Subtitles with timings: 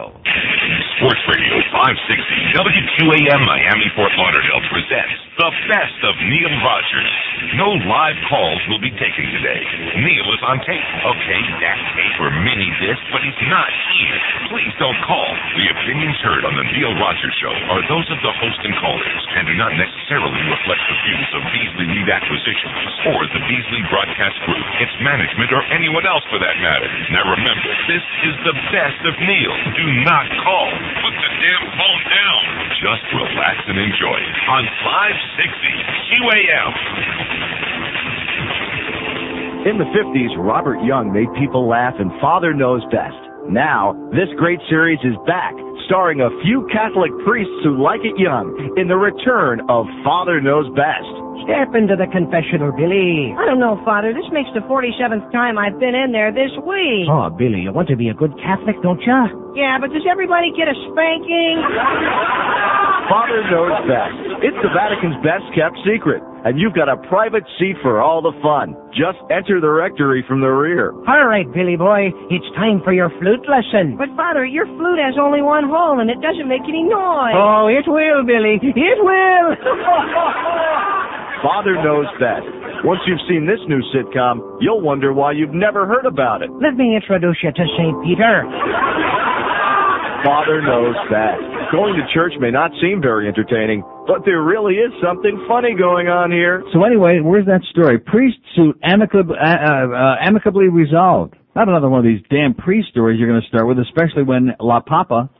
[0.00, 0.12] Oh.
[0.98, 7.14] Sports Radio 560 WQAM Miami Fort Lauderdale presents the best of Neil Rogers.
[7.54, 9.62] No live calls will be taken today.
[10.02, 10.82] Neil is on tape.
[10.82, 14.18] Okay, that tape or mini disc, but he's not here.
[14.50, 15.30] Please don't call.
[15.54, 19.22] The opinions heard on the Neil Rogers Show are those of the host and callers
[19.38, 24.34] and do not necessarily reflect the views of Beasley Meat Acquisitions or the Beasley Broadcast
[24.42, 26.90] Group, its management, or anyone else for that matter.
[27.14, 29.54] Now remember, this is the best of Neil.
[29.78, 30.66] Do not call.
[31.02, 32.42] Put the damn phone down.
[32.80, 36.70] Just relax and enjoy it on 560 QAM.
[39.68, 43.18] In the 50s, Robert Young made people laugh and Father Knows Best.
[43.50, 45.52] Now, this great series is back,
[45.86, 50.68] starring a few Catholic priests who like it young in the return of Father Knows
[50.76, 51.27] Best.
[51.44, 53.34] Step into the confessional, Billy.
[53.36, 54.12] I don't know, Father.
[54.12, 57.06] This makes the 47th time I've been in there this week.
[57.08, 59.20] Oh, Billy, you want to be a good Catholic, don't you?
[59.56, 61.56] Yeah, but does everybody get a spanking?
[63.08, 64.44] Father Knows Best.
[64.44, 68.36] It's the Vatican's best kept secret, and you've got a private seat for all the
[68.44, 68.76] fun.
[68.92, 70.92] Just enter the rectory from the rear.
[71.08, 73.96] All right, Billy boy, it's time for your flute lesson.
[73.96, 77.32] But, Father, your flute has only one hole and it doesn't make any noise.
[77.32, 78.60] Oh, it will, Billy.
[78.60, 79.56] It will.
[81.42, 82.46] Father Knows Best.
[82.82, 86.50] Once you've seen this new sitcom, you'll wonder why you've never heard about it.
[86.50, 87.94] Let me introduce you to St.
[88.02, 88.42] Peter.
[90.26, 91.42] Father Knows Best.
[91.70, 96.08] Going to church may not seem very entertaining, but there really is something funny going
[96.08, 96.64] on here.
[96.72, 97.98] So anyway, where's that story?
[97.98, 101.34] Priest suit amicably, uh, uh, amicably resolved.
[101.54, 104.54] Not another one of these damn priest stories you're going to start with, especially when
[104.60, 105.30] La Papa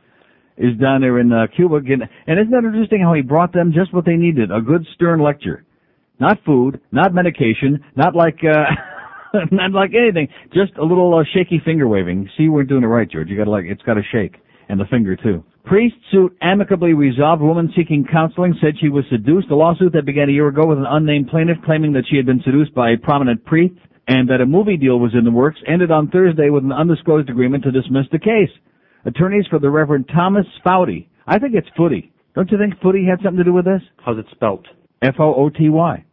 [0.57, 1.81] is down there in uh, Cuba.
[1.81, 4.51] Getting, and isn't that interesting how he brought them just what they needed?
[4.51, 5.65] A good stern lecture.
[6.19, 10.27] Not food, not medication, not like, uh, not like anything.
[10.53, 12.29] Just a little uh, shaky finger waving.
[12.37, 13.29] See, we're doing it right, George.
[13.29, 14.35] You gotta like, it's gotta shake.
[14.67, 15.43] And the finger too.
[15.65, 17.41] Priest suit amicably resolved.
[17.41, 19.49] Woman seeking counseling said she was seduced.
[19.49, 22.25] A lawsuit that began a year ago with an unnamed plaintiff claiming that she had
[22.25, 23.75] been seduced by a prominent priest
[24.07, 27.29] and that a movie deal was in the works ended on Thursday with an undisclosed
[27.29, 28.49] agreement to dismiss the case.
[29.05, 31.07] Attorneys for the Reverend Thomas Fouty.
[31.27, 32.11] I think it's Footy.
[32.35, 33.81] Don't you think Footy had something to do with this?
[34.03, 34.65] How's it spelt?
[35.01, 36.05] F-O-O-T-Y.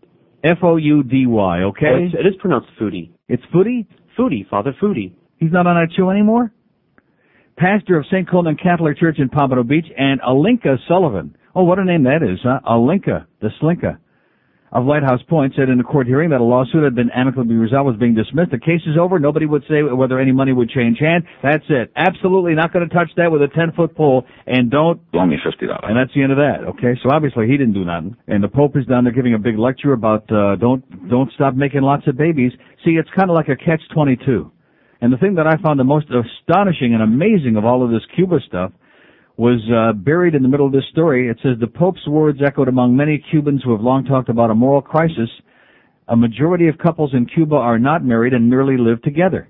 [0.46, 1.86] F-O-U-D-Y, okay?
[1.86, 3.10] Oh, it's, it is pronounced Foodie.
[3.28, 3.86] It's Footy?
[4.18, 5.12] Foodie, Father Foodie.
[5.38, 6.52] He's not on our show anymore?
[7.58, 8.28] Pastor of St.
[8.30, 11.36] Coleman Catholic Church in Pompano Beach and Alinka Sullivan.
[11.54, 12.60] Oh, what a name that is, huh?
[12.66, 13.98] Alinka, the Slinka
[14.76, 17.86] of Lighthouse Point said in a court hearing that a lawsuit had been amicably resolved
[17.86, 18.50] was being dismissed.
[18.50, 19.18] The case is over.
[19.18, 21.24] Nobody would say whether any money would change hand.
[21.42, 21.90] That's it.
[21.96, 25.00] Absolutely not going to touch that with a 10 foot pole and don't.
[25.12, 25.88] Blow me $50.
[25.88, 26.68] And that's the end of that.
[26.76, 26.92] Okay.
[27.02, 28.16] So obviously he didn't do nothing.
[28.28, 31.54] And the Pope is down there giving a big lecture about, uh, don't, don't stop
[31.54, 32.52] making lots of babies.
[32.84, 34.52] See, it's kind of like a catch 22.
[35.00, 38.04] And the thing that I found the most astonishing and amazing of all of this
[38.14, 38.72] Cuba stuff
[39.36, 41.28] was uh, buried in the middle of this story.
[41.28, 44.54] It says the Pope's words echoed among many Cubans who have long talked about a
[44.54, 45.28] moral crisis.
[46.08, 49.48] A majority of couples in Cuba are not married and merely live together,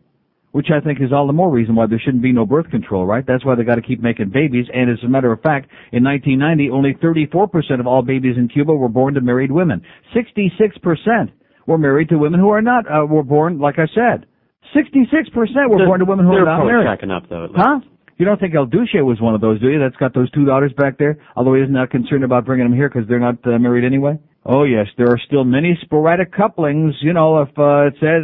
[0.53, 3.07] which I think is all the more reason why there shouldn't be no birth control,
[3.07, 3.25] right?
[3.27, 4.67] That's why they got to keep making babies.
[4.75, 8.75] And as a matter of fact, in 1990, only 34% of all babies in Cuba
[8.75, 9.83] were born to married women.
[10.17, 11.31] 66%
[11.67, 14.27] were married to women who are not uh, were born, like I said.
[14.75, 15.47] 66% were
[15.79, 16.87] They're- born to women who are not married.
[16.87, 17.23] they're probably married.
[17.23, 17.49] up though.
[17.55, 17.81] Huh?
[18.19, 19.79] You don't think El Duce was one of those, do you?
[19.79, 21.19] That's got those two daughters back there?
[21.37, 24.19] Although he is not concerned about bringing them here because they're not uh, married anyway?
[24.49, 26.95] Oh yes, there are still many sporadic couplings.
[27.01, 28.23] You know, if uh, it says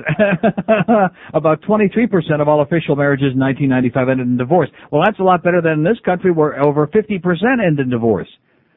[1.34, 4.70] about 23% of all official marriages in 1995 ended in divorce.
[4.90, 7.20] Well, that's a lot better than in this country where over 50%
[7.66, 8.28] end in divorce.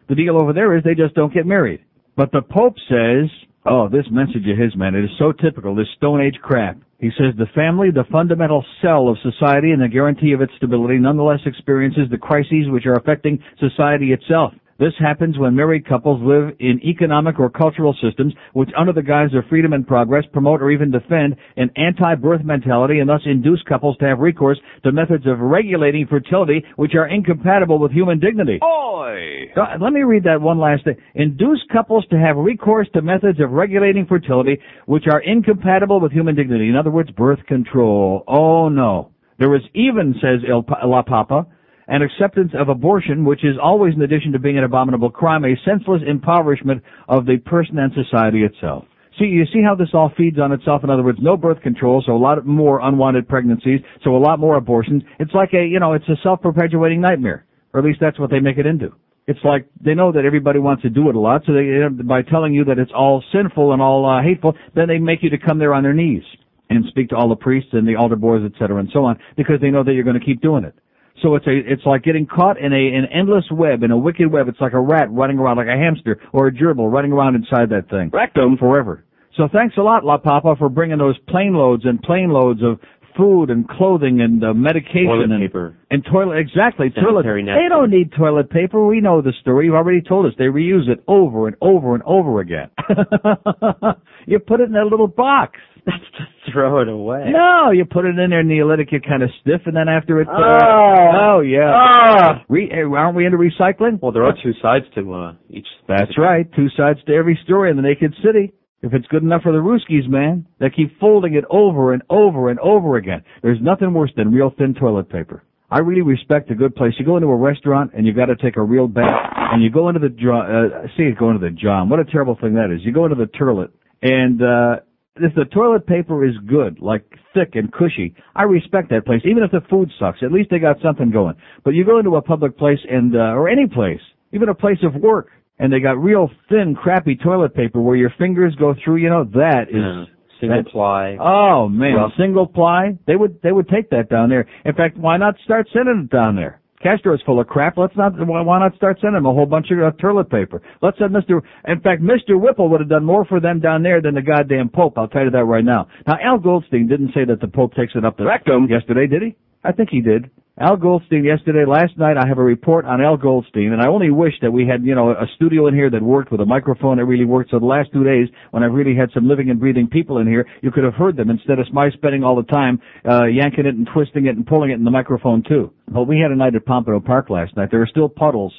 [0.09, 1.86] The deal over there is they just don't get married.
[2.18, 3.30] But the Pope says,
[3.66, 6.78] oh, this message of his, man, it is so typical, this Stone Age crap.
[7.00, 10.97] He says the family, the fundamental cell of society and the guarantee of its stability,
[10.97, 14.53] nonetheless experiences the crises which are affecting society itself.
[14.78, 19.34] This happens when married couples live in economic or cultural systems which under the guise
[19.34, 23.96] of freedom and progress promote or even defend an anti-birth mentality and thus induce couples
[24.00, 28.59] to have recourse to methods of regulating fertility which are incompatible with human dignity.
[28.61, 29.49] Oi!
[29.55, 30.97] Uh, Let me read that one last thing.
[31.14, 36.35] Induce couples to have recourse to methods of regulating fertility which are incompatible with human
[36.35, 36.67] dignity.
[36.67, 38.26] In other words, birth control.
[38.28, 39.11] Oh no.
[39.40, 40.41] There is even, says
[40.84, 41.46] La Papa,
[41.87, 45.55] an acceptance of abortion, which is always, in addition to being an abominable crime, a
[45.64, 48.85] senseless impoverishment of the person and society itself.
[49.20, 50.84] See, you see how this all feeds on itself?
[50.84, 54.40] In other words, no birth control, so a lot more unwanted pregnancies, so a lot
[54.40, 55.03] more abortions.
[55.20, 57.46] It's like a, you know, it's a self-perpetuating nightmare.
[57.73, 58.93] Or at least that's what they make it into.
[59.28, 62.22] It's like they know that everybody wants to do it a lot, so they, by
[62.22, 65.37] telling you that it's all sinful and all uh, hateful, then they make you to
[65.37, 66.23] come there on their knees
[66.70, 69.17] and speak to all the priests and the altar boys, et cetera, and so on,
[69.37, 70.76] because they know that you're going to keep doing it.
[71.22, 74.32] So it's a it's like getting caught in a an endless web, in a wicked
[74.32, 74.47] web.
[74.47, 77.70] It's like a rat running around, like a hamster or a gerbil running around inside
[77.70, 78.09] that thing.
[78.12, 78.58] Rectum.
[78.58, 79.03] Forever.
[79.38, 82.79] So thanks a lot, La Papa, for bringing those plane loads and plane loads of
[83.17, 85.78] food and clothing and uh, medication Toilet and paper.
[85.90, 87.23] and toilet exactly toilet.
[87.23, 88.85] Sanitary They don't need toilet paper.
[88.85, 89.66] We know the story.
[89.66, 90.34] You've already told us.
[90.38, 92.70] They reuse it over and over and over again.
[94.28, 95.59] you put it in a little box.
[95.91, 97.32] That's to throw it away.
[97.32, 99.76] No, you put it in there and you let it get kind of stiff, and
[99.76, 100.28] then after it.
[100.28, 101.11] Uh, Oh.
[101.37, 101.72] oh yeah.
[101.73, 102.43] Ah.
[102.49, 103.99] Re- eh, aren't we into recycling?
[104.02, 105.67] Well, there are two sides to uh, each.
[105.87, 106.47] That's right.
[106.55, 108.53] Two sides to every story in the naked city.
[108.82, 112.49] If it's good enough for the Ruskies, man, they keep folding it over and over
[112.49, 113.23] and over again.
[113.41, 115.43] There's nothing worse than real thin toilet paper.
[115.72, 116.93] I really respect a good place.
[116.99, 119.72] You go into a restaurant and you got to take a real bath, and you
[119.72, 120.41] go into the jaw.
[120.41, 121.90] Uh, see it go into the John.
[121.90, 122.82] What a terrible thing that is.
[122.85, 123.72] You go into the toilet,
[124.03, 124.76] and uh,
[125.17, 127.03] if the toilet paper is good, like
[127.34, 129.22] thick and cushy, I respect that place.
[129.26, 131.35] Even if the food sucks, at least they got something going.
[131.64, 134.02] But you go into a public place and uh, or any place,
[134.34, 135.29] even a place of work,
[135.59, 138.97] and they got real thin, crappy toilet paper where your fingers go through.
[138.97, 139.76] You know that is.
[139.76, 140.06] Yeah.
[140.41, 141.18] Single that- ply.
[141.20, 142.11] Oh man, Rough.
[142.18, 142.97] single ply.
[143.08, 144.46] They would they would take that down there.
[144.66, 146.59] In fact, why not start sending it down there?
[146.81, 147.77] Castro's full of crap.
[147.77, 148.13] Let's not.
[148.17, 150.61] Why not start sending them a whole bunch of uh, toilet paper?
[150.81, 151.41] Let's send Mister.
[151.67, 154.69] In fact, Mister Whipple would have done more for them down there than the goddamn
[154.69, 154.97] Pope.
[154.97, 155.87] I'll tell you that right now.
[156.05, 158.67] Now, Al Goldstein didn't say that the Pope takes it up the Rectum.
[158.69, 159.35] yesterday, did he?
[159.66, 160.29] I think he did.
[160.58, 164.09] Al Goldstein yesterday, last night, I have a report on Al Goldstein, and I only
[164.09, 166.96] wish that we had, you know, a studio in here that worked with a microphone
[166.96, 167.52] that really worked.
[167.52, 170.28] So the last two days, when I've really had some living and breathing people in
[170.28, 173.66] here, you could have heard them instead of my spending all the time uh, yanking
[173.66, 175.73] it and twisting it and pulling it in the microphone too.
[175.90, 177.68] But we had a night at Pompano Park last night.
[177.70, 178.53] There were still puddles,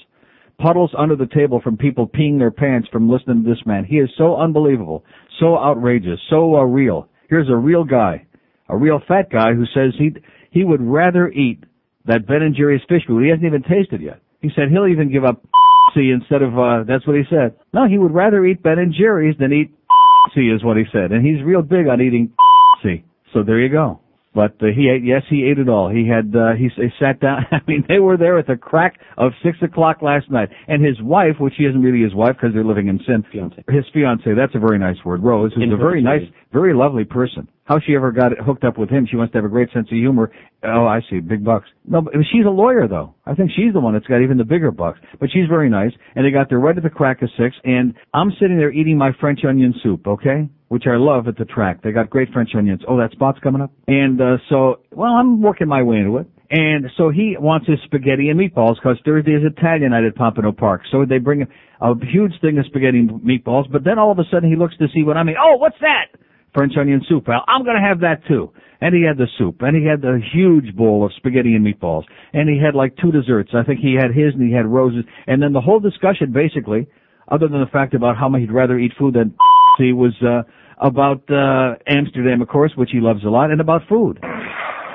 [0.58, 3.86] puddles under the table from people peeing their pants from listening to this man.
[3.86, 5.02] He is so unbelievable,
[5.40, 7.08] so outrageous, so uh, real.
[7.30, 8.26] Here's a real guy,
[8.68, 10.10] a real fat guy who says he
[10.50, 11.64] he would rather eat
[12.06, 13.22] that Ben and Jerry's fish food.
[13.22, 14.20] He hasn't even tasted yet.
[14.40, 15.44] He said he'll even give up
[15.94, 17.56] see instead of uh that's what he said.
[17.72, 19.70] No, he would rather eat Ben and Jerry's than eat
[20.34, 21.12] see is what he said.
[21.12, 22.32] And he's real big on eating
[22.82, 23.04] see.
[23.32, 24.00] So there you go.
[24.36, 25.88] But uh, he ate, yes, he ate it all.
[25.88, 27.46] He had, uh, he, he sat down.
[27.50, 30.50] I mean, they were there at the crack of six o'clock last night.
[30.68, 33.24] And his wife, which he isn't really his wife because they're living in sin.
[33.32, 33.64] Fiance.
[33.66, 35.22] His fiance, that's a very nice word.
[35.22, 36.20] Rose, who's a very nice,
[36.52, 37.48] very lovely person.
[37.64, 39.96] How she ever got hooked up with him, she must have a great sense of
[39.96, 40.30] humor.
[40.62, 41.68] Oh, I see, big bucks.
[41.86, 43.14] No, but she's a lawyer though.
[43.24, 45.00] I think she's the one that's got even the bigger bucks.
[45.18, 47.94] But she's very nice, and they got there right at the crack of six, and
[48.12, 50.48] I'm sitting there eating my French onion soup, okay?
[50.68, 51.82] Which I love at the track.
[51.82, 52.82] They got great French onions.
[52.88, 53.70] Oh, that spot's coming up?
[53.86, 56.26] And, uh, so, well, I'm working my way into it.
[56.50, 60.52] And so he wants his spaghetti and meatballs because Thursday is Italian night at Pompano
[60.52, 60.82] Park.
[60.90, 61.46] So they bring a,
[61.80, 64.76] a huge thing of spaghetti and meatballs, but then all of a sudden he looks
[64.78, 65.36] to see what I mean.
[65.40, 66.18] Oh, what's that?
[66.54, 67.28] French onion soup.
[67.28, 68.52] Well, I'm gonna have that too.
[68.80, 72.04] And he had the soup, and he had the huge bowl of spaghetti and meatballs,
[72.32, 73.50] and he had like two desserts.
[73.54, 76.86] I think he had his and he had Rose's, and then the whole discussion basically,
[77.28, 79.34] other than the fact about how much he'd rather eat food than
[79.78, 80.42] see, was uh,
[80.78, 84.18] about uh, Amsterdam, of course, which he loves a lot, and about food.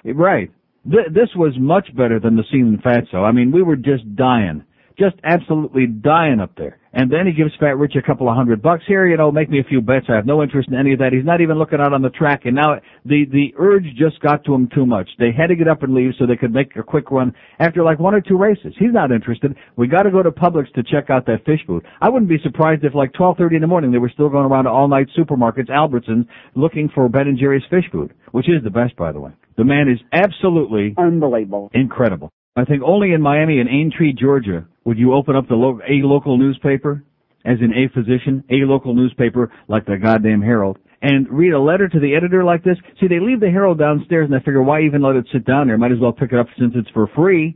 [0.05, 0.51] Right.
[0.89, 3.23] Th- this was much better than the scene in Fatso.
[3.23, 4.63] I mean, we were just dying.
[4.97, 6.77] Just absolutely dying up there.
[6.93, 8.83] And then he gives Fat Rich a couple of hundred bucks.
[8.85, 10.07] Here, you know, make me a few bets.
[10.09, 11.13] I have no interest in any of that.
[11.13, 12.41] He's not even looking out on the track.
[12.43, 15.09] And now the, the urge just got to him too much.
[15.17, 17.81] They had to get up and leave so they could make a quick run after
[17.81, 18.73] like one or two races.
[18.77, 19.55] He's not interested.
[19.77, 21.85] We got to go to Publix to check out that fish food.
[22.01, 24.65] I wouldn't be surprised if like 12:30 in the morning they were still going around
[24.65, 28.69] to all night supermarkets, Albertsons, looking for Ben and Jerry's fish food, which is the
[28.69, 29.31] best, by the way.
[29.57, 31.71] The man is absolutely Unbelievable.
[31.73, 32.31] incredible.
[32.57, 36.05] I think only in Miami and Aintree, Georgia, would you open up the lo- a
[36.05, 37.01] local newspaper,
[37.45, 41.87] as in a physician, a local newspaper like the goddamn Herald, and read a letter
[41.87, 42.77] to the editor like this.
[42.99, 45.67] See, they leave the Herald downstairs, and I figure why even let it sit down
[45.67, 45.77] there?
[45.77, 47.55] Might as well pick it up since it's for free.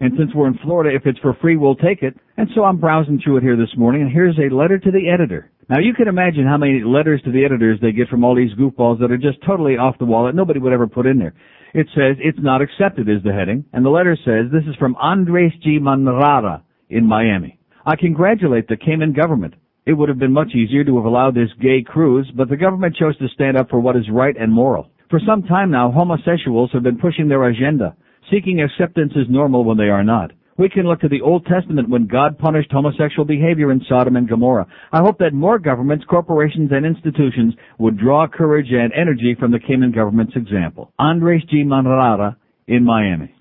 [0.00, 2.16] And since we're in Florida, if it's for free, we'll take it.
[2.36, 5.08] And so I'm browsing through it here this morning, and here's a letter to the
[5.08, 5.52] editor.
[5.68, 8.52] Now you can imagine how many letters to the editors they get from all these
[8.54, 11.34] goofballs that are just totally off the wall that nobody would ever put in there.
[11.74, 14.94] It says, it's not accepted is the heading, and the letter says, this is from
[14.96, 15.78] Andres G.
[15.78, 17.58] Manrara in Miami.
[17.86, 19.54] I congratulate the Cayman government.
[19.86, 22.96] It would have been much easier to have allowed this gay cruise, but the government
[22.96, 24.90] chose to stand up for what is right and moral.
[25.08, 27.96] For some time now, homosexuals have been pushing their agenda,
[28.30, 30.30] seeking acceptance as normal when they are not.
[30.58, 34.28] We can look to the Old Testament when God punished homosexual behavior in Sodom and
[34.28, 34.66] Gomorrah.
[34.92, 39.58] I hope that more governments, corporations, and institutions would draw courage and energy from the
[39.58, 40.92] Cayman government's example.
[40.98, 41.64] Andres G.
[41.64, 43.34] Manrara in Miami.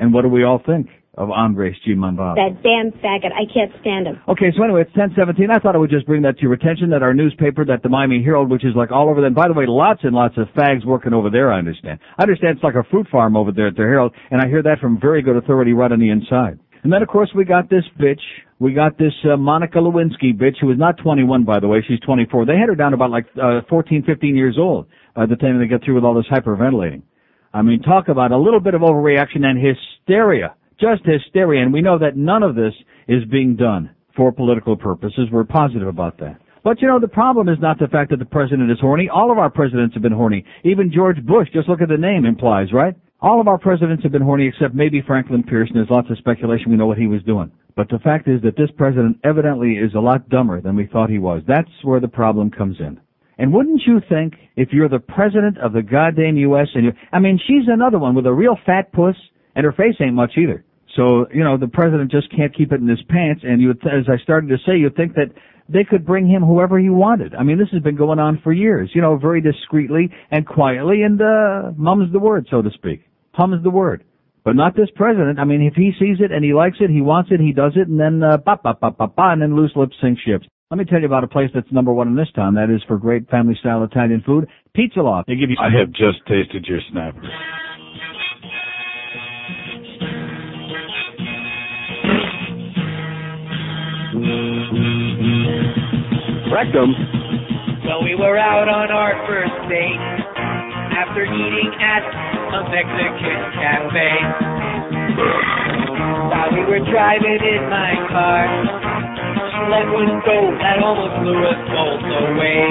[0.00, 0.88] And what do we all think
[1.18, 1.94] of Andres G.
[1.94, 2.38] Monbaz.
[2.38, 3.34] That damn faggot.
[3.34, 4.22] I can't stand him.
[4.28, 5.50] Okay, so anyway, it's 1017.
[5.50, 7.88] I thought I would just bring that to your attention that our newspaper, that the
[7.88, 9.34] Miami Herald, which is like all over them.
[9.34, 11.98] By the way, lots and lots of fags working over there, I understand.
[12.16, 14.62] I understand it's like a fruit farm over there at the Herald, and I hear
[14.62, 16.60] that from very good authority right on the inside.
[16.84, 18.22] And then, of course, we got this bitch.
[18.60, 21.84] We got this uh, Monica Lewinsky bitch, who is not 21, by the way.
[21.86, 22.46] She's 24.
[22.46, 25.66] They had her down about like uh, 14, 15 years old by the time they
[25.66, 27.02] get through with all this hyperventilating.
[27.52, 31.82] I mean, talk about a little bit of overreaction and hysteria just hysteria, and we
[31.82, 32.74] know that none of this
[33.08, 35.28] is being done for political purposes.
[35.30, 36.38] We're positive about that.
[36.64, 39.08] But you know, the problem is not the fact that the president is horny.
[39.08, 40.44] All of our presidents have been horny.
[40.64, 42.94] Even George Bush, just look at the name, implies, right?
[43.20, 46.18] All of our presidents have been horny except maybe Franklin Pierce, and there's lots of
[46.18, 47.50] speculation we know what he was doing.
[47.74, 51.10] But the fact is that this president evidently is a lot dumber than we thought
[51.10, 51.42] he was.
[51.46, 53.00] That's where the problem comes in.
[53.38, 56.66] And wouldn't you think if you're the president of the goddamn U.S.
[56.74, 59.16] and you, I mean, she's another one with a real fat puss,
[59.54, 60.64] and her face ain't much either.
[60.98, 63.42] So, you know, the president just can't keep it in his pants.
[63.44, 65.30] And you, as I started to say, you'd think that
[65.68, 67.36] they could bring him whoever he wanted.
[67.36, 71.02] I mean, this has been going on for years, you know, very discreetly and quietly
[71.02, 73.02] and, uh, mum's the word, so to speak.
[73.32, 74.02] Hums the word.
[74.44, 75.38] But not this president.
[75.38, 77.72] I mean, if he sees it and he likes it, he wants it, he does
[77.76, 80.46] it, and then, uh, ba ba ba ba ba, and then loose lips sink ships.
[80.70, 82.54] Let me tell you about a place that's number one in this town.
[82.54, 84.48] That is for great family style Italian food.
[84.74, 85.28] Pizza Loft.
[85.28, 85.56] They give you.
[85.60, 87.22] I have just tasted your snapper.
[96.52, 96.90] Rectum.
[97.84, 100.00] Well, we were out on our first date
[100.96, 104.12] after eating at a Mexican cafe.
[106.28, 108.44] While we were driving in my car,
[109.48, 112.64] she let one go that almost blew us both away.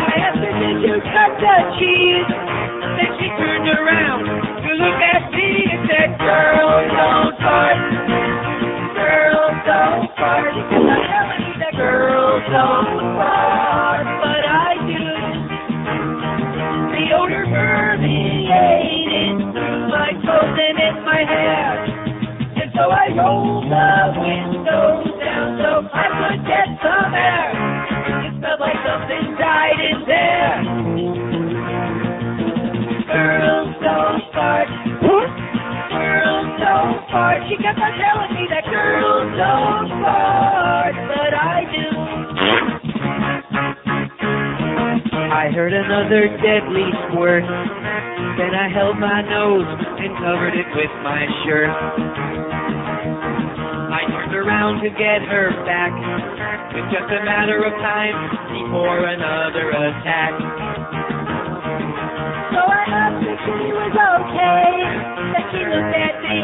[0.00, 2.30] I asked her, did you cut the cheese?
[2.96, 4.22] Then she turned around
[4.64, 7.36] to look at me and said, girl, don't.
[7.36, 8.05] Girl,
[10.16, 10.44] fart.
[10.48, 15.04] Because I'm telling you that girls don't fart, but I do.
[16.96, 21.84] The odor permeated through my clothes and in my hair.
[22.56, 27.52] And so I rolled the windows down so I could get some air.
[28.24, 30.56] It smelled like something died in there.
[33.06, 34.68] Girls don't fart.
[35.96, 37.40] Girls don't fart.
[37.48, 41.86] She kept on telling me that girls don't fart, but I do.
[45.32, 47.44] I heard another deadly squirt.
[48.36, 51.72] Then I held my nose and covered it with my shirt.
[53.96, 55.92] I turned around to get her back.
[56.76, 58.16] It's just a matter of time
[58.52, 61.15] before another attack.
[62.52, 64.70] So I asked if she was okay.
[65.32, 66.38] Then she looked at me,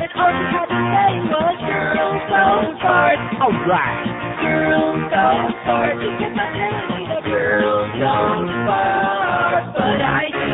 [0.00, 4.04] and all she had to say was, "Girls don't fart." All right.
[4.42, 5.94] Girls don't fart.
[6.00, 10.52] She kept on telling me that girls don't fart, but I do.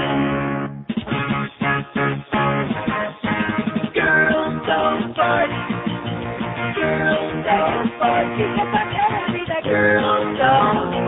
[3.95, 5.51] Girls don't fart.
[6.77, 8.27] Girls don't fart.
[8.39, 11.08] She kept on telling me that girls don't fart,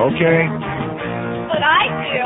[0.00, 0.48] Okay.
[1.52, 2.24] But I do.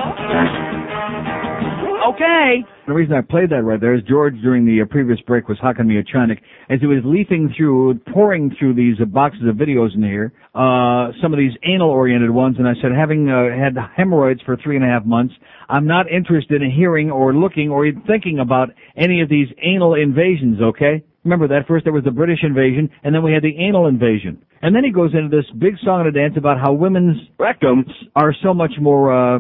[2.15, 2.65] Okay.
[2.87, 5.59] The reason I played that right there is George during the uh, previous break was
[5.59, 6.39] hocking me a chainik
[6.69, 11.11] as he was leafing through, pouring through these uh, boxes of videos in here, uh,
[11.23, 14.85] some of these anal-oriented ones, and I said, having uh, had hemorrhoids for three and
[14.85, 15.35] a half months,
[15.69, 19.95] I'm not interested in hearing or looking or even thinking about any of these anal
[19.95, 21.03] invasions, okay?
[21.25, 24.45] Remember that first there was the British invasion, and then we had the anal invasion.
[24.63, 27.89] And then he goes into this big song and a dance about how women's rectums
[28.15, 29.39] are so much more uh,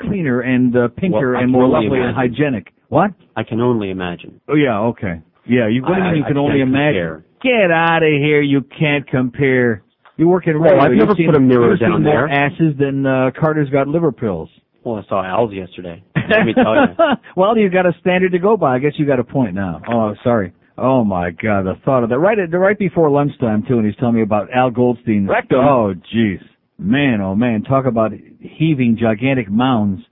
[0.00, 2.72] cleaner and uh, pinker Well, and more lovely and hygienic.
[2.88, 3.10] What?
[3.36, 4.40] I can only imagine.
[4.48, 5.20] Oh yeah, okay.
[5.46, 6.94] Yeah, you, what do you I- mean you I can only imagine?
[7.02, 7.24] compare.
[7.42, 9.82] Get out of here, you can't compare.
[10.16, 10.80] You work in Well, radio.
[10.84, 12.28] I've You've never seen- put a mirror you've seen down more there.
[12.28, 14.48] asses than uh, Carter's got liver pills.
[14.84, 16.02] Well, I saw Al's yesterday.
[16.16, 16.94] Let me tell you.
[17.36, 18.76] well, you got a standard to go by.
[18.76, 19.82] I guess you got a point now.
[19.90, 20.52] Oh, sorry.
[20.76, 22.18] Oh my God, the thought of that.
[22.18, 25.28] Right, at, right before lunchtime too, and he's telling me about Al Goldstein.
[25.28, 25.60] Rectum.
[25.60, 26.40] Oh, jeez,
[26.78, 30.02] man, oh man, talk about heaving gigantic mounds.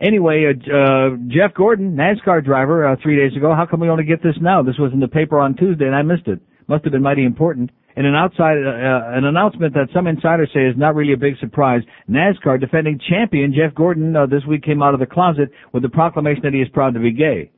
[0.00, 3.54] Anyway, uh, uh, Jeff Gordon, NASCAR driver, uh, three days ago.
[3.54, 4.62] How come we only get this now?
[4.62, 6.40] This was in the paper on Tuesday, and I missed it.
[6.68, 7.70] Must have been mighty important.
[7.96, 11.18] And an outside, uh, uh, an announcement that some insiders say is not really a
[11.18, 11.82] big surprise.
[12.08, 15.88] NASCAR defending champion Jeff Gordon uh, this week came out of the closet with the
[15.88, 17.50] proclamation that he is proud to be gay.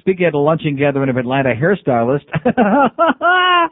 [0.00, 2.24] Speaking at a luncheon gathering of Atlanta hairstylist,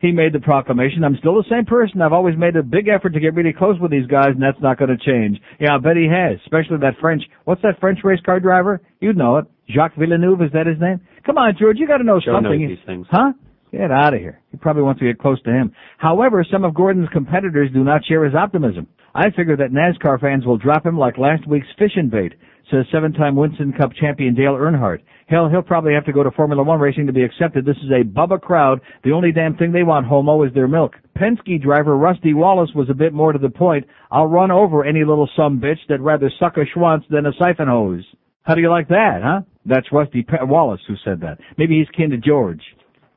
[0.00, 1.04] he made the proclamation.
[1.04, 2.00] I'm still the same person.
[2.00, 4.60] I've always made a big effort to get really close with these guys, and that's
[4.60, 5.40] not going to change.
[5.60, 6.38] Yeah, I bet he has.
[6.44, 7.22] Especially that French.
[7.44, 8.80] What's that French race car driver?
[9.00, 9.46] You'd know it.
[9.68, 10.42] Jacques Villeneuve.
[10.42, 11.00] Is that his name?
[11.26, 11.78] Come on, George.
[11.78, 12.60] You got to know Joe something.
[12.60, 13.06] knows these things.
[13.10, 13.32] Huh?
[13.72, 14.40] Get out of here.
[14.50, 15.72] He probably wants to get close to him.
[15.96, 18.86] However, some of Gordon's competitors do not share his optimism.
[19.14, 22.34] I figure that NASCAR fans will drop him like last week's fishing bait,
[22.72, 25.00] says seven-time Winston Cup champion Dale Earnhardt.
[25.28, 27.64] Hell, he'll probably have to go to Formula One racing to be accepted.
[27.64, 28.80] This is a Bubba crowd.
[29.04, 30.94] The only damn thing they want, homo, is their milk.
[31.16, 33.86] Penske driver Rusty Wallace was a bit more to the point.
[34.10, 37.68] I'll run over any little some bitch that rather suck a schwanz than a siphon
[37.68, 38.04] hose.
[38.42, 39.42] How do you like that, huh?
[39.64, 41.38] That's Rusty Pe- Wallace who said that.
[41.56, 42.62] Maybe he's kin to George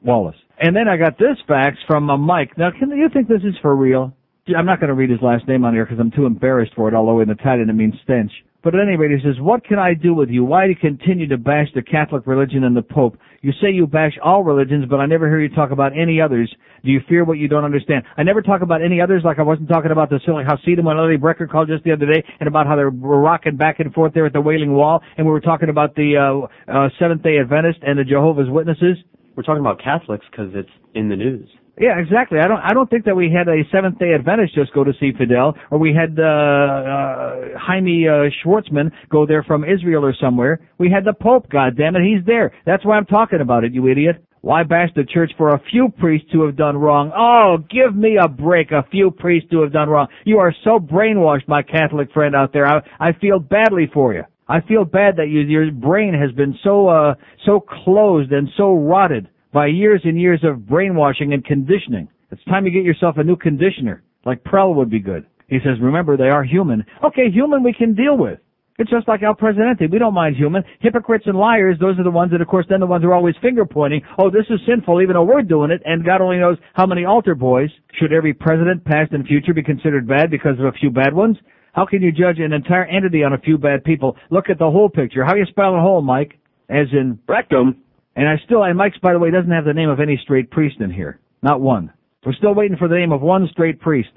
[0.04, 0.36] Wallace.
[0.60, 2.58] And then I got this fax from uh, Mike.
[2.58, 4.14] Now, can you think this is for real?
[4.56, 6.88] I'm not going to read his last name on here because I'm too embarrassed for
[6.88, 8.32] it, although in the Italian it means stench.
[8.66, 10.44] But at any rate, he says, what can I do with you?
[10.44, 13.16] Why do you continue to bash the Catholic religion and the Pope?
[13.44, 16.52] You say you bash all religions, but I never hear you talk about any others.
[16.84, 18.06] Do you fear what you don't understand?
[18.18, 20.98] I never talk about any others like I wasn't talking about the silly Hasidim when
[20.98, 23.94] Lily Brecker called just the other day and about how they were rocking back and
[23.94, 27.38] forth there at the Wailing Wall and we were talking about the uh, uh, Seventh-day
[27.38, 28.98] Adventist and the Jehovah's Witnesses.
[29.36, 31.50] We're talking about Catholics because it's in the news.
[31.78, 32.40] Yeah, exactly.
[32.40, 32.60] I don't.
[32.60, 35.56] I don't think that we had a Seventh Day Adventist just go to see Fidel,
[35.72, 40.62] or we had uh, uh, Jaime uh, Schwartzman go there from Israel or somewhere.
[40.78, 41.50] We had the Pope.
[41.50, 42.54] God damn it, he's there.
[42.66, 44.24] That's why I'm talking about it, you idiot.
[44.40, 47.12] Why bash the church for a few priests who have done wrong?
[47.18, 48.72] Oh, give me a break.
[48.72, 50.08] A few priests who have done wrong.
[50.24, 52.68] You are so brainwashed, my Catholic friend out there.
[52.68, 54.22] I, I feel badly for you.
[54.48, 57.16] I feel bad that you, your brain has been so uh,
[57.46, 62.10] so closed and so rotted by years and years of brainwashing and conditioning.
[62.30, 65.26] It's time you get yourself a new conditioner, like Prell would be good.
[65.48, 66.84] He says, remember, they are human.
[67.06, 68.40] Okay, human we can deal with.
[68.78, 69.88] It's just like El Presidente.
[69.90, 70.62] We don't mind human.
[70.82, 73.14] Hypocrites and liars, those are the ones that, of course, then the ones who are
[73.14, 74.02] always finger pointing.
[74.20, 77.06] Oh, this is sinful, even though we're doing it, and God only knows how many
[77.06, 77.70] altar boys.
[77.98, 81.38] Should every president, past and future, be considered bad because of a few bad ones?
[81.72, 84.18] How can you judge an entire entity on a few bad people?
[84.32, 85.24] Look at the whole picture.
[85.24, 86.38] How you spell a whole, Mike?
[86.68, 87.85] As in Rectum.
[88.16, 90.50] And I still, and Mike's, by the way, doesn't have the name of any straight
[90.52, 91.20] priest in here.
[91.44, 91.92] Not one.
[92.26, 94.10] We're still waiting for the name of one straight priest.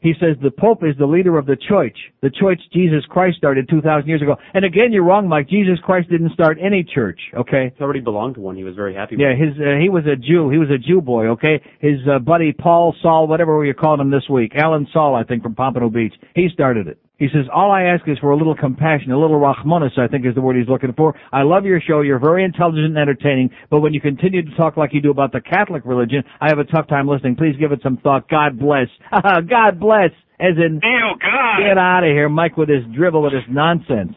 [0.00, 1.96] He says the Pope is the leader of the church.
[2.22, 4.36] The church Jesus Christ started 2,000 years ago.
[4.54, 5.48] And again, you're wrong, Mike.
[5.48, 7.72] Jesus Christ didn't start any church, okay?
[7.76, 8.56] He already belonged to one.
[8.56, 10.50] He was very happy Yeah, his, uh, he was a Jew.
[10.50, 11.60] He was a Jew boy, okay?
[11.80, 14.52] His uh, buddy Paul Saul, whatever you called him this week.
[14.54, 16.14] Alan Saul, I think, from Pompano Beach.
[16.34, 16.98] He started it.
[17.18, 20.26] He says, all I ask is for a little compassion, a little rachmanis, I think
[20.26, 21.14] is the word he's looking for.
[21.32, 22.02] I love your show.
[22.02, 25.32] You're very intelligent and entertaining, but when you continue to talk like you do about
[25.32, 27.36] the Catholic religion, I have a tough time listening.
[27.36, 28.28] Please give it some thought.
[28.28, 28.88] God bless.
[29.10, 30.10] God bless.
[30.38, 31.66] As in, Oh, God.
[31.66, 34.12] get out of here, Mike, with this dribble, with his nonsense.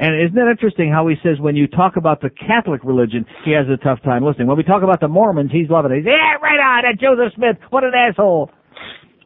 [0.00, 3.50] And isn't it interesting how he says when you talk about the Catholic religion, he
[3.52, 4.46] has a tough time listening.
[4.46, 5.96] When we talk about the Mormons, he's loving it.
[5.96, 8.50] He's, yeah, right on, that Joseph Smith, what an asshole.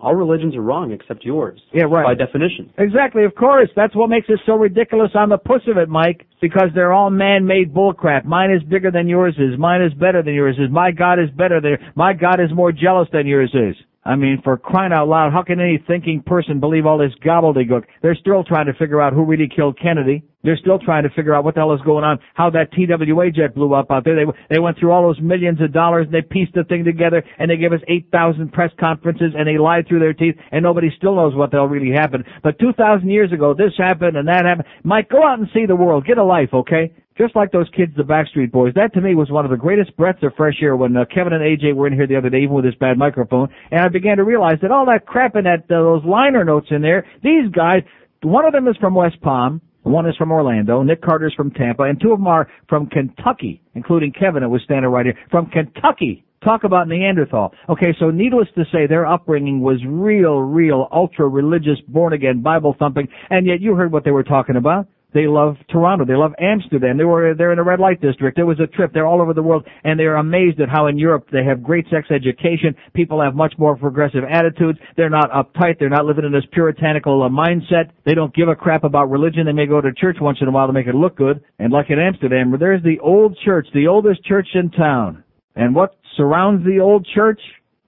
[0.02, 1.60] All religions are wrong except yours.
[1.72, 2.04] Yeah, right.
[2.04, 2.72] By definition.
[2.76, 3.68] Exactly, of course.
[3.76, 6.26] That's what makes it so ridiculous on the puss of it, Mike.
[6.40, 8.24] Because they're all man-made bullcrap.
[8.24, 9.56] Mine is bigger than yours is.
[9.58, 10.70] Mine is better than yours is.
[10.72, 13.76] My God is better than My God is more jealous than yours is.
[14.04, 17.84] I mean, for crying out loud, how can any thinking person believe all this gobbledygook?
[18.02, 20.24] They're still trying to figure out who really killed Kennedy.
[20.42, 23.30] They're still trying to figure out what the hell is going on, how that TWA
[23.30, 24.16] jet blew up out there.
[24.16, 27.22] They they went through all those millions of dollars and they pieced the thing together
[27.38, 30.90] and they gave us 8,000 press conferences and they lied through their teeth and nobody
[30.96, 32.24] still knows what the hell really happened.
[32.42, 34.66] But 2,000 years ago, this happened and that happened.
[34.82, 36.06] Mike, go out and see the world.
[36.06, 36.92] Get a life, okay?
[37.18, 38.72] Just like those kids, the Backstreet Boys.
[38.74, 41.34] That to me was one of the greatest breaths of fresh air when uh, Kevin
[41.34, 43.48] and AJ were in here the other day, even with this bad microphone.
[43.70, 46.68] And I began to realize that all that crap in that, uh, those liner notes
[46.70, 47.82] in there, these guys,
[48.22, 51.82] one of them is from West Palm, one is from Orlando, Nick Carter's from Tampa,
[51.82, 55.46] and two of them are from Kentucky, including Kevin, who was standing right here, from
[55.46, 56.24] Kentucky.
[56.44, 57.52] Talk about Neanderthal.
[57.68, 62.74] Okay, so needless to say, their upbringing was real, real, ultra religious, born again, Bible
[62.78, 64.88] thumping, and yet you heard what they were talking about.
[65.14, 66.04] They love Toronto.
[66.04, 66.96] They love Amsterdam.
[66.96, 68.36] They were they're in a red light district.
[68.36, 68.92] There was a trip.
[68.92, 71.86] They're all over the world, and they're amazed at how in Europe they have great
[71.90, 72.74] sex education.
[72.94, 74.78] People have much more progressive attitudes.
[74.96, 75.78] They're not uptight.
[75.78, 77.90] They're not living in this puritanical uh, mindset.
[78.04, 79.46] They don't give a crap about religion.
[79.46, 81.42] They may go to church once in a while to make it look good.
[81.58, 85.24] And like in Amsterdam, where there's the old church, the oldest church in town.
[85.54, 87.40] And what surrounds the old church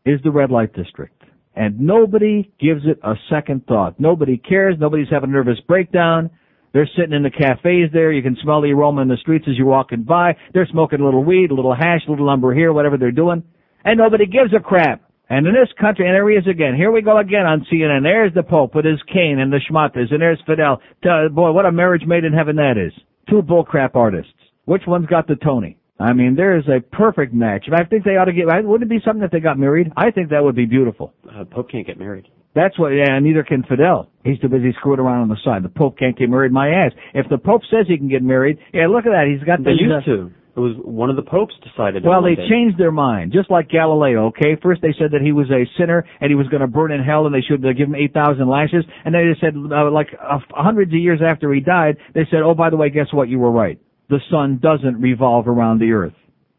[0.04, 1.22] is the red light district.
[1.56, 3.98] And nobody gives it a second thought.
[3.98, 4.76] Nobody cares.
[4.78, 6.30] Nobody's having a nervous breakdown.
[6.74, 8.10] They're sitting in the cafes there.
[8.10, 10.36] You can smell the aroma in the streets as you're walking by.
[10.52, 13.44] They're smoking a little weed, a little hash, a little lumber here, whatever they're doing.
[13.84, 15.00] And nobody gives a crap.
[15.30, 16.74] And in this country, and there he is again.
[16.74, 18.02] Here we go again on CNN.
[18.02, 20.82] There's the Pope with his cane and the schmatters, and there's Fidel.
[21.30, 22.92] Boy, what a marriage made in heaven that is.
[23.30, 24.32] Two bullcrap artists.
[24.66, 25.78] Which one's got the Tony?
[26.00, 27.66] I mean, there is a perfect match.
[27.72, 28.46] I think they ought to get.
[28.46, 29.92] Wouldn't it be something if they got married?
[29.96, 31.14] I think that would be beautiful.
[31.24, 32.26] Uh, Pope can't get married.
[32.54, 34.10] That's what, yeah, neither can Fidel.
[34.24, 35.64] He's too busy screwing around on the side.
[35.64, 36.92] The Pope can't get married, my ass.
[37.12, 39.26] If the Pope says he can get married, yeah, look at that.
[39.26, 39.64] He's got the.
[39.64, 40.30] They used to.
[40.56, 42.04] It was one of the popes decided.
[42.04, 42.48] Well, they day.
[42.48, 44.26] changed their mind, just like Galileo.
[44.26, 46.92] Okay, first they said that he was a sinner and he was going to burn
[46.92, 48.84] in hell, and they should give him eight thousand lashes.
[49.04, 52.42] And then they said, uh, like uh, hundreds of years after he died, they said,
[52.44, 53.28] "Oh, by the way, guess what?
[53.28, 53.80] You were right.
[54.08, 56.14] The sun doesn't revolve around the earth."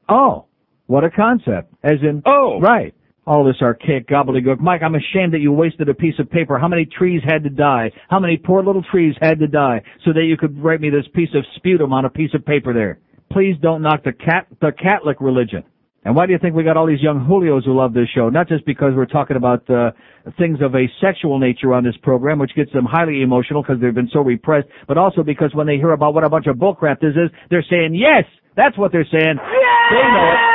[0.10, 0.48] Oh,
[0.88, 1.74] what a concept!
[1.82, 2.60] As in, Oh.
[2.60, 2.94] right.
[3.28, 4.60] All this archaic gobbledygook.
[4.60, 6.60] Mike, I'm ashamed that you wasted a piece of paper.
[6.60, 7.92] How many trees had to die?
[8.08, 11.08] How many poor little trees had to die so that you could write me this
[11.16, 13.00] piece of sputum on a piece of paper there?
[13.32, 15.64] Please don't knock the cat, the Catholic religion.
[16.04, 18.30] And why do you think we got all these young Julios who love this show?
[18.30, 19.90] Not just because we're talking about uh,
[20.38, 23.96] things of a sexual nature on this program, which gets them highly emotional because they've
[23.96, 27.00] been so repressed, but also because when they hear about what a bunch of bullcrap
[27.00, 28.24] this is, they're saying, yes,
[28.56, 29.38] that's what they're saying.
[29.90, 30.55] They know it.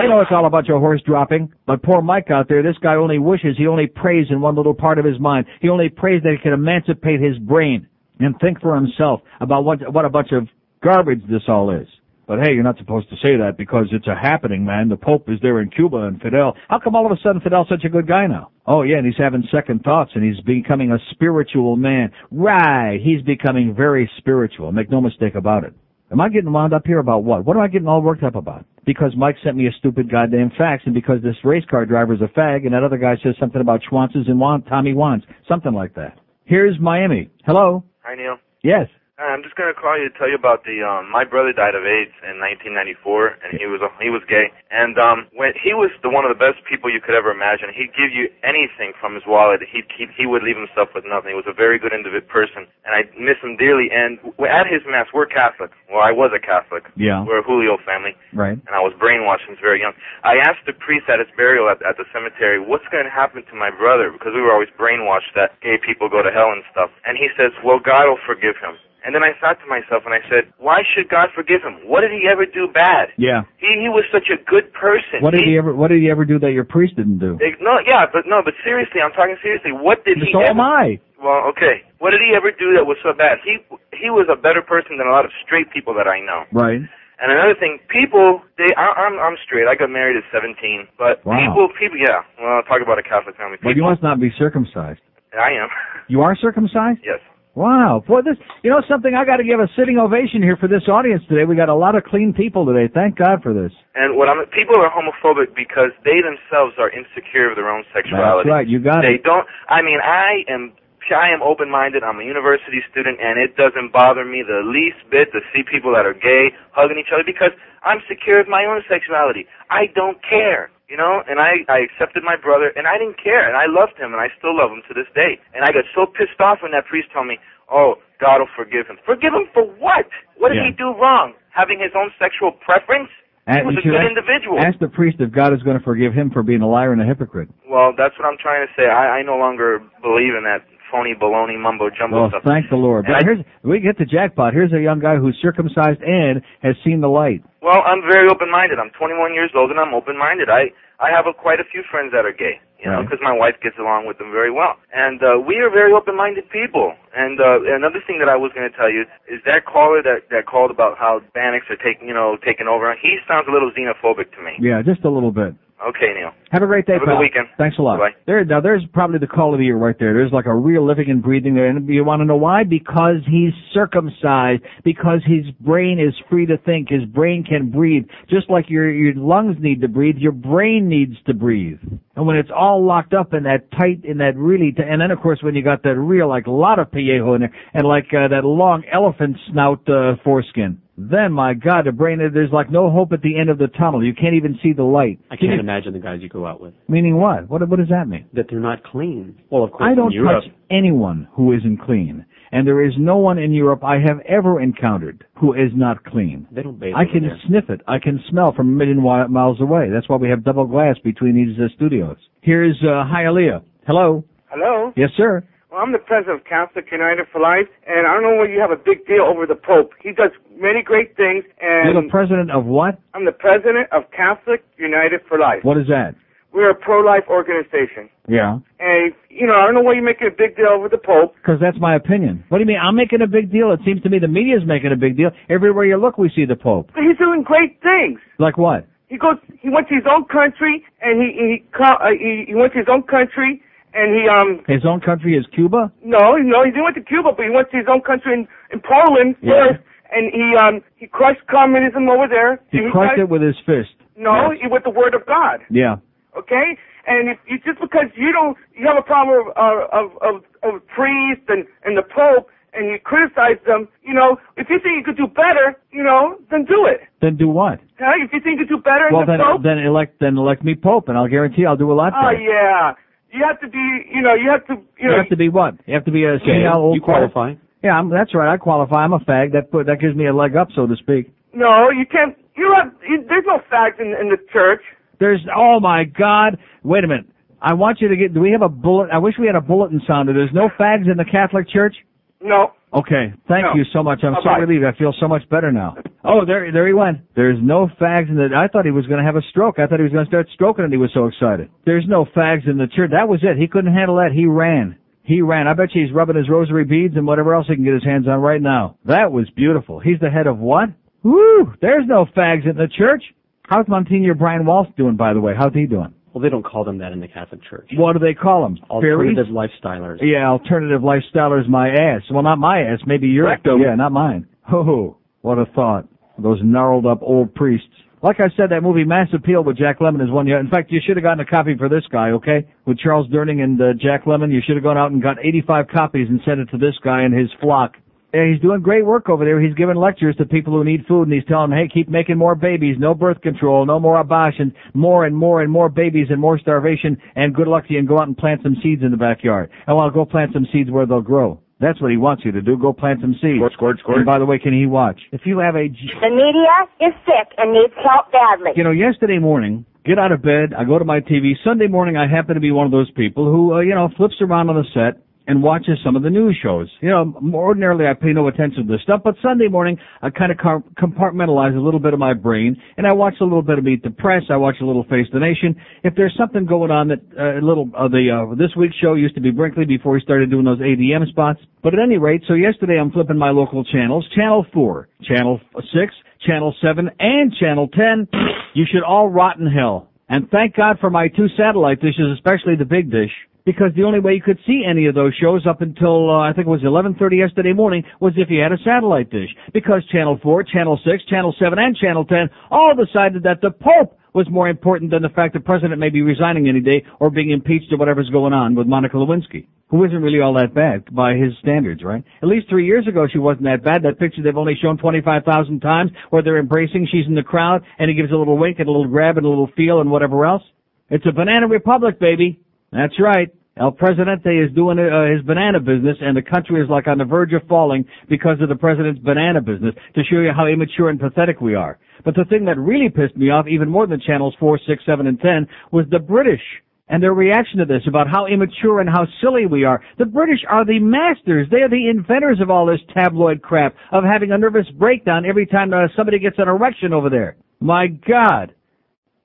[0.00, 1.52] They know it's all about your horse dropping.
[1.66, 4.74] But poor Mike out there, this guy only wishes, he only prays in one little
[4.74, 5.46] part of his mind.
[5.60, 7.86] He only prays that he can emancipate his brain
[8.18, 10.48] and think for himself about what, what a bunch of
[10.82, 11.86] garbage this all is.
[12.26, 14.88] But hey, you're not supposed to say that because it's a happening, man.
[14.88, 16.56] The Pope is there in Cuba and Fidel.
[16.68, 18.50] How come all of a sudden Fidel's such a good guy now?
[18.66, 22.12] Oh yeah, and he's having second thoughts and he's becoming a spiritual man.
[22.30, 24.70] Right, he's becoming very spiritual.
[24.70, 25.74] Make no mistake about it.
[26.12, 27.46] Am I getting wound up here about what?
[27.46, 28.66] What am I getting all worked up about?
[28.84, 32.26] Because Mike sent me a stupid goddamn fax and because this race car driver's a
[32.38, 35.22] fag and that other guy says something about Schwanzes and Wan, Tommy Wans.
[35.48, 36.18] Something like that.
[36.44, 37.30] Here's Miami.
[37.46, 37.82] Hello?
[38.04, 38.36] Hi, Neil.
[38.62, 38.88] Yes.
[39.20, 41.84] I'm just gonna call you to tell you about the um my brother died of
[41.84, 45.92] AIDS in 1994 and he was a, he was gay and um when he was
[46.00, 49.12] the one of the best people you could ever imagine he'd give you anything from
[49.12, 51.92] his wallet he'd, he he would leave himself with nothing he was a very good
[51.92, 54.16] individual person and I miss him dearly and
[54.48, 57.20] at his mass we're Catholic well I was a Catholic Yeah.
[57.20, 58.56] we're a Julio family Right.
[58.56, 59.92] and I was brainwashed since very young.
[60.24, 63.44] I asked the priest at his burial at, at the cemetery, what's going to happen
[63.44, 64.08] to my brother?
[64.08, 66.88] Because we were always brainwashed that gay people go to hell and stuff.
[67.04, 68.80] And he says, well, God will forgive him.
[69.04, 71.82] And then I thought to myself and I said, why should God forgive him?
[71.90, 73.10] What did he ever do bad?
[73.18, 73.42] Yeah.
[73.58, 75.18] He, he was such a good person.
[75.18, 77.34] What did he ever what did he ever do that your priest didn't do?
[77.58, 79.74] No, yeah, but no, but seriously, I'm talking seriously.
[79.74, 81.02] What did he So am I.
[81.18, 81.82] well, okay.
[81.98, 83.38] What did he ever do that was so bad?
[83.42, 83.58] He
[83.90, 86.46] he was a better person than a lot of straight people that I know.
[86.54, 86.82] Right.
[87.22, 89.66] And another thing, people they I, I'm I'm straight.
[89.66, 91.38] I got married at 17, but Wow.
[91.42, 92.22] people people yeah.
[92.38, 93.58] Well, talk about a Catholic family.
[93.66, 95.02] Well, you must not be circumcised.
[95.34, 95.70] I am.
[96.06, 97.00] You are circumcised?
[97.02, 97.18] yes.
[97.54, 98.02] Wow.
[98.06, 101.22] Boy, this, you know something, I gotta give a sitting ovation here for this audience
[101.28, 101.44] today.
[101.44, 102.88] We got a lot of clean people today.
[102.92, 103.72] Thank God for this.
[103.94, 108.48] And what I'm people are homophobic because they themselves are insecure of their own sexuality.
[108.48, 108.68] That's right.
[108.68, 109.24] You got They it.
[109.24, 109.44] don't.
[109.68, 110.72] I mean, I am.
[111.12, 112.00] I am open-minded.
[112.06, 115.92] I'm a university student, and it doesn't bother me the least bit to see people
[115.92, 117.50] that are gay hugging each other because
[117.82, 119.44] I'm secure of my own sexuality.
[119.68, 121.24] I don't care, you know.
[121.24, 124.20] And I I accepted my brother, and I didn't care, and I loved him, and
[124.20, 125.40] I still love him to this day.
[125.56, 127.40] And I got so pissed off when that priest told me,
[127.72, 130.04] "Oh, God will forgive him." Forgive him for what?
[130.36, 130.68] What did Yeah.
[130.68, 131.32] he do wrong?
[131.56, 133.08] Having his own sexual preference?
[133.48, 134.60] he was a good ask- individual.
[134.60, 137.02] Ask the priest if God is going to forgive him for being a liar and
[137.02, 137.48] a hypocrite.
[137.68, 138.86] Well, that's what I'm trying to say.
[138.86, 142.44] I, I no longer believe in that phony baloney mumbo jumbo Well, stuff.
[142.44, 143.04] thank the Lord.
[143.06, 144.52] And But I- here's we get the jackpot.
[144.54, 147.42] Here's a young guy who's circumcised and has seen the light.
[147.60, 148.78] Well, I'm very open-minded.
[148.78, 150.48] I'm 21 years old and I'm open-minded.
[150.48, 150.70] I
[151.02, 153.10] I have a, quite a few friends that are gay, you know, Right.
[153.10, 156.48] because my wife gets along with them very well, and uh, we are very open-minded
[156.48, 156.94] people.
[157.14, 160.30] And uh, another thing that I was going to tell you is that caller that
[160.30, 162.94] that called about how Hispanics are taking, you know, taking over.
[163.02, 164.52] He sounds a little xenophobic to me.
[164.60, 165.54] Yeah, just a little bit.
[165.88, 166.30] Okay, Neil.
[166.52, 167.20] Have a great day, Have a good pal.
[167.20, 167.46] weekend.
[167.58, 167.98] Thanks a lot.
[167.98, 168.16] Bye-bye.
[168.26, 170.12] There, now there's probably the call of the year right there.
[170.12, 171.66] There's like a real living and breathing there.
[171.66, 172.62] And you want to know why?
[172.64, 174.62] Because he's circumcised.
[174.84, 176.88] Because his brain is free to think.
[176.90, 178.04] His brain can breathe.
[178.28, 181.78] Just like your, your lungs need to breathe, your brain needs to breathe.
[182.14, 185.10] And when it's all locked up in that tight, in that really, t- and then
[185.10, 187.86] of course when you got that real, like a lot of piejo in there, and
[187.86, 192.70] like uh, that long elephant snout uh, foreskin, then my God, the brain, there's like
[192.70, 194.04] no hope at the end of the tunnel.
[194.04, 195.18] You can't even see the light.
[195.30, 196.74] I Can can't you- imagine the guys you go out with.
[196.88, 197.48] Meaning what?
[197.48, 198.26] What what does that mean?
[198.34, 199.36] That they're not clean.
[199.50, 202.24] Well, of course, I don't in Europe, touch anyone who isn't clean.
[202.54, 206.46] And there is no one in Europe I have ever encountered who is not clean.
[206.52, 207.38] they don't bathe I can there.
[207.46, 207.80] sniff it.
[207.88, 209.88] I can smell from a million miles away.
[209.90, 212.18] That's why we have double glass between these uh, studios.
[212.42, 213.62] Here's uh, Hialeah.
[213.86, 214.24] Hello.
[214.50, 214.92] Hello?
[214.96, 215.42] Yes, sir.
[215.72, 218.60] Well, I'm the president of Catholic United for Life, and I don't know why you
[218.60, 219.96] have a big deal over the Pope.
[220.04, 220.28] He does
[220.60, 223.00] many great things, You're and the president of what?
[223.14, 225.64] I'm the president of Catholic United for Life.
[225.64, 226.12] What is that?
[226.52, 228.10] we're a pro-life organization.
[228.28, 228.58] Yeah.
[228.78, 231.34] And, you know, I don't know why you're making a big deal over the Pope.
[231.36, 232.44] Because that's my opinion.
[232.50, 232.76] What do you mean?
[232.76, 233.72] I'm making a big deal.
[233.72, 235.30] It seems to me the media's making a big deal.
[235.48, 236.90] Everywhere you look, we see the Pope.
[236.94, 238.20] But he's doing great things.
[238.38, 238.86] Like what?
[239.08, 242.72] He goes, he went to his own country, and he, he, uh, he, he went
[242.72, 243.62] to his own country,
[243.94, 245.92] and he, um, His own country is Cuba?
[246.04, 248.48] no, no, he didn't went to Cuba, but he went to his own country in,
[248.72, 249.52] in Poland Yeah.
[249.68, 249.80] first,
[250.14, 252.60] and he, um, he crushed communism over there.
[252.70, 253.94] He And crushed it with his fist.
[254.16, 254.60] No, Yes.
[254.62, 255.60] he with the word of God.
[255.70, 255.96] Yeah.
[256.36, 260.34] Okay, and if you just because you don't, you have a problem of of of,
[260.62, 264.96] of priests and and the Pope, and you criticize them, you know, if you think
[264.96, 267.00] you could do better, you know, then do it.
[267.20, 267.80] Then do what?
[268.00, 268.12] Huh?
[268.24, 270.38] If you think you could do better Well, than then, the Pope, then elect, then
[270.38, 272.40] elect me Pope, and I'll guarantee I'll do a lot oh better.
[272.40, 272.94] yeah,
[273.32, 273.78] you have to be,
[274.14, 275.74] you know, you have to, you know, You have to be what?
[275.86, 277.54] You have to be a Okay, senile old you qual- qualify.
[277.82, 278.52] Yeah, I'm, that's right.
[278.52, 279.02] I qualify.
[279.04, 279.52] I'm a fag.
[279.52, 281.32] That put that gives me a leg up, so to speak.
[281.52, 282.36] no, you can't.
[282.56, 282.92] You have.
[283.08, 284.82] You, there's no fags in in the church.
[285.18, 286.58] There's oh my God!
[286.84, 287.26] Wait a minute.
[287.60, 288.34] I want you to get.
[288.34, 289.08] Do we have a bullet?
[289.12, 290.32] I wish we had a bulletin sounder.
[290.32, 291.96] There's no fags in the Catholic Church.
[292.40, 292.72] No.
[292.94, 293.74] Okay, thank No.
[293.74, 294.20] you so much.
[294.22, 294.58] I'm so Bye-bye.
[294.58, 294.84] relieved.
[294.84, 295.96] I feel so much better now.
[296.24, 297.20] Oh, there, there he went.
[297.34, 298.50] There's no fags in the.
[298.54, 299.78] I thought he was going to have a stroke.
[299.78, 301.70] I thought he was going to start stroking, and he was so excited.
[301.86, 303.10] There's no fags in the church.
[303.12, 303.56] That was it.
[303.56, 304.32] He couldn't handle that.
[304.32, 304.96] He ran.
[305.24, 305.66] He ran.
[305.68, 308.04] I bet you he's rubbing his rosary beads and whatever else he can get his
[308.04, 308.96] hands on right now.
[309.06, 309.98] That was beautiful.
[310.00, 310.90] He's the head of what?
[311.22, 311.72] Woo!
[311.80, 313.22] There's no fags in the church.
[313.62, 315.54] How's Monsignor Bryan Walsh doing, by the way?
[315.56, 316.12] How's he doing?
[316.32, 317.90] Well, they don't call them that in the Catholic Church.
[317.94, 318.78] What do they call him?
[318.88, 319.36] Fairies?
[319.36, 320.18] Alternative lifestylers.
[320.22, 322.22] Yeah, alternative lifestylers my ass.
[322.30, 323.00] Well, not my ass.
[323.06, 323.80] Maybe your Rectum.
[323.80, 324.46] Yeah, not mine.
[324.72, 326.08] Oh, what a thought.
[326.38, 327.86] Those gnarled up old priests.
[328.22, 330.46] Like I said, that movie Mass Appeal with Jack Lemmon is one.
[330.46, 332.68] You, in fact, you should have gotten a copy for this guy, okay?
[332.86, 335.88] With Charles Durning and uh, Jack Lemmon, you should have gone out and got 85
[335.88, 337.96] copies and sent it to this guy and his flock.
[338.34, 339.60] Yeah, he's doing great work over there.
[339.60, 342.38] He's giving lectures to people who need food, and he's telling them, hey, keep making
[342.38, 346.40] more babies, no birth control, no more abortions, more and more and more babies and
[346.40, 349.10] more starvation, and good luck to you, and go out and plant some seeds in
[349.10, 349.70] the backyard.
[349.86, 351.60] I want to go plant some seeds where they'll grow.
[351.78, 352.78] That's what he wants you to do.
[352.78, 353.58] Go plant some seeds.
[353.58, 354.16] Squirt, squirt, squirt.
[354.18, 355.20] And by the way, can he watch?
[355.32, 358.70] If you have a G- The media is sick and needs help badly.
[358.76, 361.52] you know, yesterday morning, get out of bed, I go to my TV.
[361.64, 364.36] Sunday morning, I happen to be one of those people who, uh, you know, flips
[364.40, 366.88] around on the set and watches some of the news shows.
[367.00, 370.52] You know, ordinarily I pay no attention to this stuff, but Sunday morning I kind
[370.52, 373.84] of compartmentalize a little bit of my brain, and I watch a little bit of
[373.84, 374.42] Meet the Press.
[374.50, 375.76] I watch a little Face the Nation.
[376.04, 379.14] If there's something going on that uh, a little uh, the uh, this week's show
[379.14, 381.60] used to be Brinkley before he started doing those ADM spots.
[381.82, 385.60] But at any rate, so yesterday I'm flipping my local channels: Channel Four, Channel
[385.92, 386.14] Six,
[386.46, 388.28] Channel Seven, and Channel Ten.
[388.74, 390.08] You should all rot in hell.
[390.28, 393.30] And thank God for my two satellite dishes, especially the big dish
[393.64, 396.52] because the only way you could see any of those shows up until uh, I
[396.52, 399.50] think it was 11:30 yesterday morning was if you had a satellite dish.
[399.72, 404.18] Because Channel 4, Channel 6, Channel 7, and Channel 10 all decided that the Pope
[404.34, 407.50] was more important than the fact the president may be resigning any day or being
[407.50, 411.34] impeached or whatever's going on with Monica Lewinsky, who isn't really all that bad by
[411.34, 412.24] his standards, right?
[412.42, 414.02] At least three years ago she wasn't that bad.
[414.02, 418.08] That picture they've only shown 25,000 times where they're embracing, she's in the crowd, and
[418.08, 420.46] he gives a little wink and a little grab and a little feel and whatever
[420.46, 420.62] else.
[421.10, 422.58] It's a banana republic, baby.
[422.92, 423.48] That's right.
[423.78, 427.24] El Presidente is doing uh, his banana business, and the country is like on the
[427.24, 429.94] verge of falling because of the president's banana business.
[430.14, 431.98] To show you how immature and pathetic we are.
[432.22, 435.26] But the thing that really pissed me off, even more than channels four, six, seven,
[435.26, 436.60] and ten, was the British
[437.08, 440.02] and their reaction to this about how immature and how silly we are.
[440.18, 441.68] The British are the masters.
[441.70, 445.66] They are the inventors of all this tabloid crap of having a nervous breakdown every
[445.66, 447.56] time uh, somebody gets an erection over there.
[447.80, 448.74] My God.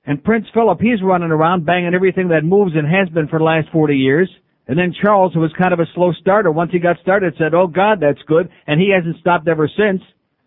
[0.08, 3.44] And Prince Philip, he's running around banging everything that moves and has been for the
[3.44, 4.26] last 40 years.
[4.66, 7.52] And then Charles, who was kind of a slow starter, once he got started, said,
[7.52, 8.48] oh God, that's good.
[8.66, 10.00] And he hasn't stopped ever since.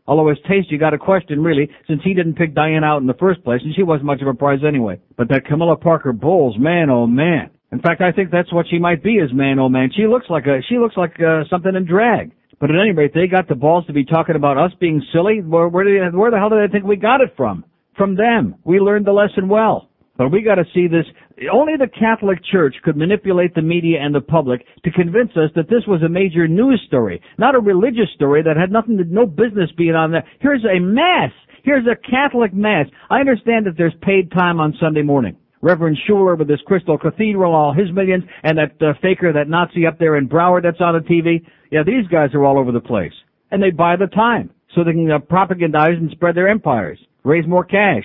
[0.08, 3.08] Although his taste, you got to question really, since he didn't pick Diana out in
[3.08, 5.00] the first place, and she wasn't much of a prize anyway.
[5.15, 7.52] But that Camilla Parker Bowles, man, oh man.
[7.71, 9.91] In fact, I think that's what she might be as man, oh man.
[9.95, 12.32] She looks like a, she looks like uh, something in drag.
[12.60, 15.41] But at any rate, they got the balls to be talking about us being silly.
[15.41, 17.63] Where, where, they, where the hell do they think we got it from?
[17.97, 18.56] From them.
[18.63, 19.89] We learned the lesson well.
[20.17, 21.06] But we got to see this.
[21.51, 25.69] Only the Catholic Church could manipulate the media and the public to convince us that
[25.69, 29.25] this was a major news story, not a religious story that had nothing to, no
[29.25, 30.23] business being on there.
[30.39, 31.32] Here's a mass.
[31.63, 32.86] Here's a Catholic mass.
[33.10, 35.38] I understand that there's paid time on Sunday morning.
[35.62, 39.86] Reverend Schuller with his Crystal Cathedral, all his millions, and that uh, faker, that Nazi
[39.86, 41.45] up there in Broward that's on the TV.
[41.71, 43.13] Yeah, these guys are all over the place.
[43.51, 47.47] And they buy the time so they can uh, propagandize and spread their empires, raise
[47.47, 48.03] more cash.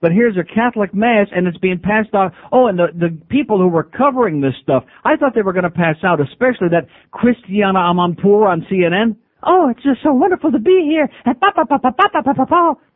[0.00, 2.32] But here's a Catholic mass and it's being passed out.
[2.52, 5.64] Oh, and the, the people who were covering this stuff, I thought they were going
[5.64, 9.16] to pass out, especially that Christiane Amanpour on CNN.
[9.42, 11.08] Oh, it's just so wonderful to be here.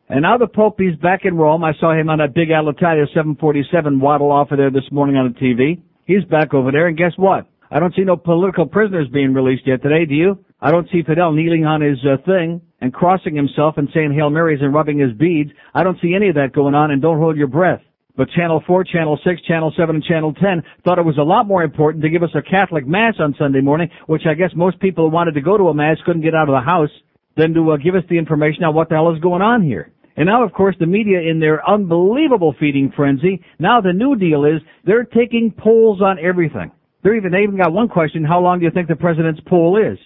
[0.09, 1.63] And now the Pope is back in Rome.
[1.63, 5.33] I saw him on a big Alitalia 747 waddle off of there this morning on
[5.33, 5.81] the TV.
[6.05, 7.47] He's back over there and guess what?
[7.71, 10.45] I don't see no political prisoners being released yet today, do you?
[10.61, 14.29] I don't see Fidel kneeling on his uh, thing and crossing himself and saying Hail
[14.29, 15.51] Marys and rubbing his beads.
[15.73, 17.79] I don't see any of that going on, and don't hold your breath.
[18.17, 21.47] But Channel 4, Channel 6, Channel 7, and Channel 10 thought it was a lot
[21.47, 24.81] more important to give us a Catholic Mass on Sunday morning, which I guess most
[24.81, 26.89] people who wanted to go to a Mass couldn't get out of the house,
[27.37, 29.93] than to uh, give us the information on what the hell is going on here.
[30.17, 34.43] And now, of course, the media in their unbelievable feeding frenzy, now the new deal
[34.43, 36.69] is they're taking polls on everything.
[37.01, 39.77] They're even, they even got one question, how long do you think the president's poll
[39.77, 39.97] is?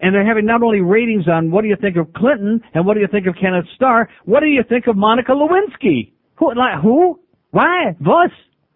[0.00, 2.94] And they're having not only ratings on what do you think of Clinton and what
[2.94, 6.12] do you think of Kenneth Starr, what do you think of Monica Lewinsky?
[6.36, 7.20] Who, like, who?
[7.50, 7.94] Why?
[8.00, 8.30] Was?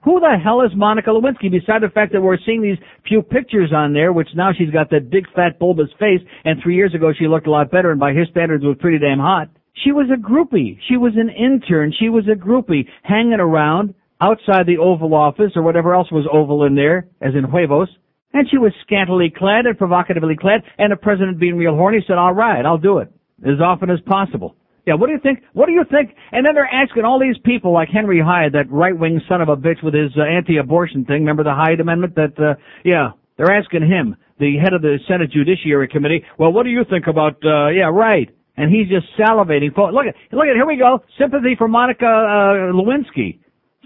[0.04, 1.50] Who the hell is Monica Lewinsky?
[1.50, 2.76] Besides the fact that we're seeing these
[3.08, 6.76] few pictures on there, which now she's got that big fat bulbous face, and three
[6.76, 9.48] years ago she looked a lot better, and by his standards was pretty damn hot.
[9.82, 10.78] She was a groupie.
[10.88, 11.92] She was an intern.
[11.98, 16.64] She was a groupie hanging around outside the Oval Office or whatever else was oval
[16.64, 17.88] in there, as in huevos.
[18.34, 22.18] And she was scantily clad and provocatively clad, and the president being real horny said,
[22.18, 23.08] all right, I'll do it
[23.46, 24.56] as often as possible.
[24.86, 25.42] Yeah, what do you think?
[25.54, 26.14] What do you think?
[26.32, 29.56] And then they're asking all these people like Henry Hyde, that right-wing son of a
[29.56, 31.20] bitch with his uh, anti-abortion thing.
[31.20, 32.16] Remember the Hyde Amendment?
[32.16, 36.64] That, uh, yeah, they're asking him, the head of the Senate Judiciary Committee, well, what
[36.64, 38.28] do you think about, uh, yeah, right.
[38.56, 39.70] And he's just salivating.
[39.76, 41.02] Look at, look at, here we go.
[41.18, 43.38] Sympathy for Monica, uh, Lewinsky.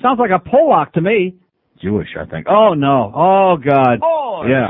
[0.03, 1.37] Sounds like a Polak to me.
[1.81, 2.47] Jewish, I think.
[2.49, 3.13] Oh no.
[3.15, 4.01] Oh God.
[4.03, 4.45] Oh.
[4.49, 4.69] Yeah.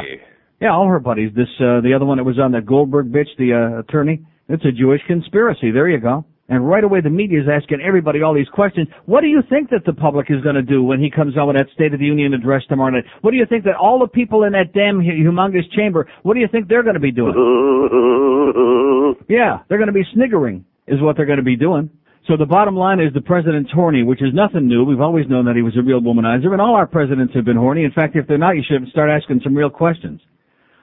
[0.60, 1.30] Yeah, all her buddies.
[1.36, 4.26] This, uh, the other one that was on that Goldberg bitch, the, uh, attorney.
[4.48, 5.70] It's a Jewish conspiracy.
[5.70, 6.24] There you go.
[6.48, 8.88] And right away the media is asking everybody all these questions.
[9.04, 11.46] What do you think that the public is going to do when he comes out
[11.46, 13.04] with that State of the Union address tomorrow night?
[13.20, 16.40] What do you think that all the people in that damn humongous chamber, what do
[16.40, 17.34] you think they're going to be doing?
[19.28, 21.90] yeah, they're going to be sniggering is what they're going to be doing.
[22.28, 24.84] So the bottom line is the president's horny, which is nothing new.
[24.84, 27.56] We've always known that he was a real womanizer, and all our presidents have been
[27.56, 27.84] horny.
[27.84, 30.20] In fact, if they're not, you should start asking some real questions.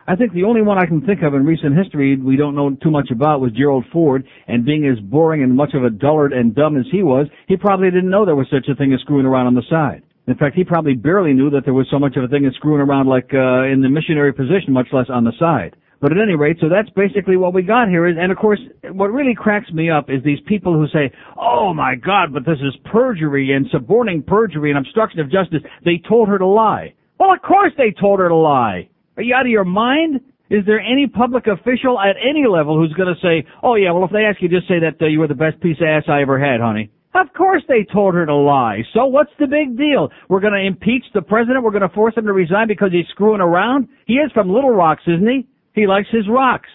[0.08, 2.76] I think the only one I can think of in recent history we don't know
[2.82, 6.34] too much about was Gerald Ford, and being as boring and much of a dullard
[6.34, 9.00] and dumb as he was, he probably didn't know there was such a thing as
[9.02, 10.02] screwing around on the side.
[10.26, 12.56] In fact, he probably barely knew that there was so much of a thing as
[12.56, 15.76] screwing around like uh, in the missionary position, much less on the side.
[16.06, 18.06] But at any rate, so that's basically what we got here.
[18.06, 18.60] Is, and of course,
[18.94, 22.60] what really cracks me up is these people who say, "Oh my God, but this
[22.60, 26.94] is perjury and suborning perjury and obstruction of justice." They told her to lie.
[27.20, 28.88] Well, of course they told her to lie.
[29.18, 30.22] Are you out of your mind?
[30.52, 34.06] Is there any public official at any level who's going to say, "Oh yeah, well
[34.06, 36.04] if they ask you, just say that uh, you were the best piece of ass
[36.08, 36.92] I ever had, honey"?
[37.16, 38.84] Of course they told her to lie.
[38.94, 40.12] So what's the big deal?
[40.30, 41.64] We're going to impeach the president.
[41.64, 43.88] We're going to force him to resign because he's screwing around.
[44.06, 45.48] He is from Little Rocks, isn't he?
[45.76, 46.70] He likes his rocks.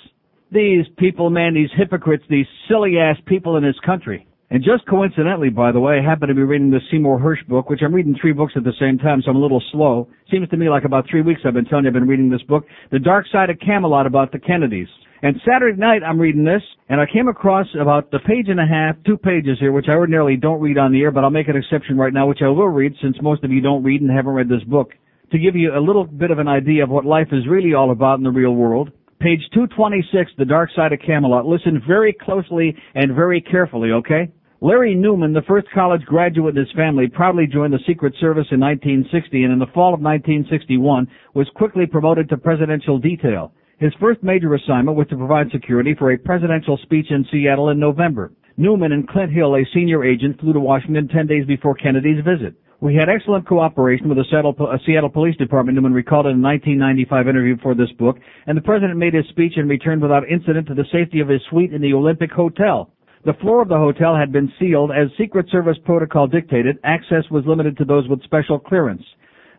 [0.53, 4.27] These people, man, these hypocrites, these silly ass people in this country.
[4.51, 7.71] And just coincidentally, by the way, I happen to be reading the Seymour Hersh book,
[7.71, 10.09] which I'm reading three books at the same time, so I'm a little slow.
[10.31, 12.43] Seems to me like about three weeks I've been telling you I've been reading this
[12.43, 14.89] book, The Dark Side of Camelot about the Kennedys.
[15.23, 18.67] And Saturday night I'm reading this, and I came across about the page and a
[18.67, 21.49] half, two pages here, which I ordinarily don't read on the air, but I'll make
[21.49, 24.11] an exception right now, which I will read since most of you don't read and
[24.11, 24.91] haven't read this book,
[25.31, 27.91] to give you a little bit of an idea of what life is really all
[27.91, 28.91] about in the real world.
[29.21, 31.47] Page 226, The Dark Side of Camelot.
[31.47, 34.31] Listen very closely and very carefully, okay?
[34.63, 38.61] Larry Newman, the first college graduate in his family, proudly joined the Secret Service in
[38.61, 43.53] 1960 and in the fall of 1961 was quickly promoted to presidential detail.
[43.79, 47.79] His first major assignment was to provide security for a presidential speech in Seattle in
[47.79, 48.33] November.
[48.57, 52.55] Newman and Clint Hill, a senior agent, flew to Washington 10 days before Kennedy's visit.
[52.81, 56.43] We had excellent cooperation with the Seattle, uh, Seattle Police Department, Newman recalled in a
[56.43, 60.67] 1995 interview for this book, and the president made his speech and returned without incident
[60.69, 62.91] to the safety of his suite in the Olympic Hotel.
[63.27, 66.79] The floor of the hotel had been sealed as Secret Service protocol dictated.
[66.83, 69.05] Access was limited to those with special clearance.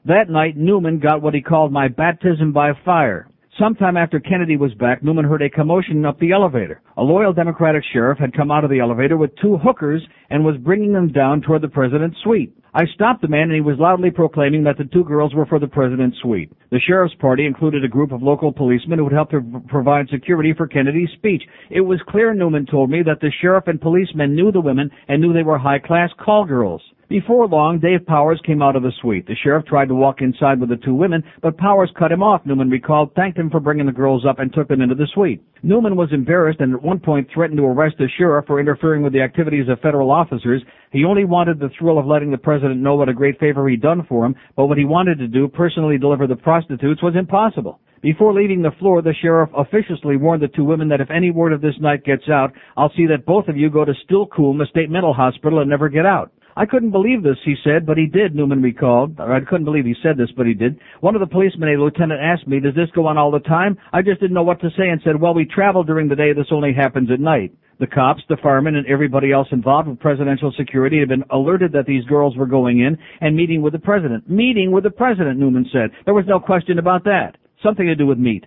[0.05, 3.27] That night, Newman got what he called my baptism by fire.
[3.61, 6.81] Sometime after Kennedy was back, Newman heard a commotion up the elevator.
[6.97, 10.57] A loyal Democratic sheriff had come out of the elevator with two hookers and was
[10.57, 12.57] bringing them down toward the president's suite.
[12.73, 15.59] I stopped the man and he was loudly proclaiming that the two girls were for
[15.59, 16.51] the president's suite.
[16.71, 20.55] The sheriff's party included a group of local policemen who would help to provide security
[20.57, 21.43] for Kennedy's speech.
[21.69, 25.21] It was clear, Newman told me, that the sheriff and policemen knew the women and
[25.21, 26.81] knew they were high-class call girls.
[27.11, 29.27] Before long, Dave Powers came out of the suite.
[29.27, 32.45] The sheriff tried to walk inside with the two women, but Powers cut him off,
[32.45, 35.43] Newman recalled, thanked him for bringing the girls up, and took them into the suite.
[35.61, 39.11] Newman was embarrassed and at one point threatened to arrest the sheriff for interfering with
[39.11, 40.63] the activities of federal officers.
[40.93, 43.81] He only wanted the thrill of letting the president know what a great favor he'd
[43.81, 47.81] done for him, but what he wanted to do, personally deliver the prostitutes, was impossible.
[48.01, 51.51] Before leaving the floor, the sheriff officiously warned the two women that if any word
[51.51, 54.67] of this night gets out, I'll see that both of you go to Steilacoom, a
[54.67, 56.31] state mental hospital, and never get out.
[56.55, 59.19] I couldn't believe this, he said, but he did, Newman recalled.
[59.19, 60.79] Or I couldn't believe he said this, but he did.
[60.99, 63.77] One of the policemen, a lieutenant, asked me, does this go on all the time?
[63.93, 66.33] I just didn't know what to say and said, well, we travel during the day,
[66.33, 67.53] this only happens at night.
[67.79, 71.87] The cops, the firemen, and everybody else involved with presidential security had been alerted that
[71.87, 74.29] these girls were going in and meeting with the president.
[74.29, 75.89] Meeting with the president, Newman said.
[76.05, 77.37] There was no question about that.
[77.63, 78.45] Something to do with meat.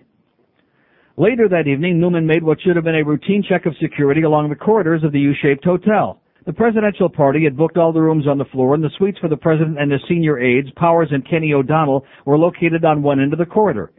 [1.17, 4.49] Later that evening, Newman made what should have been a routine check of security along
[4.49, 6.21] the corridors of the U-shaped hotel.
[6.45, 9.27] The presidential party had booked all the rooms on the floor, and the suites for
[9.27, 13.33] the president and his senior aides, Powers and Kenny O'Donnell, were located on one end
[13.33, 13.91] of the corridor.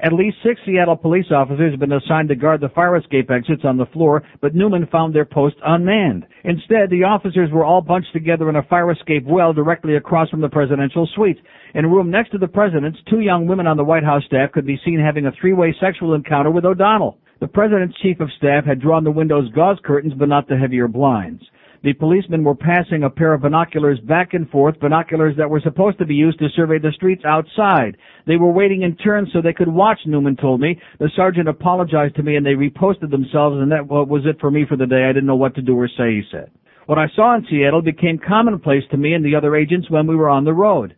[0.00, 3.64] At least six Seattle police officers had been assigned to guard the fire escape exits
[3.64, 6.26] on the floor, but Newman found their post unmanned.
[6.42, 10.40] Instead, the officers were all bunched together in a fire escape well directly across from
[10.40, 11.38] the presidential suite.
[11.74, 14.50] In a room next to the president's, two young women on the White House staff
[14.50, 17.18] could be seen having a three-way sexual encounter with O'Donnell.
[17.38, 20.88] The president's chief of staff had drawn the window's gauze curtains but not the heavier
[20.88, 21.44] blinds.
[21.82, 25.98] The policemen were passing a pair of binoculars back and forth, binoculars that were supposed
[25.98, 27.96] to be used to survey the streets outside.
[28.24, 30.80] They were waiting in turn so they could watch, Newman told me.
[31.00, 34.64] The sergeant apologized to me and they reposted themselves and that was it for me
[34.68, 35.04] for the day.
[35.04, 36.52] I didn't know what to do or say, he said.
[36.86, 40.14] What I saw in Seattle became commonplace to me and the other agents when we
[40.14, 40.94] were on the road.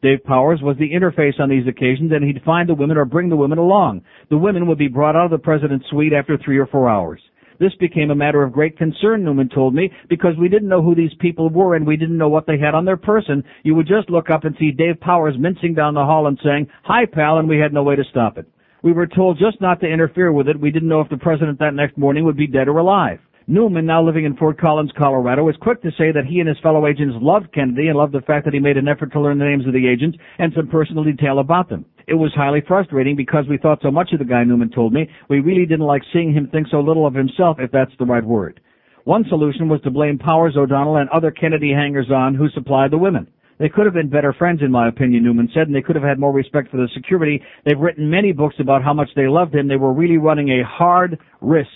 [0.00, 3.30] Dave Powers was the interface on these occasions and he'd find the women or bring
[3.30, 4.02] the women along.
[4.30, 7.20] The women would be brought out of the president's suite after three or four hours.
[7.60, 10.94] This became a matter of great concern, Newman told me, because we didn't know who
[10.94, 13.44] these people were and we didn't know what they had on their person.
[13.64, 16.68] You would just look up and see Dave Powers mincing down the hall and saying,
[16.84, 18.46] hi pal, and we had no way to stop it.
[18.82, 20.58] We were told just not to interfere with it.
[20.58, 23.20] We didn't know if the president that next morning would be dead or alive.
[23.46, 26.58] Newman, now living in Fort Collins, Colorado, is quick to say that he and his
[26.62, 29.38] fellow agents loved Kennedy and loved the fact that he made an effort to learn
[29.38, 31.84] the names of the agents and some personal detail about them.
[32.10, 35.08] It was highly frustrating because we thought so much of the guy, Newman told me.
[35.28, 38.24] We really didn't like seeing him think so little of himself, if that's the right
[38.24, 38.60] word.
[39.04, 43.28] One solution was to blame Powers, O'Donnell, and other Kennedy hangers-on who supplied the women.
[43.60, 46.04] They could have been better friends, in my opinion, Newman said, and they could have
[46.04, 47.40] had more respect for the security.
[47.64, 49.68] They've written many books about how much they loved him.
[49.68, 51.68] They were really running a hard risk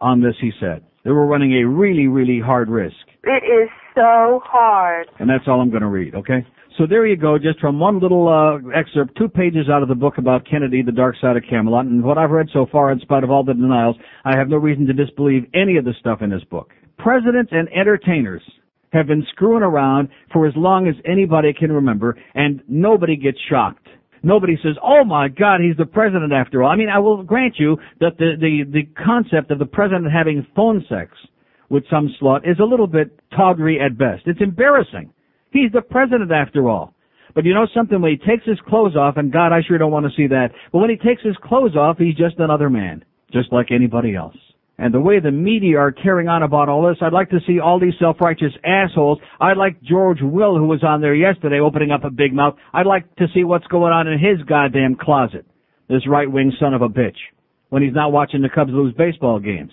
[0.00, 0.82] on this, he said.
[1.04, 2.96] They were running a really, really hard risk.
[3.24, 5.08] It is so hard.
[5.18, 6.46] And that's all I'm going to read, okay?
[6.76, 9.94] So there you go, just from one little uh, excerpt, two pages out of the
[9.94, 11.86] book about Kennedy, The Dark Side of Camelot.
[11.86, 13.94] And what I've read so far, in spite of all the denials,
[14.24, 16.72] I have no reason to disbelieve any of the stuff in this book.
[16.98, 18.42] Presidents and entertainers
[18.92, 23.86] have been screwing around for as long as anybody can remember, and nobody gets shocked.
[24.24, 27.58] Nobody says, "Oh my God, he's the president after all." I mean, I will grant
[27.58, 31.10] you that the the the concept of the president having phone sex
[31.68, 34.22] with some slut is a little bit tawdry at best.
[34.26, 35.12] It's embarrassing.
[35.54, 36.94] He's the president after all.
[37.34, 38.02] But you know something?
[38.02, 40.48] When he takes his clothes off, and God, I sure don't want to see that.
[40.72, 44.36] But when he takes his clothes off, he's just another man, just like anybody else.
[44.78, 47.60] And the way the media are carrying on about all this, I'd like to see
[47.60, 49.20] all these self-righteous assholes.
[49.40, 52.56] I'd like George Will, who was on there yesterday, opening up a big mouth.
[52.72, 55.46] I'd like to see what's going on in his goddamn closet.
[55.88, 57.18] This right-wing son of a bitch.
[57.68, 59.72] When he's not watching the Cubs lose baseball games.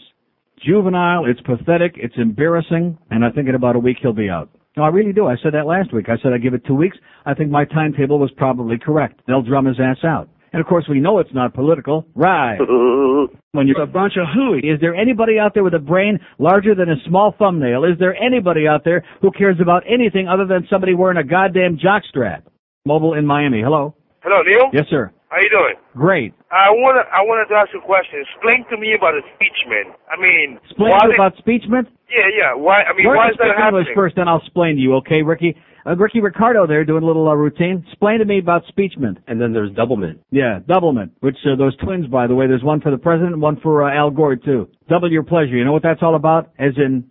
[0.63, 4.51] Juvenile, it's pathetic, it's embarrassing, and I think in about a week he'll be out.
[4.77, 5.27] No, I really do.
[5.27, 6.07] I said that last week.
[6.07, 6.97] I said I'd give it two weeks.
[7.25, 9.21] I think my timetable was probably correct.
[9.27, 10.29] They'll drum his ass out.
[10.53, 12.05] And of course we know it's not political.
[12.15, 12.57] Right.
[13.51, 14.59] when you're a bunch of hooey.
[14.59, 17.83] Is there anybody out there with a brain larger than a small thumbnail?
[17.83, 21.77] Is there anybody out there who cares about anything other than somebody wearing a goddamn
[21.77, 22.43] jockstrap?
[22.85, 23.61] Mobile in Miami.
[23.61, 23.95] Hello.
[24.23, 24.69] Hello, Neil.
[24.73, 25.11] Yes, sir.
[25.29, 25.75] How you doing?
[25.95, 26.33] Great.
[26.51, 28.19] I wanna I wanted to ask you a question.
[28.27, 29.95] Explain to me about impeachment.
[30.11, 31.87] I mean, Explain why to you they- about speechment?
[32.11, 32.51] Yeah, yeah.
[32.53, 32.83] Why?
[32.83, 34.95] I mean, Learn why to is that speak English first, then I'll explain to you,
[34.99, 35.55] okay, Ricky?
[35.87, 37.83] Uh, Ricky Ricardo there doing a little uh, routine.
[37.87, 39.17] Explain to me about speechment.
[39.27, 40.19] And then there's doublemint.
[40.29, 43.41] Yeah, doublemint, which uh, those twins, by the way, there's one for the president and
[43.41, 44.67] one for uh, Al Gore, too.
[44.89, 45.55] Double your pleasure.
[45.55, 46.51] You know what that's all about?
[46.59, 47.05] As in,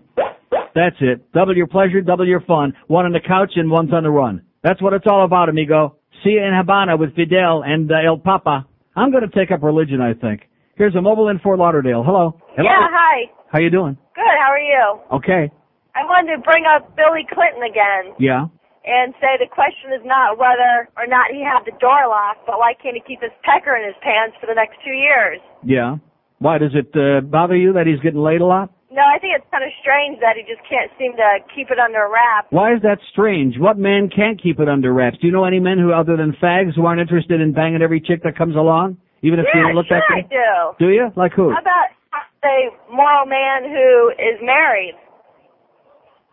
[0.75, 1.33] that's it.
[1.33, 2.75] Double your pleasure, double your fun.
[2.87, 4.43] One on the couch and one's on the run.
[4.63, 5.97] That's what it's all about, amigo.
[6.23, 8.67] See you in Havana with Fidel and uh, El Papa.
[8.97, 10.49] I'm going to take up religion, I think.
[10.77, 12.03] Here's a mobile in Fort Lauderdale.
[12.03, 12.41] Hello.
[12.57, 12.69] Hello.
[12.69, 13.31] Yeah, hi.
[13.53, 13.97] How you doing?
[14.15, 15.01] Good, how are you?
[15.19, 15.51] Okay.
[15.95, 18.47] I wanted to bring up Billy Clinton again Yeah.
[18.87, 22.59] and say the question is not whether or not he had the door locked, but
[22.59, 25.41] why can't he keep his pecker in his pants for the next two years?
[25.65, 25.97] Yeah.
[26.39, 28.71] Why does it uh, bother you that he's getting laid a lot?
[28.91, 31.79] No, I think it's kind of strange that he just can't seem to keep it
[31.79, 32.51] under wraps.
[32.51, 33.55] Why is that strange?
[33.55, 35.19] What man can't keep it under wraps?
[35.23, 38.01] Do you know any men who, other than fags, who aren't interested in banging every
[38.03, 40.75] chick that comes along, even if they yeah, don't look sure that I do.
[40.83, 41.07] Do you?
[41.15, 41.55] Like who?
[41.55, 41.95] How about
[42.43, 44.99] a moral man who is married?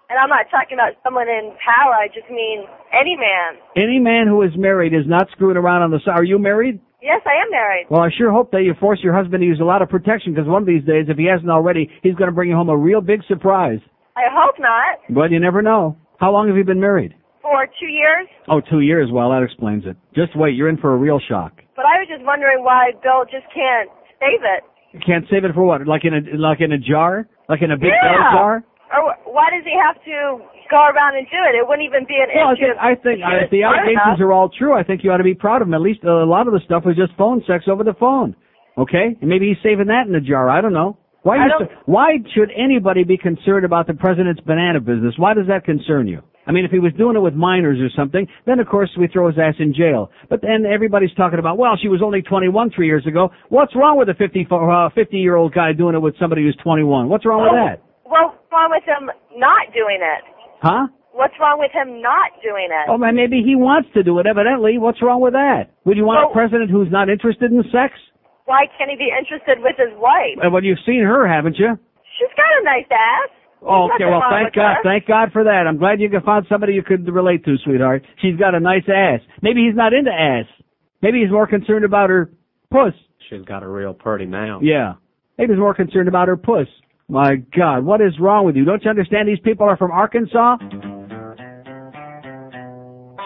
[0.09, 1.93] And I'm not talking about someone in power.
[1.93, 2.63] I just mean
[2.95, 3.59] any man.
[3.75, 6.17] Any man who is married is not screwing around on the side.
[6.17, 6.79] Are you married?
[7.07, 7.87] Yes, I am married.
[7.89, 10.33] Well, I sure hope that you force your husband to use a lot of protection
[10.33, 12.67] because one of these days, if he hasn't already, he's going to bring you home
[12.67, 13.79] a real big surprise.
[14.17, 14.99] I hope not.
[15.15, 15.95] But you never know.
[16.19, 17.15] How long have you been married?
[17.41, 18.27] For two years.
[18.51, 19.07] Oh, two years.
[19.09, 19.95] Well, that explains it.
[20.13, 20.55] Just wait.
[20.55, 21.53] You're in for a real shock.
[21.77, 23.87] But I was just wondering why Bill just can't
[24.19, 24.67] save it.
[24.91, 25.87] You can't save it for what?
[25.87, 27.27] Like in a like in a jar?
[27.47, 28.33] Like in a big Yeah.
[28.35, 28.63] jar?
[28.91, 31.55] Or why does he have to go around and do it?
[31.55, 32.65] It wouldn't even be an Well, I issue.
[32.67, 35.17] think, I think if he if the allegations are all true, I think you ought
[35.17, 35.73] to be proud of him.
[35.73, 38.35] At least a lot of the stuff was just phone sex over the phone.
[38.77, 39.17] Okay?
[39.19, 40.49] And maybe he's saving that in a jar.
[40.49, 40.97] I don't know.
[41.23, 45.15] Why, don't- why should anybody be concerned about the president's banana business?
[45.17, 46.21] Why does that concern you?
[46.47, 49.07] I mean, if he was doing it with minors or something, then of course we
[49.07, 50.09] throw his ass in jail.
[50.29, 53.31] But then everybody's talking about, well, she was only 21 three years ago.
[53.49, 56.55] What's wrong with a 50, uh, 50 year old guy doing it with somebody who's
[56.63, 57.09] 21?
[57.09, 57.65] What's wrong with Oh.
[57.65, 57.81] that?
[58.05, 60.23] What's wrong with him not doing it?
[60.61, 60.87] Huh?
[61.13, 62.85] What's wrong with him not doing it?
[62.89, 64.77] Oh, man, maybe he wants to do it, evidently.
[64.77, 65.73] What's wrong with that?
[65.85, 67.93] Would you want Well- a president who's not interested in sex?
[68.45, 70.37] Why can't he be interested with his wife?
[70.37, 71.77] Well, you've seen her, haven't you?
[72.17, 73.29] She's got a nice ass.
[73.61, 74.83] Oh, okay, well, thank God, her.
[74.83, 75.65] thank God for that.
[75.67, 78.05] I'm glad you found somebody you could relate to, sweetheart.
[78.21, 79.19] She's got a nice ass.
[79.41, 80.45] Maybe he's not into ass.
[81.01, 82.29] Maybe he's more concerned about her
[82.71, 82.93] puss.
[83.29, 84.61] She's got a real pretty mouth.
[84.63, 84.93] Yeah.
[85.37, 86.67] Maybe he's more concerned about her puss.
[87.09, 88.65] My God, what is wrong with you?
[88.65, 90.57] Don't you understand these people are from Arkansas?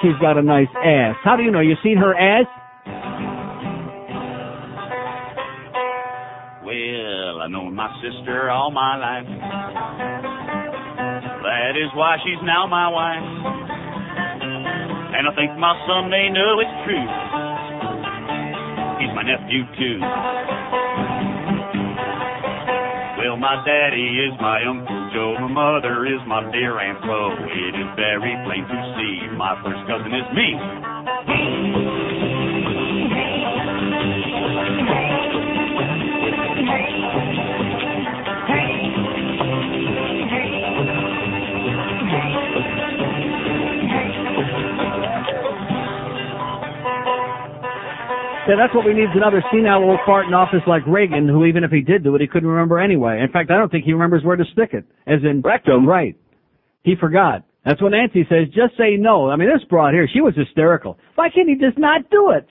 [0.03, 1.15] She's got a nice ass.
[1.23, 1.61] How do you know?
[1.61, 2.45] You seen her ass?
[6.61, 9.25] Well, I known my sister all my life.
[11.41, 13.25] That is why she's now my wife.
[15.17, 17.07] And I think my son may know it's true.
[19.01, 21.00] He's my nephew too.
[23.21, 25.35] Well, my daddy is my Uncle Joe.
[25.39, 27.29] My mother is my dear Aunt Flo.
[27.37, 30.57] It is very plain to see my first cousin is me.
[48.49, 51.45] Yeah, that's what we need is another senile old fart in office like Reagan, who
[51.45, 53.21] even if he did do it, he couldn't remember anyway.
[53.21, 54.83] In fact, I don't think he remembers where to stick it.
[55.05, 55.87] As in rectum.
[55.87, 56.17] Right.
[56.83, 57.45] He forgot.
[57.63, 58.47] That's what Nancy says.
[58.47, 59.29] Just say no.
[59.29, 60.97] I mean, this broad here, she was hysterical.
[61.15, 62.47] Why can't he just not do it?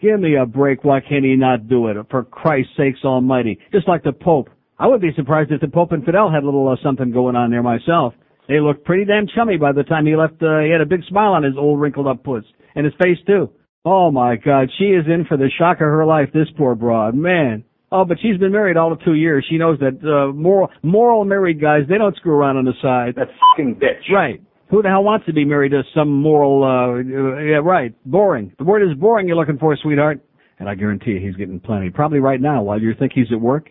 [0.00, 0.84] Give me a break.
[0.84, 1.96] Why can't he not do it?
[2.10, 3.58] For Christ's sakes almighty.
[3.72, 4.48] Just like the Pope.
[4.78, 7.36] I would be surprised if the Pope and Fidel had a little uh, something going
[7.36, 8.14] on there myself.
[8.48, 10.42] They looked pretty damn chummy by the time he left.
[10.42, 12.44] Uh, he had a big smile on his old wrinkled up puss.
[12.74, 13.50] And his face too.
[13.88, 17.14] Oh my God, she is in for the shock of her life, this poor broad.
[17.14, 17.62] Man.
[17.92, 19.46] Oh, but she's been married all of two years.
[19.48, 23.14] She knows that, uh, moral, moral married guys, they don't screw around on the side.
[23.14, 24.12] That fucking bitch.
[24.12, 24.42] Right.
[24.70, 27.94] Who the hell wants to be married to some moral, uh, yeah, right.
[28.04, 28.52] Boring.
[28.58, 30.20] The word is boring you're looking for, sweetheart.
[30.58, 31.90] And I guarantee you he's getting plenty.
[31.90, 33.70] Probably right now while you think he's at work.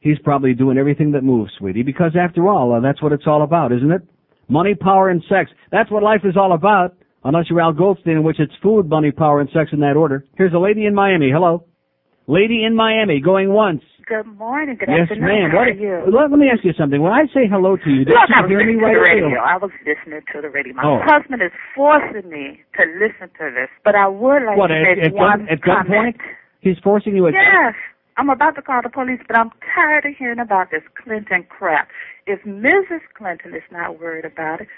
[0.00, 3.42] He's probably doing everything that moves, sweetie, because after all, uh, that's what it's all
[3.42, 4.02] about, isn't it?
[4.48, 5.50] Money, power, and sex.
[5.72, 6.94] That's what life is all about.
[7.24, 10.24] Unless you're Al Goldstein, in which it's food, money, power, and sex in that order.
[10.36, 11.30] Here's a lady in Miami.
[11.30, 11.64] Hello.
[12.26, 13.82] Lady in Miami, going once.
[14.06, 14.76] Good morning.
[14.78, 15.28] Good yes, afternoon.
[15.28, 15.50] ma'am.
[15.50, 16.02] How What, are you?
[16.10, 17.00] let, let me ask you something.
[17.00, 19.20] When I say hello to you, Look, I you hear me right the away?
[19.22, 19.38] radio.
[19.38, 20.74] I was listening to the radio.
[20.74, 20.98] My Oh.
[21.04, 24.82] husband is forcing me to listen to this, but I would like What, to at,
[24.98, 26.16] make at, one gun, at gunpoint?
[26.60, 27.74] He's forcing you at Yes.
[28.16, 31.88] I'm about to call the police, but I'm tired of hearing about this Clinton crap.
[32.26, 33.00] If Mrs.
[33.16, 34.68] Clinton is not worried about it,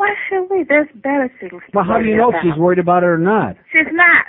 [0.00, 0.64] why should we?
[0.64, 3.56] There's better things Well, how do you know if she's worried about it or not?
[3.70, 4.24] She's not.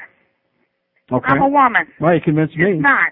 [1.11, 1.27] Okay.
[1.31, 1.87] I'm a woman.
[1.99, 2.75] Well, you convinced me.
[2.75, 3.11] She's not.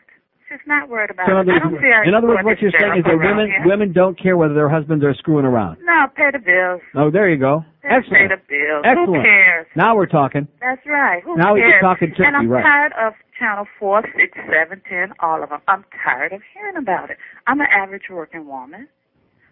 [0.50, 1.48] She's not worried about So it.
[1.48, 3.62] I don't see her in other words, what you're saying is that women here.
[3.66, 5.78] women don't care whether their husbands are screwing around.
[5.86, 6.82] No, pay the bills.
[6.96, 7.64] Oh, there you go.
[7.84, 8.32] Pay Excellent.
[8.34, 8.82] the bills.
[8.84, 9.16] Excellent.
[9.16, 9.68] Who cares?
[9.76, 10.48] Now we're talking.
[10.60, 11.22] That's right.
[11.24, 11.70] Who Now cares?
[11.72, 12.64] you're talking turkey, And I'm right.
[12.64, 15.62] tired of Channel 4, 6, 7, 10, all of them.
[15.68, 17.18] I'm tired of hearing about it.
[17.46, 18.88] I'm an average working woman,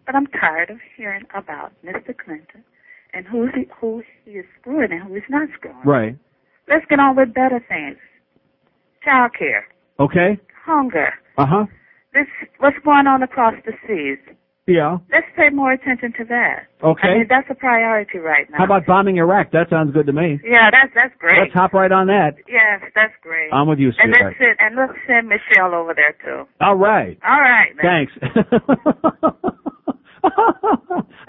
[0.07, 2.17] but I'm tired of hearing about Mr.
[2.17, 2.63] Clinton
[3.13, 5.77] and who's he, who he is screwing and who he's not screwing.
[5.85, 6.17] Right.
[6.69, 7.97] Let's get on with better things.
[9.03, 9.65] Child care,
[9.99, 10.37] Okay.
[10.65, 11.65] hunger, Uh huh.
[12.13, 12.27] this
[12.59, 14.17] what's going on across the seas.
[14.69, 14.97] Yeah.
[15.13, 16.67] Let's pay more attention to that.
[16.83, 17.07] Okay.
[17.07, 18.57] I mean, that's a priority right now.
[18.57, 19.51] How about bombing Iraq?
[19.51, 20.41] That sounds good to me.
[20.43, 21.39] Yeah, that's that's great.
[21.39, 22.35] Let's hop right on that.
[22.49, 23.49] Yes, that's great.
[23.53, 24.35] I'm with you, And sweetheart.
[24.37, 26.49] let's send and let's send Michelle over there too.
[26.59, 27.17] All right.
[27.25, 28.07] All right, man.
[28.11, 28.13] Thanks.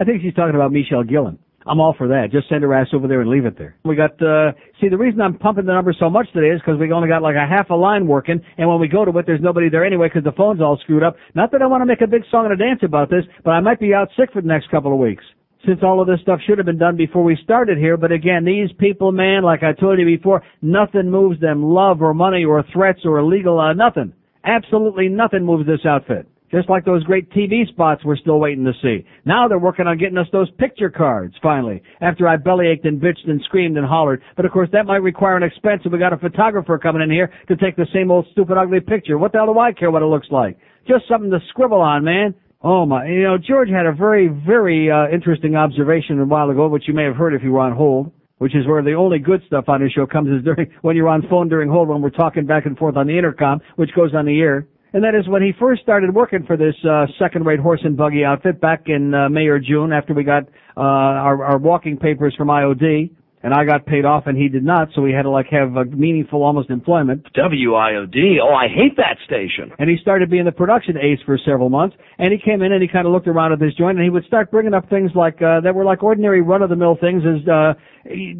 [0.00, 1.38] I think she's talking about Michele Gillen.
[1.68, 2.28] I'm all for that.
[2.32, 3.76] Just send her ass over there and leave it there.
[3.84, 6.80] We got, uh, see, the reason I'm pumping the number so much today is because
[6.80, 9.26] we only got like a half a line working, and when we go to it,
[9.26, 11.16] there's nobody there anyway because the phone's all screwed up.
[11.34, 13.50] Not that I want to make a big song and a dance about this, but
[13.50, 15.24] I might be out sick for the next couple of weeks.
[15.66, 17.96] since all of this stuff should have been done before we started here.
[17.96, 21.62] But again, these people, man, like I told you before, nothing moves them.
[21.62, 24.12] Love or money or threats or illegal, uh, nothing.
[24.44, 26.26] Absolutely nothing moves this outfit.
[26.50, 29.04] Just like those great TV spots we're still waiting to see.
[29.26, 33.28] Now they're working on getting us those picture cards, finally, after I bellyached and bitched
[33.28, 34.22] and screamed and hollered.
[34.36, 37.10] But of course that might require an expense if we got a photographer coming in
[37.10, 39.18] here to take the same old stupid ugly picture.
[39.18, 40.58] What the hell do I care what it looks like?
[40.86, 42.34] Just something to scribble on, man.
[42.62, 46.66] Oh my, you know, George had a very, very, uh, interesting observation a while ago,
[46.66, 49.20] which you may have heard if you were on hold, which is where the only
[49.20, 52.02] good stuff on his show comes is during, when you're on phone during hold when
[52.02, 54.66] we're talking back and forth on the intercom, which goes on the air.
[54.92, 58.24] And that is when he first started working for this, uh, second-rate horse and buggy
[58.24, 60.44] outfit back in, uh, May or June after we got,
[60.76, 63.10] uh, our, our walking papers from IOD.
[63.40, 65.76] And I got paid off and he did not, so he had to like have
[65.76, 67.24] a meaningful almost employment.
[67.36, 68.38] WIOD.
[68.42, 69.70] Oh, I hate that station.
[69.78, 71.96] And he started being the production ace for several months.
[72.18, 74.10] And he came in and he kind of looked around at this joint and he
[74.10, 77.74] would start bringing up things like, uh, that were like ordinary run-of-the-mill things as, uh,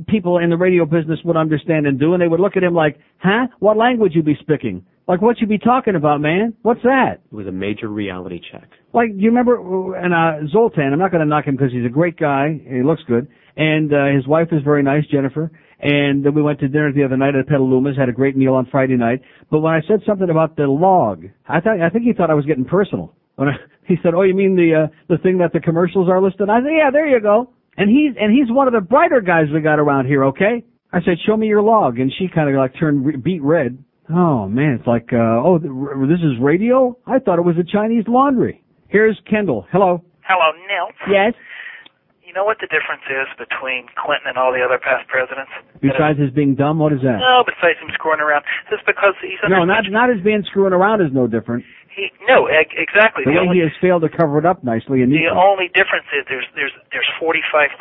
[0.08, 2.14] people in the radio business would understand and do.
[2.14, 3.46] And they would look at him like, huh?
[3.60, 4.84] What language you be speaking?
[5.08, 6.52] Like what you be talking about, man?
[6.60, 7.22] What's that?
[7.32, 8.68] It was a major reality check.
[8.92, 12.18] Like, you remember, and, uh, Zoltan, I'm not gonna knock him because he's a great
[12.18, 15.50] guy, he looks good, and, uh, his wife is very nice, Jennifer,
[15.80, 18.52] and then we went to dinner the other night at Petalumas, had a great meal
[18.52, 22.04] on Friday night, but when I said something about the log, I thought, I think
[22.04, 23.14] he thought I was getting personal.
[23.36, 23.52] When I,
[23.88, 26.50] he said, oh, you mean the, uh, the thing that the commercials are listed?
[26.50, 27.50] I said, yeah, there you go.
[27.78, 30.64] And he's, and he's one of the brighter guys we got around here, okay?
[30.92, 33.82] I said, show me your log, and she kind of like turned re- beat red.
[34.10, 36.96] Oh man, it's like, uh, oh, this is radio?
[37.06, 38.62] I thought it was a Chinese laundry.
[38.88, 39.66] Here's Kendall.
[39.70, 40.02] Hello.
[40.24, 40.88] Hello, Neil.
[41.12, 41.34] Yes.
[42.24, 45.48] You know what the difference is between Clinton and all the other past presidents?
[45.80, 47.20] Besides his being dumb, what is that?
[47.20, 48.44] No, besides him screwing around.
[48.68, 51.64] Just because he's under No, not not his being screwing around is no different.
[52.26, 53.24] No exactly.
[53.24, 56.24] The The only has failed to cover it up nicely and the only difference is
[56.28, 57.74] there's there's there's 45,000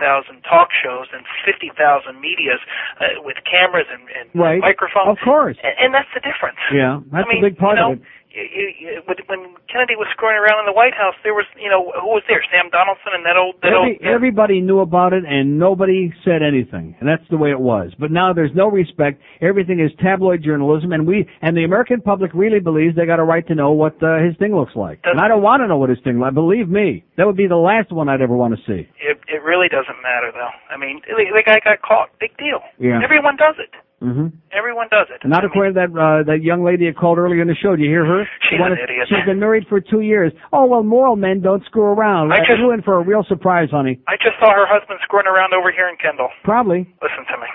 [0.44, 1.74] talk shows and 50,000
[2.20, 2.60] medias
[3.00, 4.60] uh, with cameras and, and Right.
[4.62, 5.16] microphones.
[5.16, 5.58] Of course.
[5.64, 6.60] And, and that's the difference.
[6.74, 8.06] Yeah, that's I mean, a big part you know, of it.
[8.30, 11.92] You, you, when- Kennedy was screwing around in the White House, there was, you know,
[12.00, 12.42] who was there?
[12.52, 14.16] Sam Donaldson and that old, that Every, old.
[14.16, 16.96] everybody knew about it and nobody said anything.
[17.00, 17.92] And that's the way it was.
[18.00, 19.20] But now there's no respect.
[19.42, 23.24] Everything is tabloid journalism and we, and the American public really believes they got a
[23.24, 25.00] right to know what uh, his thing looks like.
[25.04, 26.34] And I don't want to know what his thing like.
[26.34, 27.04] Believe me.
[27.18, 28.88] That would be the last one I'd ever want to see.
[29.02, 30.54] It, it really doesn't matter, though.
[30.74, 32.10] I mean, the, the guy got caught.
[32.20, 32.60] Big deal.
[32.80, 33.00] Yeah.
[33.04, 33.72] Everyone does it.
[34.00, 35.26] Hmm Everyone does it.
[35.28, 37.76] Not according to that, uh, that young lady that called earlier in the show.
[37.76, 38.26] Do you hear her?
[38.50, 39.08] She's an idiot.
[39.10, 40.32] She's been married for two years.
[40.54, 42.32] Oh, well, moral men don't screw around.
[42.32, 44.00] I just- you in for a real surprise, honey.
[44.08, 46.30] I just saw her husband screwing around over here in Kendall.
[46.44, 46.86] Probably.
[47.02, 47.48] Listen to me.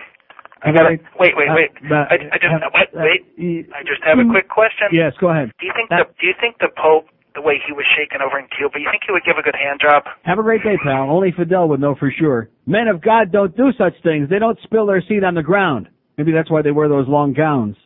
[0.64, 1.70] I gotta, Wait, wait, uh, wait.
[1.90, 3.66] uh, I, I just uh, wait, wait.
[3.74, 4.86] I just have a quick question.
[4.92, 5.50] Yes, go ahead.
[5.58, 8.38] Do you think the Do you think the Pope, the way he was shaking over
[8.38, 10.04] in Cuba, you think he would give a good hand job?
[10.22, 11.10] Have a great day, pal.
[11.10, 12.48] Only Fidel would know for sure.
[12.64, 14.28] Men of God don't do such things.
[14.30, 15.88] They don't spill their seed on the ground.
[16.18, 17.76] Maybe that's why they wear those long gowns.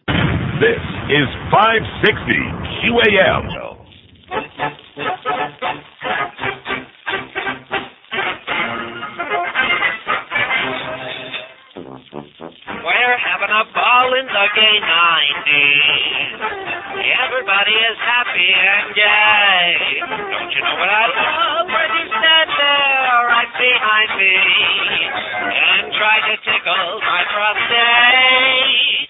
[0.58, 2.32] This is 560
[2.82, 3.76] QAM.
[11.76, 16.40] We're having a ball in the gay 90s.
[17.26, 20.02] Everybody is happy and gay.
[20.02, 24.34] Don't you know what I love when you stand there right behind me
[25.46, 26.35] and try to
[26.66, 29.06] tickle my prostate?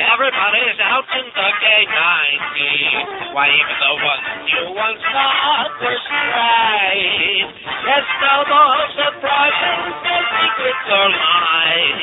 [0.00, 3.36] Everybody's out in the gay 90s.
[3.36, 7.52] Why, even the ones you once thought were straight.
[7.84, 12.00] Yes, no more surprises, no secrets or lies.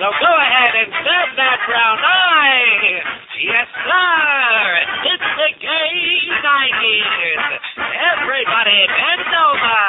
[0.00, 3.04] So go ahead and stab that brown eye.
[3.44, 4.56] Yes, sir.
[5.04, 6.00] It's the gay
[6.40, 7.44] 90s.
[7.76, 9.84] Everybody bend over.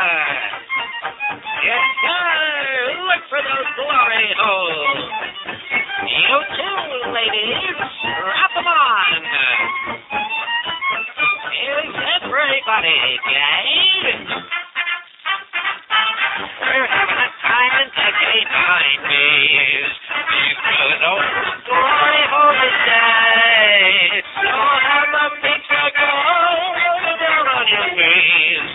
[1.64, 2.75] Yes, sir.
[3.06, 5.06] Look for those glory holes.
[6.10, 7.78] You too, ladies.
[7.78, 9.22] Wrap them on.
[11.54, 12.98] Is everybody
[13.30, 14.26] gay?
[16.62, 19.92] We're having a time in the gay 90s.
[20.34, 21.30] These good old
[21.70, 24.26] glory holes days.
[24.42, 26.10] You'll have the pizza go
[27.66, 28.66] on your knees.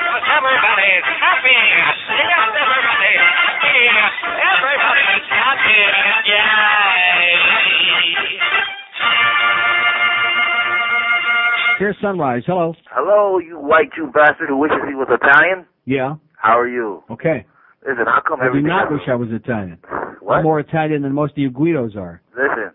[0.00, 1.54] Cause everybody's happy.
[1.54, 3.86] Yes, everybody's happy.
[4.42, 5.78] Everybody's happy.
[6.26, 6.40] Yay.
[11.78, 12.42] Here's Sunrise.
[12.46, 12.74] Hello.
[12.90, 15.64] Hello, you white Jew bastard who wishes he was Italian.
[15.86, 16.16] Yeah.
[16.36, 17.02] How are you?
[17.10, 17.46] Okay.
[17.86, 18.68] Listen, how come I do everything?
[18.68, 19.78] not wish I was Italian.
[20.20, 20.36] What?
[20.38, 22.20] I'm more Italian than most of you Guidos are.
[22.36, 22.72] Listen,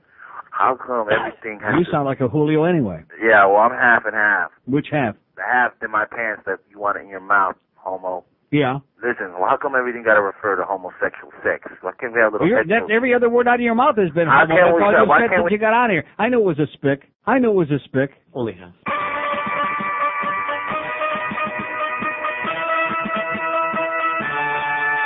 [0.50, 1.76] how come everything has?
[1.78, 3.04] You to- sound like a Julio anyway.
[3.22, 4.50] Yeah, well, I'm half and half.
[4.66, 5.16] Which half?
[5.36, 8.24] The half in my pants that you want it in your mouth, homo.
[8.52, 8.80] Yeah.
[9.04, 11.68] Listen, well, how come everything got to refer to homosexual sex?
[11.82, 13.76] Why can't we have a little Well, you're, that, every other word out of your
[13.76, 14.56] mouth has been How homo.
[14.56, 16.06] can't That's we all you why can't we- you got on here.
[16.18, 17.10] I knew it was a spick.
[17.26, 18.12] I knew it was a spick.
[18.34, 18.72] Only half.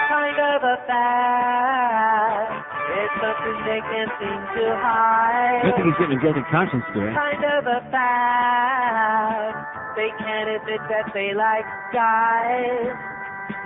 [0.10, 1.99] kind of a fact.
[3.10, 5.66] It's something they can't seem to hide.
[5.66, 7.10] I don't think he's getting a guilty conscience today.
[7.10, 9.58] Kind of a fact.
[9.98, 12.94] They can't admit that they like guys.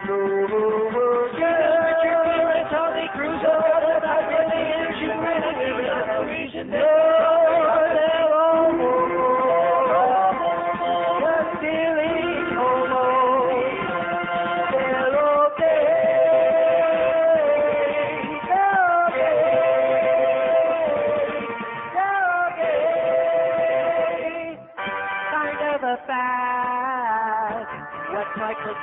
[0.08, 5.91] Oh, no, girl, it's only crucial that I really am you and I give it
[5.91, 6.72] a reason.
[6.72, 7.83] No, they're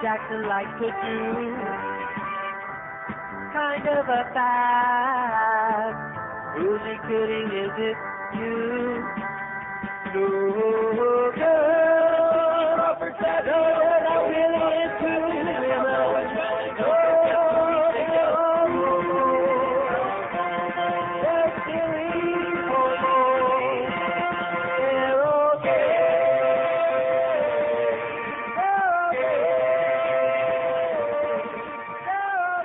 [0.03, 1.57] Jackson liked to do.
[3.53, 5.97] Kind of a fact.
[6.57, 7.49] Who's he kidding?
[7.53, 7.97] Is it
[8.35, 9.05] you?
[10.15, 11.80] No, girl.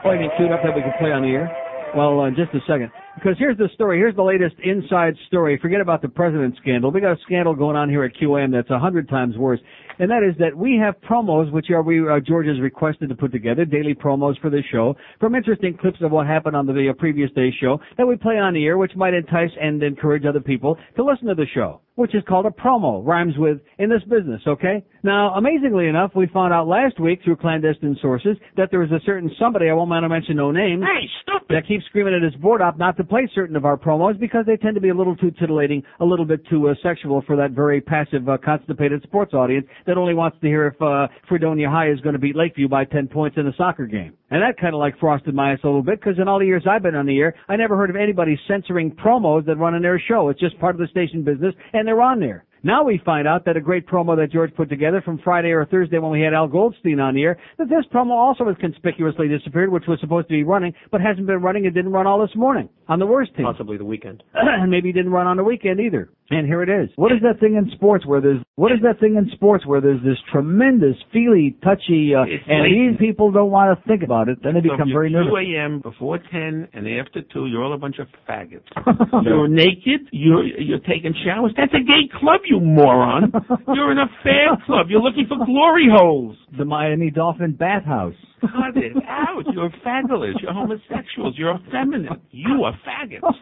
[0.06, 1.50] Oh, anything queued up that we can play on the air?
[1.98, 2.92] Well, uh, just a second.
[3.16, 3.98] Because here's the story.
[3.98, 5.58] Here's the latest inside story.
[5.62, 6.92] Forget about the president scandal.
[6.92, 9.60] We got a scandal going on here at QAM that's a hundred times worse.
[9.98, 13.16] And that is that we have promos, which are we, uh, George has requested to
[13.16, 16.90] put together, daily promos for the show, from interesting clips of what happened on the
[16.90, 20.26] uh, previous day's show that we play on the air, which might entice and encourage
[20.26, 23.06] other people to listen to the show, which is called a promo.
[23.08, 24.84] Rhymes with in this business, okay?
[25.04, 29.00] Now, amazingly enough, we found out last week through clandestine sources that there was a
[29.06, 31.56] certain somebody, I won't want to mention no names, Hey, stupid!
[31.56, 34.46] that keeps screaming at his board op not to play certain of our promos because
[34.46, 37.36] they tend to be a little too titillating, a little bit too uh, sexual for
[37.36, 41.70] that very passive, uh, constipated sports audience that only wants to hear if uh, Fredonia
[41.70, 44.14] High is going to beat Lakeview by 10 points in a soccer game.
[44.32, 46.46] And that kind of like frosted my ass a little bit because in all the
[46.46, 49.76] years I've been on the air, I never heard of anybody censoring promos that run
[49.76, 50.30] on their show.
[50.30, 52.46] It's just part of the station business and they're on there.
[52.66, 55.66] Now we find out that a great promo that George put together from Friday or
[55.66, 59.72] Thursday when we had Al Goldstein on here, that this promo also has conspicuously disappeared,
[59.72, 62.36] which was supposed to be running, but hasn't been running and didn't run all this
[62.36, 63.46] morning on the worst team.
[63.46, 64.24] Possibly the weekend.
[64.34, 66.10] and maybe didn't run on the weekend either.
[66.32, 66.90] And here it is.
[66.96, 69.80] What is that thing in sports where there's what is that thing in sports where
[69.80, 74.28] there's this tremendous feely, touchy, uh, and like- these people don't want to think about
[74.30, 74.40] it.
[74.42, 75.46] Then they So become if very you're nervous.
[75.46, 75.80] 2 a.m.
[75.82, 78.66] before 10 and after 2, you're all a bunch of faggots.
[79.24, 80.10] you're naked.
[80.12, 81.54] You're you're taking showers.
[81.56, 83.32] That's a gay club, you moron.
[83.76, 84.88] you're in a fan club.
[84.90, 86.38] You're looking for glory holes.
[86.58, 88.16] The Miami Dolphin bathhouse.
[88.42, 89.44] Cut it out.
[89.54, 90.36] You're fabulous.
[90.42, 91.34] You're homosexuals.
[91.38, 92.20] You're effeminate.
[92.32, 93.34] You are faggots.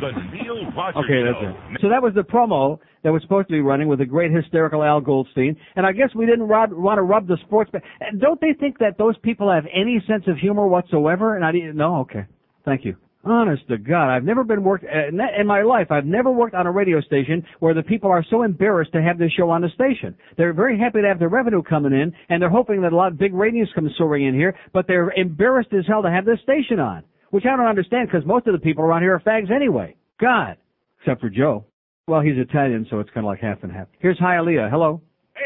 [0.00, 1.74] The Neil Rogers Okay, that's Show.
[1.74, 1.80] it.
[1.82, 4.82] So that was the promo that was supposed to be running with the great hysterical
[4.82, 7.70] Al Goldstein, and I guess we didn't rub, want to rub the sports.
[7.70, 7.82] Ba-
[8.18, 11.36] don't they think that those people have any sense of humor whatsoever?
[11.36, 11.76] And I didn't.
[11.76, 12.26] No, okay,
[12.64, 12.96] thank you.
[13.24, 15.90] Honest to God, I've never been worked uh, in my life.
[15.90, 19.18] I've never worked on a radio station where the people are so embarrassed to have
[19.18, 20.14] this show on the station.
[20.36, 23.10] They're very happy to have the revenue coming in, and they're hoping that a lot
[23.10, 24.54] of big ratings come soaring in here.
[24.72, 28.24] But they're embarrassed as hell to have this station on, which I don't understand because
[28.24, 29.96] most of the people around here are fags anyway.
[30.20, 30.56] God,
[31.00, 31.64] except for Joe.
[32.08, 33.88] Well, he's Italian, so it's kind of like half and half.
[33.98, 34.70] Here's Hialeah.
[34.70, 35.00] Hello.
[35.34, 35.40] Hey.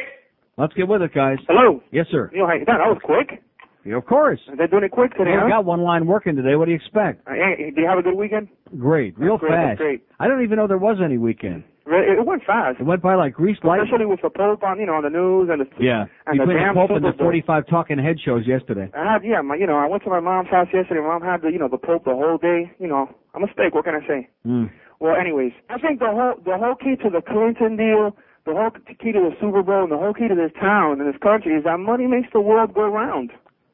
[0.59, 1.39] Let's get with it, guys.
[1.49, 1.83] Hello.
[1.91, 2.29] Yes, sir.
[2.35, 2.65] You doing?
[2.67, 3.43] That was quick.
[3.83, 4.39] Yeah, of course.
[4.59, 5.49] They're doing it quick today, We huh?
[5.49, 6.57] got one line working today.
[6.57, 7.27] What do you expect?
[7.27, 8.49] Uh, hey, do you have a good weekend?
[8.79, 9.79] Great, real That's great, that's fast.
[9.79, 10.05] great.
[10.21, 11.65] I don't even know there was any weekend.
[11.87, 12.79] It went fast.
[12.79, 13.89] It went by like greased lightning.
[13.89, 16.45] Especially with the Pope on, you know, on the news and the Yeah, and the
[16.45, 18.91] between the Pope and the 45 talking head shows yesterday.
[18.95, 21.01] I had, yeah, my, you know, I went to my mom's house yesterday.
[21.01, 22.71] My mom had the, you know, the Pope the whole day.
[22.79, 23.73] You know, I'm a steak.
[23.75, 24.29] What can I say?
[24.47, 24.71] Mm.
[25.01, 28.71] Well, anyways, I think the whole the whole key to the Clinton deal, the whole
[28.71, 31.55] key to the Super Bowl, and the whole key to this town and this country
[31.55, 33.31] is that money makes the world go round.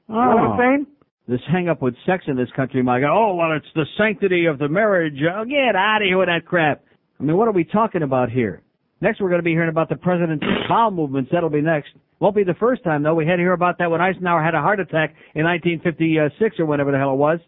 [0.08, 0.58] You know what I'm Oh.
[0.58, 0.86] saying?
[1.28, 3.10] This hang up with sex in this country, my God.
[3.12, 5.20] Oh, well, it's the sanctity of the marriage.
[5.24, 6.82] Oh, get out of here with that crap.
[7.18, 8.62] I mean, what are we talking about here?
[9.00, 11.30] Next, we're going to be hearing about the president's bowel movements.
[11.32, 11.88] That'll be next.
[12.20, 13.16] Won't be the first time, though.
[13.16, 16.66] We had to hear about that when Eisenhower had a heart attack in 1956 or
[16.66, 17.40] whenever the hell it was.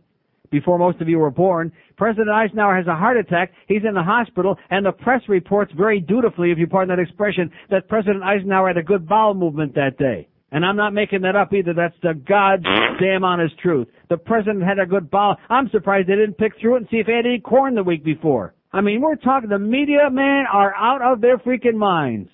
[0.50, 3.52] Before most of you were born, President Eisenhower has a heart attack.
[3.66, 7.50] He's in the hospital, and the press reports very dutifully, if you pardon that expression,
[7.70, 10.28] that President Eisenhower had a good bowel movement that day.
[10.50, 11.74] And I'm not making that up either.
[11.74, 13.86] That's the goddamn honest truth.
[14.08, 15.36] The president had a good bowel.
[15.50, 17.82] I'm surprised they didn't pick through it and see if he had any corn the
[17.82, 18.54] week before.
[18.72, 22.30] I mean, we're talking, the media, man, are out of their freaking minds.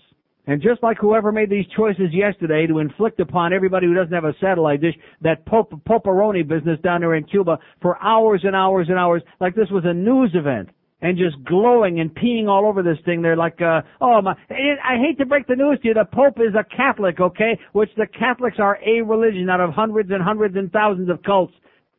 [0.46, 4.24] And just like whoever made these choices yesterday to inflict upon everybody who doesn't have
[4.24, 8.88] a satellite dish that pop- poperoni business down there in Cuba for hours and hours
[8.90, 10.68] and hours, like this was a news event,
[11.00, 13.22] and just glowing and peeing all over this thing.
[13.22, 16.38] They're like, uh, oh my, I hate to break the news to you, the Pope
[16.38, 17.58] is a Catholic, okay?
[17.72, 21.54] Which the Catholics are a religion out of hundreds and hundreds and thousands of cults.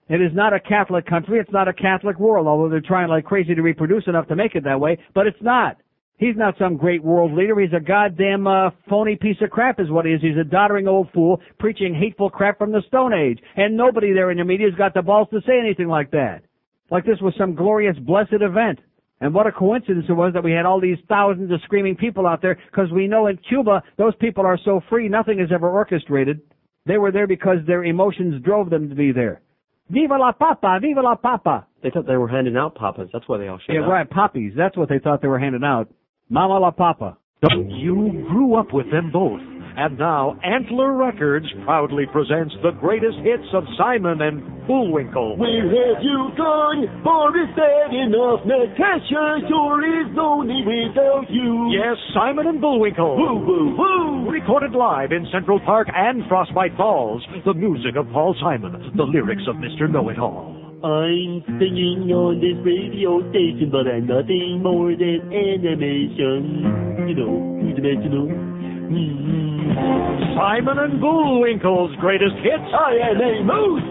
[0.07, 1.39] It is not a Catholic country.
[1.39, 4.53] It's not a Catholic world, although they're trying like crazy to reproduce enough to make
[4.53, 5.77] it that way, but it's not.
[6.17, 7.59] He's not some great world leader.
[7.59, 10.21] He's a goddamn uh, phony piece of crap is what he is.
[10.21, 13.39] He's a doddering old fool preaching hateful crap from the Stone Age.
[13.57, 16.43] And nobody there in the media's got the balls to say anything like that.
[16.89, 18.79] Like this was some glorious, blessed event.
[19.19, 22.27] And what a coincidence it was that we had all these thousands of screaming people
[22.27, 25.69] out there because we know in Cuba those people are so free nothing is ever
[25.69, 26.41] orchestrated.
[26.85, 29.41] They were there because their emotions drove them to be there.
[29.89, 30.79] Viva la papa!
[30.81, 31.67] Viva la papa!
[31.83, 33.09] They thought they were handing out papas.
[33.13, 33.89] That's why they all showed Yeah, up.
[33.89, 34.53] right, poppies.
[34.55, 35.87] That's what they thought they were handing out.
[36.29, 37.17] Mama la papa.
[37.43, 39.41] You grew up with them both.
[39.77, 45.37] And now Antler Records proudly presents the greatest hits of Simon and Bullwinkle.
[45.37, 46.87] Where have you gone?
[47.03, 48.41] For is that enough?
[48.47, 51.69] Natasha sure is lonely without you.
[51.75, 53.17] Yes, Simon and Bullwinkle.
[53.17, 54.31] Woo, woo, woo.
[54.31, 57.21] Recorded live in Central Park and Frostbite Falls.
[57.45, 58.93] The music of Paul Simon.
[58.95, 59.91] The lyrics of Mr.
[59.91, 60.64] Know-It-All.
[60.85, 66.61] I'm singing on this radio station, but I'm nothing more than animation.
[67.09, 68.29] You know, two-dimensional.
[68.29, 70.37] Mm-hmm.
[70.37, 72.69] Simon and Bullwinkle's greatest hits.
[72.69, 73.89] I am a moose.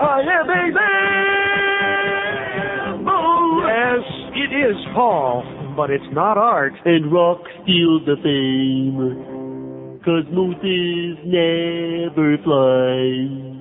[0.00, 0.64] I am a
[3.04, 3.68] mammo.
[3.68, 4.00] Yes,
[4.32, 5.44] it is Paul,
[5.76, 6.72] but it's not art.
[6.86, 8.96] And rock steals the fame.
[10.06, 13.57] Cause mooses never fly.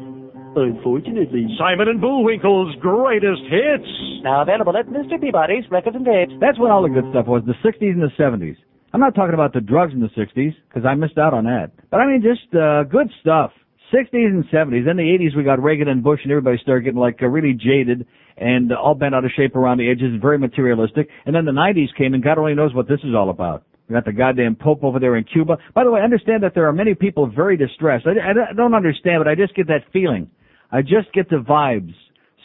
[0.58, 1.46] Unfortunately.
[1.60, 3.86] Simon and Bullwinkle's greatest hits.
[4.24, 5.22] Now available at Mr.
[5.22, 6.34] Peabody's Records and Tapes.
[6.42, 8.58] That's when all the good stuff was, the 60s and the 70s.
[8.92, 11.72] I'm not talking about the drugs in the 60s, because I missed out on that.
[11.92, 13.52] But I mean just uh, good stuff.
[13.94, 14.84] 60s and 70s.
[14.84, 17.54] Then the 80s we got Reagan and Bush and everybody started getting like uh, really
[17.54, 21.08] jaded and uh, all bent out of shape around the edges, very materialistic.
[21.28, 23.64] And then the 90s came and God only knows what this is all about.
[23.88, 25.58] We got the goddamn Pope over there in Cuba.
[25.76, 28.06] By the way, I understand that there are many people very distressed.
[28.08, 30.30] I, I don't understand, but I just get that feeling.
[30.72, 31.94] I just get the vibes,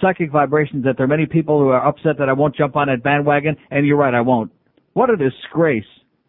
[0.00, 2.88] psychic vibrations that there are many people who are upset that I won't jump on
[2.88, 4.52] that bandwagon, and you're right, I won't.
[4.94, 5.84] What a disgrace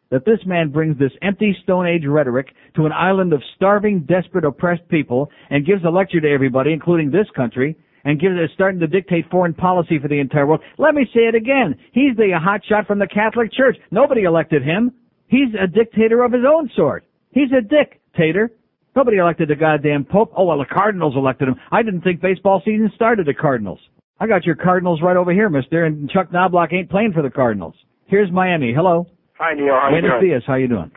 [0.09, 4.45] that this man brings this empty Stone Age rhetoric to an island of starving, desperate,
[4.45, 7.75] oppressed people and gives a lecture to everybody, including this country,
[8.05, 10.61] and gives is starting to dictate foreign policy for the entire world.
[10.77, 11.75] Let me say it again.
[11.93, 13.77] He's the hotshot from the Catholic Church.
[13.91, 14.91] Nobody elected him.
[15.27, 17.05] He's a dictator of his own sort.
[17.31, 18.51] He's a dictator.
[18.95, 20.31] Nobody elected the goddamn Pope.
[20.37, 21.55] Oh, well, the Cardinals elected him.
[21.71, 23.79] I didn't think baseball season started the Cardinals.
[24.19, 27.29] I got your Cardinals right over here, mister, and Chuck Knoblauch ain't playing for the
[27.29, 27.73] Cardinals.
[28.05, 28.71] Here's Miami.
[28.73, 29.07] Hello.
[29.39, 29.73] Hi, Neil.
[29.73, 30.31] How you Buenos doing?
[30.31, 30.43] dias.
[30.45, 30.91] How you doing?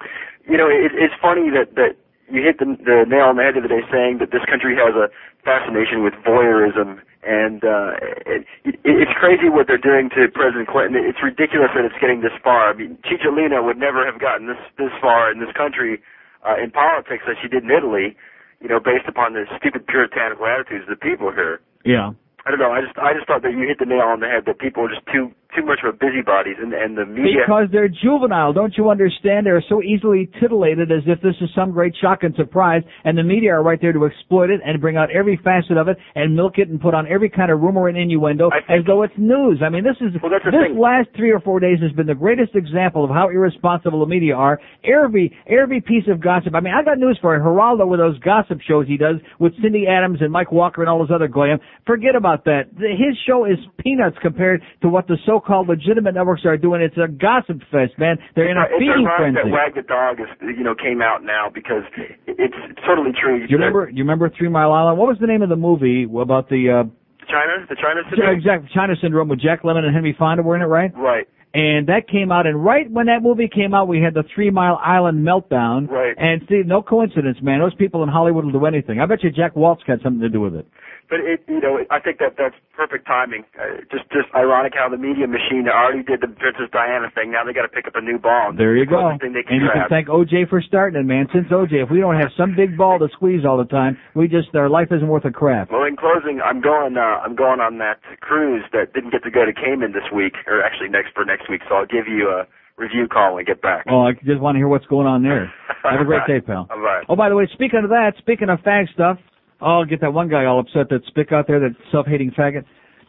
[0.46, 1.96] You know, it, it's funny that that
[2.30, 4.76] you hit the, the nail on the head the other day saying that this country
[4.76, 5.08] has a
[5.42, 11.00] fascination with voyeurism, and uh, it, it, it's crazy what they're doing to President Clinton.
[11.00, 12.70] It's ridiculous that it's getting this far.
[12.70, 15.98] I mean, Cicciolina would never have gotten this this far in this country
[16.46, 18.16] uh, in politics as she did in Italy.
[18.60, 21.60] You know, based upon the stupid puritanical attitudes of the people here.
[21.84, 22.12] Yeah.
[22.46, 22.72] I don't know.
[22.72, 24.84] I just I just thought that you hit the nail on the head that people
[24.84, 27.42] are just too too much of a busybodies and and the media.
[27.46, 29.46] Because they're juvenile, don't you understand?
[29.46, 33.22] They're so easily titillated as if this is some great shock and surprise, and the
[33.22, 36.36] media are right there to exploit it and bring out every facet of it and
[36.36, 39.62] milk it and put on every kind of rumor and innuendo as though it's news.
[39.64, 40.78] I mean, this is Well, this thing.
[40.78, 44.34] last three or four days has been the greatest example of how irresponsible the media
[44.34, 44.60] are.
[44.84, 46.54] Every every piece of gossip.
[46.54, 47.42] I mean, I got news for you.
[47.42, 50.98] Geraldo with those gossip shows he does with Cindy Adams and Mike Walker and all
[50.98, 51.58] those other goyim.
[51.86, 52.64] Forget about that.
[52.76, 55.16] His show is peanuts compared to what the
[55.46, 56.82] so-called legitimate networks are doing.
[56.82, 58.18] It's a gossip fest, man.
[58.34, 59.38] They're in a it's feeding frenzy.
[59.44, 61.84] that Wag the Dog is you know came out now because
[62.26, 63.46] it's, it's totally true.
[63.46, 63.88] Do you remember?
[63.90, 64.98] You remember Three Mile Island?
[64.98, 66.84] What was the name of the movie about the uh,
[67.30, 67.66] China?
[67.68, 68.36] The China Yeah, syndrome.
[68.38, 70.92] exactly China Syndrome with Jack Lemmon and Henry Fonda were in it, right?
[70.96, 71.28] Right.
[71.54, 74.50] And that came out, and right when that movie came out, we had the Three
[74.50, 75.88] Mile Island meltdown.
[75.88, 76.14] Right.
[76.18, 77.60] And see, no coincidence, man.
[77.60, 79.00] Those people in Hollywood will do anything.
[79.00, 80.66] I bet you Jack Waltz had something to do with it.
[81.08, 83.44] But it, you know, I think that that's perfect timing.
[83.54, 87.30] Uh, just, just ironic how the media machine already did the Princess Diana thing.
[87.30, 88.52] Now they got to pick up a new ball.
[88.56, 89.14] There you the go.
[89.14, 91.28] they And can you can thank OJ for starting it, man.
[91.32, 94.26] Since OJ, if we don't have some big ball to squeeze all the time, we
[94.26, 95.70] just our life isn't worth a crap.
[95.70, 96.96] Well, in closing, I'm going.
[96.96, 100.34] Uh, I'm going on that cruise that didn't get to go to Cayman this week,
[100.46, 101.62] or actually next for next week.
[101.68, 102.46] So I'll give you a
[102.76, 103.86] review call when we get back.
[103.88, 105.52] Oh, I just want to hear what's going on there.
[105.82, 106.66] Have a great day, pal.
[106.70, 107.04] All right.
[107.08, 109.18] Oh, by the way, speaking of that, speaking of fag stuff,
[109.60, 112.64] oh, get that one guy all upset that spick out there, that self-hating faggot.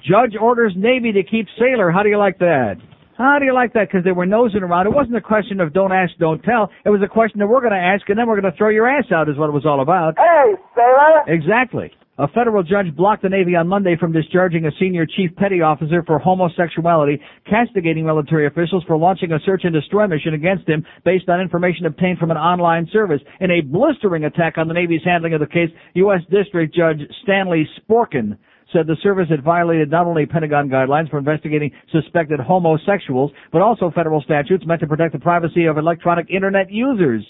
[0.06, 1.92] Judge orders Navy to keep sailor.
[1.92, 2.76] How do you like that?
[3.18, 3.88] How do you like that?
[3.88, 4.86] Because they were nosing around.
[4.86, 6.70] It wasn't a question of don't ask, don't tell.
[6.86, 8.70] It was a question that we're going to ask and then we're going to throw
[8.70, 10.14] your ass out is what it was all about.
[10.18, 11.24] Hey, sailor.
[11.26, 11.92] Exactly.
[12.20, 16.02] A federal judge blocked the Navy on Monday from discharging a senior chief petty officer
[16.02, 21.30] for homosexuality, castigating military officials for launching a search and destroy mission against him based
[21.30, 23.22] on information obtained from an online service.
[23.40, 26.22] In a blistering attack on the Navy's handling of the case, U.S.
[26.32, 28.36] District Judge Stanley Sporkin
[28.74, 33.92] said the service had violated not only Pentagon guidelines for investigating suspected homosexuals, but also
[33.94, 37.24] federal statutes meant to protect the privacy of electronic internet users.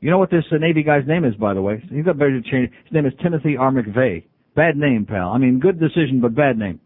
[0.00, 1.82] You know what this uh, Navy guy's name is, by the way?
[1.90, 2.70] He's got better to change.
[2.84, 3.70] His name is Timothy R.
[3.70, 4.24] McVeigh.
[4.56, 5.30] Bad name, pal.
[5.30, 6.80] I mean, good decision, but bad name.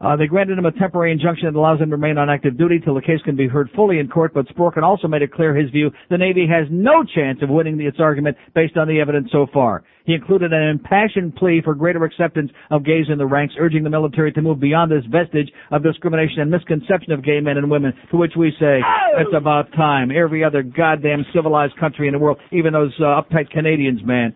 [0.00, 2.80] Uh, they granted him a temporary injunction that allows him to remain on active duty
[2.82, 5.54] till the case can be heard fully in court, but Sporkin also made it clear
[5.54, 9.28] his view the Navy has no chance of winning its argument based on the evidence
[9.30, 9.84] so far.
[10.06, 13.90] He included an impassioned plea for greater acceptance of gays in the ranks, urging the
[13.90, 17.92] military to move beyond this vestige of discrimination and misconception of gay men and women,
[18.10, 18.80] to which we say,
[19.18, 20.10] it's about time.
[20.10, 24.34] Every other goddamn civilized country in the world, even those uh, uptight Canadians, man,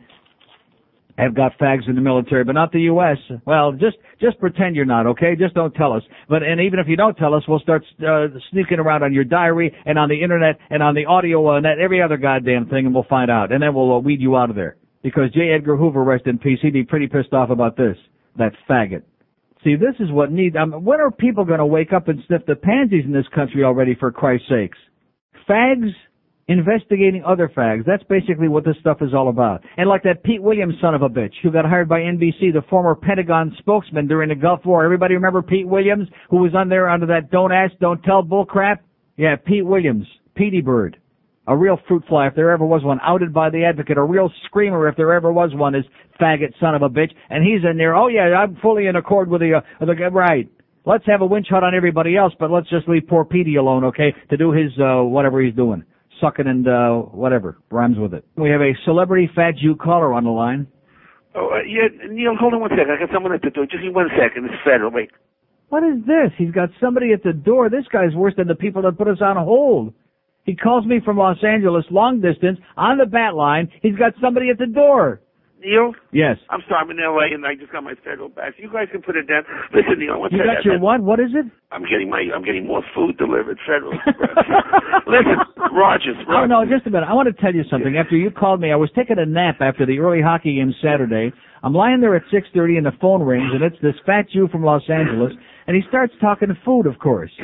[1.17, 3.19] have got fags in the military, but not the U.S.
[3.47, 5.37] Well, just just pretend you're not, okay?
[5.39, 6.03] Just don't tell us.
[6.29, 9.25] But and even if you don't tell us, we'll start uh, sneaking around on your
[9.25, 12.95] diary and on the internet and on the audio and every other goddamn thing, and
[12.95, 14.77] we'll find out, and then we'll uh, weed you out of there.
[15.03, 15.53] Because J.
[15.55, 17.97] Edgar Hoover, rest in peace, he'd be pretty pissed off about this.
[18.37, 19.03] That faggot.
[19.63, 20.57] See, this is what needs.
[20.57, 23.65] Mean, when are people going to wake up and sniff the pansies in this country
[23.65, 23.95] already?
[23.95, 24.79] For Christ's sakes,
[25.49, 25.91] fags
[26.49, 27.85] investigating other fags.
[27.87, 29.63] That's basically what this stuff is all about.
[29.77, 32.63] And like that Pete Williams son of a bitch who got hired by NBC, the
[32.69, 34.85] former Pentagon spokesman during the Gulf War.
[34.85, 38.45] Everybody remember Pete Williams who was on there under that don't ask, don't tell bull
[38.45, 38.83] crap?
[39.17, 40.99] Yeah, Pete Williams, Petey Bird.
[41.47, 44.31] A real fruit fly if there ever was one, outed by the advocate, a real
[44.47, 45.85] screamer if there ever was one, is
[46.21, 47.11] faggot son of a bitch.
[47.29, 50.49] And he's in there, oh yeah, I'm fully in accord with the, uh, the, right.
[50.87, 53.85] Let's have a winch hut on everybody else, but let's just leave poor Petey alone,
[53.85, 55.85] okay, to do his, uh, whatever he's doing
[56.21, 58.25] sucking and uh, whatever rhymes with it.
[58.37, 60.67] We have a celebrity fat Jew caller on the line.
[61.35, 62.93] Oh, uh, yeah, Neil, hold on one second.
[62.93, 63.67] I got someone at the door.
[63.67, 64.45] Just one second.
[64.45, 64.91] It's federal.
[64.91, 65.11] Wait.
[65.69, 66.31] What is this?
[66.39, 67.69] He's got somebody at the door.
[67.69, 69.93] This guy's worse than the people that put us on hold.
[70.45, 73.73] He calls me from Los Angeles, long distance, on the bat line.
[73.83, 75.21] He's got somebody at the door.
[75.65, 75.93] Neil?
[76.13, 76.37] Yes.
[76.51, 78.55] I'm sorry, I'm in LA and I just got my federal badge.
[78.59, 79.43] You guys can put it down.
[79.73, 80.61] Listen, Neil, what's You that?
[80.61, 81.01] got your what?
[81.03, 81.47] What is it?
[81.73, 83.93] I'm getting my I'm getting more food delivered federal.
[85.07, 85.37] Listen,
[85.73, 87.07] Rogers, Oh no, just a minute.
[87.09, 87.97] I want to tell you something.
[87.97, 91.33] After you called me, I was taking a nap after the early hockey game Saturday.
[91.63, 94.63] I'm lying there at 6:30 and the phone rings and it's this fat Jew from
[94.65, 95.33] Los Angeles
[95.67, 97.33] and he starts talking food, of course.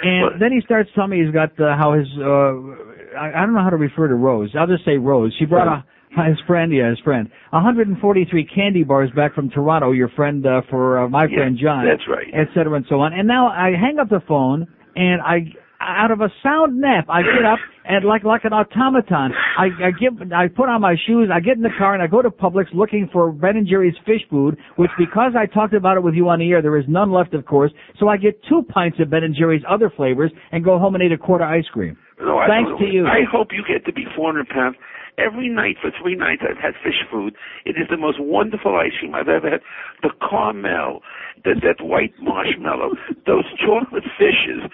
[0.00, 3.52] And then he starts telling me he's got uh, how his uh I, I don't
[3.54, 4.54] know how to refer to Rose.
[4.56, 5.34] I'll just say Rose.
[5.40, 7.28] She brought a his friend, yeah, his friend.
[7.50, 11.84] 143 candy bars back from Toronto, your friend uh, for uh, my Yeah, friend John.
[11.86, 12.26] that's right.
[12.32, 13.12] Et cetera and so on.
[13.12, 17.22] And now I hang up the phone and I out of a sound nap, I
[17.22, 21.30] get up and like like an automaton, I, I get I put on my shoes,
[21.32, 23.94] I get in the car and I go to Publix looking for Ben and Jerry's
[24.04, 26.84] fish food, which because I talked about it with you on the air, there is
[26.88, 27.72] none left, of course.
[27.98, 31.04] So I get two pints of Ben and Jerry's other flavors and go home and
[31.04, 31.96] eat a quart of ice cream.
[32.20, 33.06] No, Thanks to you.
[33.06, 34.76] I hope you get to be 400 pounds.
[35.18, 37.34] Every night for three nights I've had fish food.
[37.64, 39.60] It is the most wonderful ice cream I've ever had.
[40.02, 41.02] The caramel,
[41.44, 42.94] the, that white marshmallow,
[43.26, 44.64] those chocolate fishes.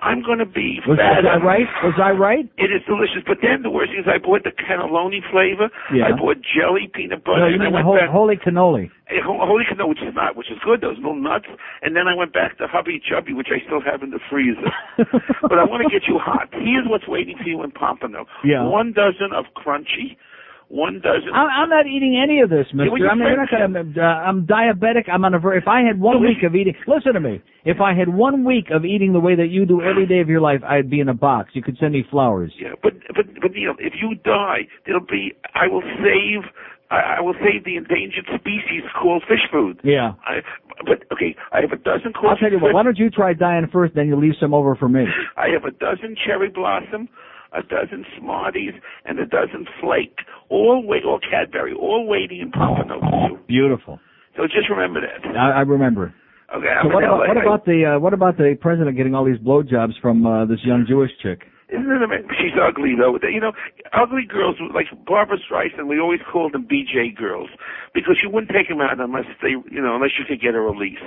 [0.00, 1.24] I'm going to be Was, fat.
[1.24, 1.68] was I right?
[1.82, 2.46] Was I right?
[2.56, 3.22] It is delicious.
[3.26, 5.68] But then the worst thing is I bought the cannelloni flavor.
[5.92, 6.06] Yeah.
[6.08, 8.08] I bought jelly, peanut butter, No, you mean the went whole, back.
[8.10, 8.90] holy cannoli.
[9.24, 11.46] Holy canoe, which is not, which is good, those little nuts.
[11.82, 14.68] And then I went back to Hubby Chubby, which I still have in the freezer.
[15.42, 16.48] but I want to get you hot.
[16.52, 18.26] Here's what's waiting for you in Pompano.
[18.44, 18.64] Yeah.
[18.68, 20.20] One dozen of crunchy,
[20.68, 21.32] one dozen.
[21.34, 22.98] I'm, I'm not eating any of this, Yeah, Mister.
[22.98, 25.08] your I mean, you're not gonna, uh, I'm diabetic.
[25.10, 25.38] I'm on a.
[25.38, 27.40] ver- If I had one week of eating, listen to me.
[27.64, 30.28] If I had one week of eating the way that you do every day of
[30.28, 31.50] your life, I'd be in a box.
[31.54, 32.52] You could send me flowers.
[32.58, 35.32] Yeah, but but but Neil, if you die, there'll be.
[35.54, 36.44] I will save.
[36.90, 39.78] I, I will save the endangered species called fish food.
[39.84, 40.12] Yeah.
[40.24, 40.40] I,
[40.86, 42.12] but okay, I have a dozen.
[42.22, 42.72] I'll tell you what.
[42.72, 45.04] Why don't you try dying first, then you leave some over for me.
[45.36, 47.08] I have a dozen cherry blossom,
[47.52, 48.74] a dozen Smarties,
[49.04, 50.18] and a dozen flake.
[50.48, 53.38] All wait, all Cadbury, all waiting in Pompano for you.
[53.46, 53.98] Beautiful.
[54.36, 55.36] So just remember that.
[55.36, 56.14] I, I remember.
[56.54, 56.66] Okay.
[56.82, 60.00] So what about what about the uh, what about the president getting all these blowjobs
[60.00, 61.42] from uh, this young Jewish chick?
[61.68, 62.32] Isn't it amazing?
[62.40, 63.20] She's ugly though.
[63.20, 63.52] You know,
[63.92, 65.86] ugly girls like Barbra Streisand.
[65.86, 67.50] We always called them BJ girls
[67.92, 70.60] because you wouldn't take them out unless they, you know, unless you could get a
[70.60, 71.04] release.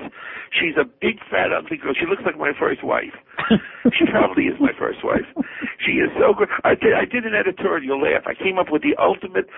[0.54, 1.98] She's a big fat ugly girl.
[1.98, 3.18] She looks like my first wife.
[3.98, 5.26] she probably is my first wife.
[5.82, 6.50] She is so good.
[6.64, 6.94] I did.
[6.94, 7.82] I did an editorial.
[7.82, 8.30] You'll laugh.
[8.30, 9.50] I came up with the ultimate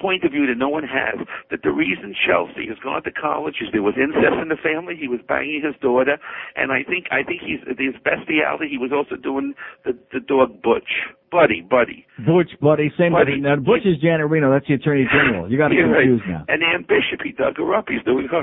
[0.00, 1.18] point of view that no one has
[1.50, 4.96] that the reason Chelsea has gone to college is there was incest in the family.
[4.98, 6.18] He was banging his daughter,
[6.56, 8.68] and I think I think he's his bestiality.
[8.70, 10.88] He was also doing the the dog Butch,
[11.30, 12.06] Buddy, Buddy.
[12.26, 13.40] Butch, buddy, same Buddy.
[13.40, 14.50] Now, Butch is Janet Reno.
[14.52, 15.50] That's the Attorney General.
[15.50, 16.08] You got to Yeah, right.
[16.28, 16.44] now.
[16.48, 17.86] And Ann Bishop, he dug her up.
[17.88, 18.42] He's doing her.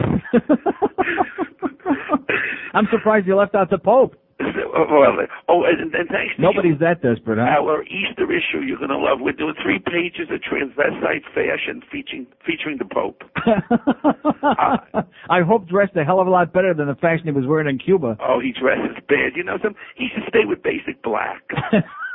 [2.73, 4.15] I'm surprised you left out the Pope.
[4.89, 5.19] well,
[5.49, 7.59] oh, and, and thanks to Nobody's that desperate, huh?
[7.59, 9.19] Our Easter issue you're going to love.
[9.19, 13.23] We're doing three pages of transvestite fashion featuring featuring the Pope.
[15.29, 17.67] I hope dressed a hell of a lot better than the fashion he was wearing
[17.67, 18.17] in Cuba.
[18.21, 19.35] Oh, he dresses bad.
[19.35, 21.43] You know, some he should stay with basic black.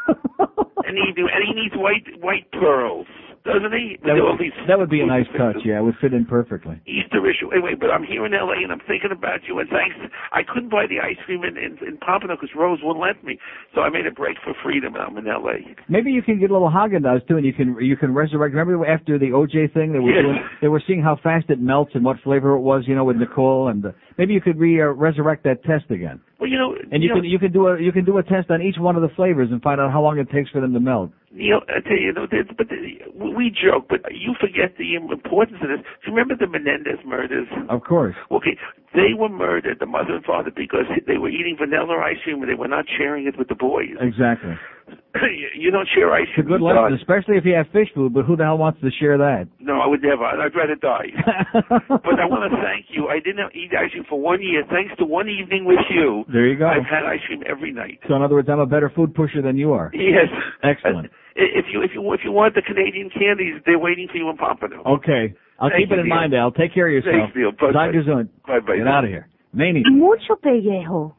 [0.09, 3.07] and he do, and he needs white white pearls,
[3.45, 3.97] doesn't he?
[4.05, 5.57] That would, that would be a nice touch.
[5.65, 6.81] Yeah, it would fit in perfectly.
[6.87, 7.53] Easter issue.
[7.53, 8.57] Anyway, but I'm here in L.A.
[8.65, 9.59] and I'm thinking about you.
[9.59, 9.95] And thanks,
[10.33, 13.39] I couldn't buy the ice cream in in, in Pompano because Rose wouldn't let me.
[13.75, 15.61] So I made a break for freedom, and I'm in L.A.
[15.89, 18.55] Maybe you can get a little Haagen Dazs too, and you can you can resurrect.
[18.55, 20.23] Remember after the OJ thing, they were Yes.
[20.25, 23.05] doing, they were seeing how fast it melts and what flavor it was, you know,
[23.05, 26.21] with Nicole, and uh, maybe you could re uh, resurrect that test again.
[26.39, 28.23] Well, you know, And you Neil, can you can do a you can do a
[28.23, 30.61] test on each one of the flavors and find out how long it takes for
[30.61, 31.11] them to melt.
[31.33, 32.77] Neil, I tell you, you know, but the,
[33.19, 35.81] we joke, but you forget the importance of this.
[36.05, 37.49] Do you remember the Menendez murders?
[37.69, 38.15] Of course.
[38.31, 38.57] Okay,
[38.95, 42.49] they were murdered, the mother and father, because they were eating vanilla ice cream and
[42.49, 43.99] they were not sharing it with the boys.
[44.01, 44.55] Exactly.
[45.57, 46.47] you don't share ice It's a cream.
[46.49, 47.01] good with lesson, dogs.
[47.01, 48.13] especially if you have fish food.
[48.13, 49.47] But who the hell wants to share that?
[49.61, 50.25] No, I would never.
[50.25, 51.09] I'd rather die.
[51.71, 53.09] but I want to thank you.
[53.09, 54.65] I didn't eat ice cream for one year.
[54.69, 56.67] Thanks to one evening with you, There you go.
[56.67, 58.01] I've had ice cream every night.
[58.09, 59.91] So in other words, I'm a better food pusher than you are.
[59.95, 60.29] Yes.
[60.63, 61.11] Excellent.
[61.37, 64.37] If you if you if you want the Canadian candies, they're waiting for you in
[64.37, 64.85] Pompano.
[64.87, 65.35] Okay.
[65.59, 66.15] I'll Thank keep it you, in Neil.
[66.17, 66.53] mind, Al.
[66.53, 67.35] Take care of yourself.
[67.35, 67.51] Thanks, Neil.
[67.51, 67.91] Bye-bye.
[67.91, 68.29] Talk to.
[68.47, 68.77] Bye bye.
[68.79, 69.27] Get out of here.
[69.53, 69.83] Manny.
[69.91, 71.17] Mucho pellejo,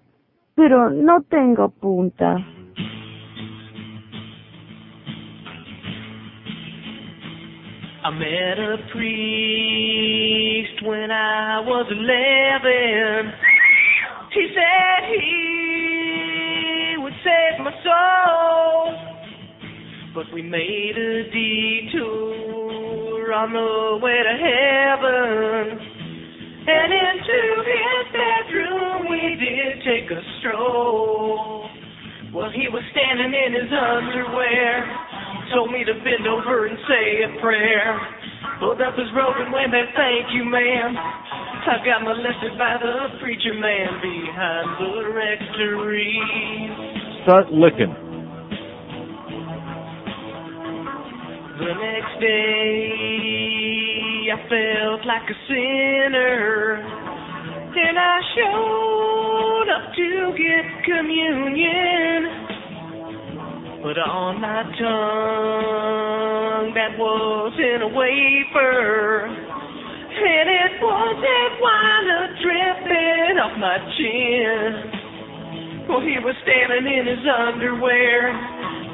[0.55, 2.37] pero no tengo punta.
[8.05, 13.33] I met a priest when I was 11.
[14.31, 18.93] He said he would save my soul.
[20.13, 25.79] But we made a detour on the way to heaven.
[26.61, 31.65] And into his bedroom we did take a stroll.
[32.31, 35.14] Well, he was standing in his underwear.
[35.53, 37.99] Told me to bend over and say a prayer.
[38.59, 40.97] Pulled up his robe and went back, thank you, ma'am.
[41.65, 46.13] I got molested by the preacher man behind the rectory.
[47.23, 47.93] Start licking.
[51.57, 53.09] The next day,
[54.29, 56.85] I felt like a sinner.
[57.77, 62.54] And I showed up to get communion.
[63.85, 69.29] But on my tongue, that wasn't a wafer.
[69.29, 75.85] And it wasn't wine a dripping off my chin.
[75.85, 78.33] Well, he was standing in his underwear.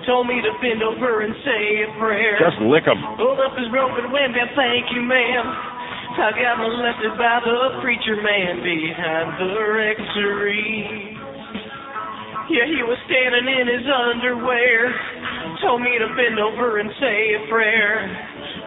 [0.03, 2.35] Told me to bend over and say a prayer.
[2.43, 2.99] Just lick 'em.
[3.15, 5.47] Pulled up his robe and went down, thank you, ma'am.
[6.19, 11.20] I got molested by the preacher man behind the rectory.
[12.52, 14.91] Yeah, he was standing in his underwear.
[15.64, 18.04] Told me to bend over and say a prayer.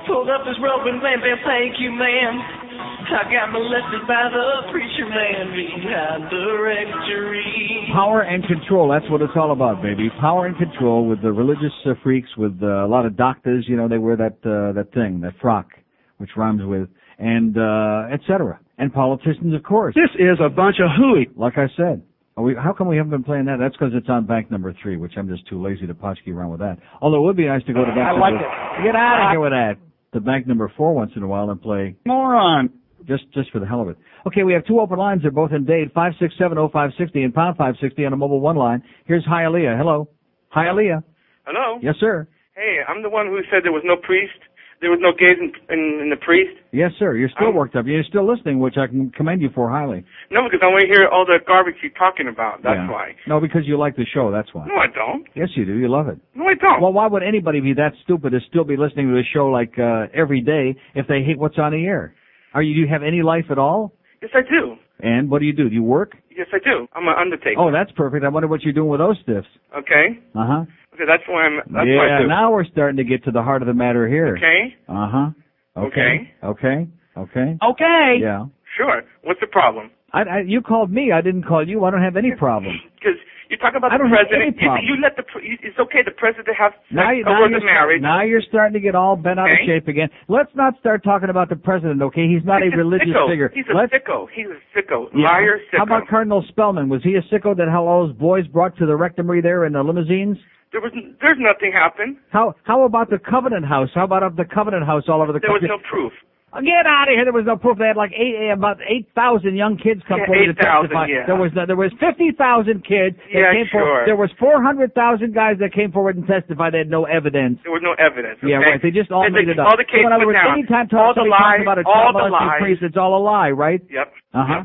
[0.08, 2.64] Pulled up his robe and bam bam, thank you, ma'am.
[3.04, 7.92] I got molested by the preacher man behind the rectory.
[7.92, 8.88] Power and control.
[8.88, 10.08] That's what it's all about, baby.
[10.18, 13.66] Power and control with the religious uh, freaks, with uh, a lot of doctors.
[13.68, 15.68] You know, they wear that uh, that thing, that frock,
[16.16, 18.58] which rhymes with, and uh, etc.
[18.78, 19.94] And politicians, of course.
[19.94, 21.28] This is a bunch of hooey.
[21.36, 22.02] Like I said.
[22.36, 23.58] Are we, how come we haven't been playing that?
[23.60, 26.50] That's because it's on bank number three, which I'm just too lazy to potchkey around
[26.50, 26.78] with that.
[27.00, 28.84] Although it would be nice to go to bank I number, like it.
[28.84, 29.74] Get out of here with that.
[30.14, 32.70] To bank number four once in a while and play Moron.
[33.06, 33.96] just just for the hell of it.
[34.26, 35.22] Okay, we have two open lines.
[35.22, 35.92] They're both in Dade.
[35.94, 38.82] 5670560 and pound 560 on a mobile one line.
[39.06, 39.76] Here's Hialeah.
[39.76, 40.08] Hello.
[40.54, 41.02] Hialeah.
[41.46, 41.78] Hello.
[41.82, 42.28] Yes, sir.
[42.54, 44.38] Hey, I'm the one who said there was no priest.
[44.84, 46.52] There was no gays in, in, in the priest.
[46.70, 47.16] Yes, sir.
[47.16, 47.86] You're still I'm- worked up.
[47.86, 50.04] You're still listening, which I can commend you for highly.
[50.30, 52.62] No, because I want to hear all the garbage you're talking about.
[52.62, 52.90] That's Yeah.
[52.90, 53.14] why.
[53.26, 54.30] No, because you like the show.
[54.30, 54.66] That's why.
[54.68, 55.24] No, I don't.
[55.34, 55.72] Yes, you do.
[55.78, 56.18] You love it.
[56.34, 56.82] No, I don't.
[56.82, 59.78] Well, why would anybody be that stupid to still be listening to the show like
[59.78, 62.14] uh, every day if they hate what's on the air?
[62.52, 62.74] Are you?
[62.74, 63.92] Do you have any life at all?
[64.20, 64.76] Yes, I do.
[65.00, 65.68] And what do you do?
[65.68, 66.12] Do you work?
[66.36, 66.86] Yes, I do.
[66.94, 67.58] I'm an undertaker.
[67.60, 68.24] Oh, that's perfect.
[68.24, 69.48] I wonder what you're doing with those stiffs.
[69.76, 70.18] Okay.
[70.34, 70.64] Uh huh.
[70.94, 71.56] Okay, that's why I'm.
[71.66, 72.18] That's what I Yeah.
[72.22, 72.26] do.
[72.28, 74.36] Now we're starting to get to the heart of the matter here.
[74.36, 74.74] Okay.
[74.88, 75.30] Uh huh.
[75.76, 76.30] Okay.
[76.42, 76.86] Okay.
[77.16, 77.58] Okay.
[77.62, 78.18] Okay.
[78.20, 78.46] Yeah.
[78.76, 79.02] Sure.
[79.22, 79.90] What's the problem?
[80.12, 81.10] I, I, you called me.
[81.12, 81.84] I didn't call you.
[81.84, 82.78] I don't have any problem.
[82.94, 83.18] Because
[83.50, 84.56] You talk about I the don't have president.
[84.62, 87.38] any You, you let the it's okay the president to have sex Now, you, now,
[87.42, 88.00] over you're, the marriage.
[88.02, 90.08] now you're starting to get all bent out of shape again.
[90.28, 92.26] Let's not start talking about the president, okay?
[92.28, 93.28] He's not He's a religious sicko.
[93.28, 93.50] figure.
[93.54, 94.26] He's a Let's, sicko.
[94.32, 95.06] He's a sicko.
[95.14, 95.26] Yeah.
[95.26, 95.78] Liar, sicko.
[95.78, 96.88] How about Cardinal Spellman?
[96.88, 99.72] Was he a sicko that had all those boys brought to the rectory there in
[99.74, 100.38] the limousines?
[100.74, 100.90] There was
[101.22, 102.18] there's nothing happened.
[102.34, 103.88] How how about the Covenant House?
[103.94, 106.10] How about of the Covenant House all over the There was no proof.
[106.54, 107.24] Oh, Get out of here!
[107.26, 107.78] There was no proof.
[107.82, 111.06] They had like eight, about eight thousand young kids come Yeah, forward to 8,000, testify.
[111.10, 111.26] yeah.
[111.26, 113.18] There was there was fifty thousand kids.
[113.18, 114.06] that Yeah, came forward.
[114.06, 114.06] sure.
[114.06, 116.74] There was four hundred thousand guys that came forward and testified.
[116.74, 117.58] They had no evidence.
[117.66, 118.38] There was no evidence.
[118.38, 118.78] Yeah, right.
[118.78, 119.66] They just all And made the- it up.
[119.66, 120.54] All the So cases in other words, down.
[120.62, 122.62] anytime all the lies, about a all the lies.
[122.62, 123.82] priest, it's all a lie, right?
[123.90, 124.14] Yep.
[124.30, 124.62] Uh huh.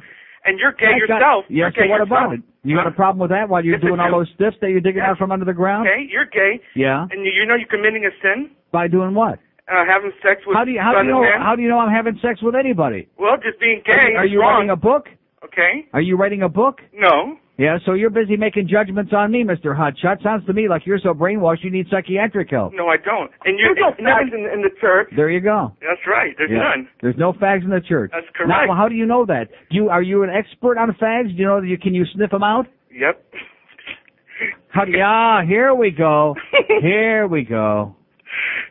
[0.49, 1.45] And you're gay yourself.
[1.47, 1.69] Yeah.
[1.69, 2.09] You're So what yourself.
[2.09, 2.41] about it?
[2.65, 4.69] You got a problem with that while you're Yes, I doing all those stiffs that
[4.73, 5.87] you're digging out from under the ground?
[5.87, 7.05] Okay, you're gay, Yeah.
[7.09, 8.49] and you, you know you're committing a sin.
[8.73, 9.37] By doing what?
[9.69, 11.77] Uh, having sex with How do you how do you know how do you know
[11.77, 13.07] I'm having sex with anybody?
[13.17, 15.07] Well, just being Are gay you, are you writing a book?
[15.45, 15.85] Okay.
[15.93, 16.81] Are you writing a book?
[16.91, 17.37] No.
[17.59, 19.75] Yeah, so you're busy making judgments on me, Mr.
[19.77, 20.23] Hotshot.
[20.23, 22.71] Sounds to me like you're so brainwashed you need psychiatric help.
[22.73, 23.29] No, I don't.
[23.43, 25.09] And you're There's no never in, in the church.
[25.13, 25.73] There you go.
[25.81, 26.33] That's right.
[26.37, 26.59] There's Yeah.
[26.59, 26.87] none.
[27.01, 28.11] There's no fags in the church.
[28.13, 28.69] That's Now, correct.
[28.69, 29.49] well, how do you know that?
[29.71, 31.27] You are you an expert on fags?
[31.27, 32.65] Do you know that you can you sniff them out?
[32.93, 33.21] Yep.
[34.69, 36.35] How do you, ah, here we go.
[36.81, 37.93] Here we go.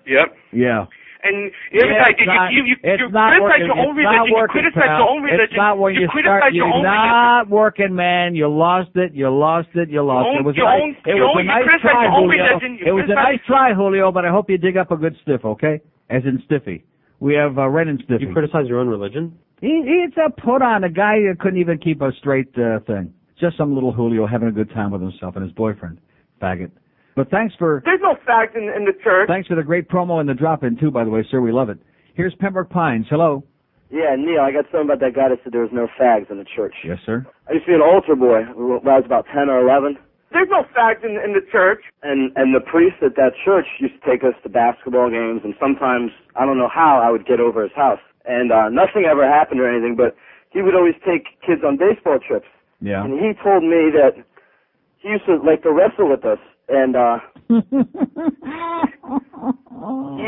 [0.07, 0.35] Yep.
[0.53, 0.87] Yeah.
[1.25, 4.27] And every Yeah, time it's you, not- you, you, you criticize your own religion.
[4.31, 5.45] You criticize your own religion.
[5.51, 6.55] It's not when you, you start.
[6.55, 7.11] your You're own religion.
[7.11, 8.35] not working, man.
[8.37, 9.15] You lost it.
[9.15, 9.91] You lost it.
[9.91, 10.41] You lost it.
[10.41, 12.39] It was Your a own- nice, it was own- a nice try, Julio.
[12.39, 12.79] religion.
[12.87, 15.45] It was a nice try, Julio, but I hope you dig up a good stiff,
[15.45, 15.81] okay?
[16.09, 16.85] As in stiffy.
[17.21, 18.27] We have uh, Ren and Stiffy.
[18.27, 19.37] You criticize your own religion?
[19.61, 20.85] He, it's a put on.
[20.85, 23.13] A guy that couldn't even keep a straight uh, thing.
[23.41, 25.99] Just some little Julio having a good time with himself and his boyfriend.
[26.41, 26.71] Faggot.
[27.19, 29.27] But thanks for There's no fact in, in the church.
[29.27, 31.41] thanks for the great promo and the drop in too, by the way, sir.
[31.41, 31.79] We love it.
[32.15, 33.07] Here's Pembroke Pines.
[33.11, 33.43] Hello.
[33.91, 36.39] Yeah, Neil, I got something about that guy that said there was no fags in
[36.39, 36.75] the church.
[36.87, 37.27] Yes, sir.
[37.51, 39.99] I used to be an altar boy when I was about 10 or 11.
[40.31, 41.83] There's no fags in, in the church.
[42.05, 45.55] And and the priest at that church used to take us to basketball games, and
[45.59, 47.99] sometimes I don't know how I would get over his house,
[48.31, 49.97] and uh, nothing ever happened or anything.
[49.97, 50.15] But
[50.55, 52.47] he would always take kids on baseball trips,
[52.81, 53.03] Yeah.
[53.03, 54.15] and he told me that
[55.03, 56.39] he used to like to wrestle with us,
[56.69, 57.19] and uh,
[57.49, 57.55] he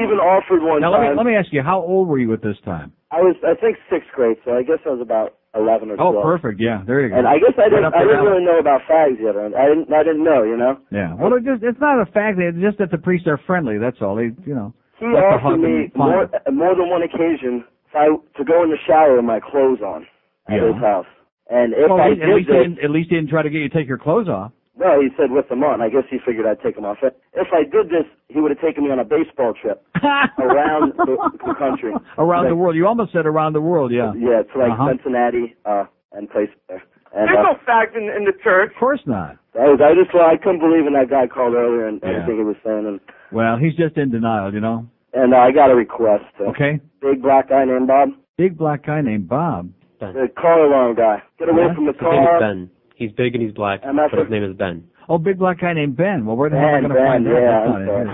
[0.01, 1.17] even offered one Now let me time.
[1.17, 2.93] let me ask you, how old were you at this time?
[3.11, 6.15] I was I think sixth grade, so I guess I was about 11 or 12.
[6.15, 6.61] Oh, perfect.
[6.61, 7.17] Yeah, there you go.
[7.17, 9.37] And I guess I Right didn't up I didn't really know about fags yet.
[9.37, 10.79] I didn't I didn't know, you know.
[10.91, 11.15] Yeah.
[11.15, 12.39] Well, it just it's not a fact.
[12.39, 13.79] It's just that the priests are friendly.
[13.79, 14.17] That's all.
[14.17, 14.73] They, you know.
[14.99, 17.65] He offered me more more than one occasion
[17.95, 18.07] I
[18.39, 20.07] to go in the shower with my clothes on
[20.49, 20.73] at Yeah.
[20.73, 21.07] his house.
[21.51, 23.31] And if well, I at least, did at least, he didn't, at least he didn't
[23.31, 24.53] try to get you to take your clothes off.
[24.81, 25.81] Well, he said with them on.
[25.81, 26.99] I guess he figured I'd take them off.
[27.05, 29.85] If I did this, he would have taken me on a baseball trip
[30.41, 31.15] around the,
[31.47, 31.93] the country.
[32.19, 32.75] around Like- the world.
[32.77, 33.93] You almost said around the world.
[33.93, 34.13] Yeah.
[34.17, 34.89] Yeah, to like Uh-huh.
[34.97, 36.83] Cincinnati uh, and places there.
[37.15, 38.71] And There's uh, no fact in, in the church.
[38.75, 39.37] Of course not.
[39.59, 42.11] I was I just I couldn't believe in that guy called earlier and Yeah.
[42.23, 42.87] everything he was saying.
[42.87, 43.01] And
[43.33, 44.55] Well, he's just in denial.
[44.55, 44.87] You know.
[45.13, 46.25] and uh, I got a request.
[46.41, 46.81] Uh, Okay.
[47.03, 48.11] Big black guy named Bob.
[48.39, 49.71] Big black guy named Bob.
[50.01, 51.23] The car alarm guy.
[51.39, 51.75] Get away What?
[51.75, 52.41] from the His car.
[52.41, 52.71] Ben.
[53.01, 54.85] He's big and he's black, I'm but his name is Ben.
[55.09, 56.29] Oh, big black guy named Ben.
[56.29, 57.41] Well, where the hell am I going to find Ben, that?
[57.41, 57.89] yeah, That's I'm not it.
[57.89, 58.09] sorry.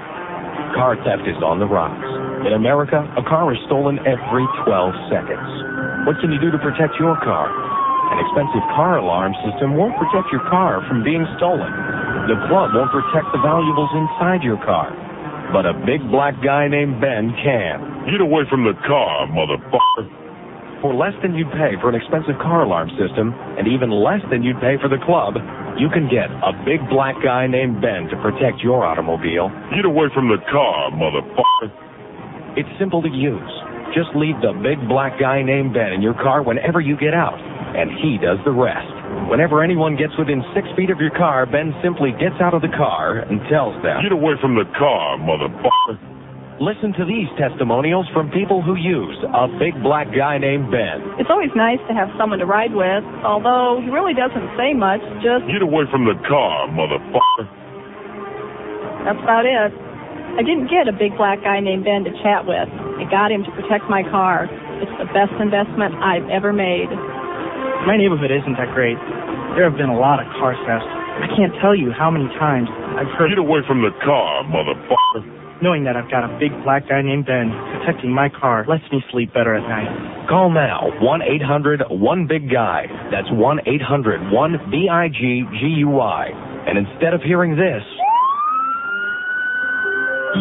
[0.78, 2.06] Car theft is on the rise.
[2.46, 5.50] In America, a car is stolen every 12 seconds.
[6.06, 7.50] What can you do to protect your car?
[7.50, 11.66] An expensive car alarm system won't protect your car from being stolen.
[12.30, 14.94] The club won't protect the valuables inside your car.
[15.50, 18.06] But a big black guy named Ben can.
[18.06, 20.06] Get away from the car, motherfucker.
[20.86, 24.46] For less than you'd pay for an expensive car alarm system, and even less than
[24.46, 25.34] you'd pay for the club,
[25.74, 29.50] you can get a big black guy named Ben to protect your automobile.
[29.74, 31.74] Get away from the car, motherfucker.
[32.54, 33.50] It's simple to use.
[33.98, 37.34] Just leave the big black guy named Ben in your car whenever you get out,
[37.74, 38.86] and he does the rest.
[39.26, 42.70] Whenever anyone gets within six feet of your car, Ben simply gets out of the
[42.78, 46.15] car and tells them, Get away from the car, motherfucker.
[46.56, 51.04] Listen to these testimonials from people who use a big black guy named Ben.
[51.20, 55.04] It's always nice to have someone to ride with, although he really doesn't say much,
[55.20, 57.44] just Get away from the car, motherfucker.
[59.04, 59.68] that's about it.
[60.40, 62.68] I didn't get a big black guy named Ben to chat with.
[62.72, 64.48] I got him to protect my car.
[64.80, 66.88] It's the best investment I've ever made.
[67.84, 68.96] My neighborhood isn't that great.
[69.60, 70.88] There have been a lot of car thefts.
[71.20, 75.35] I can't tell you how many times I've heard Get away from the car, motherfucker.
[75.62, 79.02] Knowing that I've got a big black guy named Ben protecting my car lets me
[79.10, 80.28] sleep better at night.
[80.28, 82.86] Call now 1 800 1 Big Guy.
[83.10, 86.28] That's 1 800 1 B I G G U I.
[86.66, 87.82] And instead of hearing this,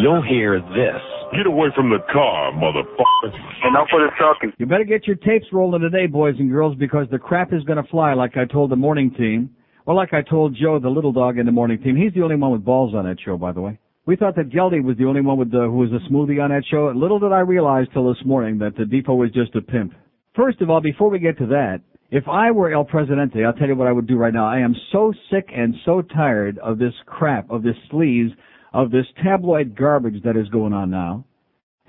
[0.02, 1.00] you'll hear this.
[1.34, 3.34] Get away from the car, motherfucker.
[3.68, 4.52] Enough for the talking.
[4.58, 7.82] You better get your tapes rolling today, boys and girls, because the crap is going
[7.82, 8.14] to fly.
[8.14, 9.50] Like I told the morning team,
[9.86, 12.36] Well, like I told Joe, the little dog in the morning team, he's the only
[12.36, 13.78] one with balls on that show, by the way.
[14.06, 16.50] We thought that Geldy was the only one with the, who was a smoothie on
[16.50, 16.88] that show.
[16.88, 19.94] And Little did I realize till this morning that the Depot was just a pimp.
[20.36, 21.80] First of all, before we get to that,
[22.12, 24.46] if I were El Presidente, I'll tell you what I would do right now.
[24.46, 28.30] I am so sick and so tired of this crap, of this sleaze,
[28.72, 31.24] of this tabloid garbage that is going on now.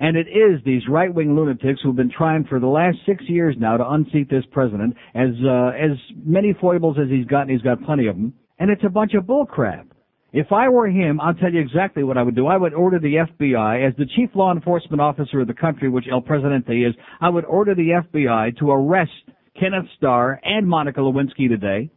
[0.00, 3.76] And it is these right-wing lunatics who've been trying for the last six years now
[3.76, 4.96] to unseat this president.
[5.14, 8.34] As uh, as many foibles as he's got, and he's got plenty of them.
[8.58, 9.86] And it's a bunch of bullcrap.
[10.32, 12.46] If I were him, I'll tell you exactly what I would do.
[12.46, 16.04] I would order the FBI, as the chief law enforcement officer of the country, which
[16.10, 19.10] El Presidente is, I would order the FBI to arrest
[19.58, 21.90] Kenneth Starr and Monica Lewinsky today,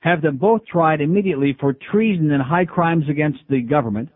[0.00, 4.10] have them both tried immediately for treason and high crimes against the government,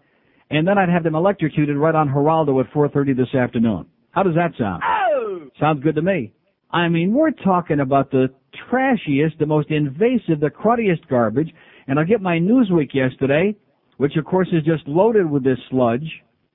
[0.51, 3.87] and then I'd have them electrocuted right on Geraldo at 4.30 this afternoon.
[4.11, 4.83] How does that sound?
[4.87, 5.49] Oh!
[5.59, 6.33] Sounds good to me.
[6.71, 8.29] I mean, we're talking about the
[8.69, 11.53] trashiest, the most invasive, the cruddiest garbage,
[11.86, 13.55] and I get my Newsweek yesterday,
[13.97, 16.09] which of course is just loaded with this sludge,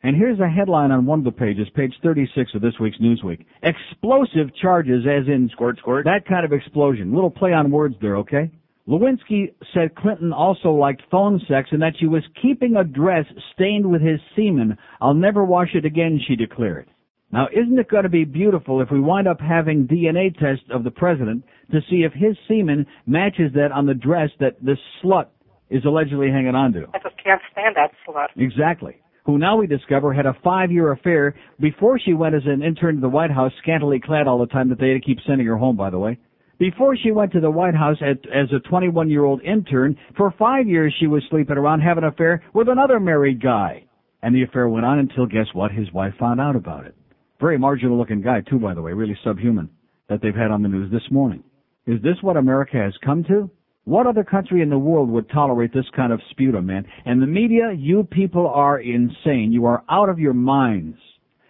[0.06, 3.43] and here's a headline on one of the pages, page 36 of this week's Newsweek.
[3.64, 6.06] Explosive charges as in squirt, squirt.
[6.06, 7.11] That kind of explosion.
[7.11, 8.52] Little play on words there, okay?
[8.88, 13.89] Lewinsky said Clinton also liked phone sex and that she was keeping a dress stained
[13.89, 14.77] with his semen.
[15.02, 16.88] I'll never wash it again, she declared.
[17.36, 20.86] Now, isn't it going to be beautiful if we wind up having DNA tests of
[20.86, 21.44] the president
[21.74, 25.26] to see if his semen matches that on the dress that this slut
[25.70, 26.86] is allegedly hanging on to?
[26.94, 28.28] I just can't stand that slut.
[28.38, 29.02] Exactly.
[29.26, 33.02] Who now we discover had a five-year affair before she went as an intern to
[33.02, 35.57] the White House, scantily clad all the time that they had to keep sending her
[35.57, 36.18] home, by the way.
[36.57, 40.95] Before she went to the White House at, as a 21-year-old intern, for five years
[41.02, 43.84] she was sleeping around having an affair with another married guy.
[44.22, 46.95] And the affair went on until, guess what, his wife found out about it.
[47.40, 49.70] Very marginal looking guy too, by the way, really subhuman,
[50.10, 51.44] that they've had on the news this morning.
[51.86, 53.49] Is this what America has come to?
[53.84, 56.86] What other country in the world would tolerate this kind of sputum, man?
[57.06, 59.52] And the media, you people are insane.
[59.52, 60.98] You are out of your minds.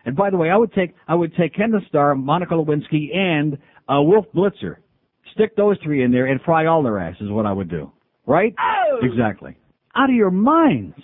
[0.06, 3.58] And by the way, I would take, I would take Kenneth Starr, Monica Lewinsky, and,
[3.88, 4.78] uh, Wolf Blitzer.
[5.34, 7.92] Stick those three in there and fry all their asses, what I would do.
[8.26, 8.54] Right?
[8.60, 9.00] Oh!
[9.02, 9.56] Exactly.
[9.96, 10.96] Out of your minds.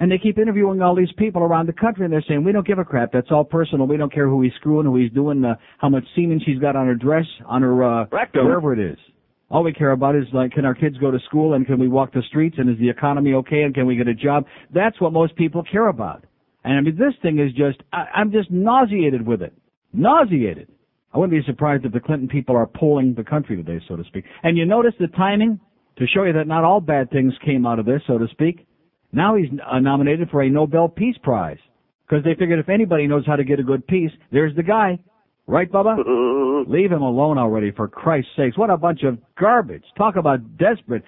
[0.00, 2.66] And they keep interviewing all these people around the country and they're saying, we don't
[2.66, 3.12] give a crap.
[3.12, 3.86] That's all personal.
[3.86, 6.74] We don't care who he's screwing, who he's doing, uh, how much semen she's got
[6.74, 8.44] on her dress, on her, uh, Rectum.
[8.44, 8.98] wherever it is.
[9.50, 11.86] All we care about is like, can our kids go to school and can we
[11.86, 14.46] walk the streets and is the economy okay and can we get a job?
[14.72, 16.24] That's what most people care about.
[16.64, 19.52] And I mean, this thing is just, I, I'm just nauseated with it.
[19.92, 20.68] Nauseated.
[21.12, 24.02] I wouldn't be surprised if the Clinton people are polling the country today, so to
[24.04, 24.24] speak.
[24.42, 25.60] And you notice the timing
[25.98, 28.66] to show you that not all bad things came out of this, so to speak.
[29.14, 31.58] Now he's uh, nominated for a Nobel Peace Prize
[32.08, 34.98] because they figured if anybody knows how to get a good peace, there's the guy.
[35.46, 36.66] Right, Bubba?
[36.68, 38.56] Leave him alone already, for Christ's sakes.
[38.56, 39.84] What a bunch of garbage.
[39.96, 41.02] Talk about desperate,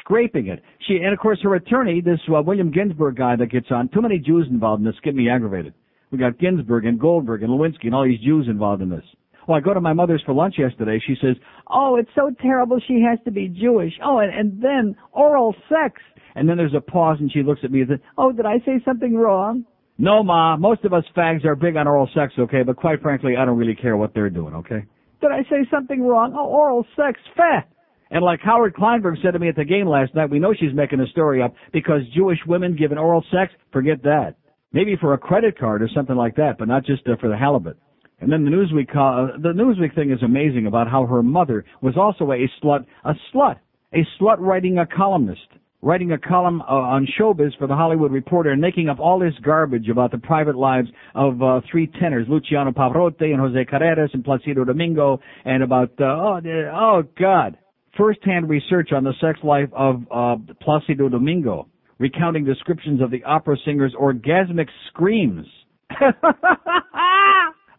[0.00, 0.62] scraping it.
[0.88, 4.00] She, and of course her attorney, this uh, William Ginsburg guy that gets on, too
[4.00, 5.74] many Jews involved in this, get me aggravated.
[6.10, 9.04] We got Ginsburg and Goldberg and Lewinsky and all these Jews involved in this.
[9.46, 11.00] Well, I go to my mother's for lunch yesterday.
[11.04, 11.36] She says,
[11.68, 12.78] "Oh, it's so terrible.
[12.86, 13.92] She has to be Jewish.
[14.04, 16.00] Oh, and, and then oral sex."
[16.34, 18.58] And then there's a pause, and she looks at me and says, "Oh, did I
[18.60, 19.64] say something wrong?"
[19.98, 20.56] No, ma.
[20.56, 22.62] Most of us fags are big on oral sex, okay?
[22.62, 24.84] But quite frankly, I don't really care what they're doing, okay?
[25.20, 26.34] Did I say something wrong?
[26.36, 27.68] Oh, oral sex, fat.
[28.10, 30.74] And like Howard Kleinberg said to me at the game last night, we know she's
[30.74, 34.34] making a story up because Jewish women given oral sex, forget that.
[34.72, 37.36] Maybe for a credit card or something like that, but not just uh, for the
[37.36, 37.78] halibut.
[38.20, 41.94] And then the Newsweek, uh, the Newsweek thing is amazing about how her mother was
[41.96, 43.56] also a slut, a slut,
[43.94, 45.40] a slut writing a columnist,
[45.82, 49.34] writing a column uh, on showbiz for the Hollywood Reporter and making up all this
[49.42, 54.24] garbage about the private lives of uh, three tenors, Luciano Pavarotti and Jose Carreras and
[54.24, 56.40] Placido Domingo, and about uh, oh,
[56.72, 57.58] oh God,
[57.98, 61.66] first-hand research on the sex life of uh, Placido Domingo,
[61.98, 65.46] recounting descriptions of the opera singer's orgasmic screams.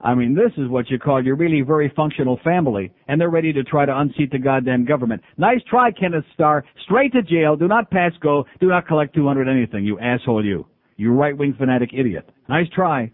[0.03, 3.53] I mean, this is what you call your really very functional family, and they're ready
[3.53, 5.21] to try to unseat the goddamn government.
[5.37, 6.65] Nice try, Kenneth Starr.
[6.83, 7.55] Straight to jail.
[7.55, 8.45] Do not pass go.
[8.59, 10.67] Do not collect 200 anything, you asshole you.
[10.97, 12.29] You right-wing fanatic idiot.
[12.49, 13.11] Nice try.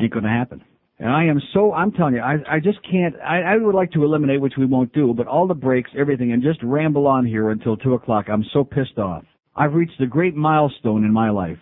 [0.00, 0.64] Ain't gonna happen.
[0.98, 3.90] And I am so, I'm telling you, I, I just can't, I, I would like
[3.92, 7.26] to eliminate, which we won't do, but all the breaks, everything, and just ramble on
[7.26, 8.26] here until 2 o'clock.
[8.28, 9.24] I'm so pissed off.
[9.56, 11.58] I've reached a great milestone in my life,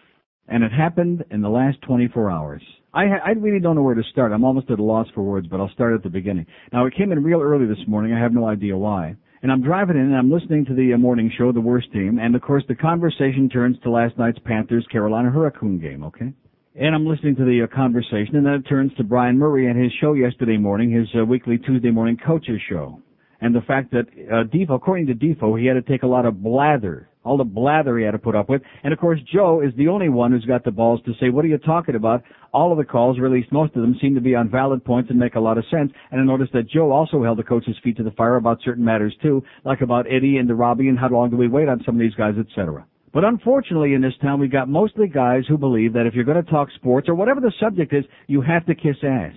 [0.46, 2.62] and it happened in the last 24 hours.
[2.94, 4.32] I, I really don't know where to start.
[4.32, 6.47] I'm almost at a loss for words, but I'll start at the beginning.
[6.73, 8.12] Now, it came in real early this morning.
[8.12, 9.15] I have no idea why.
[9.43, 12.19] And I'm driving in and I'm listening to the uh, morning show, The Worst Team,
[12.19, 16.32] and of course the conversation turns to last night's Panthers Carolina Hurricane game, okay?
[16.74, 19.81] And I'm listening to the uh, conversation and then it turns to Brian Murray and
[19.81, 23.01] his show yesterday morning, his uh, weekly Tuesday morning coaches show.
[23.40, 26.27] and the fact that uh, Defo, according to Defo, he had to take a lot
[26.27, 28.62] of blather, all the blather he had to put up with.
[28.82, 31.44] And of course, Joe is the only one who's got the balls to say, "What
[31.44, 32.22] are you talking about?"
[32.52, 34.82] All of the calls, or at least most of them, seem to be on valid
[34.84, 35.92] points and make a lot of sense.
[36.10, 38.84] And I noticed that Joe also held the coach's feet to the fire about certain
[38.84, 41.82] matters too, like about Eddie and the Robbie and how long do we wait on
[41.84, 42.86] some of these guys, etc.
[43.12, 46.42] But unfortunately in this town we've got mostly guys who believe that if you're going
[46.42, 49.34] to talk sports or whatever the subject is, you have to kiss ass.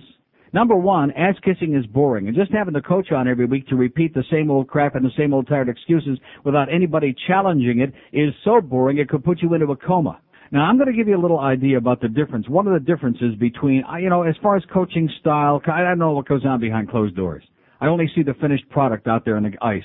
[0.54, 3.76] Number one, ass kissing is boring, and just having the coach on every week to
[3.76, 7.94] repeat the same old crap and the same old tired excuses without anybody challenging it
[8.12, 10.20] is so boring it could put you into a coma.
[10.50, 12.50] Now I'm going to give you a little idea about the difference.
[12.50, 15.98] One of the differences between, uh, you know, as far as coaching style, I don't
[15.98, 17.42] know what goes on behind closed doors.
[17.80, 19.82] I only see the finished product out there on the ice.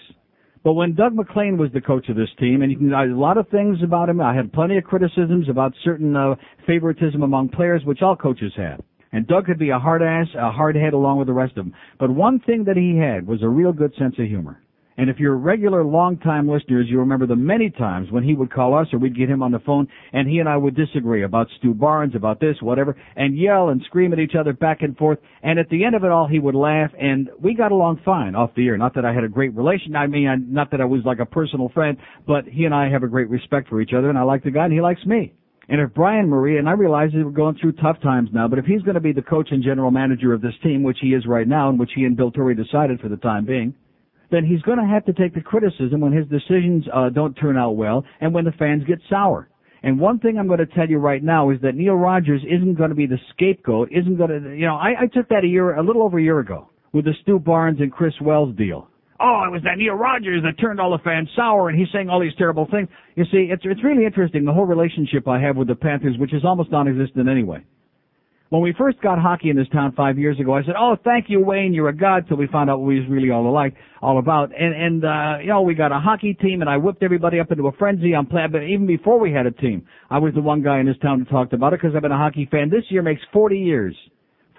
[0.66, 3.38] But when Doug MacLean was the coach of this team, and you can, a lot
[3.38, 6.36] of things about him, I had plenty of criticisms about certain uh,
[6.66, 8.82] favoritism among players, which all coaches have.
[9.12, 11.66] And Doug could be a hard ass, a hard head along with the rest of
[11.66, 11.74] them.
[12.00, 14.62] But one thing that he had was a real good sense of humor.
[15.00, 18.76] And if you're regular long-time listeners, you remember the many times when he would call
[18.76, 21.48] us or we'd get him on the phone and he and I would disagree about
[21.60, 25.20] Stu Barnes, about this, whatever, and yell and scream at each other back and forth.
[25.44, 28.34] And at the end of it all, he would laugh and we got along fine
[28.34, 28.78] off the air.
[28.78, 29.96] Not that I had a great relation.
[29.96, 33.04] I mean, not that I was like a personal friend, but he and I have
[33.04, 35.32] a great respect for each other and I like the guy and he likes me.
[35.70, 38.66] And if Brian Murray, and I realize we're going through tough times now, but if
[38.66, 41.26] he's going to be the coach and general manager of this team, which he is
[41.26, 43.76] right now, and which he and Bill Torrey decided for the time being,
[44.32, 47.58] then he's going to have to take the criticism when his decisions uh, don't turn
[47.58, 49.50] out well and when the fans get sour.
[49.84, 52.76] And one thing I'm going to tell you right now is that Neil Rogers isn't
[52.76, 55.48] going to be the scapegoat, isn't going to, you know, I, I took that a
[55.48, 58.90] year, a little over a year ago with the Stu Barnes and Chris Wells deal.
[59.20, 62.10] Oh, it was that Neil Rogers that turned all the fans sour and he's saying
[62.10, 62.88] all these terrible things.
[63.16, 66.34] You see, it's, it's really interesting, the whole relationship I have with the Panthers, which
[66.34, 67.66] is almost non-existent anyway.
[68.50, 71.26] When we first got hockey in this town five years ago, I said, "Oh, thank
[71.28, 71.74] you, Wayne.
[71.74, 74.52] You're a god." Till we found out what we was really all alike, all about.
[74.58, 77.52] And and uh, you know, we got a hockey team, and I whipped everybody up
[77.52, 78.46] into a frenzy on play.
[78.50, 81.20] But even before we had a team, I was the one guy in this town
[81.20, 82.70] who talked about it because I've been a hockey fan.
[82.70, 83.94] This year makes 40 years.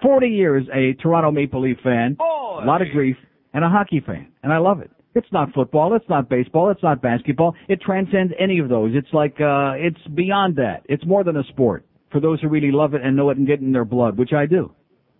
[0.03, 3.17] 40 years a Toronto Maple Leaf fan, a lot of grief,
[3.53, 4.91] and a hockey fan, and I love it.
[5.15, 7.55] It's not football, it's not baseball, it's not basketball.
[7.67, 8.91] It transcends any of those.
[8.93, 10.83] It's like uh it's beyond that.
[10.85, 13.47] It's more than a sport for those who really love it and know it and
[13.47, 14.71] get in their blood, which I do.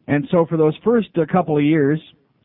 [0.07, 1.99] And so for those first uh, couple of years,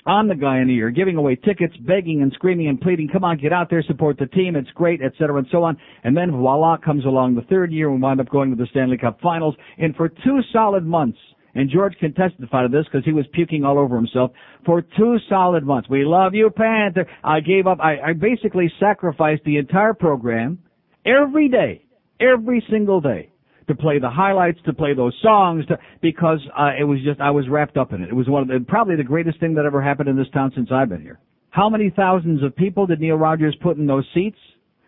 [0.06, 3.24] I'm the guy in the ear, giving away tickets, begging and screaming and pleading, come
[3.24, 5.39] on, get out there, support the team, it's great, etc.
[5.39, 5.78] and so on.
[6.02, 8.98] And then voila comes along the third year, we wind up going to the Stanley
[8.98, 11.19] Cup Finals, and for two solid months,
[11.55, 14.33] and George can testify to this because he was puking all over himself
[14.67, 15.89] for two solid months.
[15.89, 17.07] We love you, Panther.
[17.23, 17.79] I gave up.
[17.81, 20.59] I, I basically sacrificed the entire program
[21.07, 21.85] every day,
[22.21, 23.31] every single day
[23.69, 27.31] to play the highlights, to play those songs, to, because uh, it was just I
[27.31, 28.09] was wrapped up in it.
[28.09, 30.53] It was one of the, probably the greatest thing that ever happened in this town
[30.55, 31.21] since I've been here.
[31.51, 34.39] How many thousands of people did Neil Rogers put in those seats?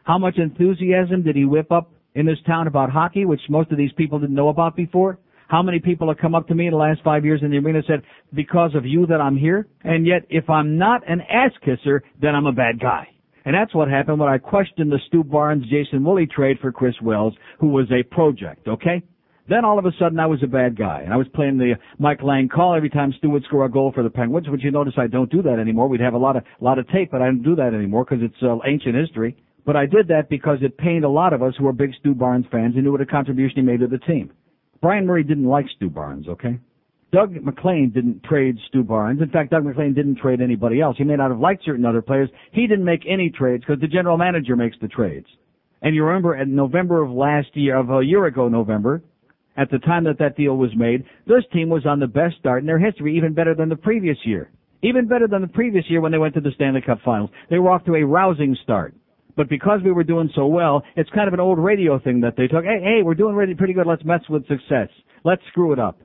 [0.02, 3.78] How much enthusiasm did he whip up in this town about hockey, which most of
[3.78, 5.18] these people didn't know about before?
[5.48, 7.58] How many people have come up to me in the last five years in the
[7.58, 8.02] arena and said,
[8.34, 9.66] because of you that I'm here?
[9.82, 13.08] And yet, if I'm not an ass kisser, then I'm a bad guy.
[13.44, 16.96] And that's what happened when I questioned the Stu Barnes, Jason Woolley trade for Chris
[17.00, 19.02] Wells, who was a project, okay?
[19.48, 21.74] Then all of a sudden I was a bad guy, and I was playing the
[22.00, 24.72] Mike Lange call every time Stu would score a goal for the Penguins, which you
[24.72, 25.86] notice I don't do that anymore.
[25.86, 28.24] We'd have a lot of, lot of tape, but I don't do that anymore because
[28.24, 29.36] it's uh, ancient history.
[29.64, 32.14] But I did that because it pained a lot of us who are big Stu
[32.14, 34.32] Barnes fans and knew what a contribution he made to the team.
[34.86, 36.60] Brian Murray didn't like Stu Barnes, okay?
[37.10, 39.20] Doug MacLean didn't trade Stu Barnes.
[39.20, 40.96] In fact, Doug MacLean didn't trade anybody else.
[40.96, 42.30] He may not have liked certain other players.
[42.52, 45.26] He didn't make any trades because the general manager makes the trades.
[45.82, 49.02] And you remember in November of last year, of a year ago November,
[49.56, 52.60] at the time that that deal was made, this team was on the best start
[52.60, 54.52] in their history, even better than the previous year.
[54.82, 57.30] Even better than the previous year when they went to the Stanley Cup Finals.
[57.50, 58.94] They were off to a rousing start.
[59.36, 62.34] But because we were doing so well, it's kind of an old radio thing that
[62.36, 62.64] they took.
[62.64, 63.86] Hey, hey, we're doing really pretty good.
[63.86, 64.88] Let's mess with success.
[65.24, 66.00] Let's screw it up.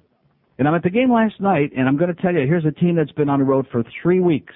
[0.60, 2.72] And I'm at the game last night, and I'm going to tell you, here's a
[2.72, 4.54] team that's been on the road for three weeks.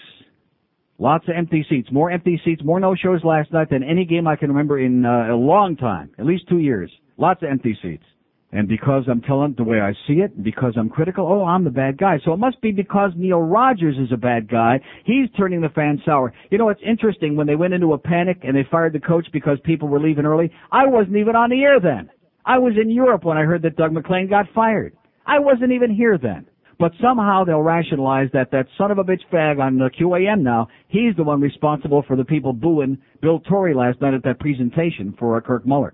[0.97, 4.35] Lots of empty seats, more empty seats, more no-shows last night than any game I
[4.35, 6.91] can remember in uh, a long time, at least two years.
[7.18, 8.03] Lots of empty seats.
[8.51, 11.63] And because I'm telling it the way I see it, because I'm critical, oh, I'm
[11.63, 12.19] the bad guy.
[12.23, 14.80] So it must be because Neil Rogers is a bad guy.
[15.03, 16.34] He's turning the fans sour.
[16.51, 19.27] You know, it's interesting when they went into a panic and they fired the coach
[19.34, 20.51] because people were leaving early.
[20.72, 22.09] I wasn't even on the air then.
[22.45, 24.95] I was in Europe when I heard that Doug MacLean got fired.
[25.26, 26.45] I wasn't even here then.
[26.77, 30.67] But somehow they'll rationalize that that son of a bitch fag on the QAM now,
[30.89, 35.15] he's the one responsible for the people booing Bill Torrey last night at that presentation
[35.17, 35.93] for Kirk Muller.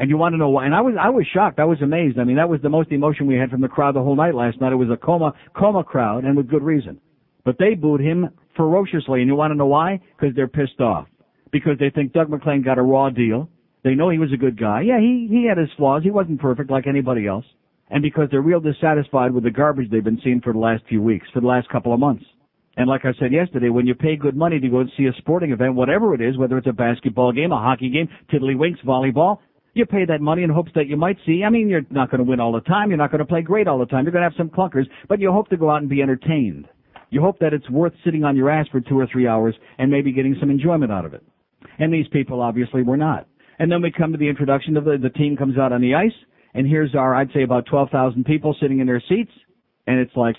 [0.00, 0.64] And you want to know why?
[0.64, 1.58] And I was, I was shocked.
[1.58, 2.18] I was amazed.
[2.18, 4.34] I mean, that was the most emotion we had from the crowd the whole night
[4.34, 4.72] last night.
[4.72, 6.98] It was a coma, coma crowd and with good reason.
[7.44, 10.00] But they booed him ferociously, and you want to know why?
[10.18, 11.06] Because they're pissed off.
[11.52, 13.50] Because they think Doug MacLean got a raw deal.
[13.84, 14.80] They know he was a good guy.
[14.82, 16.02] Yeah, he he had his flaws.
[16.02, 17.44] He wasn't perfect like anybody else.
[17.90, 21.02] And because they're real dissatisfied with the garbage they've been seeing for the last few
[21.02, 22.24] weeks, for the last couple of months.
[22.76, 25.12] And like I said yesterday, when you pay good money to go and see a
[25.18, 29.38] sporting event, whatever it is, whether it's a basketball game, a hockey game, tiddlywinks, volleyball,
[29.74, 31.42] you pay that money in hopes that you might see.
[31.44, 32.90] I mean, you're not going to win all the time.
[32.90, 34.04] You're not going to play great all the time.
[34.04, 36.68] You're going to have some clunkers, but you hope to go out and be entertained.
[37.10, 39.90] You hope that it's worth sitting on your ass for two or three hours and
[39.90, 41.24] maybe getting some enjoyment out of it.
[41.78, 43.26] And these people obviously were not.
[43.58, 45.94] And then we come to the introduction of the, the team comes out on the
[45.94, 46.12] ice,
[46.54, 49.30] and here's our, I'd say about 12,000 people sitting in their seats,
[49.86, 50.36] and it's like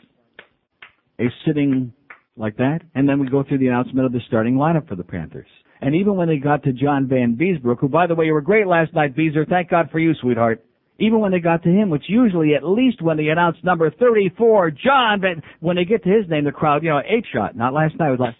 [1.19, 1.93] a sitting
[2.35, 5.03] like that, and then we go through the announcement of the starting lineup for the
[5.03, 5.47] Panthers.
[5.81, 8.67] And even when they got to John Vanbiesbrouck, who by the way, you were great
[8.67, 10.63] last night, Beezer, thank God for you, sweetheart.
[10.99, 14.71] Even when they got to him, which usually at least when they announce number 34,
[14.71, 17.73] John Van, when they get to his name, the crowd, you know, eight shot, not
[17.73, 18.35] last night, was like,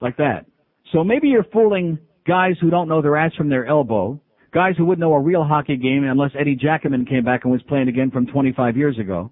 [0.00, 0.46] like that.
[0.92, 4.20] So maybe you're fooling guys who don't know their ass from their elbow,
[4.52, 7.62] guys who wouldn't know a real hockey game unless Eddie Jackaman came back and was
[7.62, 9.30] playing again from 25 years ago.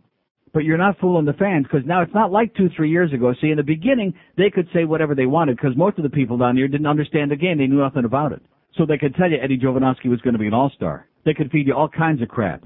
[0.53, 3.33] But you're not fooling the fans because now it's not like two, three years ago.
[3.41, 6.37] See, in the beginning, they could say whatever they wanted because most of the people
[6.37, 7.57] down here didn't understand the game.
[7.57, 8.43] They knew nothing about it.
[8.77, 11.09] So they could tell you Eddie Jovanovski was going to be an all-star.
[11.25, 12.65] They could feed you all kinds of crap.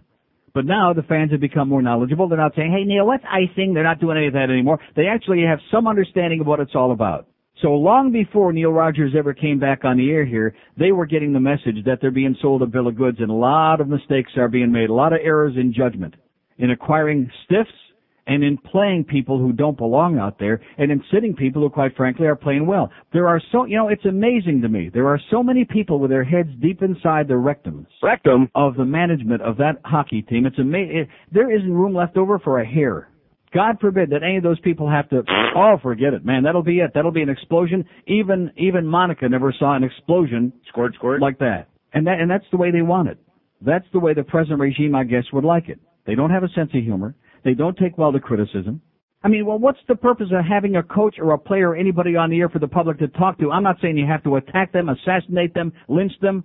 [0.52, 2.28] But now the fans have become more knowledgeable.
[2.28, 3.74] They're not saying, hey Neil, what's icing?
[3.74, 4.80] They're not doing any of that anymore.
[4.96, 7.28] They actually have some understanding of what it's all about.
[7.62, 11.32] So long before Neil Rogers ever came back on the air here, they were getting
[11.32, 14.32] the message that they're being sold a bill of goods and a lot of mistakes
[14.36, 16.14] are being made, a lot of errors in judgment
[16.58, 17.70] in acquiring stiffs
[18.26, 21.96] and in playing people who don't belong out there and in sitting people who quite
[21.96, 22.90] frankly are playing well.
[23.12, 24.90] There are so, you know, it's amazing to me.
[24.92, 27.86] There are so many people with their heads deep inside the rectums.
[28.02, 28.50] Rectum?
[28.54, 30.46] Of the management of that hockey team.
[30.46, 30.96] It's amazing.
[30.96, 33.08] It, there isn't room left over for a hair.
[33.54, 35.22] God forbid that any of those people have to,
[35.56, 36.42] oh, forget it, man.
[36.42, 36.90] That'll be it.
[36.94, 37.84] That'll be an explosion.
[38.06, 40.52] Even, even Monica never saw an explosion.
[40.68, 41.22] Squirt, squirt.
[41.22, 41.68] Like that.
[41.94, 43.18] And that, and that's the way they want it.
[43.60, 45.80] That's the way the present regime, I guess, would like it.
[46.06, 47.14] They don't have a sense of humor.
[47.44, 48.80] They don't take well to criticism.
[49.22, 52.14] I mean, well, what's the purpose of having a coach or a player or anybody
[52.16, 53.50] on the air for the public to talk to?
[53.50, 56.44] I'm not saying you have to attack them, assassinate them, lynch them.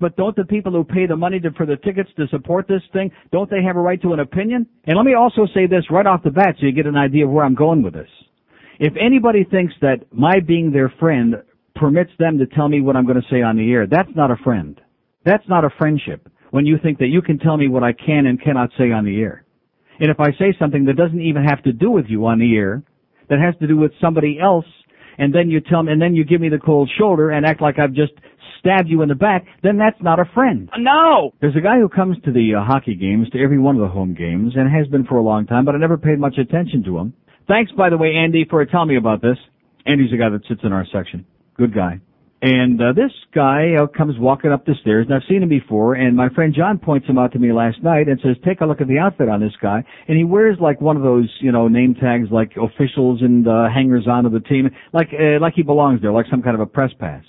[0.00, 2.82] But don't the people who pay the money to, for the tickets to support this
[2.92, 4.66] thing, don't they have a right to an opinion?
[4.84, 7.24] And let me also say this right off the bat so you get an idea
[7.24, 8.08] of where I'm going with this.
[8.78, 11.36] If anybody thinks that my being their friend
[11.76, 14.30] permits them to tell me what I'm going to say on the air, that's not
[14.30, 14.80] a friend.
[15.24, 16.28] That's not a friendship.
[16.52, 19.06] When you think that you can tell me what I can and cannot say on
[19.06, 19.42] the air.
[19.98, 22.54] And if I say something that doesn't even have to do with you on the
[22.54, 22.82] air,
[23.30, 24.66] that has to do with somebody else,
[25.16, 27.62] and then you tell me, and then you give me the cold shoulder and act
[27.62, 28.12] like I've just
[28.60, 30.68] stabbed you in the back, then that's not a friend.
[30.76, 31.32] No!
[31.40, 33.88] There's a guy who comes to the uh, hockey games, to every one of the
[33.88, 36.84] home games, and has been for a long time, but I never paid much attention
[36.84, 37.14] to him.
[37.48, 39.38] Thanks, by the way, Andy, for telling me about this.
[39.86, 41.24] Andy's the guy that sits in our section.
[41.56, 42.00] Good guy.
[42.42, 45.94] And uh, this guy uh, comes walking up the stairs, and I've seen him before.
[45.94, 48.66] And my friend John points him out to me last night and says, "Take a
[48.66, 51.52] look at the outfit on this guy." And he wears like one of those, you
[51.52, 55.54] know, name tags like officials and uh, hangers on of the team, like uh, like
[55.54, 57.22] he belongs there, like some kind of a press pass.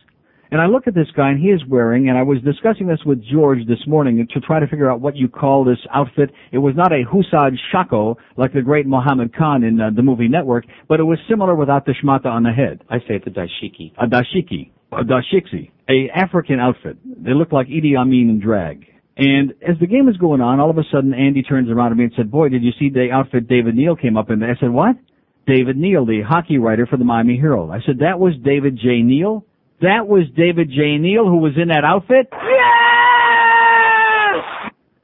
[0.51, 2.99] And I look at this guy, and he is wearing, and I was discussing this
[3.05, 6.29] with George this morning to try to figure out what you call this outfit.
[6.51, 10.27] It was not a Husad Shako like the great Mohammed Khan in uh, the movie
[10.27, 12.83] Network, but it was similar without the shmata on the head.
[12.89, 13.93] I say it's a dashiki.
[13.97, 16.97] A dashiki, a dashiksi, a African outfit.
[17.03, 18.85] They look like Idi Amin in drag.
[19.17, 21.95] And as the game was going on, all of a sudden Andy turns around to
[21.95, 24.55] me and said, "Boy, did you see the outfit David Neal came up in?" I
[24.59, 24.97] said, "What?"
[25.45, 27.71] David Neal, the hockey writer for the Miami Herald.
[27.71, 29.01] I said, "That was David J.
[29.01, 29.45] Neal."
[29.83, 30.97] That was David J.
[30.97, 32.27] Neal who was in that outfit?
[32.31, 32.41] Yes!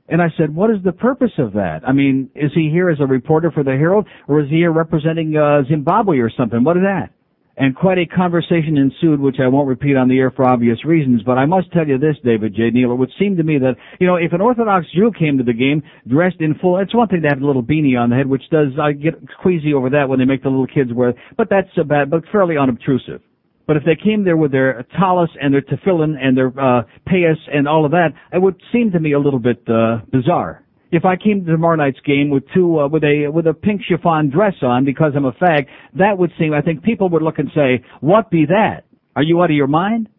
[0.07, 1.81] And I said, what is the purpose of that?
[1.85, 4.71] I mean, is he here as a reporter for the Herald or is he here
[4.71, 6.63] representing uh, Zimbabwe or something?
[6.63, 7.09] What is that?
[7.57, 11.23] And quite a conversation ensued, which I won't repeat on the air for obvious reasons,
[11.25, 12.69] but I must tell you this, David J.
[12.69, 15.43] Neal, it would seem to me that, you know, if an Orthodox Jew came to
[15.43, 18.15] the game dressed in full, it's one thing to have a little beanie on the
[18.15, 21.13] head, which does, I get queasy over that when they make the little kids wear,
[21.35, 23.19] but that's a bad, but fairly unobtrusive.
[23.69, 27.37] But if they came there with their tallis and their tefillin and their uh, payas
[27.53, 30.63] and all of that, it would seem to me a little bit uh, bizarre.
[30.91, 33.81] If I came to tomorrow night's game with two uh, with a with a pink
[33.87, 35.67] chiffon dress on because I'm a fag,
[35.99, 36.51] that would seem.
[36.51, 38.85] I think people would look and say, "What be that?
[39.15, 40.09] Are you out of your mind?"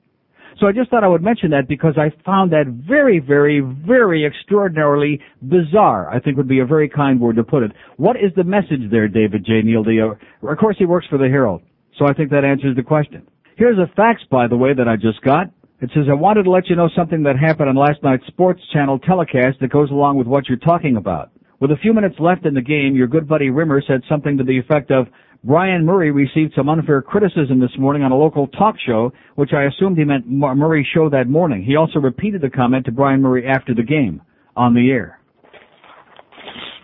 [0.61, 4.25] So I just thought I would mention that because I found that very, very, very
[4.25, 6.09] extraordinarily bizarre.
[6.09, 7.73] I think would be a very kind word to put it.
[7.97, 9.63] What is the message there, David J.
[9.63, 9.83] Neal?
[9.83, 11.63] Uh, of course, he works for the Herald,
[11.99, 13.27] so I think that answers the question.
[13.61, 15.49] Here's a fax, by the way, that I just got.
[15.83, 18.63] It says, I wanted to let you know something that happened on last night's Sports
[18.73, 21.31] Channel telecast that goes along with what you're talking about.
[21.61, 24.45] With a few minutes left in the game, your good buddy Rimer said something to
[24.45, 25.09] the effect of,
[25.45, 29.65] Brian Murray received some unfair criticism this morning on a local talk show, which I
[29.65, 31.63] assumed he meant Mur- Murray's show that morning.
[31.63, 34.23] He also repeated the comment to Brian Murray after the game
[34.57, 35.21] on the air.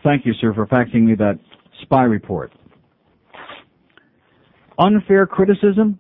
[0.05, 1.39] Thank you, sir, for faxing me that
[1.81, 2.53] spy report.
[4.78, 5.98] Unfair criticism?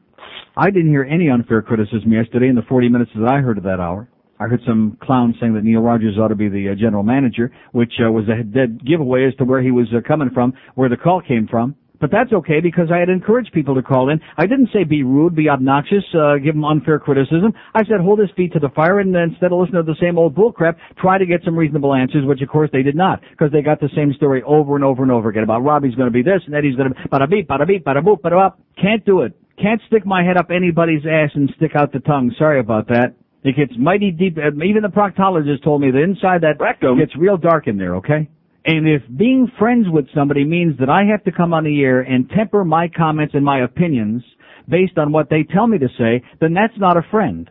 [0.58, 3.64] I didn't hear any unfair criticism yesterday in the 40 minutes that I heard of
[3.64, 4.08] that hour.
[4.40, 7.52] I heard some clown saying that Neil Rogers ought to be the uh, general manager,
[7.72, 10.88] which uh, was a dead giveaway as to where he was uh, coming from, where
[10.88, 11.76] the call came from.
[12.00, 14.20] But that's okay because I had encouraged people to call in.
[14.38, 17.52] I didn't say be rude, be obnoxious, uh, give them unfair criticism.
[17.74, 20.16] I said hold his feet to the fire and instead of listening to the same
[20.18, 23.52] old bullcrap, try to get some reasonable answers, which of course they did not because
[23.52, 26.12] they got the same story over and over and over again about Robbie's going to
[26.12, 28.58] be this and Eddie's going to be bada beep, bada beep, bada boop, bada up.
[28.80, 29.34] Can't do it.
[29.60, 32.34] Can't stick my head up anybody's ass and stick out the tongue.
[32.38, 33.14] Sorry about that.
[33.42, 34.36] It gets mighty deep.
[34.36, 37.94] uh, Even the proctologist told me that inside that rectum gets real dark in there,
[37.96, 38.28] okay?
[38.64, 42.00] And if being friends with somebody means that I have to come on the air
[42.00, 44.22] and temper my comments and my opinions
[44.68, 47.48] based on what they tell me to say, then that's not a friend.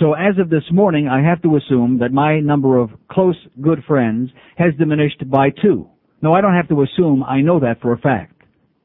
[0.00, 3.82] So as of this morning, I have to assume that my number of close, good
[3.86, 5.88] friends has diminished by two.
[6.20, 7.22] No, I don't have to assume.
[7.22, 8.42] I know that for a fact.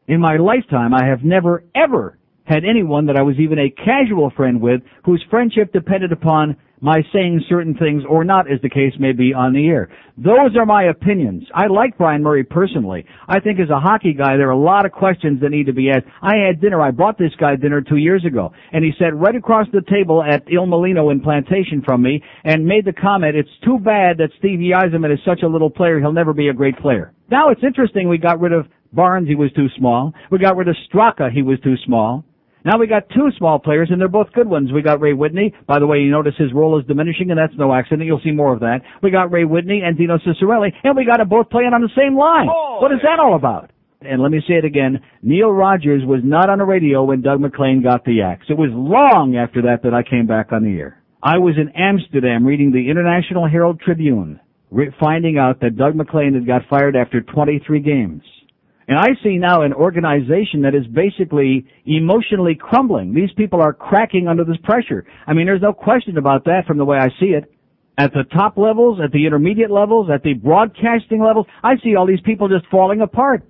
[0.07, 4.32] In my lifetime, I have never, ever had anyone that I was even a casual
[4.36, 8.94] friend with whose friendship depended upon my saying certain things or not, as the case
[9.00, 9.88] may be, on the air.
[10.18, 11.44] Those are my opinions.
[11.54, 13.06] I like Brian Murray personally.
[13.28, 15.74] I think as a hockey guy, there are a lot of questions that need to
[15.74, 16.08] be asked.
[16.24, 16.82] I had dinner.
[16.82, 20.24] I brought this guy dinner two years ago, and he sat right across the table
[20.24, 24.30] at Il Molino in Plantation from me and made the comment, it's too bad that
[24.40, 26.00] Stevie Eisenman is such a little player.
[26.00, 27.14] He'll never be a great player.
[27.30, 30.14] Now it's interesting we got rid of Barnes, he was too small.
[30.32, 32.26] We got rid of Straka, he was too small.
[32.64, 34.72] Now we got two small players, and they're both good ones.
[34.72, 35.54] We got Ray Whitney.
[35.68, 38.06] By the way, you notice his role is diminishing, and that's no accident.
[38.06, 38.82] You'll see more of that.
[39.02, 41.90] We got Ray Whitney and Dino Ciccarelli, and we got them both playing on the
[41.98, 42.48] same line.
[42.52, 43.72] Oh, what is that all about?
[44.02, 45.00] And let me say it again.
[45.22, 48.46] Neil Rogers was not on the radio when Doug MacLean got the axe.
[48.50, 51.02] It was long after that that I came back on the air.
[51.24, 54.40] I was in Amsterdam reading the International Herald Tribune,
[54.72, 58.24] re- finding out that Doug MacLean had got fired after 23 games.
[58.92, 63.14] And I see now an organization that is basically emotionally crumbling.
[63.14, 65.06] These people are cracking under this pressure.
[65.26, 67.50] I mean, there's no question about that from the way I see it.
[67.98, 72.06] At the top levels, at the intermediate levels, at the broadcasting levels, I see all
[72.06, 73.44] these people just falling apart.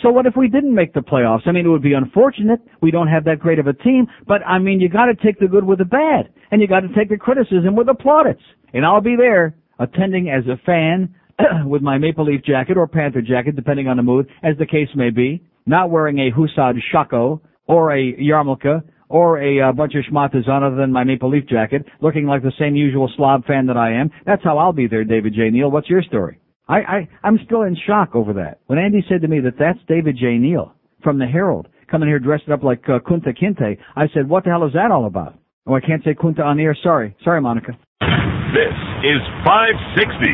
[0.00, 1.46] So what if we didn't make the playoffs?
[1.46, 2.62] I mean, it would be unfortunate.
[2.80, 5.46] We don't have that great of a team, but I mean, you gotta take the
[5.46, 8.40] good with the bad, and you gotta take the criticism with the plaudits.
[8.72, 11.14] And I'll be there, attending as a fan,
[11.66, 14.88] with my Maple Leaf jacket or Panther jacket, depending on the mood, as the case
[14.94, 20.04] may be, not wearing a Husad Shako or a yarmulke or a uh, bunch of
[20.10, 23.66] schmatas on other than my Maple Leaf jacket, looking like the same usual slob fan
[23.66, 24.10] that I am.
[24.24, 25.50] That's how I'll be there, David J.
[25.50, 25.70] Neal.
[25.70, 26.40] What's your story?
[26.68, 28.58] I, I, I'm still in shock over that.
[28.66, 30.38] When Andy said to me that that's David J.
[30.38, 30.72] Neal
[31.04, 34.50] from the Herald, coming here dressed up like uh, Kunta Kinte, I said, what the
[34.50, 35.38] hell is that all about?
[35.68, 36.76] Oh, I can't say Kunta on the air.
[36.82, 37.16] Sorry.
[37.22, 37.78] Sorry, Monica.
[38.00, 40.26] This is 560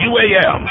[0.00, 0.66] QAM.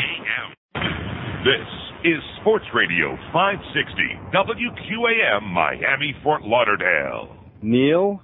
[1.43, 1.67] This
[2.03, 7.35] is Sports Radio 560 WQAM Miami Fort Lauderdale.
[7.61, 8.21] Neil?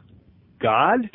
[0.59, 1.09] God?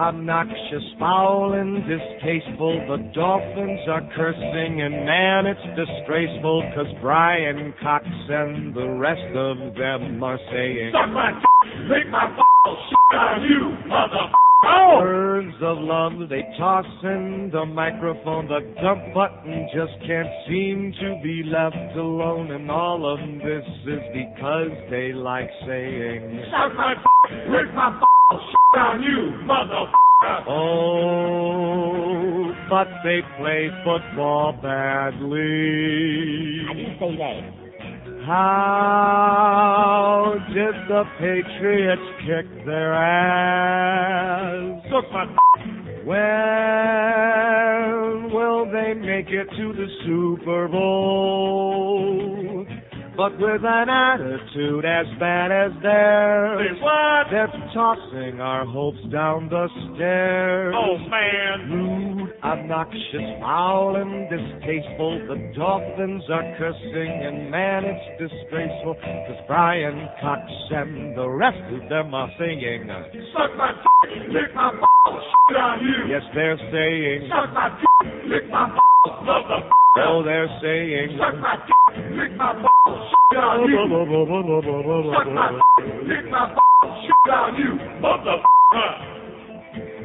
[0.00, 2.72] Obnoxious, foul, and distasteful.
[2.88, 9.74] The Dolphins are cursing, and man, it's disgraceful, cause Bryan Cox and the rest of
[9.76, 14.32] them are saying, Suck my d- lick my balls, shit on you, mother.
[14.64, 15.00] Oh!
[15.00, 18.48] Words of love they toss in the microphone.
[18.48, 22.50] The dump button just can't seem to be left alone.
[22.52, 28.09] And all of this is because they like saying, Suck my d- lick my balls,
[28.30, 29.90] on you, mother.
[30.48, 31.72] Oh,
[32.68, 35.30] but they play football badly.
[36.68, 37.40] I didn't say that.
[38.26, 38.74] How
[40.48, 44.84] did the Patriots kick their ass?
[44.92, 45.26] Look, my
[46.04, 46.16] when
[48.32, 52.66] will they make it to the Super Bowl?
[53.16, 56.78] But with an attitude as bad as theirs,
[57.30, 60.74] they're tossing our hopes down the stairs.
[60.76, 61.70] Oh, man.
[61.70, 65.20] Rude, obnoxious, foul, and distasteful.
[65.28, 68.94] The Dolphins are cursing, and man, it's disgraceful.
[68.94, 72.88] Cause Bryan Cox and the rest of them are singing.
[72.88, 73.72] Suck my
[74.04, 76.14] d- lick my balls, shit on you.
[76.14, 77.28] Yes, they're saying.
[77.28, 78.89] Suck my d- lick my balls.
[79.06, 81.16] Oh, they're saying.
[81.18, 81.72] Suck my d-
[82.16, 83.76] lick my balls, shit on you.
[85.10, 85.48] Suck my
[85.78, 88.36] d- lick my balls, shit on you, mother.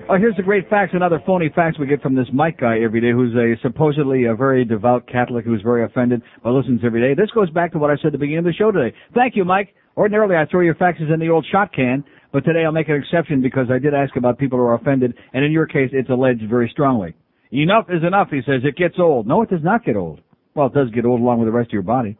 [0.07, 3.01] Oh, here's the great fax, another phony fax we get from this Mike guy every
[3.01, 7.19] day, who's a supposedly a very devout Catholic who's very offended but listens every day.
[7.19, 8.95] This goes back to what I said at the beginning of the show today.
[9.15, 9.73] Thank you, Mike.
[9.97, 12.95] Ordinarily, I throw your faxes in the old shot can, but today I'll make an
[12.95, 16.09] exception because I did ask about people who are offended, and in your case, it's
[16.09, 17.15] alleged very strongly.
[17.51, 18.61] Enough is enough, he says.
[18.63, 19.27] It gets old.
[19.27, 20.22] No, it does not get old.
[20.55, 22.17] Well, it does get old along with the rest of your body.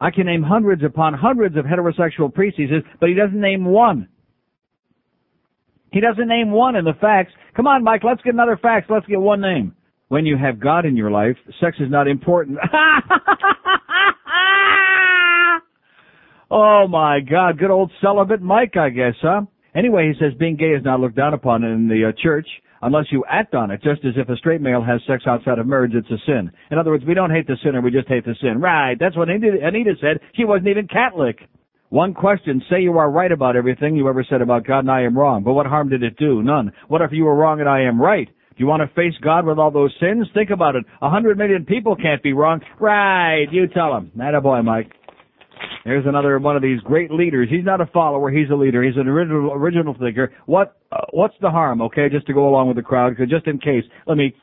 [0.00, 3.64] I can name hundreds upon hundreds of heterosexual priests, he says, but he doesn't name
[3.64, 4.08] one.
[5.92, 7.32] He doesn't name one in the facts.
[7.54, 8.86] Come on, Mike, let's get another fax.
[8.90, 9.74] Let's get one name.
[10.08, 12.58] When you have God in your life, sex is not important.
[16.50, 19.42] oh my God, good old celibate Mike, I guess, huh?
[19.74, 22.46] Anyway, he says being gay is not looked down upon in the uh, church
[22.84, 25.66] unless you act on it, just as if a straight male has sex outside of
[25.66, 26.50] marriage, it's a sin.
[26.70, 28.60] In other words, we don't hate the sinner, we just hate the sin.
[28.60, 30.20] Right, that's what Anita, said.
[30.34, 31.38] She wasn't even Catholic.
[31.88, 35.02] One question, say you are right about everything you ever said about God and I
[35.02, 35.42] am wrong.
[35.44, 36.42] But what harm did it do?
[36.42, 36.72] None.
[36.88, 38.26] What if you were wrong and I am right?
[38.26, 40.28] Do you want to face God with all those sins?
[40.32, 40.84] Think about it.
[41.02, 42.60] A hundred million people can't be wrong.
[42.80, 44.12] Right, you tell them.
[44.16, 44.92] That a boy, Mike.
[45.84, 47.48] There's another one of these great leaders.
[47.50, 48.30] He's not a follower.
[48.30, 48.82] He's a leader.
[48.82, 50.32] He's an original original thinker.
[50.46, 51.82] What uh, what's the harm?
[51.82, 53.16] Okay, just to go along with the crowd.
[53.16, 54.34] Cause just in case, let me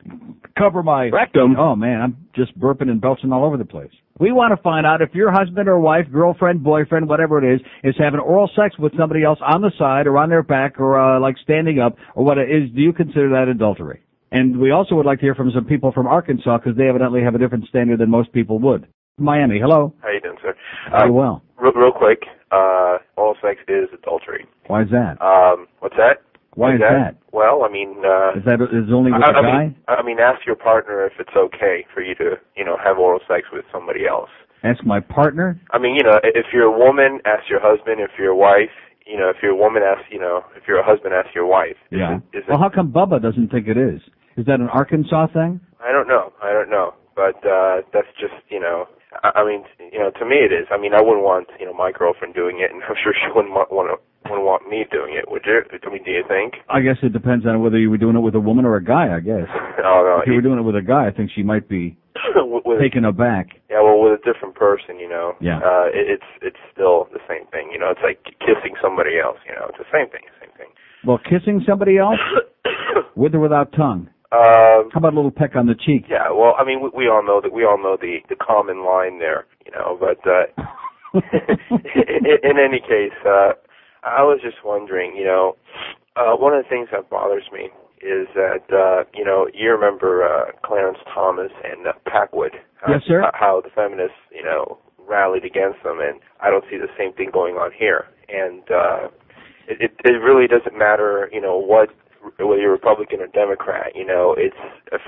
[0.58, 1.56] cover my rectum.
[1.58, 3.92] Oh man, I'm just burping and belching all over the place.
[4.20, 7.62] We want to find out if your husband or wife, girlfriend, boyfriend, whatever it is,
[7.84, 11.00] is having oral sex with somebody else on the side or on their back or
[11.00, 12.70] uh, like standing up or what it is.
[12.76, 14.04] Do you consider that adultery?
[14.32, 17.22] And we also would like to hear from some people from Arkansas because they evidently
[17.24, 18.88] have a different standard than most people would.
[19.18, 19.94] Miami, hello.
[20.02, 20.56] How you doing, sir?
[20.90, 21.44] Very well.
[21.60, 24.46] Real, real quick, uh, oral sex is adultery.
[24.68, 25.22] Why is that?
[25.22, 26.22] Um, what's that?
[26.56, 27.16] Why is that?
[27.32, 29.64] Well, I mean, uh, Is that is it only with I, a I guy?
[29.64, 32.98] mean, I mean, ask your partner if it's okay for you to, you know, have
[32.98, 34.30] oral sex with somebody else.
[34.64, 35.60] Ask my partner.
[35.72, 38.02] I mean, you know, if you're a woman, ask your husband.
[38.02, 38.70] If you're a wife,
[39.08, 41.48] you know, if you're a woman, ask, you know, if you're a husband, ask your
[41.48, 41.78] wife.
[41.90, 42.18] Yeah.
[42.34, 44.02] Is it, Well, how come Bubba doesn't think it is?
[44.38, 45.60] Is that an Arkansas thing?
[45.80, 46.34] I don't know.
[46.44, 46.94] I don't know.
[47.16, 48.86] But uh that's just, you know,
[49.24, 50.68] I, I mean, you know, to me it is.
[50.72, 53.30] I mean, I wouldn't want, you know, my girlfriend doing it, and I'm sure she
[53.34, 54.00] wouldn't want want
[54.30, 55.30] wouldn't want me doing it.
[55.32, 55.62] Would you?
[55.72, 56.56] I mean, do you think?
[56.70, 58.84] I guess it depends on whether you were doing it with a woman or a
[58.84, 59.14] guy.
[59.16, 59.48] I guess.
[59.84, 60.22] Oh no.
[60.22, 61.98] If you were doing it with a guy, I think she might be
[62.36, 63.48] with, taken aback.
[63.68, 65.34] yeah, well, with a different person, you know.
[65.42, 65.58] Yeah.
[65.58, 67.70] Uh, it, it's it's still the same thing.
[67.74, 69.38] You know, it's like kissing somebody else.
[69.50, 70.22] You know, it's the same thing.
[70.40, 70.68] Same thing.
[71.04, 72.20] Well, kissing somebody else,
[73.16, 74.10] with or without tongue.
[74.32, 76.06] Um, How about a little peck on the cheek?
[76.10, 78.86] Yeah, well, I mean, we, we all know that we all know the the common
[78.86, 79.98] line there, you know.
[80.00, 80.48] But uh,
[81.20, 83.54] in, in any case, uh,
[84.04, 85.58] I was just wondering, you know,
[86.16, 87.70] uh, one of the things that bothers me
[88.02, 92.54] is that uh, you know you remember uh, Clarence Thomas and uh, Packwood.
[92.88, 93.30] uh, Yes, sir.
[93.34, 97.30] How the feminists, you know, rallied against them, and I don't see the same thing
[97.34, 98.06] going on here.
[98.30, 99.08] And uh,
[99.68, 101.90] it it really doesn't matter, you know, what
[102.40, 103.94] whether you're Republican or Democrat.
[103.96, 104.56] You know, it's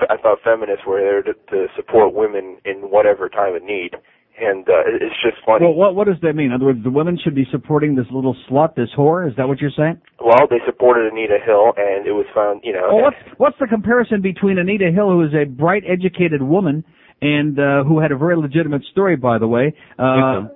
[0.08, 3.96] I thought feminists were there to, to support women in whatever time of need,
[4.40, 5.64] and uh, it's just funny.
[5.64, 6.46] Well, what what does that mean?
[6.46, 9.28] In other words, the women should be supporting this little slut, this whore.
[9.28, 10.00] Is that what you're saying?
[10.20, 12.88] Well, they supported Anita Hill, and it was found, you know.
[12.92, 16.84] Well, what's what's the comparison between Anita Hill, who is a bright, educated woman,
[17.22, 19.74] and uh, who had a very legitimate story, by the way?
[19.98, 20.48] Uh,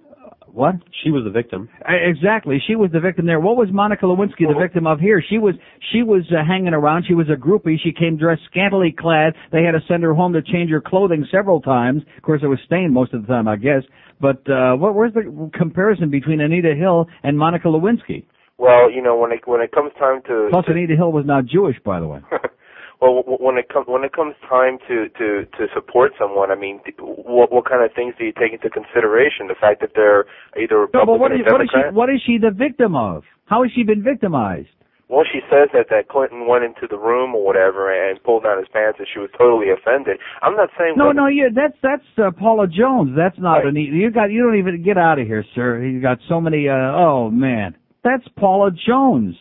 [0.59, 0.75] what?
[1.05, 1.69] She was the victim.
[1.87, 2.61] I- Exactly.
[2.67, 3.39] She was the victim there.
[3.39, 5.23] What was Monica Lewinsky the victim of here?
[5.31, 5.55] She was
[5.93, 7.05] she was uh, hanging around.
[7.07, 7.77] She was a groupie.
[7.83, 9.35] She came dressed scantily clad.
[9.53, 12.03] They had to send her home to change her clothing several times.
[12.17, 13.85] Of course, it was stained most of the time, I guess.
[14.21, 18.25] But uh, what where's the comparison between Anita Hill and Monica Lewinsky?
[18.59, 21.25] Well, you know, when it when it comes time to, Plus, to Anita Hill was
[21.25, 22.21] not Jewish, by the way.
[23.01, 26.81] well, when it comes when it comes time to to to support someone, I mean,
[26.99, 29.47] what what kind of things do you take into consideration?
[29.47, 30.27] The fact that they're
[30.59, 32.97] either No, Republican but what or is, what is she what is she the victim
[32.97, 33.23] of?
[33.47, 34.69] How has she been victimized?
[35.09, 38.59] Well, she says that that Clinton went into the room or whatever and pulled down
[38.59, 40.19] his pants, and she was totally offended.
[40.43, 43.17] I'm not saying No, no, yeah, that's that's uh, Paula Jones.
[43.17, 45.83] That's not an e- you got you don't even get out of here, sir.
[45.83, 46.69] You got so many.
[46.69, 49.35] uh Oh man, that's Paula Jones.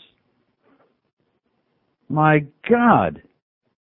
[2.08, 3.22] My God,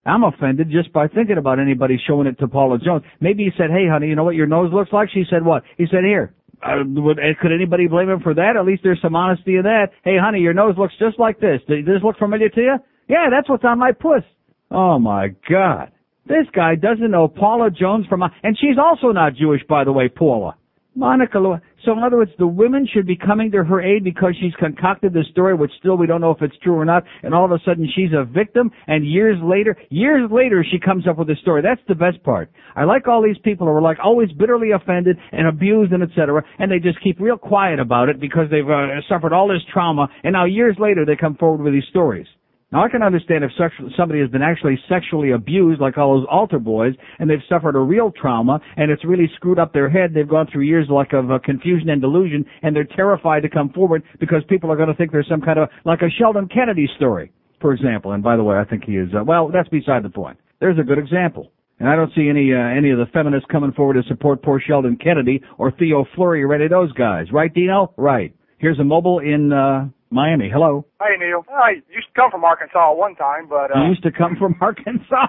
[0.09, 3.05] I'm offended just by thinking about anybody showing it to Paula Jones.
[3.21, 5.63] Maybe he said, "Hey, honey, you know what your nose looks like?" She said, "What?"
[5.77, 8.57] He said, "Here." Uh, would, could anybody blame him for that?
[8.59, 9.91] At least there's some honesty in that.
[10.03, 11.61] Hey, honey, your nose looks just like this.
[11.69, 12.75] Does this look familiar to you?
[13.09, 14.25] Yeah, that's what's on my puss.
[14.71, 15.93] Oh my God.
[16.27, 20.09] This guy doesn't know Paula Jones from, and she's also not Jewish, by the way,
[20.09, 20.57] Paula.
[20.99, 24.35] Monica Lew- So in other words, the women should be coming to her aid because
[24.41, 27.33] she's concocted this story, which still we don't know if it's true or not, and
[27.33, 31.17] all of a sudden she's a victim, and years later, years later she comes up
[31.17, 31.63] with this story.
[31.63, 32.51] That's the best part.
[32.75, 36.43] I like all these people who are like always bitterly offended and abused and etc.,
[36.59, 40.09] and they just keep real quiet about it because they've uh, suffered all this trauma,
[40.25, 42.27] and now years later they come forward with these stories.
[42.71, 46.27] Now I can understand if sexu- somebody has been actually sexually abused, like all those
[46.31, 50.13] altar boys, and they've suffered a real trauma, and it's really screwed up their head.
[50.13, 53.71] They've gone through years like of uh, confusion and delusion, and they're terrified to come
[53.71, 56.89] forward because people are going to think there's some kind of like a Sheldon Kennedy
[56.97, 58.13] story, for example.
[58.13, 59.09] And by the way, I think he is.
[59.19, 60.39] Uh, well, that's beside the point.
[60.61, 61.53] There's a good example.
[61.79, 64.61] And I don't see any uh, any of the feminists coming forward to support poor
[64.61, 67.27] Sheldon Kennedy or Theo Fleury or any of those guys.
[67.33, 67.95] Right, Dino?
[67.97, 68.35] Right.
[68.59, 70.49] Here's a mobile in uh, Miami.
[70.53, 70.85] Hello.
[71.01, 74.11] Hey Neil, I used to come from Arkansas one time, but uh, You used to
[74.13, 75.27] come from Arkansas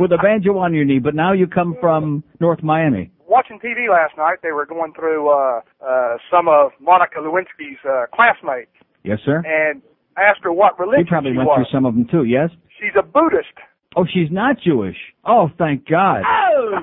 [0.00, 3.10] with a banjo on your knee, but now you come from North Miami.
[3.28, 8.06] watching TV last night, they were going through uh, uh, some of Monica Lewinsky's uh,
[8.14, 8.70] classmates
[9.04, 9.42] Yes, sir.
[9.44, 9.82] and
[10.16, 11.66] asked her what You religion probably went was.
[11.66, 12.24] through some of them too.
[12.24, 12.50] Yes.
[12.80, 13.52] She's a Buddhist.
[13.96, 14.96] Oh, she's not Jewish.
[15.24, 16.22] Oh, thank God.
[16.26, 16.78] Oh!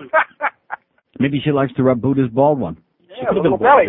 [1.20, 2.78] Maybe she likes to rub Buddha's bald one.
[3.22, 3.86] Yeah, the little belly.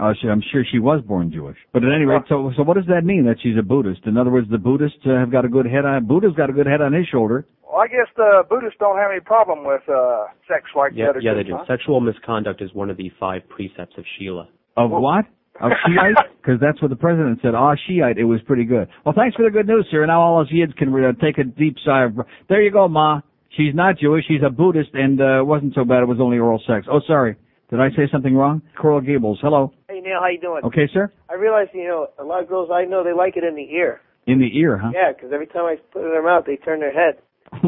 [0.00, 1.56] Oh, she, I'm sure she was born Jewish.
[1.72, 4.00] But at any rate, so so what does that mean that she's a Buddhist?
[4.06, 6.06] In other words, the Buddhists uh, have got a good head on.
[6.06, 7.46] Buddha's got a good head on his shoulder.
[7.62, 11.10] Well, I guess the Buddhists don't have any problem with uh, sex like the Yeah,
[11.10, 11.56] other yeah, two, they do.
[11.56, 11.64] huh?
[11.66, 14.48] Sexual misconduct is one of the five precepts of Sheila.
[14.76, 15.24] Of what?
[15.60, 16.16] Of Shiite?
[16.40, 17.54] Because that's what the president said.
[17.54, 18.18] Ah, Shiite.
[18.18, 18.88] It was pretty good.
[19.04, 20.04] Well, thanks for the good news, sir.
[20.06, 22.12] Now all us Yids can uh, take a deep sigh of.
[22.48, 23.20] There you go, Ma.
[23.56, 24.24] She's not Jewish.
[24.26, 26.02] She's a Buddhist, and uh, it wasn't so bad.
[26.02, 26.86] It was only oral sex.
[26.90, 27.36] Oh, sorry.
[27.74, 28.62] Did I say something wrong?
[28.80, 29.40] Coral Gables.
[29.42, 29.72] Hello.
[29.88, 30.62] Hey Neil, how you doing?
[30.62, 31.10] Okay, sir.
[31.28, 33.66] I realize you know a lot of girls I know they like it in the
[33.74, 34.00] ear.
[34.28, 34.92] In the ear, huh?
[34.94, 37.18] Yeah, 'cause every time I put it in their mouth, they turn their head.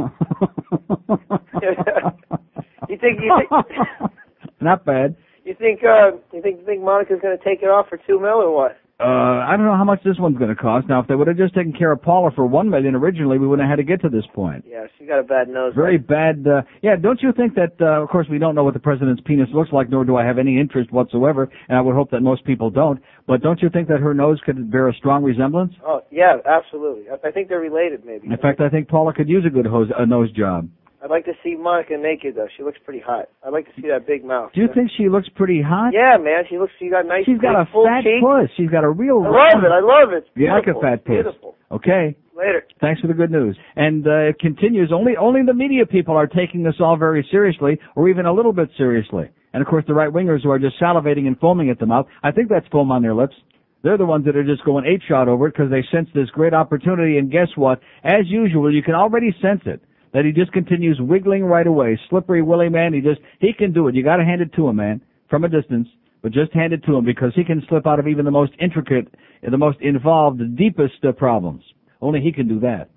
[2.88, 3.50] you think you think
[4.60, 5.16] Not bad.
[5.44, 8.40] you think uh you think you think Monica's gonna take it off for two mil
[8.40, 8.76] or what?
[8.98, 10.88] Uh, I don't know how much this one's going to cost.
[10.88, 13.46] Now, if they would have just taken care of Paula for one million originally, we
[13.46, 14.64] wouldn't have had to get to this point.
[14.66, 15.74] Yeah, she got a bad nose.
[15.76, 16.46] Very bad.
[16.46, 17.72] Uh, yeah, don't you think that?
[17.78, 20.24] Uh, of course, we don't know what the president's penis looks like, nor do I
[20.24, 22.98] have any interest whatsoever, and I would hope that most people don't.
[23.26, 25.74] But don't you think that her nose could bear a strong resemblance?
[25.86, 27.04] Oh yeah, absolutely.
[27.10, 28.28] I, I think they're related maybe.
[28.28, 30.70] In fact, I think Paula could use a good hose, a nose job.
[31.02, 32.48] I'd like to see Monica naked though.
[32.56, 33.28] She looks pretty hot.
[33.44, 34.52] I'd like to see that big mouth.
[34.54, 35.92] Do you think she looks pretty hot?
[35.92, 36.44] Yeah, man.
[36.48, 36.72] She looks.
[36.78, 37.24] She got nice.
[37.26, 38.22] She's got big, a full fat cheek.
[38.22, 38.48] puss.
[38.56, 39.22] She's got a real.
[39.24, 39.72] I love it.
[39.72, 40.24] I love it.
[40.24, 41.22] It's You like a fat puss?
[41.22, 41.54] Beautiful.
[41.70, 42.16] Okay.
[42.36, 42.64] Later.
[42.80, 43.56] Thanks for the good news.
[43.76, 44.90] And uh, it continues.
[44.92, 48.52] Only only the media people are taking this all very seriously, or even a little
[48.52, 49.30] bit seriously.
[49.52, 52.06] And of course, the right wingers who are just salivating and foaming at the mouth.
[52.22, 53.34] I think that's foam on their lips.
[53.82, 56.28] They're the ones that are just going eight shot over it because they sense this
[56.30, 57.18] great opportunity.
[57.18, 57.80] And guess what?
[58.04, 59.80] As usual, you can already sense it
[60.16, 62.00] that he just continues wiggling right away.
[62.08, 62.94] Slippery Willie man.
[62.94, 63.94] He just he can do it.
[63.94, 65.88] You got to hand it to him, man, from a distance.
[66.22, 68.52] But just hand it to him because he can slip out of even the most
[68.58, 71.62] intricate, the most involved, the deepest uh, problems.
[72.00, 72.88] Only he can do that.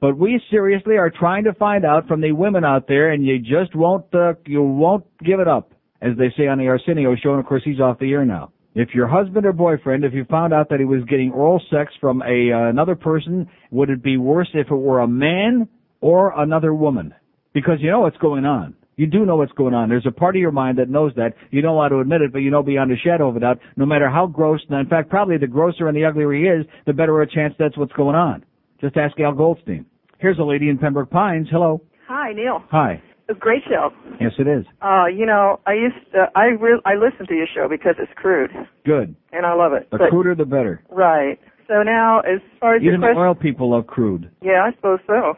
[0.00, 3.40] But we seriously are trying to find out from the women out there, and you
[3.40, 7.32] just won't, uh, you won't give it up, as they say on the Arsenio show.
[7.32, 8.52] And of course, he's off the air now.
[8.74, 11.92] If your husband or boyfriend, if you found out that he was getting oral sex
[12.00, 15.68] from a uh, another person, would it be worse if it were a man
[16.04, 17.14] or another woman?
[17.54, 18.74] Because you know what's going on.
[18.96, 19.88] You do know what's going on.
[19.88, 21.32] There's a part of your mind that knows that.
[21.50, 23.58] You don't want to admit it, but you know beyond a shadow of a doubt,
[23.76, 26.66] no matter how gross, and in fact, probably the grosser and the uglier he is,
[26.86, 28.44] the better a chance that's what's going on.
[28.80, 29.86] Just ask Al Goldstein.
[30.18, 31.48] Here's a lady in Pembroke Pines.
[31.50, 31.80] Hello.
[32.06, 32.62] Hi, Neil.
[32.70, 33.02] Hi.
[33.26, 33.90] It's a great show.
[34.20, 34.64] Yes, it is.
[34.82, 38.12] Uh, you know, I used to, I re- I listen to your show because it's
[38.16, 38.50] crude,
[38.84, 39.16] Good.
[39.32, 39.88] and I love it.
[39.90, 40.82] The But- cruder, the better.
[40.90, 41.38] Right.
[41.68, 44.30] So now, as far as your Even the question, oil people love crude.
[44.42, 45.34] yeah, I suppose so.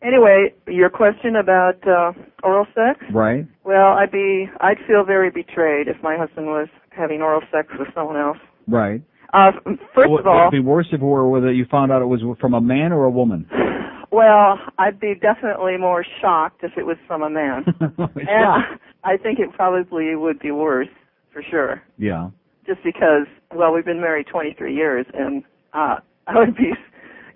[0.00, 2.12] Anyway, your question about uh,
[2.44, 3.04] oral sex.
[3.12, 3.46] Right?
[3.64, 7.88] Well, I'd be, I'd feel very betrayed if my husband was having oral sex with
[7.94, 8.38] someone else.
[8.68, 9.02] Right.
[9.34, 9.50] Uh,
[9.94, 12.06] first of all, it'd it be worse if it were whether you found out it
[12.06, 13.48] was from a man or a woman?
[14.12, 17.64] well, I'd be definitely more shocked if it was from a man.
[17.80, 20.88] and I think it probably would be worse
[21.32, 21.82] for sure.
[21.98, 22.30] Yeah.
[22.68, 25.42] Just because well we've been married 23 years and
[25.72, 25.96] uh
[26.28, 26.72] I would be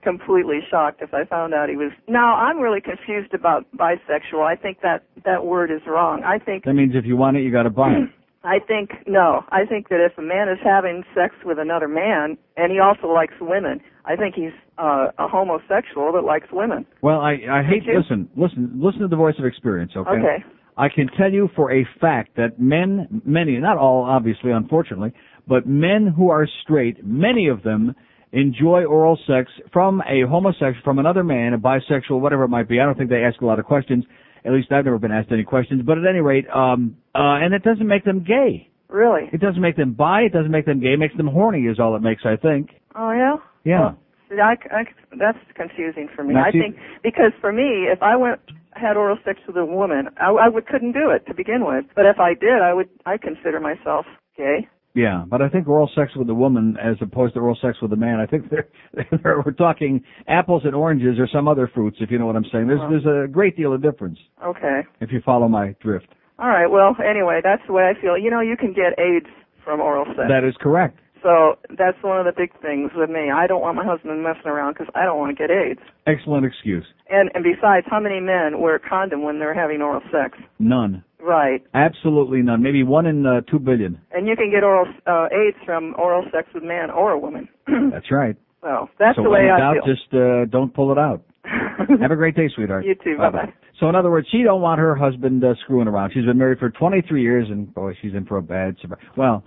[0.03, 4.55] completely shocked if I found out he was now I'm really confused about bisexual I
[4.55, 7.51] think that that word is wrong I think That means if you want it, you
[7.51, 8.11] got to buy it.
[8.45, 12.37] I think no I think that if a man is having sex with another man
[12.57, 17.21] and he also likes women I think he's uh, a homosexual that likes women Well,
[17.21, 19.93] I I hate listen listen listen to the voice of experience.
[19.97, 20.11] Okay.
[20.11, 20.45] Okay.
[20.77, 25.13] I can tell you for a fact that men, many, not all, obviously, unfortunately,
[25.47, 27.95] but men who are straight, many of them
[28.33, 32.81] enjoy oral sex from a homosexual, from another man, a bisexual, whatever it might be.
[32.81, 34.05] I don't think they ask a lot of questions.
[34.45, 35.83] At least I've never been asked any questions.
[35.85, 38.69] But at any rate, um, uh, and it doesn't make them gay.
[38.89, 40.23] really It doesn't make them bi.
[40.23, 40.95] It doesn't make them gay.
[40.95, 41.67] It makes them horny.
[41.67, 42.23] Is all it makes.
[42.25, 42.71] I think.
[42.97, 43.93] oh yeah Yeah.
[44.29, 44.85] See, I, I,
[45.19, 46.35] that's confusing for me.
[46.35, 48.41] I think because for me, if I went
[48.75, 51.85] had oral sex with a woman, I, I would couldn't do it to begin with.
[51.95, 54.69] But if I did, I would I consider myself gay.
[54.95, 57.93] Yeah, but I think oral sex with a woman as opposed to oral sex with
[57.95, 58.69] a man, I think they're,
[59.23, 62.45] they're we're talking apples and oranges or some other fruits, if you know what I'm
[62.53, 62.67] saying.
[62.67, 62.91] There's Uh-huh.
[63.03, 64.83] there's a great deal of difference Okay.
[65.01, 66.09] if you follow my drift.
[66.39, 66.67] All right.
[66.67, 68.19] Well, anyway, that's the way I feel.
[68.19, 69.27] You know, you can get AIDS
[69.65, 70.29] from oral sex.
[70.29, 70.99] That is correct.
[71.23, 73.31] So that's one of the big things with me.
[73.31, 75.81] I don't want my husband messing around because I don't want to get AIDS.
[76.07, 76.85] Excellent excuse.
[77.09, 80.39] And and besides, how many men wear a condom when they're having oral sex?
[80.59, 81.05] None.
[81.21, 81.63] Right.
[81.75, 82.63] Absolutely none.
[82.63, 84.01] Maybe one in uh, two billion.
[84.11, 87.49] And you can get oral uh, AIDS from oral sex with man or a woman.
[87.93, 88.37] That's right.
[88.61, 89.95] so that's so the way I doubt, feel.
[89.95, 91.23] just uh, don't pull it out.
[92.01, 92.85] Have a great day, sweetheart.
[92.85, 93.19] You too.
[93.19, 93.53] Bye-bye.
[93.81, 96.13] So in other words, she don't want her husband uh, screwing around.
[96.15, 99.01] She's been married for 23 years, and boy, she's in for a bad surprise.
[99.17, 99.45] Well,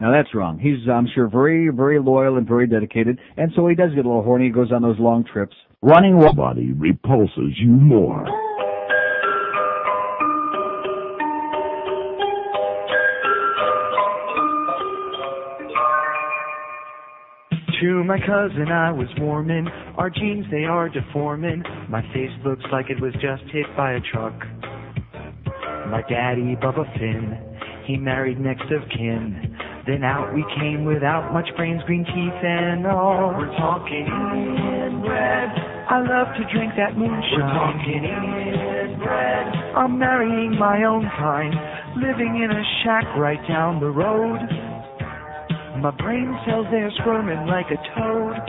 [0.00, 0.58] now that's wrong.
[0.58, 4.08] He's, I'm sure, very, very loyal and very dedicated, and so he does get a
[4.08, 4.46] little horny.
[4.46, 5.54] He goes on those long trips.
[5.82, 6.36] Running what?
[6.36, 8.26] body repulses you more.
[17.80, 19.68] To my cousin I was warming,
[19.98, 21.62] our jeans they are deforming.
[21.90, 24.32] My face looks like it was just hit by a truck.
[25.90, 27.38] My daddy, Bubba Finn,
[27.86, 29.54] he married next of kin.
[29.86, 33.36] Then out we came without much brains, green teeth and all.
[33.36, 35.50] We're talking inbred.
[35.92, 37.36] I love to drink that moonshine.
[37.36, 39.46] We're talking inbred.
[39.76, 41.52] I'm marrying my own kind,
[42.00, 44.40] living in a shack right down the road.
[45.84, 48.40] My brain cells they're squirming like a toad.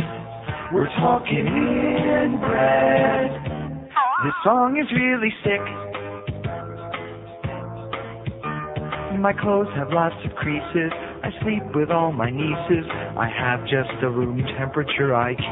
[0.72, 3.32] We're talking inbred.
[4.24, 5.60] This song is really sick.
[9.20, 10.91] My clothes have lots of creases.
[11.41, 12.86] Sleep with all my nieces.
[13.18, 15.45] I have just a room temperature IQ.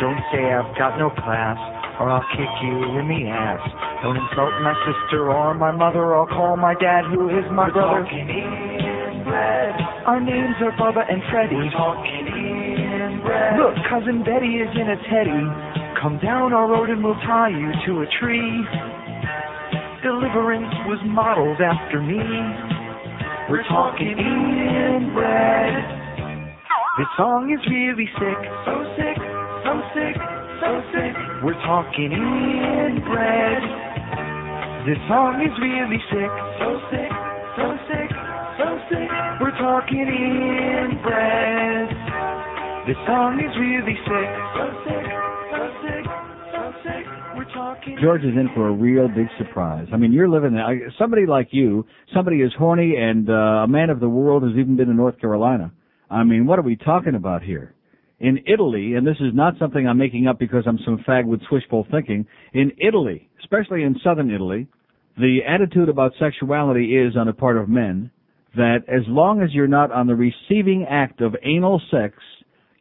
[0.00, 1.56] Don't say I've got no class,
[2.00, 3.62] or I'll kick you in the ass.
[4.02, 7.72] Don't insult my sister or my mother, or call my dad, who is my We're
[7.78, 8.02] brother.
[8.02, 9.74] talking inbred.
[10.10, 11.54] Our names are Bubba and Freddie.
[11.54, 13.58] We're talking inbred.
[13.62, 15.44] Look, cousin Betty is in a teddy.
[16.02, 18.50] Come down our road and we'll tie you to a tree.
[20.02, 22.18] Deliverance was modeled after me.
[23.52, 25.76] We're talking inbred.
[26.96, 29.20] This song is really sick, so sick,
[29.60, 30.16] so sick,
[30.56, 31.12] so sick.
[31.44, 33.60] We're talking inbred.
[34.88, 36.32] This song is really sick,
[36.64, 37.12] so sick,
[37.60, 38.08] so sick,
[38.56, 39.12] so sick.
[39.44, 41.92] We're talking inbred.
[42.88, 45.04] This song is really sick, so sick,
[48.00, 49.86] George is in for a real big surprise.
[49.92, 53.90] I mean, you're living I- somebody like you, somebody as horny and uh, a man
[53.90, 55.72] of the world has even been in North Carolina.
[56.10, 57.74] I mean, what are we talking about here?
[58.20, 61.40] In Italy, and this is not something I'm making up because I'm some fag with
[61.50, 62.26] swishful thinking.
[62.52, 64.68] In Italy, especially in southern Italy,
[65.16, 68.10] the attitude about sexuality is on the part of men
[68.54, 72.14] that as long as you're not on the receiving act of anal sex,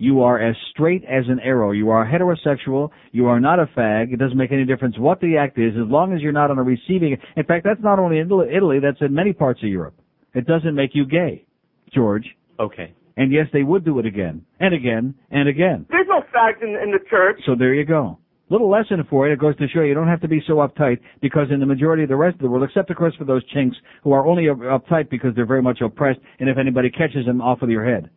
[0.01, 1.71] you are as straight as an arrow.
[1.71, 2.89] You are heterosexual.
[3.11, 4.11] You are not a fag.
[4.11, 6.57] It doesn't make any difference what the act is, as long as you're not on
[6.57, 7.15] a receiving.
[7.35, 8.79] In fact, that's not only in Italy- Italy.
[8.79, 9.93] That's in many parts of Europe.
[10.33, 11.45] It doesn't make you gay,
[11.93, 12.25] George.
[12.59, 12.93] Okay.
[13.15, 15.85] And yes, they would do it again and again and again.
[15.91, 17.39] There's no fact in, in the church.
[17.45, 18.17] So there you go.
[18.49, 19.33] Little lesson for you.
[19.33, 22.01] It goes to show you don't have to be so uptight because in the majority
[22.03, 24.45] of the rest of the world, except of course for those chinks who are only
[24.45, 28.09] uptight because they're very much oppressed, and if anybody catches them, off with your head,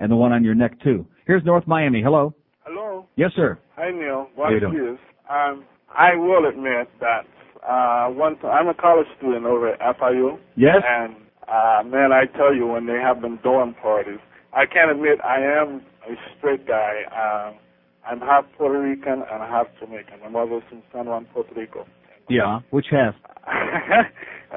[0.00, 1.06] and the one on your neck too.
[1.26, 2.02] Here's North Miami.
[2.02, 2.34] Hello.
[2.64, 3.06] Hello.
[3.16, 3.58] Yes, sir.
[3.76, 4.26] Hi, Neil.
[4.36, 4.98] How What you doing?
[5.28, 5.64] um,
[5.96, 7.26] I will admit that
[7.68, 10.38] uh, one time, I'm a college student over at FIU.
[10.56, 10.76] Yes.
[10.86, 11.14] And
[11.46, 14.18] uh, man, I tell you, when they have them dorm parties,
[14.52, 17.02] I can't admit I am a straight guy.
[17.12, 17.58] Um,
[18.06, 20.20] I'm half Puerto Rican and half Jamaican.
[20.22, 21.86] My mother's from San Juan, Puerto Rico.
[22.28, 22.60] Yeah.
[22.70, 23.14] Which half?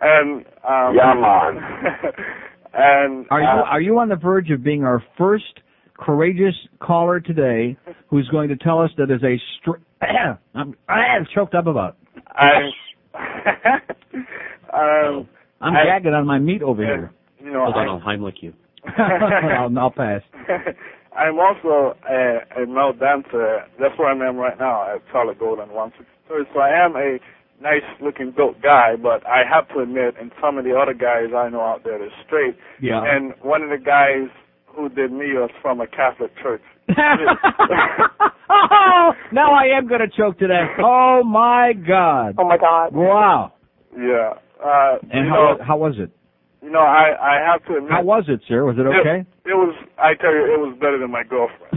[0.02, 1.60] and um, Yeah, man.
[2.74, 5.60] and Are you uh, are you on the verge of being our first
[5.98, 7.78] courageous caller today
[8.08, 9.82] who's going to tell us that is a str-
[10.56, 11.98] I'm, I'm choked up about.
[12.36, 12.70] I
[14.74, 15.28] um,
[15.62, 17.12] I'm I- gagging on my meat over here.
[17.40, 18.54] you know, Hold on, I- I'll Heimlich you.
[18.98, 20.22] I'll, I'll pass.
[21.16, 23.66] I'm also a, a male dancer.
[23.80, 26.46] That's where I am right now at Solid Gold and 163.
[26.54, 27.20] So I am a
[27.62, 31.28] nice looking built guy, but I have to admit, and some of the other guys
[31.36, 32.56] I know out there are straight.
[32.82, 33.02] Yeah.
[33.06, 34.28] And one of the guys
[34.68, 36.62] who did me was from a Catholic church.
[36.90, 36.94] oh,
[39.32, 40.76] now I am going to choke to that.
[40.84, 42.36] Oh my God.
[42.38, 42.94] Oh my God.
[42.94, 43.54] Wow.
[43.98, 44.34] Yeah.
[44.64, 46.12] Uh, And how know, how was it?
[46.64, 47.92] You know, I I have to admit.
[47.92, 48.64] How was it, sir?
[48.64, 49.28] Was it okay?
[49.46, 49.76] It, it was.
[50.00, 51.74] I tell you, it was better than my girlfriend.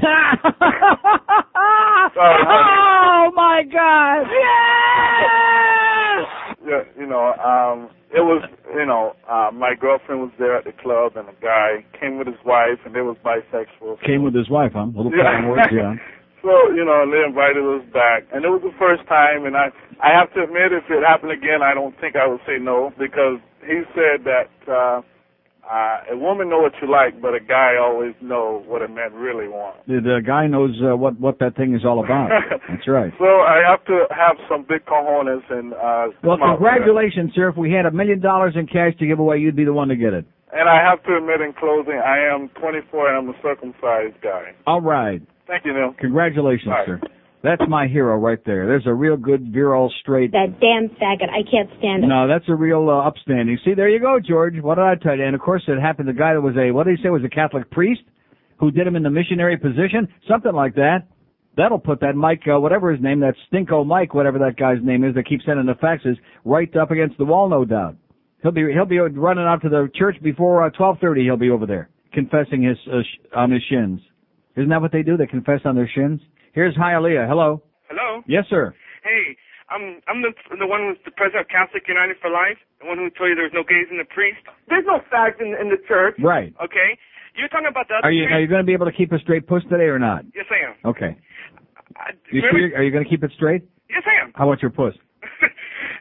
[2.17, 4.27] oh my God!
[4.31, 6.27] Yes.
[6.65, 8.43] yeah, you know, um, it was
[8.77, 12.29] you know, uh, my girlfriend was there at the club, and a guy came with
[12.29, 14.01] his wife, and they was bisexual.
[14.05, 14.87] Came with his wife, huh?
[14.95, 15.41] Little Yeah.
[15.41, 15.49] yeah.
[15.49, 15.95] words, yeah.
[16.43, 18.23] So, you know, they invited us back.
[18.31, 21.33] And it was the first time, and I, I have to admit, if it happened
[21.33, 25.03] again, I don't think I would say no, because he said that, uh,
[25.69, 29.13] uh, a woman know what you like, but a guy always know what a man
[29.15, 29.81] really wants.
[29.89, 32.31] The, the guy knows uh, what what that thing is all about.
[32.71, 33.13] That's right.
[33.19, 36.71] So I have to have some big cojones and, uh, Well, come out there.
[36.71, 37.49] congratulations, sir.
[37.49, 39.89] If we had a million dollars in cash to give away, you'd be the one
[39.89, 40.25] to get it.
[40.53, 44.55] And I have to admit in closing, I am 24 and I'm a circumcised guy.
[44.69, 45.21] All right.
[45.49, 45.95] Thank you, Neil.
[45.99, 46.85] Congratulations, Bye.
[46.87, 47.01] sir.
[47.47, 48.67] That's my hero right there.
[48.67, 50.33] There's a real good virile straight.
[50.33, 51.31] That damn faggot.
[51.31, 52.09] I can't stand it.
[52.09, 53.57] No, that's a real uh, upstanding.
[53.65, 54.55] See, there you go, George.
[54.61, 55.25] What did I tell you?
[55.25, 56.09] And of course, it happened.
[56.09, 58.01] The guy that was a what did he say was a Catholic priest
[58.59, 61.07] who did him in the missionary position, something like that.
[61.57, 65.05] That'll put that Mike, uh, whatever his name, that Stinko Mike, whatever that guy's name
[65.05, 67.97] is, that keeps sending the faxes, right up against the wall, no doubt.
[68.43, 71.23] He'll be he'll be running out to the church before uh, twelve thirty.
[71.23, 74.01] He'll be over there confessing his uh, sh- on his shins.
[74.57, 75.17] Isn't that what they do?
[75.17, 76.21] They confess on their shins.
[76.57, 77.29] Here's Hialeah.
[77.29, 77.61] Hello.
[77.93, 78.25] Hello.
[78.25, 78.73] Yes, sir.
[79.05, 79.37] Hey,
[79.69, 82.97] I'm I'm the the one who's the president of Catholic United for Life, the one
[82.97, 84.41] who told you there's no gays in the priest.
[84.73, 86.17] There's no fact in, in the church.
[86.17, 86.57] Right.
[86.57, 86.97] Okay.
[87.37, 88.41] You're talking about the other Are you are priest?
[88.41, 90.25] you going to be able to keep a straight puss today or not?
[90.33, 90.75] Yes, I am.
[90.97, 91.13] Okay.
[91.93, 92.73] I, You sure?
[92.73, 93.69] Are you going to keep it straight?
[93.93, 94.33] Yes, I am.
[94.35, 94.97] How about your puss?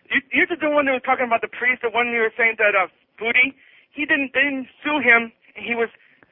[0.06, 2.56] You, you're the one that was talking about the priest, the one you were saying
[2.62, 2.88] that uh,
[3.18, 3.58] Booty.
[3.92, 5.34] He didn't they didn't sue him.
[5.58, 5.90] He was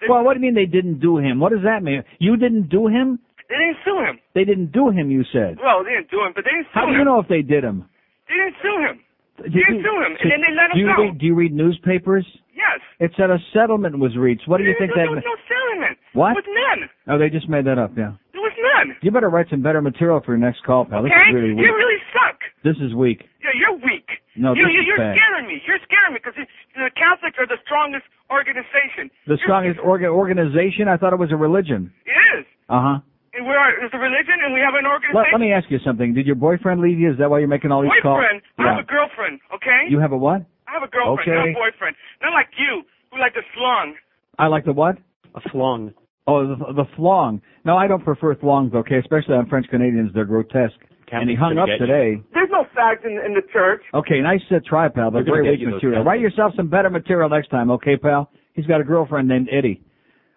[0.07, 1.39] Well, what do you mean they didn't do him?
[1.41, 2.03] What does that mean?
[2.19, 3.19] You didn't do him?
[3.53, 4.15] They didn't sue him.
[4.33, 5.61] They didn't do him, you said.
[5.61, 6.89] Well, they didn't do him, but they didn't sue him.
[6.89, 7.85] How do you know if they did him?
[8.25, 8.95] They didn't sue him.
[9.37, 11.01] Did They didn't sue him, and then they let do him you go.
[11.05, 12.25] read, do you read newspapers?
[12.53, 12.81] Yes.
[13.01, 14.47] It said a settlement was reached.
[14.49, 15.97] What do you think there, that there was no settlement.
[16.13, 16.33] What?
[16.37, 16.81] There was none.
[17.09, 18.13] Oh, they just made that up, yeah.
[18.33, 18.93] There was none.
[19.01, 21.01] You better write some better material for your next call, pal.
[21.01, 21.65] This is really weak.
[21.65, 22.37] You really suck.
[22.63, 23.25] This is weak.
[23.41, 24.05] Yeah, you're weak.
[24.37, 25.17] No, you, this you, is you're bad.
[25.17, 25.61] scaring me.
[25.65, 29.09] You're scaring me because the Catholics are the strongest organization.
[29.27, 30.87] The strongest orga- organization?
[30.87, 31.91] I thought it was a religion.
[32.05, 32.45] It is.
[32.69, 33.01] Uh-huh.
[33.01, 33.01] And
[33.45, 33.71] we are.
[33.83, 35.31] It's a religion, and we have an Let, organization.
[35.33, 36.13] let me ask you something.
[36.13, 37.11] Did your boyfriend leave you?
[37.11, 38.41] Is that why you're making all these boyfriend.
[38.57, 38.59] calls?
[38.59, 39.39] I have a girlfriend.
[39.53, 39.87] Okay.
[39.89, 40.41] You have a what?
[40.67, 41.51] I have a girlfriend, not Okay.
[41.51, 41.95] a boyfriend.
[42.21, 43.95] Not like you, who like the slung.
[44.39, 44.97] I like the what?
[45.35, 45.93] A flong.
[46.25, 47.41] Oh, the, the flong.
[47.65, 48.97] No, I don't prefer thongs, okay?
[48.97, 50.11] Especially on French Canadians.
[50.13, 50.79] They're grotesque.
[51.11, 52.21] and he hung up gonna get today.
[52.33, 53.81] There's no fact in, in the church.
[53.93, 55.99] Okay, nice uh, try, pal, but They're gonna very weak you those material.
[55.99, 56.07] pencils.
[56.07, 58.31] Write yourself some better material next time, okay, pal?
[58.53, 59.81] He's got a girlfriend named Eddie.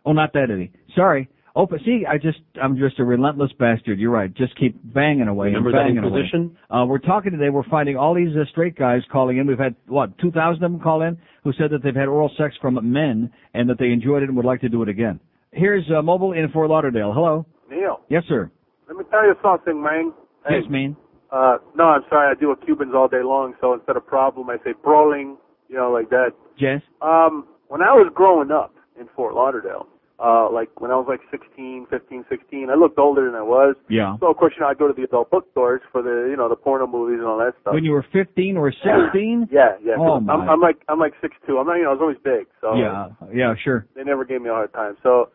[0.04, 0.72] Oh, not that Eddie.
[0.94, 1.28] Sorry.
[1.56, 1.80] Open.
[1.86, 3.98] See, I just, I'm just a relentless bastard.
[3.98, 4.32] You're right.
[4.32, 5.48] Just keep banging away.
[5.48, 6.50] and Remember that banging away.
[6.70, 7.48] Uh, we're talking today.
[7.48, 9.46] We're finding all these uh, straight guys calling in.
[9.46, 12.54] We've had what, 2,000 of them call in who said that they've had oral sex
[12.60, 15.18] from men and that they enjoyed it and would like to do it again.
[15.50, 17.12] Here's uh, mobile in Fort Lauderdale.
[17.14, 17.46] Hello.
[17.70, 18.50] Neil, Yes, sir.
[18.86, 20.12] let me tell you something, man.
[20.46, 20.94] Hey, Yes, man.
[21.32, 22.30] Uh, no, I'm sorry.
[22.36, 25.36] I deal with Cubans all day long, so instead of problem, I say brawling,
[25.68, 26.30] you know, like that.
[26.58, 26.82] Yes.
[27.00, 29.86] Um, when I was growing up in Fort Lauderdale,
[30.18, 33.76] uh, like when I was like 16, 15, 16, I looked older than I was.
[33.88, 34.16] Yeah.
[34.20, 36.48] So of course, you know, I'd go to the adult bookstores for the, you know,
[36.48, 37.74] the porno movies and all that stuff.
[37.74, 39.48] When you were 15 or 16?
[39.50, 39.94] yeah, yeah.
[39.98, 40.46] Oh, I'm, my.
[40.46, 41.58] I'm like, I'm like six two.
[41.58, 43.86] I'm not, you know, I was always big, so Yeah, yeah, sure.
[43.94, 44.96] they never gave me a hard time.
[45.02, 45.28] So,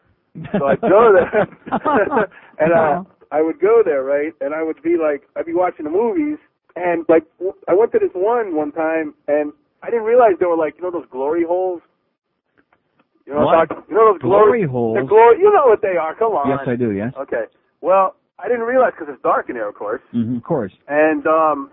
[0.57, 1.47] so I'd go there,
[2.59, 4.33] and uh, I would go there, right?
[4.41, 6.37] And I would be like, I'd be watching the movies,
[6.75, 9.53] and like, w- I went to this one one time, and
[9.83, 11.81] I didn't realize there were like, you know, those glory holes.
[13.31, 13.71] You know, what?
[13.71, 14.97] I'm you know those Glory glory, holes?
[14.99, 16.11] The glory, you know what they are.
[16.19, 16.51] Come on.
[16.51, 17.15] Yes, I do, yes.
[17.15, 17.47] Okay.
[17.79, 20.03] Well, I didn't realize because it's dark in there, of course.
[20.11, 20.75] hmm of course.
[20.91, 21.71] And um,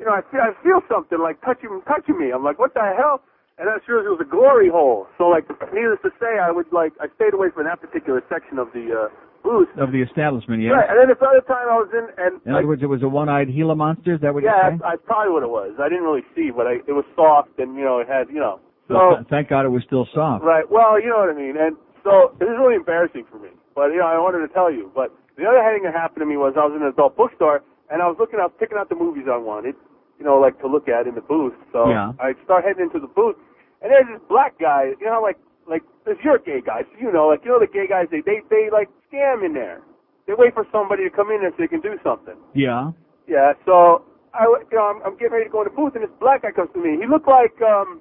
[0.00, 2.32] you know, I feel I feel something like touching touching me.
[2.32, 3.20] I'm like, what the hell?
[3.60, 5.06] And I sure it was a glory hole.
[5.20, 5.44] So like,
[5.76, 9.04] needless to say, I would like I stayed away from that particular section of the
[9.04, 9.12] uh,
[9.44, 9.68] booth.
[9.76, 10.72] Of the establishment, yes.
[10.72, 10.88] Right.
[10.88, 13.04] And then this other time I was in, and In like, other words, it was
[13.04, 14.16] a one-eyed Gila monster.
[14.16, 14.80] Is that what yeah, you're saying?
[14.80, 15.76] I, I probably what it was.
[15.76, 18.40] I didn't really see, but I, it was soft and you know it had you
[18.40, 18.64] know.
[18.88, 20.44] So th- thank God it was still soft.
[20.44, 20.64] Right.
[20.68, 21.56] Well, you know what I mean.
[21.56, 23.48] And so it was really embarrassing for me.
[23.74, 24.92] But you know, I wanted to tell you.
[24.94, 27.62] But the other thing that happened to me was I was in an adult bookstore
[27.90, 29.74] and I was looking up, picking out the movies I wanted,
[30.18, 31.54] you know, like to look at in the booth.
[31.72, 32.12] So Yeah.
[32.20, 33.36] I start heading into the booth,
[33.82, 34.92] and there's this black guy.
[35.00, 37.58] You know, like like if you're a gay guy, so you know, like you know
[37.58, 39.80] the gay guys, they they they like scam in there.
[40.26, 42.36] They wait for somebody to come in there so they can do something.
[42.54, 42.92] Yeah.
[43.28, 46.04] Yeah, so I, you know, I'm, I'm getting ready to go in the booth, and
[46.04, 46.96] this black guy comes to me.
[47.00, 48.00] He looked like, um,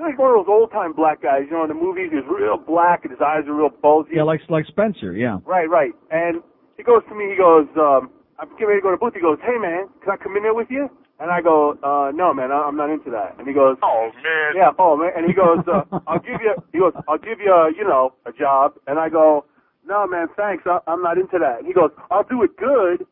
[0.00, 2.08] he looked like one of those old time black guys, you know, in the movies.
[2.08, 4.16] He was real black, and his eyes were real bulgy.
[4.16, 5.12] Yeah, like like Spencer.
[5.12, 5.38] Yeah.
[5.44, 5.92] Right, right.
[6.10, 6.40] And
[6.76, 7.28] he goes to me.
[7.28, 8.08] He goes, um,
[8.40, 9.12] I'm getting ready to go to the booth.
[9.14, 10.88] He goes, Hey man, can I come in there with you?
[11.20, 13.36] And I go, uh, No man, I- I'm not into that.
[13.36, 14.56] And he goes, Oh man.
[14.56, 15.12] Yeah, oh man.
[15.14, 16.56] And he goes, uh, I'll give you.
[16.72, 18.80] He goes, I'll give you, uh, you know, a job.
[18.88, 19.44] And I go,
[19.84, 20.64] No man, thanks.
[20.64, 21.58] I, I'm not into that.
[21.60, 23.04] And he goes, I'll do it good.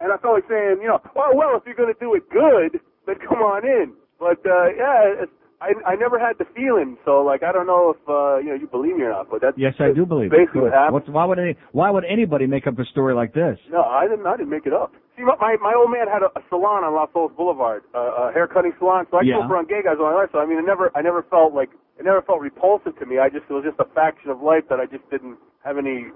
[0.00, 2.80] And I felt like saying, you know, well, well, if you're gonna do it good,
[3.06, 3.92] then come on in.
[4.18, 7.94] But uh, yeah, it's, I I never had the feeling, so like I don't know
[7.94, 10.30] if uh you know you believe me or not, but that's Yes, I do believe
[10.30, 10.94] basically what happened.
[10.94, 13.58] What's, why would any, why would anybody make up a story like this?
[13.70, 14.26] No, I didn't.
[14.26, 14.92] I didn't make it up.
[15.16, 18.32] See, my my, old man had a, a salon on Las Olas Boulevard, uh, a
[18.32, 19.06] hair cutting salon.
[19.10, 19.34] So I Yeah.
[19.34, 20.30] grew up around gay guys all my life.
[20.32, 21.68] So I mean, it never, I never felt like
[21.98, 23.18] it never felt repulsive to me.
[23.18, 26.08] I just it was just a faction of life that I just didn't have any,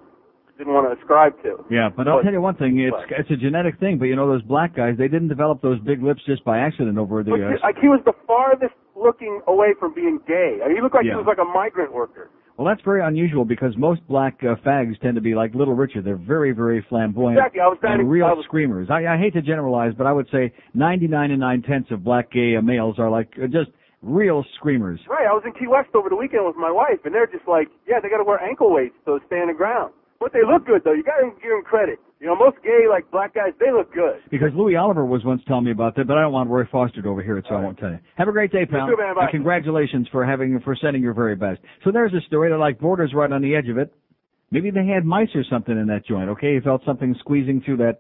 [0.59, 1.65] didn't want to ascribe to.
[1.71, 2.79] Yeah, but I'll But- tell you one thing.
[2.79, 3.99] It's it's a genetic thing.
[3.99, 6.99] But you know those black guys, they didn't develop those big lips just by accident
[6.99, 7.61] over the But years.
[7.63, 10.61] like he was the farthest looking away from being gay.
[10.63, 11.13] I mean, he looked like Yeah.
[11.13, 12.31] he was like a migrant worker.
[12.57, 16.05] Well, that's very unusual because most black uh, fags tend to be like Little Richard.
[16.05, 17.61] They're very, very flamboyant Exactly.
[17.61, 18.89] I was and to- real I was- screamers.
[18.91, 22.31] I, I hate to generalize, but I would say 99 and 9 tenths of black
[22.31, 23.71] gay uh, males are like uh, just
[24.03, 25.01] real screamers.
[25.09, 25.27] Right.
[25.27, 27.69] I was in Key West over the weekend with my wife, and they're just like,
[27.89, 29.93] yeah, they got to wear ankle weights to stay on the ground.
[30.25, 30.95] But they look good though.
[30.95, 31.99] You got to give them credit.
[32.19, 34.23] You know, most gay like black guys, they look good.
[34.31, 37.03] Because Louis Oliver was once telling me about that, but I don't want Roy Foster
[37.03, 37.99] to overhear it, so I won't tell you.
[38.17, 38.87] Have a great day, pal.
[38.87, 39.17] too, man.
[39.21, 41.61] And congratulations for having for sending your very best.
[41.85, 43.93] So there's a story that like borders right on the edge of it.
[44.51, 46.31] Maybe they had mice or something in that joint.
[46.31, 47.99] Okay, he felt something squeezing through that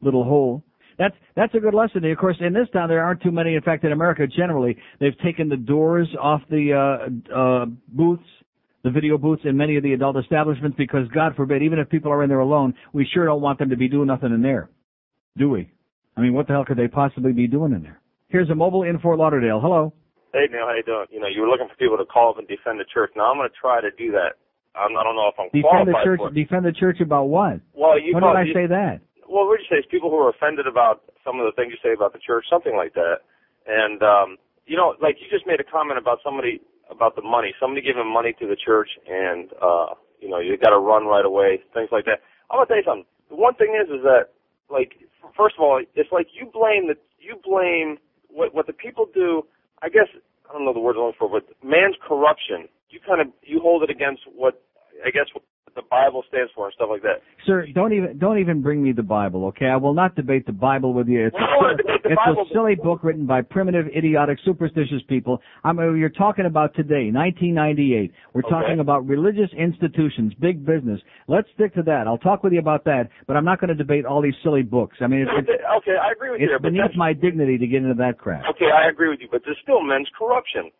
[0.00, 0.62] little hole.
[1.00, 2.04] That's that's a good lesson.
[2.04, 3.56] Of course, in this town there aren't too many.
[3.56, 8.22] In fact, in America generally, they've taken the doors off the uh, uh, booths,
[8.86, 12.12] the video booths in many of the adult establishments because, God forbid, even if people
[12.12, 14.70] are in there alone, we sure don't want them to be doing nothing in there,
[15.36, 15.68] do we?
[16.16, 18.00] I mean, what the hell could they possibly be doing in there?
[18.28, 19.58] Here's a mobile in Fort Lauderdale.
[19.58, 19.92] Hello.
[20.32, 21.06] Hey Neil, how you doing?
[21.10, 23.10] You know, you were looking for people to call up and defend the church.
[23.16, 24.38] Now I'm going to try to do that.
[24.78, 26.20] I'm, I don't know if I'm Defend the church.
[26.30, 27.58] Defend the church about what?
[27.74, 29.02] Well, you when call, did I you, say that?
[29.26, 29.78] Well, what did you say?
[29.82, 32.46] It's people who are offended about some of the things you say about the church,
[32.46, 33.26] something like that.
[33.66, 37.54] And um, you know, like you just made a comment about somebody about the money.
[37.60, 41.24] Somebody giving money to the church, and uh, you know, you got to run right
[41.24, 42.20] away, things like that.
[42.50, 43.06] I'm gonna tell you something.
[43.30, 44.30] The one thing is, is that
[44.70, 44.94] like,
[45.36, 47.98] first of all, it's like you blame the you blame
[48.28, 49.42] what what the people do.
[49.82, 50.08] I guess
[50.48, 52.68] I don't know the word I'm looking for, but man's corruption.
[52.90, 54.62] You kind of you hold it against what
[55.04, 55.26] I guess
[55.76, 57.22] the Bible stands for and stuff like that.
[57.46, 59.66] Sir, don't even don't even bring me the Bible, okay?
[59.66, 61.26] I will not debate the Bible with you.
[61.26, 63.86] It's, Well, I don't wanna debate the it's Bible, a silly book written by primitive,
[63.94, 65.40] idiotic, superstitious people.
[65.62, 68.12] I mean, you're talking about today, 1998.
[68.32, 68.48] We're Okay.
[68.50, 71.00] talking about religious institutions, big business.
[71.28, 72.06] Let's stick to that.
[72.06, 74.62] I'll talk with you about that, but I'm not going to debate all these silly
[74.62, 74.96] books.
[75.00, 76.48] I mean, it's, it's, okay, I agree with you.
[76.52, 78.44] it's beneath my dignity to get into that crap.
[78.50, 80.70] Okay, I agree with you, but there's still men's corruption.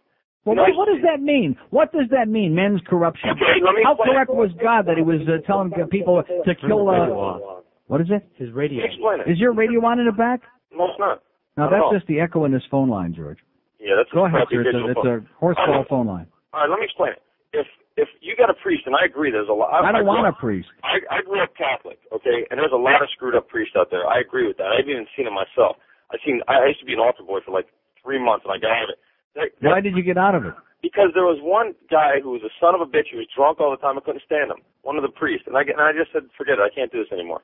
[0.46, 1.56] Well, You what, what does that mean?
[1.70, 3.30] What does that mean, men's corruption?
[3.34, 4.14] Okay, let me How explain.
[4.14, 6.86] corrupt was God that he was uh, telling people to kill?
[6.88, 7.60] Uh,
[7.90, 8.22] what is it?
[8.38, 8.84] His radio.
[8.86, 9.30] Explain it.
[9.30, 10.40] Is your radio on in the back?
[10.70, 11.22] No, it's not.
[11.58, 13.38] No, Not that's just the echo in this phone line, George.
[13.82, 14.60] Yeah, that's Go a ahead, crappy sir.
[14.62, 15.26] It's a, digital it's phone.
[15.26, 15.88] a horseball Okay.
[15.90, 16.26] phone line.
[16.54, 17.22] All right, let me explain it.
[17.52, 17.66] If
[17.96, 19.72] if you got a priest, and I agree, there's a lot.
[19.72, 20.68] I don't grew want a priest.
[20.84, 23.88] I, I grew up Catholic, okay, and there's a lot of screwed up priests out
[23.90, 24.04] there.
[24.06, 24.68] I agree with that.
[24.68, 25.80] I've even seen it myself.
[26.12, 26.38] I seen.
[26.46, 27.66] I, I used to be an altar boy for like
[28.02, 29.00] three months, and I got out of it.
[29.36, 30.54] That- Why did you get out of it?
[30.86, 33.58] because there was one guy who was a son of a bitch who was drunk
[33.58, 33.98] all the time.
[33.98, 34.62] I couldn't stand him.
[34.86, 36.64] One of the priests, and I and I just said, forget it.
[36.64, 37.42] I can't do this anymore.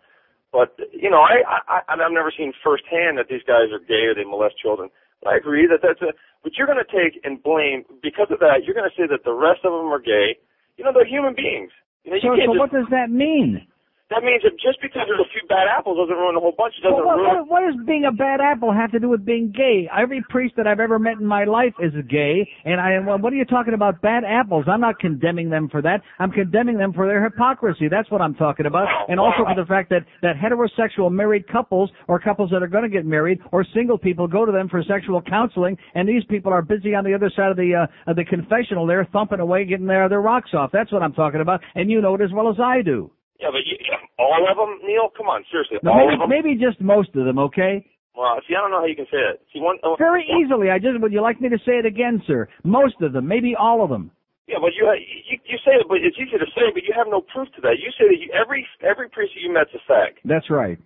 [0.55, 4.15] But you know, I, I I've never seen firsthand that these guys are gay or
[4.15, 4.95] they molest children.
[5.25, 6.15] But I agree that that's a.
[6.47, 8.63] But you're going to take and blame because of that.
[8.63, 10.39] You're going to say that the rest of them are gay.
[10.77, 11.71] You know, they're human beings.
[12.05, 13.67] You know, you So, so just, what does that mean?
[14.15, 16.75] That means that just because there's a few bad apples doesn't ruin the whole bunch.
[16.79, 17.49] It doesn't Well, what, ruin.
[17.49, 19.89] what, what does being a bad apple have to do with being gay?
[19.91, 22.99] Every priest that I've ever met in my life is gay, and I.
[23.01, 24.01] Well, what are you talking about?
[24.03, 24.67] Bad apples?
[24.69, 26.03] I'm not condemning them for that.
[26.19, 27.89] I'm condemning them for their hypocrisy.
[27.89, 31.91] That's what I'm talking about, and also for the fact that that heterosexual married couples
[32.09, 34.83] or couples that are going to get married or single people go to them for
[34.83, 38.17] sexual counseling, and these people are busy on the other side of the uh, of
[38.17, 40.71] the confessional there, thumping away, getting their their rocks off.
[40.73, 43.11] That's what I'm talking about, and you know it as well as I do.
[43.43, 43.75] Yeah, but you,
[44.23, 45.11] all of them, Neil.
[45.19, 46.31] Come on, seriously, Now, all maybe, of them.
[46.31, 47.83] maybe just most of them, okay?
[48.15, 49.43] Well, see, I don't know how you can say that.
[49.53, 49.79] See, one.
[49.83, 50.71] uh, Very easily.
[50.71, 52.47] I just would you like me to say it again, sir?
[52.63, 54.13] Most of them, maybe all of them.
[54.47, 54.85] Yeah, but you
[55.27, 57.61] you you say it, but it's easy to say, but you have no proof to
[57.63, 57.79] that.
[57.83, 60.19] You say that you, every every priest that you met's a fag.
[60.25, 60.79] That's right.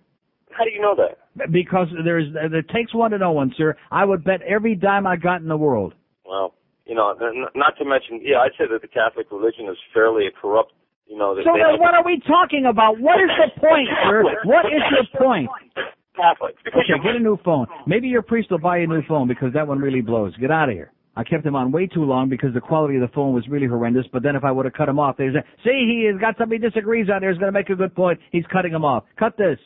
[0.51, 1.51] How do you know that?
[1.51, 3.75] Because there's it takes one to know one, sir.
[3.91, 5.93] I would bet every dime I got in the world.
[6.25, 6.53] Well,
[6.85, 7.13] you know,
[7.55, 10.71] not to mention, yeah, I'd say that the Catholic religion is fairly corrupt.
[11.07, 12.99] You know, So then what are we talking about?
[12.99, 14.23] What is the point, sir?
[14.43, 15.49] What is your point?
[16.15, 16.57] Catholics.
[16.67, 17.67] Okay, get a new phone.
[17.85, 20.35] Maybe your priest will buy you a new phone because that one really blows.
[20.37, 20.91] Get out of here.
[21.15, 23.67] I kept him on way too long because the quality of the phone was really
[23.67, 24.05] horrendous.
[24.11, 26.37] But then if I would have cut him off, they'd say, "See, he has got
[26.37, 27.31] somebody he disagrees on there.
[27.31, 28.19] He's going to make a good point.
[28.31, 29.03] He's cutting him off.
[29.17, 29.59] Cut this.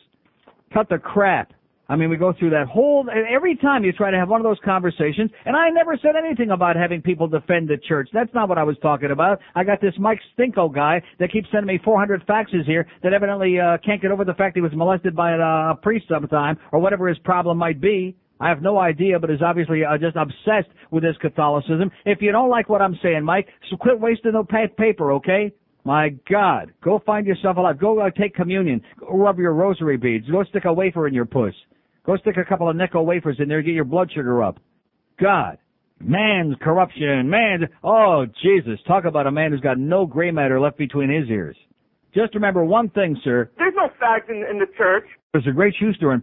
[0.72, 1.52] Cut the crap."
[1.88, 4.44] I mean, we go through that whole, every time you try to have one of
[4.44, 8.08] those conversations, and I never said anything about having people defend the church.
[8.12, 9.40] That's not what I was talking about.
[9.54, 13.58] I got this Mike Stinko guy that keeps sending me 400 faxes here that evidently
[13.58, 15.38] uh, can't get over the fact he was molested by a,
[15.72, 18.16] a priest sometime, or whatever his problem might be.
[18.40, 21.90] I have no idea, but is obviously uh, just obsessed with this Catholicism.
[22.04, 25.52] If you don't like what I'm saying, Mike, so quit wasting the pa- paper, okay?
[25.84, 27.78] My God, go find yourself a life.
[27.78, 28.80] Go uh, take communion.
[28.98, 30.28] Go rub your rosary beads.
[30.30, 31.54] Go stick a wafer in your puss.
[32.04, 33.62] Go stick a couple of nickel wafers in there.
[33.62, 34.58] Get your blood sugar up.
[35.20, 35.58] God,
[36.00, 37.64] man's corruption, man's.
[37.84, 41.56] Oh Jesus, talk about a man who's got no gray matter left between his ears.
[42.14, 43.50] Just remember one thing, sir.
[43.56, 45.04] There's no fags in, in the church.
[45.32, 46.22] There's a great shoe store in.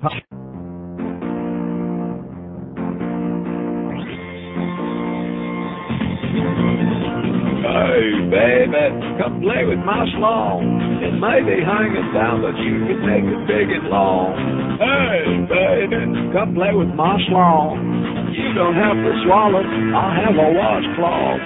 [7.59, 8.85] Hey, baby,
[9.19, 10.63] come play with my slong.
[11.03, 14.31] It may be hanging down, but you can make it big and long.
[14.79, 15.99] Hey, baby,
[16.31, 17.83] come play with my slong.
[18.31, 21.43] You don't have to swallow, I'll have a washcloth.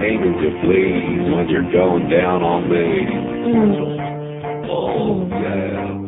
[0.00, 3.04] Aiming to please when you're going down on me.
[3.52, 4.00] Mm.
[4.64, 6.00] Oh, yeah.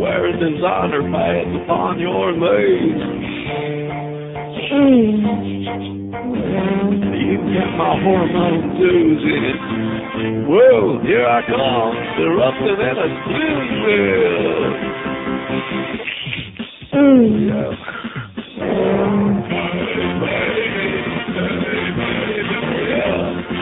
[0.00, 3.99] Wear designer pads upon your knees.
[4.60, 4.68] You
[7.56, 9.56] got my hormone it.
[10.46, 14.60] Whoa, here I come, erupting in a steel mill.
[17.48, 17.72] Yeah.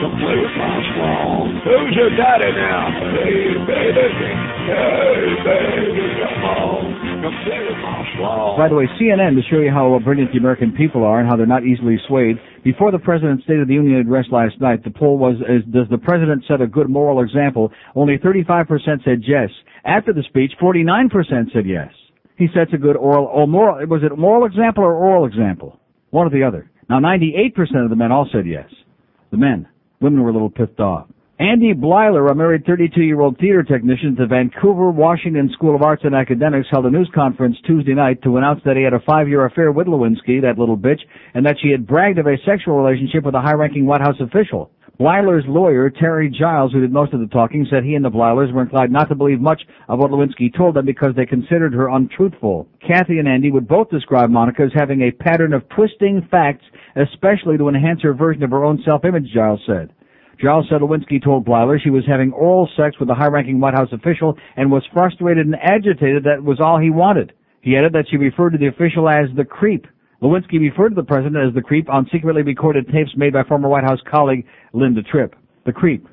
[0.01, 0.78] Come play with my.
[1.63, 2.87] Who's your daddy now?
[3.19, 4.31] Hey, baby.
[4.69, 6.99] Hey, baby, come on.
[8.57, 11.35] By the way, CNN, to show you how brilliant the American people are and how
[11.35, 14.91] they're not easily swayed, before the President's State of the Union address last night, the
[14.91, 17.71] poll was, is, does the President set a good moral example?
[17.95, 18.67] Only 35%
[19.03, 19.49] said yes.
[19.85, 21.09] After the speech, 49%
[21.53, 21.91] said yes.
[22.37, 25.79] He sets a good oral, or moral, was it moral example or oral example?
[26.11, 26.69] One or the other.
[26.89, 28.69] Now, 98% of the men all said yes.
[29.31, 29.67] The men.
[30.01, 31.07] Women were a little pissed off.
[31.39, 36.13] Andy Bleiler, a married 32-year-old theater technician at the Vancouver Washington School of Arts and
[36.13, 39.71] Academics, held a news conference Tuesday night to announce that he had a five-year affair
[39.71, 40.99] with Lewinsky, that little bitch,
[41.33, 44.69] and that she had bragged of a sexual relationship with a high-ranking White House official.
[44.99, 48.51] Bleiler's lawyer, Terry Giles, who did most of the talking, said he and the Bleilers
[48.51, 51.87] were inclined not to believe much of what Lewinsky told them because they considered her
[51.87, 52.67] untruthful.
[52.85, 56.65] Kathy and Andy would both describe Monica as having a pattern of twisting facts,
[56.97, 59.93] especially to enhance her version of her own self-image, Giles said.
[60.41, 63.89] Giles said Lewinsky told Bleiler she was having oral sex with a high-ranking White House
[63.91, 67.33] official and was frustrated and agitated that was all he wanted.
[67.61, 69.85] He added that she referred to the official as the creep.
[70.21, 73.67] Lewinsky referred to the president as the creep on secretly recorded tapes made by former
[73.67, 75.35] White House colleague Linda Tripp.
[75.65, 76.07] The creep.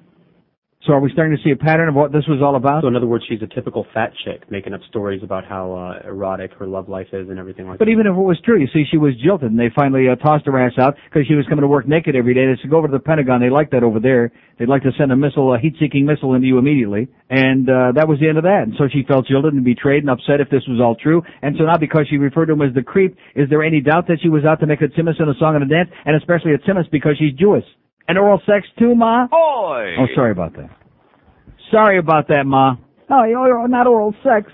[0.87, 2.83] So are we starting to see a pattern of what this was all about?
[2.83, 6.07] So in other words, she's a typical fat chick making up stories about how uh,
[6.07, 7.91] erotic her love life is and everything like But that.
[7.91, 10.15] But even if it was true, you see, she was jilted, and they finally uh,
[10.15, 12.47] tossed her ass out because she was coming to work naked every day.
[12.47, 13.41] They said, go over to the Pentagon.
[13.41, 14.31] They like that over there.
[14.61, 17.09] They'd like to send a missile, a heat-seeking missile into you immediately.
[17.31, 18.63] And uh, that was the end of that.
[18.71, 21.21] And so she felt jilted and betrayed and upset if this was all true.
[21.43, 24.07] And so now because she referred to him as the creep, is there any doubt
[24.07, 25.91] that she was out to make a Timmis in a song and a dance?
[26.05, 27.67] And especially a Timmis because she's Jewish.
[28.09, 29.27] And oral sex too, Ma?
[29.27, 29.97] Boy!
[29.99, 30.70] Oh, sorry about that.
[31.70, 32.77] Sorry about that, Ma.
[33.11, 34.51] Oh, you're not oral sex.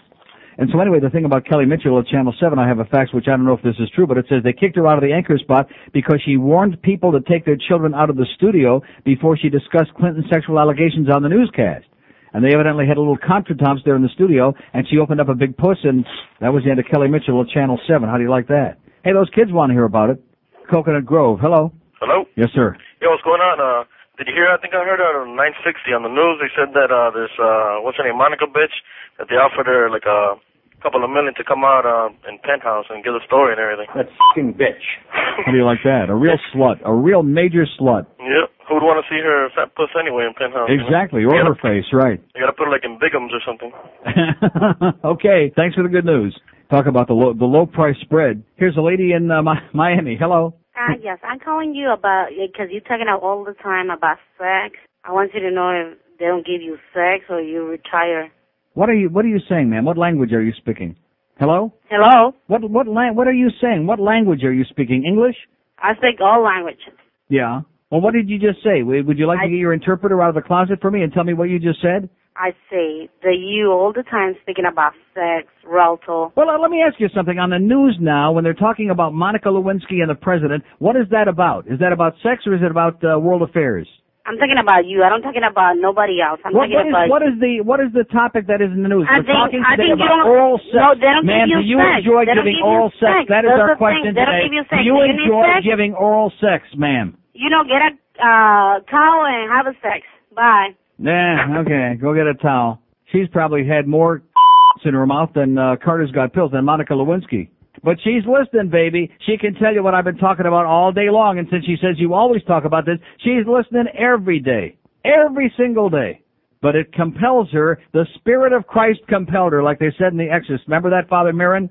[0.59, 3.12] And so anyway, the thing about Kelly Mitchell at Channel 7, I have a fax
[3.12, 4.97] which I don't know if this is true, but it says they kicked her out
[4.97, 8.27] of the anchor spot because she warned people to take their children out of the
[8.37, 11.87] studio before she discussed Clinton's sexual allegations on the newscast.
[12.35, 15.29] And they evidently had a little contretemps there in the studio, and she opened up
[15.29, 16.05] a big puss, and
[16.41, 18.09] that was the end of Kelly Mitchell at Channel 7.
[18.09, 18.79] How do you like that?
[19.05, 20.23] Hey, those kids want to hear about it.
[20.70, 21.73] Coconut Grove, hello.
[22.01, 22.24] Hello?
[22.37, 22.77] Yes, sir.
[23.03, 23.59] Yo, what's going on?
[23.59, 23.83] Uh,
[24.15, 24.47] did you hear?
[24.47, 26.39] I think I heard on 960 on the news.
[26.39, 28.70] They said that uh, this uh, what's her name, Monica bitch,
[29.19, 30.39] that they offered her like a
[30.79, 33.91] couple of million to come out uh, in penthouse and give a story and everything.
[33.91, 34.87] That fucking bitch.
[35.11, 36.11] How do you like that?
[36.11, 36.79] A real slut.
[36.87, 38.07] A real major slut.
[38.23, 38.55] Yep.
[38.70, 40.70] Who would want to see her fat puss anyway in penthouse?
[40.70, 40.87] you know?
[40.87, 41.27] Exactly.
[41.27, 42.23] Or her face, right.
[42.39, 43.74] You gotta put her like in Bigums or something.
[45.19, 46.39] okay, thanks for the good news.
[46.70, 48.47] Talk about the low, the low price spread.
[48.55, 49.43] Here's a lady in uh,
[49.74, 50.15] Miami.
[50.15, 50.55] Hello.
[50.77, 54.77] Uh, yes, I'm calling you about because you're talking out all the time about sex.
[55.05, 58.32] I want you to know if they don't give you sex or you retire.
[58.74, 59.85] What are you What are you saying, ma'am?
[59.85, 60.97] What language are you speaking?
[61.39, 61.73] Hello.
[61.90, 62.32] Hello.
[62.47, 63.86] What What la- What are you saying?
[63.86, 65.05] What language are you speaking?
[65.05, 65.36] English?
[65.78, 66.94] I speak all languages.
[67.28, 67.62] Yeah.
[67.90, 68.82] Well, what did you just say?
[68.82, 71.12] Would would you like to get your interpreter out of the closet for me and
[71.12, 72.09] tell me what you just said?
[72.37, 76.33] I say that you all the time speaking about sex, relative.
[76.35, 77.39] Well, uh, let me ask you something.
[77.39, 81.05] On the news now, when they're talking about Monica Lewinsky and the president, what is
[81.11, 81.67] that about?
[81.69, 83.87] Is that about sex or is it about uh, world affairs?
[84.25, 85.03] I'm talking about you.
[85.03, 86.39] I'm not talking about nobody else.
[86.47, 88.71] I'm What, talking what, is, about what is the what is the topic that is
[88.71, 89.03] in the news?
[89.11, 90.79] I We're think- talking I today about don't- oral sex.
[90.79, 91.99] No, they don't Ma'am, give you do you sex.
[92.07, 93.03] enjoy They giving oral sex?
[93.03, 93.23] sex.
[93.35, 94.47] That is That's our the question They don't today.
[94.47, 94.79] give you sex.
[94.79, 97.19] Do you Do you enjoy giving oral sex, ma'am?
[97.35, 97.91] you know get a
[98.23, 100.07] uh, towel and have a sex.
[100.39, 100.79] Bye.
[100.98, 102.81] Nah, okay, go get a towel.
[103.10, 104.23] She's probably had more
[104.85, 107.48] in her mouth than uh, Carter's got pills than Monica Lewinsky.
[107.85, 109.10] But she's listening, baby.
[109.27, 111.39] She can tell you what I've been talking about all day long.
[111.39, 114.77] And since she says you always talk about this, she's listening every day.
[115.05, 116.20] Every single day.
[116.60, 117.81] But it compels her.
[117.93, 120.60] The Spirit of Christ compelled her, like they said in the Exodus.
[120.69, 121.69] Remember that, Father Merrin?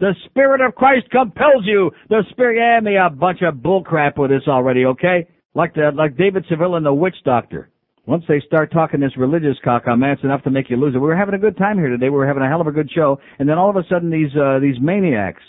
[0.00, 1.90] The Spirit of Christ compels you.
[2.10, 5.26] The Spirit, yeah, me a bunch of bullcrap with this already, okay?
[5.54, 7.70] Like the, like David Seville and the witch doctor.
[8.06, 10.94] Once they start talking this religious cock on man, it's enough to make you lose
[10.94, 10.98] it.
[10.98, 12.10] We were having a good time here today.
[12.10, 13.18] We were having a hell of a good show.
[13.38, 15.42] And then all of a sudden these, uh, these maniacs,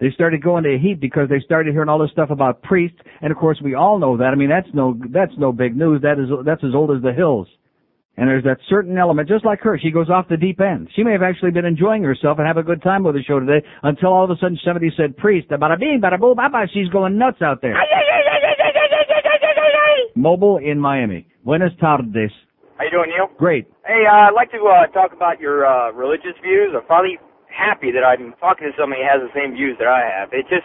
[0.00, 2.98] they started going to heat because they started hearing all this stuff about priests.
[3.22, 4.32] And of course we all know that.
[4.32, 6.02] I mean, that's no, that's no big news.
[6.02, 7.48] That is, that's as old as the hills.
[8.18, 10.88] And there's that certain element, just like her, she goes off the deep end.
[10.94, 13.40] She may have actually been enjoying herself and have a good time with the show
[13.40, 16.88] today until all of a sudden somebody said priest, bada bing, bada boom, baba, she's
[16.90, 17.74] going nuts out there.
[20.14, 21.26] Mobile in Miami.
[21.44, 22.32] Buenas tardes.
[22.76, 23.28] How you doing, Neil?
[23.36, 23.68] Great.
[23.86, 26.72] Hey, uh, I'd like to uh, talk about your uh, religious views.
[26.74, 27.18] I'm finally
[27.52, 30.32] happy that I'm talking to somebody who has the same views that I have.
[30.32, 30.64] It just,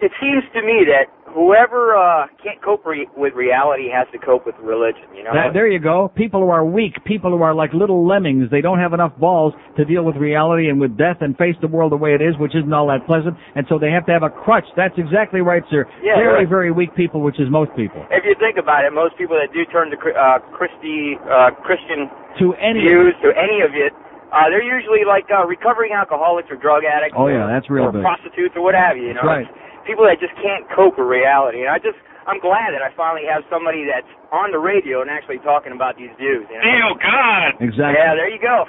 [0.00, 4.46] it seems to me that whoever uh, can't cope re- with reality has to cope
[4.46, 5.04] with religion.
[5.14, 5.32] You know.
[5.32, 6.10] That- there you go.
[6.14, 9.54] People who are weak, people who are like little lemmings, they don't have enough balls
[9.76, 12.34] to deal with reality and with death and face the world the way it is,
[12.38, 14.66] which isn't all that pleasant, and so they have to have a crutch.
[14.76, 15.86] That's exactly right, sir.
[16.02, 16.48] Yeah, very, right.
[16.48, 18.04] very weak people, which is most people.
[18.10, 22.08] If you think about it, most people that do turn to uh, Christy, uh, Christian
[22.40, 23.92] To any views, to any of it,
[24.30, 27.18] uh, they're usually like uh, recovering alcoholics or drug addicts.
[27.18, 28.02] Oh yeah, that's real or big.
[28.02, 29.10] prostitutes or what have you.
[29.10, 29.50] You know, That's right.
[29.50, 31.62] It's people that just can't cope with reality.
[31.64, 35.10] And I just, I'm glad that I finally have somebody that's on the radio and
[35.10, 36.46] actually talking about these views.
[36.50, 36.64] You know?
[36.64, 37.48] Neil, God.
[37.60, 37.96] Exactly.
[37.98, 38.64] Yeah, there you go.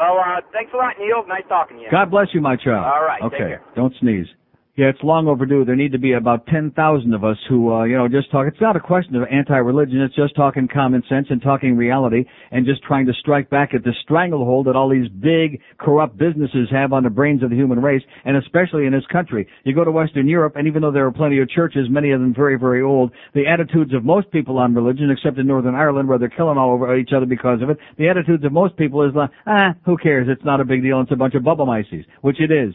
[0.00, 1.24] Well, uh, thanks a lot, Neil.
[1.28, 1.90] Nice talking to you.
[1.92, 2.86] God bless you, my child.
[2.88, 3.60] All right, take Okay.
[3.60, 3.62] care.
[3.76, 4.26] Don't sneeze.
[4.76, 5.64] Yeah, it's long overdue.
[5.64, 8.46] There need to be about 10,000 of us who, uh, you know, just talk.
[8.46, 10.00] It's not a question of anti-religion.
[10.00, 13.82] It's just talking common sense and talking reality and just trying to strike back at
[13.82, 17.82] the stranglehold that all these big corrupt businesses have on the brains of the human
[17.82, 19.46] race and especially in this country.
[19.64, 22.20] You go to Western Europe and even though there are plenty of churches, many of
[22.20, 26.08] them very, very old, the attitudes of most people on religion, except in Northern Ireland
[26.08, 29.02] where they're killing all over each other because of it, the attitudes of most people
[29.02, 30.28] is like, ah, who cares?
[30.30, 31.00] It's not a big deal.
[31.00, 32.72] It's a bunch of bubble mices, which it is.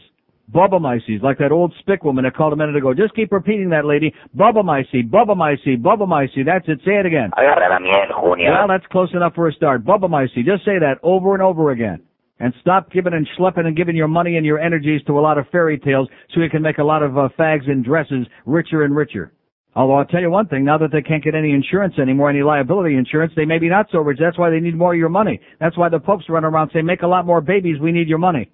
[0.52, 2.94] Bubba Micey, like that old spick woman I called a minute ago.
[2.94, 4.14] Just keep repeating that, lady.
[4.36, 6.44] Bubba Micey, Bubba Micey.
[6.44, 6.78] That's it.
[6.84, 7.30] Say it again.
[7.36, 8.52] Agarra la miel, Junior.
[8.52, 9.84] Well, that's close enough for a start.
[9.84, 10.44] Bubba Micey.
[10.44, 12.02] Just say that over and over again.
[12.38, 15.38] And stop giving and schlepping and giving your money and your energies to a lot
[15.38, 18.84] of fairy tales so you can make a lot of uh, fags in dresses richer
[18.84, 19.32] and richer.
[19.74, 22.42] Although I'll tell you one thing, now that they can't get any insurance anymore, any
[22.42, 24.18] liability insurance, they may be not so rich.
[24.20, 25.40] That's why they need more of your money.
[25.60, 28.18] That's why the popes run around saying, make a lot more babies, we need your
[28.18, 28.50] money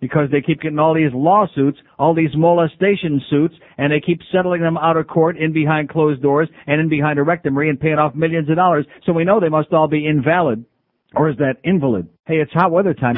[0.00, 4.60] because they keep getting all these lawsuits, all these molestation suits, and they keep settling
[4.60, 7.98] them out of court in behind closed doors and in behind a rectory and paying
[7.98, 8.86] off millions of dollars.
[9.06, 10.64] So we know they must all be invalid.
[11.14, 12.08] Or is that invalid?
[12.26, 13.16] Hey, it's hot weather time.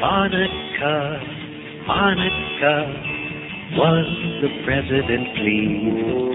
[0.00, 1.20] Monica,
[1.86, 2.74] Monica,
[3.76, 4.06] was
[4.42, 6.34] the president pleased?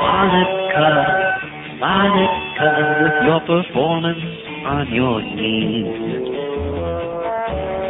[0.00, 1.27] Monica,
[1.78, 4.18] Monica, your performance
[4.66, 6.26] on your knees.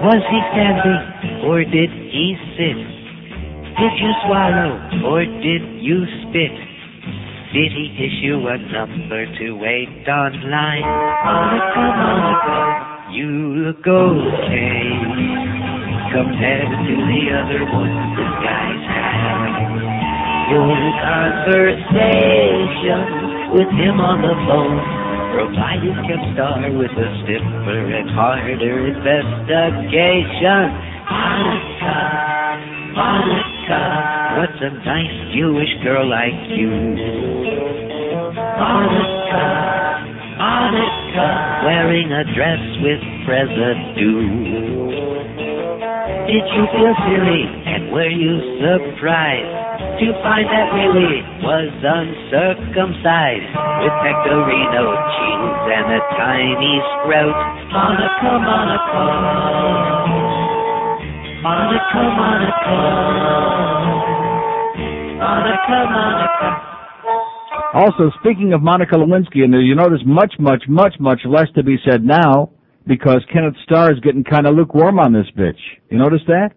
[0.04, 2.76] Was he standing or did he sit?
[3.80, 4.76] Did you swallow
[5.08, 6.52] or did you spit?
[7.56, 10.84] Did he issue a number to wait online?
[11.24, 12.60] Monica, Monica,
[13.16, 14.84] you look okay
[16.12, 19.48] compared to the other ones the guys have.
[20.52, 28.90] Your conversation with him on the phone provided Ken Starr with a stiffer and harder
[28.92, 30.68] investigation.
[31.08, 31.96] Monica,
[32.92, 33.82] Monica,
[34.36, 36.68] what's a nice Jewish girl like you?
[38.36, 39.46] Monica,
[40.36, 41.28] Monica,
[41.64, 44.58] wearing a dress with residue.
[46.28, 53.94] Did you feel silly and were you surprised to find that really was uncircumcised with
[54.02, 57.38] pectorino cheese and a tiny sprout?
[57.70, 59.04] Monica, Monica,
[61.42, 62.76] Monica, Monica,
[65.22, 66.48] Monica, Monica.
[67.74, 71.76] Also, speaking of Monica Lewinsky, and you notice much, much, much, much less to be
[71.88, 72.50] said now
[72.86, 75.60] because Kenneth Starr is getting kind of lukewarm on this bitch.
[75.90, 76.50] You notice that?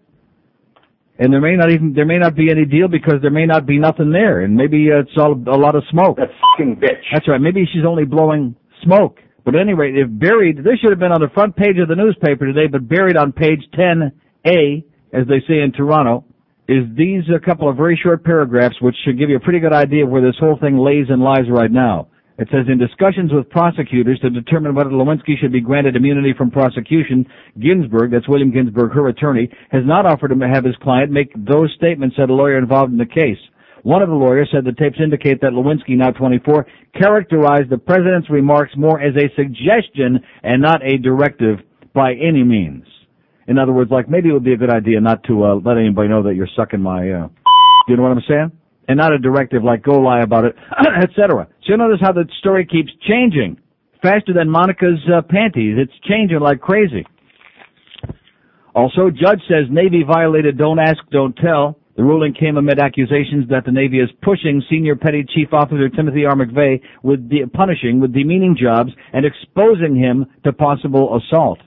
[1.22, 3.64] And there may not even there may not be any deal because there may not
[3.64, 6.16] be nothing there, and maybe uh, it's all a lot of smoke.
[6.16, 6.98] That fucking bitch.
[7.12, 7.40] That's right.
[7.40, 9.20] Maybe she's only blowing smoke.
[9.44, 12.44] But anyway, if buried, this should have been on the front page of the newspaper
[12.44, 14.82] today, but buried on page 10A,
[15.12, 16.24] as they say in Toronto,
[16.66, 19.72] is these a couple of very short paragraphs which should give you a pretty good
[19.72, 22.08] idea of where this whole thing lays and lies right now.
[22.38, 26.50] It says in discussions with prosecutors to determine whether Lewinsky should be granted immunity from
[26.50, 27.26] prosecution,
[27.60, 31.72] Ginsburg, that's William Ginsburg, her attorney, has not offered to have his client make those
[31.76, 33.38] statements, said a lawyer involved in the case.
[33.82, 38.30] One of the lawyers said the tapes indicate that Lewinsky, now 24, characterized the president's
[38.30, 41.58] remarks more as a suggestion and not a directive
[41.92, 42.84] by any means.
[43.48, 45.76] In other words, like maybe it would be a good idea not to uh, let
[45.76, 47.10] anybody know that you're sucking my.
[47.10, 47.28] Uh,
[47.88, 48.52] you know what I'm saying?
[48.88, 50.56] And not a directive like go lie about it,
[51.02, 51.46] etc.
[51.62, 53.58] So you notice how the story keeps changing
[54.02, 55.76] faster than Monica's uh, panties.
[55.78, 57.06] It's changing like crazy.
[58.74, 61.78] Also, judge says Navy violated don't ask, don't tell.
[61.96, 66.24] The ruling came amid accusations that the Navy is pushing Senior Petty Chief Officer Timothy
[66.24, 66.34] R.
[66.34, 71.58] McVeigh with de- punishing with demeaning jobs and exposing him to possible assault.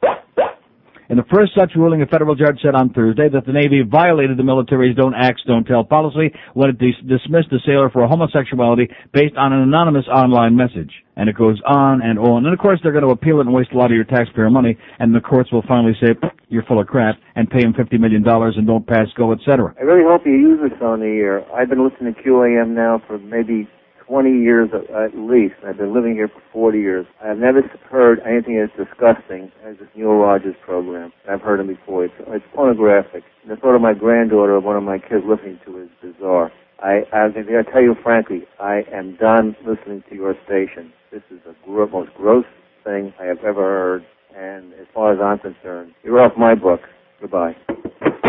[1.07, 4.37] In the first such ruling, a federal judge said on Thursday that the Navy violated
[4.37, 8.89] the military's don't ask, don't tell policy when it dis- dismissed a sailor for homosexuality
[9.13, 10.89] based on an anonymous online message.
[11.15, 12.45] And it goes on and on.
[12.45, 14.49] And of course, they're going to appeal it and waste a lot of your taxpayer
[14.49, 16.15] money, and the courts will finally say,
[16.49, 19.75] you're full of crap, and pay him $50 million and don't pass go, etc.
[19.79, 21.45] I really hope you use this on the air.
[21.53, 23.69] I've been listening to QAM now for maybe
[24.07, 25.55] 20 years at, least.
[25.65, 27.05] I've been living here for 40 years.
[27.23, 31.11] I've never heard anything as disgusting as this Neil Rogers program.
[31.29, 32.05] I've heard him before.
[32.05, 33.23] It's, it's pornographic.
[33.47, 36.51] The thought of my granddaughter one of my kids listening to it is bizarre.
[36.79, 40.91] I, I, I tell you frankly, I am done listening to your station.
[41.11, 42.45] This is the gro- most gross
[42.83, 44.05] thing I have ever heard.
[44.37, 46.81] And as far as I'm concerned, you're off my book.
[47.25, 47.55] Goodbye.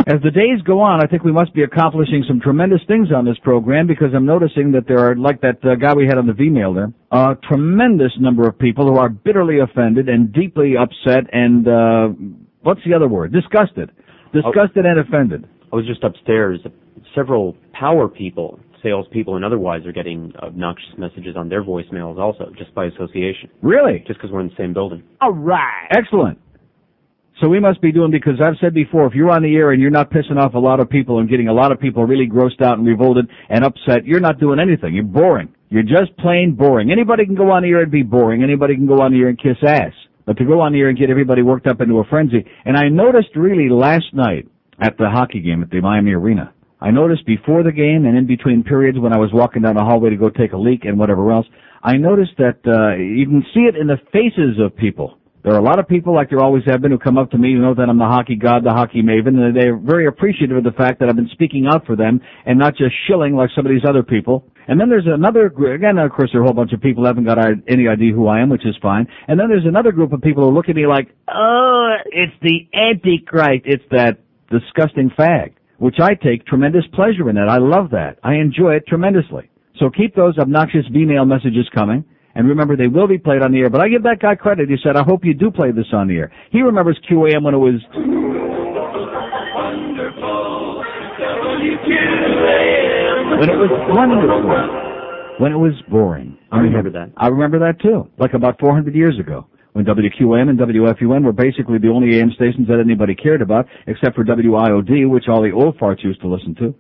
[0.06, 3.26] As the days go on, I think we must be accomplishing some tremendous things on
[3.26, 6.26] this program because I'm noticing that there are, like that uh, guy we had on
[6.26, 11.24] the V-mail there, a tremendous number of people who are bitterly offended and deeply upset
[11.30, 12.08] and, uh,
[12.62, 13.34] what's the other word?
[13.34, 13.90] Disgusted.
[14.32, 15.46] Disgusted and offended.
[15.70, 16.60] I was just upstairs.
[17.14, 22.74] Several power people, salespeople and otherwise, are getting obnoxious messages on their voicemails also, just
[22.74, 23.50] by association.
[23.60, 24.04] Really?
[24.06, 25.02] Just because we're in the same building.
[25.20, 25.88] All right.
[25.90, 26.38] Excellent.
[27.40, 29.82] So we must be doing because I've said before, if you're on the air and
[29.82, 32.26] you're not pissing off a lot of people and getting a lot of people really
[32.26, 34.94] grossed out and revolted and upset, you're not doing anything.
[34.94, 35.52] You're boring.
[35.68, 36.90] You're just plain boring.
[36.90, 38.42] Anybody can go on the air and be boring.
[38.42, 39.92] Anybody can go on the air and kiss ass.
[40.24, 42.44] But to go on the air and get everybody worked up into a frenzy.
[42.64, 44.48] And I noticed really last night
[44.80, 48.26] at the hockey game at the Miami Arena, I noticed before the game and in
[48.26, 50.98] between periods when I was walking down the hallway to go take a leak and
[50.98, 51.46] whatever else,
[51.82, 55.18] I noticed that uh, you can see it in the faces of people.
[55.46, 57.38] There are a lot of people, like there always have been, who come up to
[57.38, 60.56] me, who know that I'm the hockey god, the hockey maven, and they're very appreciative
[60.56, 63.50] of the fact that I've been speaking out for them and not just shilling like
[63.54, 64.42] some of these other people.
[64.66, 67.06] And then there's another, again, of course, there are a whole bunch of people who
[67.06, 69.06] haven't got any idea who I am, which is fine.
[69.28, 72.66] And then there's another group of people who look at me like, oh, it's the
[72.74, 73.66] Antichrist.
[73.66, 74.18] It's that
[74.50, 77.48] disgusting fag, which I take tremendous pleasure in that.
[77.48, 78.18] I love that.
[78.24, 79.48] I enjoy it tremendously.
[79.78, 82.04] So keep those obnoxious email messages coming.
[82.36, 83.70] And remember, they will be played on the air.
[83.70, 84.68] But I give that guy credit.
[84.68, 86.30] He said, I hope you do play this on the air.
[86.52, 87.80] He remembers QAM when it was,
[93.40, 95.40] when it was wonderful.
[95.40, 96.36] When it was boring.
[96.52, 97.12] I remember that.
[97.16, 98.10] I remember that too.
[98.18, 99.46] Like about 400 years ago.
[99.72, 104.14] When WQAM and WFUN were basically the only AM stations that anybody cared about, except
[104.14, 106.74] for WIOD, which all the old farts used to listen to.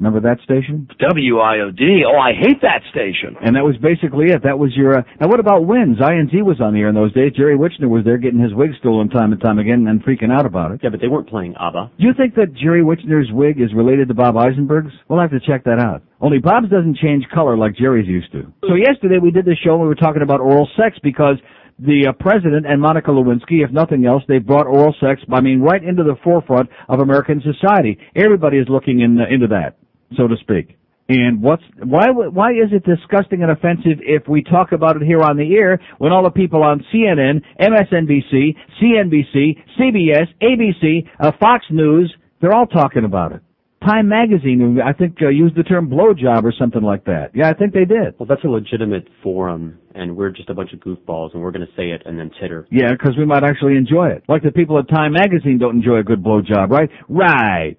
[0.00, 0.88] Remember that station?
[0.96, 1.84] WIOD.
[2.08, 3.36] Oh, I hate that station.
[3.44, 4.42] And that was basically it.
[4.42, 4.98] That was your.
[4.98, 5.98] Uh, now, what about Wins?
[6.00, 7.36] INZ was on the air in those days.
[7.36, 10.46] Jerry Wichner was there getting his wig stolen time and time again and freaking out
[10.46, 10.80] about it.
[10.82, 11.92] Yeah, but they weren't playing ABBA.
[12.00, 14.92] Do you think that Jerry Wichner's wig is related to Bob Eisenberg's?
[15.08, 16.00] We'll have to check that out.
[16.22, 18.48] Only Bob's doesn't change color like Jerry's used to.
[18.64, 21.36] So yesterday we did the show and we were talking about oral sex because
[21.80, 25.60] the uh, president and Monica Lewinsky, if nothing else, they brought oral sex, I mean,
[25.60, 27.98] right into the forefront of American society.
[28.14, 29.76] Everybody is looking in, uh, into that,
[30.16, 30.76] so to speak.
[31.08, 35.22] And what's why why is it disgusting and offensive if we talk about it here
[35.22, 41.64] on the air when all the people on CNN, MSNBC, CNBC, CBS, ABC, uh, Fox
[41.70, 43.42] News, they're all talking about it.
[43.84, 47.30] Time Magazine, I think, uh, used the term blowjob or something like that.
[47.34, 48.14] Yeah, I think they did.
[48.18, 51.66] Well, that's a legitimate forum, and we're just a bunch of goofballs, and we're going
[51.66, 52.68] to say it and then titter.
[52.70, 54.22] Yeah, because we might actually enjoy it.
[54.28, 56.90] Like the people at Time Magazine don't enjoy a good blowjob, right?
[57.08, 57.78] Right.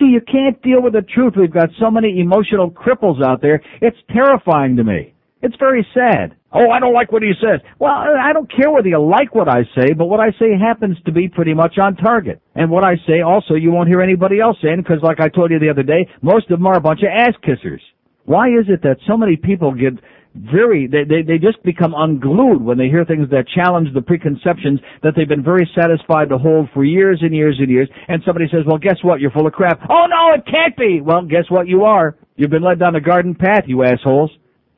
[0.00, 1.34] See, you can't deal with the truth.
[1.36, 3.62] We've got so many emotional cripples out there.
[3.82, 5.12] It's terrifying to me.
[5.42, 6.34] It's very sad.
[6.52, 7.60] Oh, I don't like what he says.
[7.78, 10.96] Well, I don't care whether you like what I say, but what I say happens
[11.06, 12.42] to be pretty much on target.
[12.54, 15.50] And what I say also you won't hear anybody else saying because like I told
[15.50, 17.80] you the other day, most of them are a bunch of ass kissers.
[18.24, 19.94] Why is it that so many people get
[20.34, 24.80] very, they, they, they just become unglued when they hear things that challenge the preconceptions
[25.02, 27.88] that they've been very satisfied to hold for years and years and years.
[28.08, 29.20] And somebody says, well, guess what?
[29.20, 29.80] You're full of crap.
[29.90, 31.00] Oh no, it can't be.
[31.00, 31.66] Well, guess what?
[31.66, 32.16] You are.
[32.36, 34.30] You've been led down a garden path, you assholes.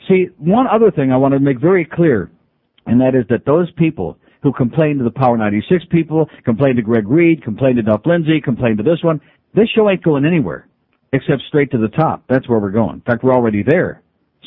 [0.09, 2.31] See, one other thing I want to make very clear,
[2.87, 6.83] and that is that those people who complain to the Power 96 people, complain to
[6.83, 9.21] Greg Reed, complain to Duff Lindsay, complain to this one,
[9.55, 10.67] this show ain't going anywhere
[11.13, 12.25] except straight to the top.
[12.29, 12.95] That's where we're going.
[12.95, 14.03] In fact, we're already there.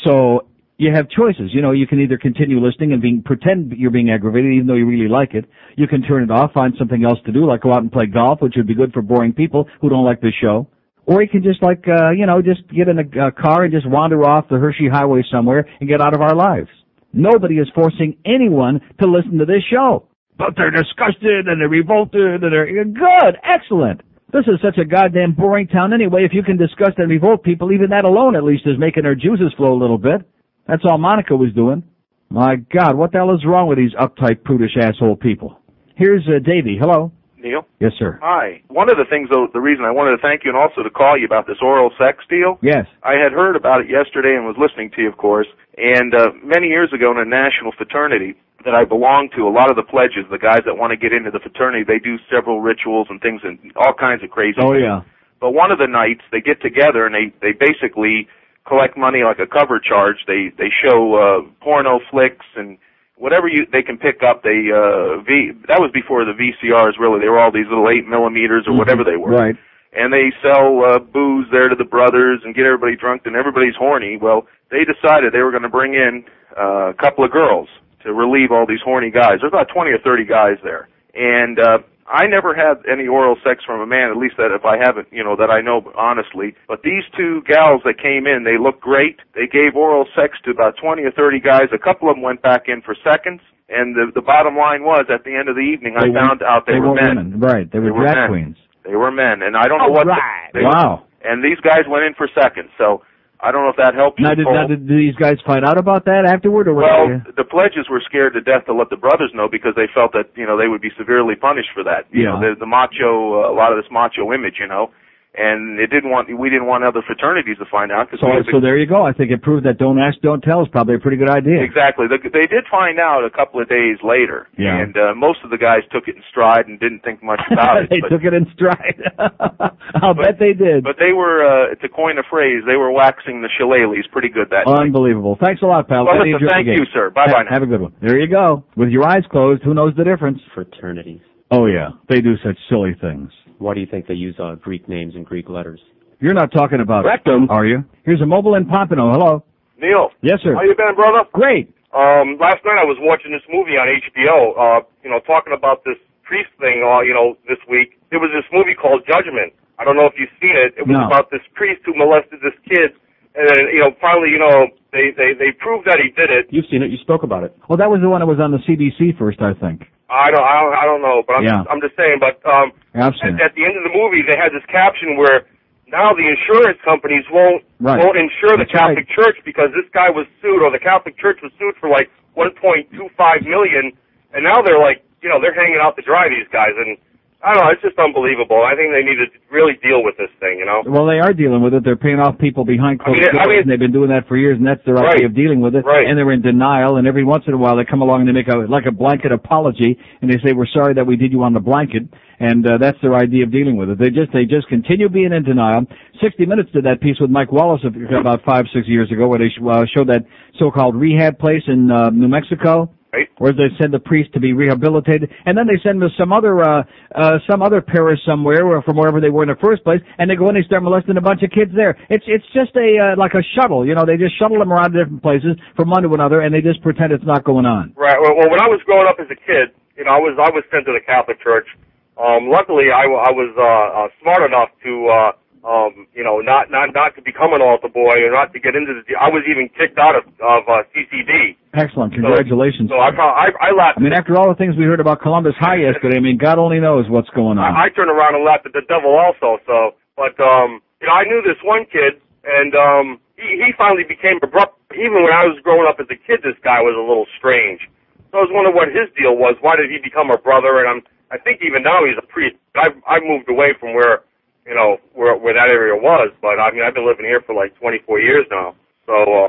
[0.06, 1.52] So you have choices.
[1.54, 4.76] You know, you can either continue listening and being pretend you're being aggravated even though
[4.76, 5.46] you really like it.
[5.78, 8.08] You can turn it off, find something else to do, like go out and play
[8.08, 10.68] golf, which would be good for boring people who don't like this show.
[11.06, 13.88] Or you can just like, uh, you know, just get in a, car and just
[13.88, 16.70] wander off the Hershey Highway somewhere and get out of our lives.
[17.14, 20.08] Nobody is forcing anyone to listen to this show.
[20.38, 24.02] But they're disgusted and they're revolted and they're good, excellent.
[24.34, 26.26] This is such a goddamn boring town anyway.
[26.26, 29.16] If you can disgust and revolt people, even that alone at least is making their
[29.16, 30.28] juices flow a little bit.
[30.68, 31.84] That's all Monica was doing.
[32.30, 35.60] My God, what the hell is wrong with these uptight, prudish asshole people?
[35.96, 36.78] Here's uh, Davey.
[36.80, 37.12] Hello.
[37.38, 37.62] Neil?
[37.80, 38.18] Yes, sir.
[38.24, 38.64] Hi.
[38.70, 40.90] One of the things, though, the reason I wanted to thank you and also to
[40.90, 42.58] call you about this oral sex deal.
[42.64, 42.88] Yes.
[43.04, 45.46] I had heard about it yesterday and was listening to you, of course.
[45.78, 48.34] And uh, many years ago in a national fraternity
[48.66, 51.14] that I belong to, a lot of the pledges, the guys that want to get
[51.14, 54.74] into the fraternity, they do several rituals and things and all kinds of crazy Oh
[54.74, 54.82] things.
[54.82, 55.02] yeah.
[55.40, 58.26] But one of the nights they get together and they they basically
[58.68, 60.18] collect money like a cover charge.
[60.28, 62.78] They they show uh porno flicks and
[63.18, 64.44] whatever you they can pick up.
[64.44, 67.20] They uh V that was before the VCRs really.
[67.20, 69.32] They were all these little eight millimeters or whatever they were.
[69.32, 69.56] Right.
[69.98, 73.76] And they sell uh, booze there to the brothers and get everybody drunk and everybody's
[73.80, 74.18] horny.
[74.18, 76.26] Well, they decided they were going to bring in
[76.60, 77.70] uh, a couple of girls
[78.04, 79.40] to relieve all these horny guys.
[79.40, 80.90] There's about 20 or 30 guys there.
[81.14, 81.78] And uh
[82.08, 85.08] I never had any oral sex from a man, at least that if I haven't,
[85.12, 86.54] you know, that I know honestly.
[86.68, 89.18] But these two gals that came in, they looked great.
[89.34, 91.74] They gave oral sex to about 20 or 30 guys.
[91.74, 93.42] A couple of them went back in for seconds.
[93.68, 96.68] And the the bottom line was, at the end of the evening, I found out
[96.68, 97.18] they, were weren't men.
[97.18, 97.40] women.
[97.42, 97.66] Right.
[97.72, 98.30] They were They were drag men.
[98.30, 98.58] queens.
[98.86, 100.06] They were men, and I don't know oh, what.
[100.06, 100.54] right.
[100.54, 101.06] they Wow.
[101.26, 103.02] And these guys went in for seconds, so
[103.42, 104.20] I don't know if that helped.
[104.20, 107.44] Now did, now, did these guys find out about that afterward, or Well, they, the
[107.44, 110.46] pledges were scared to death to let the brothers know because they felt that you
[110.46, 112.08] know they would be severely punished for that.
[112.12, 112.56] You know, Yeah.
[112.56, 114.92] the, the macho, uh, a lot of this macho image, you know,
[115.38, 118.60] and it didn't want we didn't want other fraternities to find out because so, so
[118.60, 119.04] there you go.
[119.06, 121.62] I think it proved that don't ask, don't tell is probably a pretty good idea.
[121.62, 122.08] Exactly.
[122.08, 124.78] The, they did find out a couple of days later, Yeah.
[124.82, 127.84] and uh, most of the guys took it in stride and didn't think much about
[127.84, 127.90] it.
[127.90, 129.02] they but, took it in stride.
[130.02, 130.84] I'll bet they did.
[130.84, 134.50] but they were, uh, to coin a phrase, they were waxing the shillelaghs pretty good
[134.52, 134.80] that night.
[134.88, 135.38] Unbelievable.
[135.40, 136.06] Thanks a lot, pal.
[136.06, 136.80] Well, you listen, thank game.
[136.80, 137.10] you, sir.
[137.10, 137.94] Bye-bye Ha- Have a good one.
[138.02, 138.64] There you go.
[138.76, 140.40] With your eyes closed, who knows the difference?
[140.54, 141.22] Fraternities.
[141.52, 143.30] Oh yeah, they do such silly things.
[143.60, 145.80] Why do you think they use uh, Greek names and Greek letters?
[146.20, 147.50] You're not talking about Rectum.
[147.50, 147.84] are you?
[148.04, 149.12] Here's a mobile in Pompano.
[149.12, 149.44] Hello.
[149.78, 150.10] Neil.
[150.22, 150.56] Yes, sir.
[150.56, 151.28] How you been, brother?
[151.34, 151.68] Great.
[151.94, 154.56] Um, last night I was watching this movie on HBO.
[154.56, 156.84] Uh, you know, talking about this priest thing.
[156.84, 159.54] Uh, you know, this week there was this movie called Judgment.
[159.80, 160.72] I don't know if you've seen it.
[160.80, 161.08] It was No.
[161.08, 162.96] about this priest who molested this kid,
[163.36, 166.48] and then you know, finally, you know, they they they proved that he did it.
[166.50, 166.92] You've seen it.
[166.92, 167.52] You spoke about it.
[167.68, 169.84] Well, that was the one that was on the CBC first, I think.
[170.10, 171.58] I don't, I don't, I don't know, but I'm, Yeah.
[171.66, 172.18] just, I'm just saying.
[172.22, 174.66] But um, Yeah, I've seen at, at the end of the movie, they had this
[174.70, 175.46] caption where
[175.88, 178.00] now the insurance companies won't Right.
[178.00, 178.96] won't insure the That's right.
[178.96, 182.10] Catholic Church because this guy was sued, or the Catholic Church was sued for like
[182.38, 183.92] 1.25 million,
[184.34, 186.98] and now they're like, you know, they're hanging out to dry these guys, and
[187.44, 188.64] I don't know, it's just unbelievable.
[188.66, 190.82] I think they need to really deal with this thing, you know.
[190.88, 191.84] Well, they are dealing with it.
[191.84, 194.10] They're paying off people behind closed I mean, I doors, mean- and they've been doing
[194.10, 195.14] that for years, and that's their Right.
[195.14, 195.86] idea of dealing with it.
[195.86, 196.08] Right.
[196.08, 198.34] And they're in denial, and every once in a while they come along and they
[198.34, 201.44] make a like a blanket apology, and they say, "We're sorry that we did you
[201.44, 202.04] on the blanket,"
[202.40, 204.00] and uh, that's their idea of dealing with it.
[204.00, 205.86] They just they just continue being in denial.
[206.22, 207.82] 60 Minutes did that piece with Mike Wallace
[208.18, 210.26] about five six years ago, where they uh, showed that
[210.58, 212.90] so-called rehab place in uh, New Mexico.
[213.16, 213.30] Right.
[213.38, 216.34] Where they send the priest to be rehabilitated, and then they send them to some
[216.34, 216.84] other uh,
[217.16, 220.30] uh, some other parish somewhere, or from wherever they were in the first place, and
[220.30, 221.96] they go and they start molesting a bunch of kids there.
[222.10, 224.04] It's it's just a uh, like a shuttle, you know.
[224.06, 226.82] They just shuttle them around to different places from one to another, and they just
[226.84, 227.94] pretend it's not going on.
[227.96, 228.20] Right.
[228.20, 230.52] Well, well, when I was growing up as a kid, you know, I was I
[230.52, 231.68] was sent to the Catholic Church.
[232.16, 235.32] Um, luckily, I, I was uh, uh, smart enough to, uh,
[235.68, 238.76] um, you know, not not not to become an altar boy or not to get
[238.76, 239.16] into the.
[239.20, 241.60] I was even kicked out of of uh, CCD.
[241.76, 242.90] Excellent, congratulations.
[242.90, 244.00] So I I I laughed.
[244.00, 246.58] I mean, after all the things we heard about Columbus High yesterday, I mean, God
[246.58, 247.76] only knows what's going on.
[247.76, 249.60] I, I turned around and laughed at the devil also.
[249.68, 253.06] So, but um, you know, I knew this one kid, and um,
[253.36, 254.80] he he finally became abrupt.
[254.96, 257.84] Even when I was growing up as a kid, this guy was a little strange.
[258.32, 259.60] So I was wondering what his deal was.
[259.60, 260.80] Why did he become a brother?
[260.80, 262.56] And I'm I think even now he's a priest.
[262.76, 264.24] I've I've moved away from where
[264.64, 267.56] you know where where that area was, but I mean I've been living here for
[267.56, 268.76] like 24 years now.
[269.06, 269.48] So uh,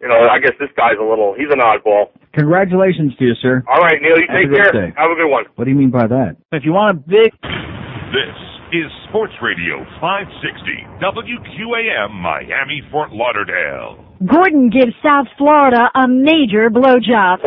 [0.00, 2.10] you know I guess this guy's a little he's an oddball.
[2.34, 3.62] Congratulations to you, sir.
[3.68, 4.72] All right, Neil, you Have take good care.
[4.72, 4.94] day.
[4.96, 5.44] Have a good one.
[5.54, 6.36] What do you mean by that?
[6.52, 7.30] If you want a big
[8.10, 8.36] This
[8.72, 14.02] is Sports Radio 560 WQAM Miami Fort Lauderdale.
[14.26, 17.38] Gordon gives South Florida a major blowjob.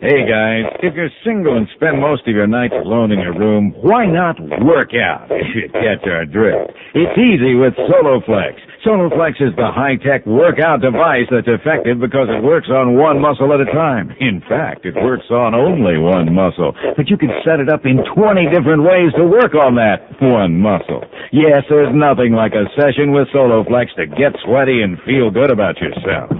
[0.00, 3.72] Hey guys, if you're single and spend most of your nights alone in your room,
[3.80, 5.26] why not work out?
[5.30, 6.70] If you catch our drift.
[6.94, 8.54] It's easy with SoloFlex.
[8.86, 13.58] SoloFlex is the high-tech workout device that's effective because it works on one muscle at
[13.58, 14.14] a time.
[14.22, 16.70] In fact, it works on only one muscle.
[16.94, 20.62] But you can set it up in 20 different ways to work on that one
[20.62, 21.02] muscle.
[21.34, 25.82] Yes, there's nothing like a session with SoloFlex to get sweaty and feel good about
[25.82, 26.30] yourself.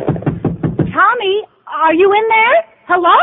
[0.94, 1.34] Tommy,
[1.66, 2.58] are you in there?
[2.86, 3.18] Hello?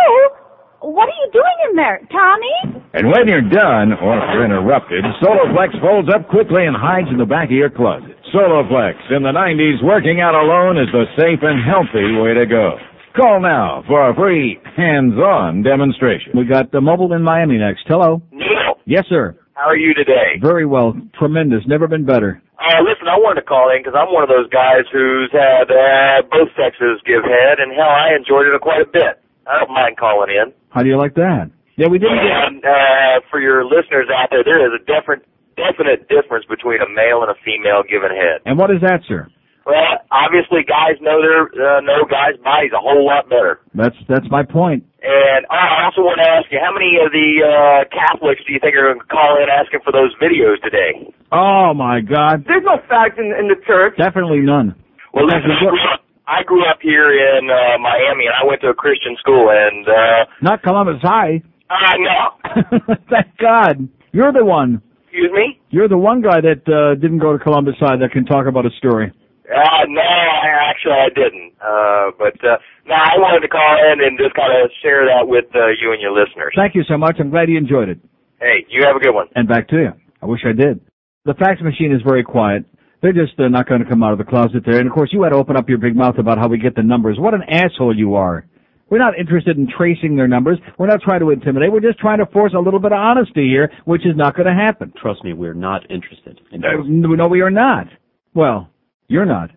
[0.84, 2.84] What are you doing in there, Tommy?
[2.92, 7.16] And when you're done, or if you're interrupted, SoloFlex folds up quickly and hides in
[7.16, 8.13] the back of your closet.
[8.34, 12.78] SoloFlex, in the 90s, working out alone is the safe and healthy way to go.
[13.16, 16.34] Call now for a free hands-on demonstration.
[16.36, 17.84] We got the mobile in Miami next.
[17.88, 18.22] Hello.
[18.32, 19.38] Neil, Yes, sir.
[19.54, 20.42] how are you today?
[20.42, 20.98] Very well.
[21.14, 21.62] Tremendous.
[21.68, 22.42] Never been better.
[22.58, 25.70] Uh, listen, I wanted to call in because I'm one of those guys who's had
[25.70, 29.22] uh, both sexes give head, and hell, I enjoyed it quite a bit.
[29.46, 30.50] I don't mind calling in.
[30.74, 31.52] How do you like that?
[31.76, 32.34] Yeah, we didn't get.
[32.50, 35.22] And uh, for your listeners out there, there is a different,
[35.64, 38.44] definite difference between a male and a female giving head.
[38.46, 39.32] And what is that, sir?
[39.66, 43.64] Well, obviously, guys know their uh, know guys' bodies a whole lot better.
[43.74, 44.84] That's that's my point.
[45.00, 48.60] And I also want to ask you, how many of the uh, Catholics do you
[48.60, 51.08] think are going to call in asking for those videos today?
[51.32, 52.44] Oh my God.
[52.44, 53.96] There's no fags in, in the church.
[53.96, 54.76] Definitely none.
[55.16, 58.62] Well, listen, I grew up, I grew up here in uh, Miami, and I went
[58.62, 61.40] to a Christian school, and uh, Not Columbus High.
[61.70, 62.96] I know.
[63.10, 63.88] Thank God.
[64.12, 64.82] You're the one.
[65.14, 65.62] Excuse me.
[65.70, 68.66] You're the one guy that uh, didn't go to Columbus High that can talk about
[68.66, 69.14] a story.
[69.46, 71.54] Uh, no, I- actually I didn't.
[71.62, 72.58] Uh, but uh,
[72.90, 75.92] no, I wanted to call in and just kind of share that with uh, you
[75.94, 76.54] and your listeners.
[76.58, 77.18] Thank you so much.
[77.20, 78.00] I'm glad you enjoyed it.
[78.42, 79.28] Hey, you have a good one.
[79.36, 79.92] And back to you.
[80.20, 80.82] I wish I did.
[81.26, 82.66] The fax machine is very quiet.
[83.04, 84.80] They're just uh, not going to come out of the closet there.
[84.80, 86.76] And of course, you had to open up your big mouth about how we get
[86.76, 87.18] the numbers.
[87.20, 88.48] What an asshole you are.
[88.94, 90.60] We're not interested in tracing their numbers.
[90.78, 91.72] We're not trying to intimidate.
[91.72, 94.46] We're just trying to force a little bit of honesty here, which is not going
[94.46, 94.94] to happen.
[95.02, 96.40] Trust me, we're not interested.
[96.52, 97.88] In No, no, we are not.
[98.36, 98.70] Well,
[99.08, 99.50] you're not.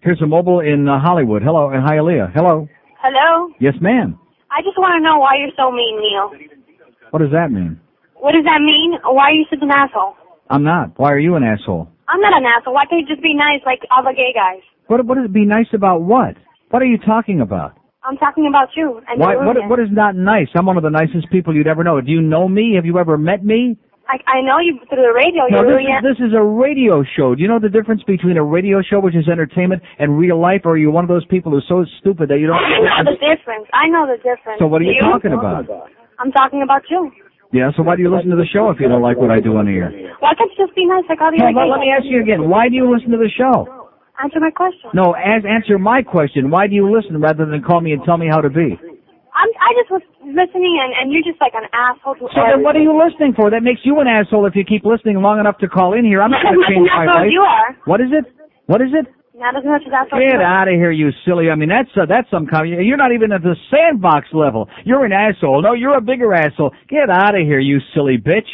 [0.00, 1.42] Here's a mobile in uh, Hollywood.
[1.42, 2.32] Hello, and Hialeah.
[2.32, 2.66] Hello.
[3.02, 3.52] Hello?
[3.60, 4.18] Yes, ma'am.
[4.50, 6.48] I just want to know why you're so mean, Neil.
[7.10, 7.78] What does that mean?
[8.14, 8.96] What does that mean?
[9.04, 10.16] Why are you such an asshole?
[10.48, 10.98] I'm not.
[10.98, 11.90] Why are you an asshole?
[12.08, 12.72] I'm not an asshole.
[12.72, 14.64] Why can't you just be nice like all the gay guys?
[14.86, 16.36] What what is be nice about what?
[16.70, 17.78] What are you talking about?
[18.04, 20.48] I'm talking about you and Why what what is not nice?
[20.54, 22.00] I'm one of the nicest people you'd ever know.
[22.00, 22.74] Do you know me?
[22.76, 23.76] Have you ever met me?
[24.08, 25.44] I, I know you through the radio.
[25.52, 27.34] No, You're this is, this is a radio show.
[27.34, 30.62] Do you know the difference between a radio show, which is entertainment, and real life?
[30.64, 32.56] Or are you one of those people who's so stupid that you don't?
[32.56, 33.68] I know the difference.
[33.76, 34.56] I know the difference.
[34.58, 35.68] So what are you Do talking about?
[36.18, 37.12] I'm talking about you.
[37.52, 37.68] Yeah.
[37.76, 39.56] So why do you listen to the show if you don't like what I do
[39.56, 39.92] on the air?
[40.20, 42.20] Why can't you just be nice like all the other let, let me ask you
[42.20, 42.48] again.
[42.48, 43.77] Why do you listen to the show?
[44.22, 44.90] Answer my question.
[44.94, 46.50] No, as answer my question.
[46.50, 48.74] Why do you listen rather than call me and tell me how to be?
[49.38, 52.66] I'm, I just was listening and, and you're just like an asshole to So then
[52.66, 53.50] what are you listening for?
[53.50, 56.20] That makes you an asshole if you keep listening long enough to call in here.
[56.20, 57.30] I'm not going to change my life.
[57.30, 57.78] you are.
[57.86, 58.26] What is it?
[58.66, 59.06] What is it?
[59.38, 61.46] Not as much as asshole Get out of here, you silly.
[61.48, 62.74] I mean, that's uh, that's some kind.
[62.74, 64.66] Of, You're not even at the sandbox level.
[64.84, 65.62] You're an asshole.
[65.62, 66.74] No, you're a bigger asshole.
[66.90, 68.50] Get out of here, you silly bitch.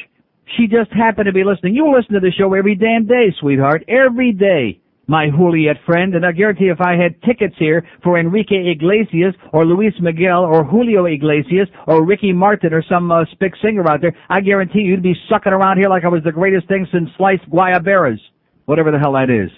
[0.58, 1.74] She just happened to be listening.
[1.74, 3.88] You listen to the show every damn day, sweetheart.
[3.88, 4.83] Every day.
[5.06, 9.66] My Juliet friend, and I guarantee if I had tickets here for Enrique Iglesias or
[9.66, 14.16] Luis Miguel or Julio Iglesias or Ricky Martin or some uh, spick singer out there,
[14.30, 17.48] I guarantee you'd be sucking around here like I was the greatest thing since sliced
[17.50, 18.18] guayaberas.
[18.64, 19.50] Whatever the hell that is.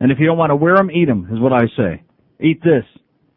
[0.00, 2.02] And if you don't want to wear 'em, eat 'em, is what I say.
[2.40, 2.84] Eat this.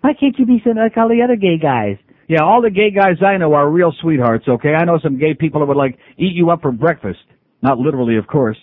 [0.01, 1.97] Why can't you be like all the other gay guys?
[2.29, 4.73] Yeah, all the gay guys I know are real sweethearts, okay?
[4.73, 7.19] I know some gay people that would like eat you up for breakfast.
[7.61, 8.57] Not literally, of course.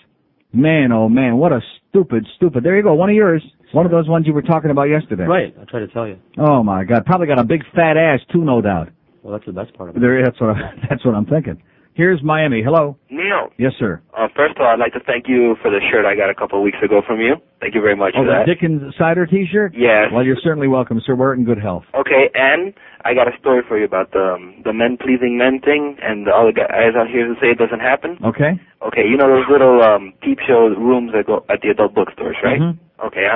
[0.55, 2.65] Man, oh man, what a stupid, stupid.
[2.65, 3.43] There you go, one of yours.
[3.73, 5.25] One of those ones you were talking about yesterday.
[5.25, 6.19] Right, I tried to tell you.
[6.39, 8.91] Oh my god, probably got a big fat ass too, no doubt.
[9.23, 10.01] Well, that's the best part of it.
[10.01, 11.63] There, that's what I, that's what I'm thinking.
[11.95, 12.63] Here's Miami.
[12.63, 12.97] Hello.
[13.15, 14.01] Neil, Yes, sir.
[14.17, 16.35] uh, first of all, I'd like to thank you for the shirt I got a
[16.35, 17.37] couple of weeks ago from you.
[17.61, 18.47] Thank you very much Oh, for the that.
[18.47, 19.75] Dickens cider T-shirt.
[19.77, 20.11] Yes.
[20.13, 21.15] Well, you're certainly welcome, sir.
[21.15, 21.85] We're in good health.
[21.95, 25.61] Okay, and I got a story for you about the um, the men pleasing men
[25.61, 28.19] thing, and all the guys out here who say it doesn't happen.
[28.25, 28.59] Okay.
[28.83, 32.37] Okay, you know those little um peep show rooms that go at the adult bookstores,
[32.43, 32.61] right?
[32.61, 32.79] Mhm.
[33.05, 33.27] Okay,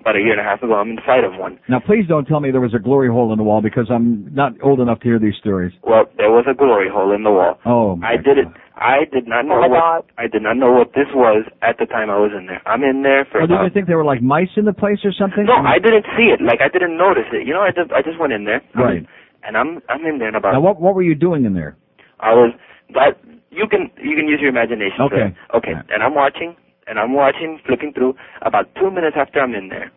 [0.00, 1.58] about a year and a half ago, I'm inside of one.
[1.68, 4.28] Now, please don't tell me there was a glory hole in the wall because I'm
[4.32, 5.72] not old enough to hear these stories.
[5.82, 7.58] Well, there was a glory hole in the wall.
[7.64, 8.46] Oh, I did it.
[8.76, 11.78] I did not know Oh, my what I did not know what this was at
[11.78, 12.60] the time I was in there.
[12.66, 14.72] I'm in there for Oh, did about you think there were like mice in the
[14.74, 15.46] place or something?
[15.46, 16.40] No, I didn't see it.
[16.42, 17.46] Like I didn't notice it.
[17.46, 18.60] You know, I just I just went in there.
[18.74, 19.06] Right.
[19.44, 21.76] And I'm I'm in there in about Now, what what were you doing in there?
[22.20, 22.52] I was
[22.94, 23.16] that
[23.50, 25.00] you can you can use your imagination.
[25.00, 25.32] Okay.
[25.32, 25.56] sir.
[25.56, 25.72] Okay.
[25.88, 26.54] And I'm watching,
[26.86, 28.14] and I'm watching, flipping through.
[28.42, 29.90] About two minutes after I'm in there,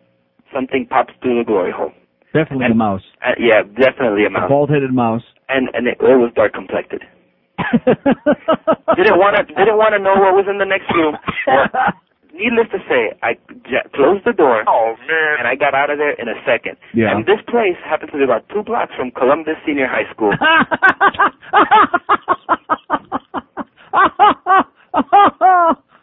[0.54, 1.92] something pops through the glory hole.
[2.32, 3.02] Definitely a mouse.
[3.26, 4.48] Uh, yeah, definitely a A mouse.
[4.48, 5.22] bald-headed mouse.
[5.48, 7.02] And and it, it was dark complected.
[8.96, 11.16] didn't want to didn't want to know what was in the next room.
[11.46, 11.66] Well,
[12.34, 13.34] needless to say, I
[13.68, 14.64] j- closed the door.
[14.66, 15.36] Oh man!
[15.40, 16.76] And I got out of there in a second.
[16.94, 17.12] Yeah.
[17.12, 20.32] And this place happens to be about two blocks from Columbus Senior High School.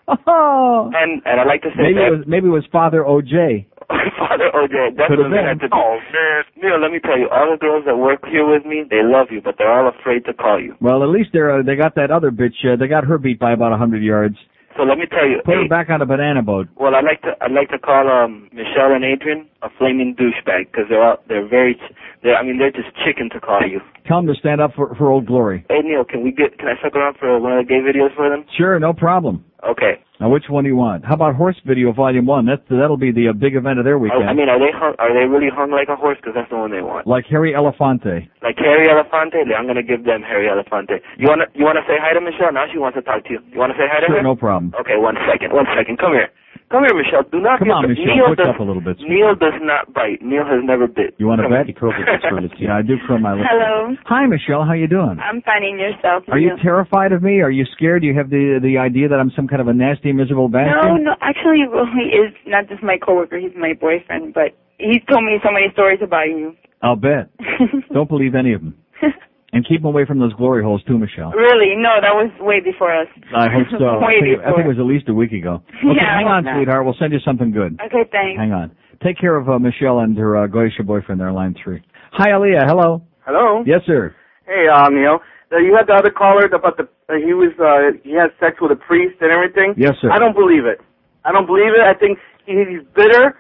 [0.08, 3.66] and and I like to say maybe that it was maybe it was Father OJ.
[3.90, 5.68] Father OJ Could have definitely had to.
[5.72, 8.84] Oh man, Neil, let me tell you, all the girls that work here with me,
[8.90, 10.76] they love you, but they're all afraid to call you.
[10.82, 12.60] Well, at least they're uh, they got that other bitch.
[12.66, 14.36] Uh, they got her beat by about a hundred yards.
[14.76, 16.68] So let me tell you, Put hey, her back on a banana boat.
[16.76, 20.72] well, I'd like to I'd like to call um Michelle and Adrian a flaming douchebag
[20.72, 23.80] because they're all, they're very ch- they're I mean they're just chicken to call you.
[24.08, 25.66] Tell them to stand up for for old glory.
[25.70, 28.16] Hey Neil, can we get can I suck around for one of the gay videos
[28.16, 28.46] for them?
[28.58, 29.44] Sure, no problem.
[29.68, 30.00] Okay.
[30.22, 31.06] Now, which one do you want?
[31.06, 32.46] How about Horse Video Volume One?
[32.46, 34.30] That's that'll be the uh, big event of their I, weekend.
[34.30, 36.18] I mean, are they hung, are they really hung like a horse?
[36.22, 37.06] Because that's the one they want.
[37.06, 38.30] like Harry Elefante.
[38.42, 41.02] Like Harry Elefante, I'm gonna give them Harry Elefante.
[41.18, 42.54] You wanna you wanna say hi to Michelle?
[42.54, 43.40] Now she wants to talk to you.
[43.52, 44.24] You wanna say hi to Sure, her?
[44.24, 44.74] no problem.
[44.80, 45.98] Okay, one second, one second.
[45.98, 46.30] Come here.
[46.70, 47.24] Come here, Michelle.
[47.32, 49.00] Do not Come get on, the- Michelle, Neil push does, up a little bit.
[49.00, 50.20] Neil does not bite.
[50.22, 51.16] Neil has never bit.
[51.18, 51.64] You want to bet?
[51.64, 51.72] here.
[51.72, 52.52] He curls his lips around.
[52.60, 53.48] Yeah, I do curl my lips.
[53.48, 53.96] Hello.
[54.06, 54.66] Hi, Michelle.
[54.68, 55.16] How you doing?
[55.24, 56.28] I'm finding yourself.
[56.28, 57.40] Are you terrified of me?
[57.40, 58.02] Are you scared?
[58.04, 60.76] Do you have the the idea that I'm some kind of a nasty, miserable bastard?
[60.84, 61.16] No, no.
[61.22, 63.40] Actually, well, he is not just my coworker.
[63.40, 64.34] He's my boyfriend.
[64.34, 66.52] But he's told me so many stories about you.
[66.84, 67.32] I'll bet.
[67.94, 68.76] Don't believe any of them.
[69.54, 71.32] And keep 'em away from those glory holes too, Michelle.
[71.32, 71.74] Really?
[71.78, 73.08] No, that was way before us.
[73.36, 73.86] I hope so.
[74.04, 75.62] I way think, I think it was at least a week ago.
[75.78, 76.56] Okay, Yeah, hang on, not.
[76.58, 76.84] sweetheart.
[76.84, 77.80] We'll send you something good.
[77.86, 78.38] Okay, thanks.
[78.38, 78.72] Hang on.
[79.04, 81.82] Take care of uh, Michelle and her uh, Goyisha boyfriend there, line three.
[82.20, 82.66] Hialeah.
[82.68, 83.02] Hello.
[83.26, 83.64] Hello.
[83.66, 84.14] Yes, sir.
[84.46, 85.20] Hey, uh, Neil.
[85.52, 88.58] Uh, you had the other caller about the uh, he was uh, he had sex
[88.60, 89.74] with a priest and everything.
[89.78, 90.12] Yes, sir.
[90.12, 90.82] I don't believe it.
[91.24, 91.80] I don't believe it.
[91.82, 93.36] I think he, he's bitter,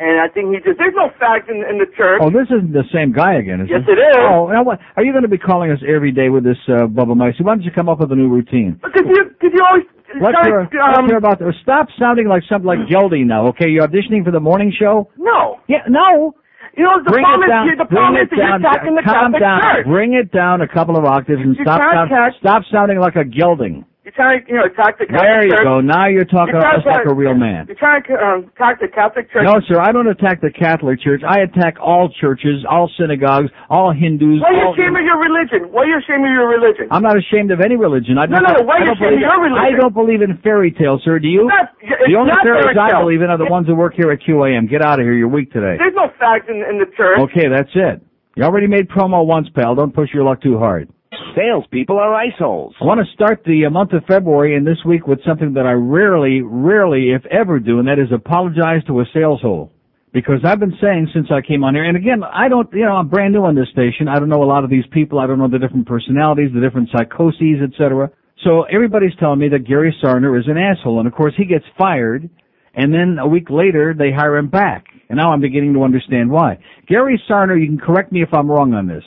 [0.00, 2.18] and I think he just there's no fact in in the church.
[2.24, 3.94] Oh, this isn't the same guy again, is Yes, it?
[3.94, 4.24] Yes, it is.
[4.26, 4.80] Oh, now what?
[4.96, 7.44] Are you going to be calling us every day with this uh, Bubba Micey?
[7.44, 8.80] Why don't you come up with a new routine?
[8.82, 9.84] Because you because you always
[10.20, 11.54] Let's let's um, hear about this.
[11.62, 13.68] Stop sounding like something like Geldy now, okay?
[13.70, 15.08] You're auditioning for the morning show?
[15.16, 15.60] no.
[15.68, 16.34] Yeah, no.
[16.76, 17.68] You know the Bring problem down.
[17.68, 18.64] is the problem is that you're down.
[18.64, 19.60] attacking the Calm Catholic down.
[19.74, 19.86] Church.
[19.86, 23.24] Bring it down a couple of octaves and You stop sound, stop sounding like a
[23.24, 23.84] gelding.
[24.10, 25.62] You're trying to you know attack the Catholic There you Church.
[25.62, 25.78] go.
[25.80, 27.70] Now you're talking You're to like a real man.
[27.70, 29.46] You're trying to um, attack the Catholic Church.
[29.46, 31.22] No, sir, I don't attack the Catholic Church.
[31.22, 34.42] I attack all churches, all synagogues, all Hindus.
[34.42, 35.70] Why are you all ashamed of your religion?
[35.70, 36.90] Why are you ashamed of your religion?
[36.90, 38.18] I'm not ashamed of any religion.
[38.18, 39.62] I No, don't, no, why are you ashamed of your religion?
[39.62, 41.22] I don't believe in fairy tales, sir.
[41.22, 41.46] Do you?
[41.46, 44.10] It's not- it's the only fairy I believe in are the ones that work here
[44.10, 44.66] at QAM.
[44.68, 45.14] Get out of here.
[45.14, 45.76] You're weak today.
[45.78, 47.18] There's no fact in, in the church.
[47.30, 48.02] Okay, that's it.
[48.36, 49.74] You already made promo once, pal.
[49.74, 50.88] Don't push your luck too hard.
[51.34, 52.74] Salespeople are ice holes.
[52.80, 55.66] I want to start the uh, month of February and this week with something that
[55.66, 59.72] I rarely, rarely, if ever do, and that is apologize to a sales hole.
[60.12, 62.94] Because I've been saying since I came on here, and again, I don't, you know,
[62.94, 64.06] I'm brand new on this station.
[64.06, 65.18] I don't know a lot of these people.
[65.18, 68.10] I don't know the different personalities, the different psychoses, etc.
[68.44, 71.64] So everybody's telling me that Gary Sarner is an asshole, and of course he gets
[71.76, 72.30] fired,
[72.74, 74.86] and then a week later they hire him back.
[75.08, 76.58] And now I'm beginning to understand why.
[76.86, 79.04] Gary Sarner, you can correct me if I'm wrong on this,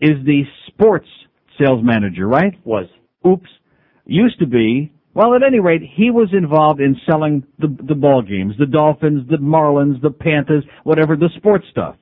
[0.00, 1.08] is the sports
[1.58, 2.54] sales manager, right?
[2.64, 2.86] Was.
[3.26, 3.48] Oops.
[4.04, 4.92] Used to be.
[5.14, 9.28] Well, at any rate, he was involved in selling the the ball games, the Dolphins,
[9.28, 11.96] the Marlins, the Panthers, whatever, the sports stuff.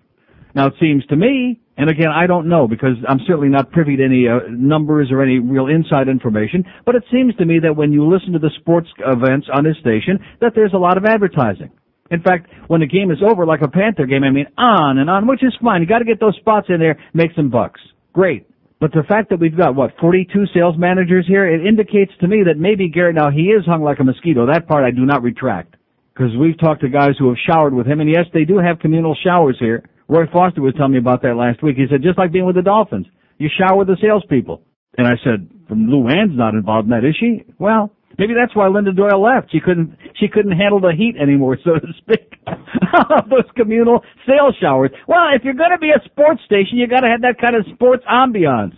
[0.55, 3.97] Now it seems to me, and again, I don't know because I'm certainly not privy
[3.97, 7.75] to any uh, numbers or any real inside information, but it seems to me that
[7.75, 11.05] when you listen to the sports events on this station, that there's a lot of
[11.05, 11.71] advertising.
[12.11, 15.09] In fact, when the game is over, like a Panther game, I mean, on and
[15.09, 15.81] on, which is fine.
[15.81, 17.81] You got to get those spots in there, make some bucks.
[18.13, 18.50] Great.
[18.81, 22.43] But the fact that we've got, what, 42 sales managers here, it indicates to me
[22.47, 24.47] that maybe Garrett, now he is hung like a mosquito.
[24.47, 25.77] That part I do not retract.
[26.15, 28.79] Because we've talked to guys who have showered with him, and yes, they do have
[28.79, 29.85] communal showers here.
[30.09, 31.77] Roy Foster was telling me about that last week.
[31.77, 33.07] He said, just like being with the Dolphins,
[33.39, 34.63] you shower the salespeople.
[34.99, 37.45] And I said, From Lou Ann's not involved in that, is she?
[37.59, 39.51] Well, maybe that's why Linda Doyle left.
[39.51, 42.37] She couldn't, she couldn't handle the heat anymore, so to speak.
[43.31, 44.91] Those communal sales showers.
[45.09, 47.57] Well, if you're going to be a sports station, you got to have that kind
[47.57, 48.77] of sports ambiance.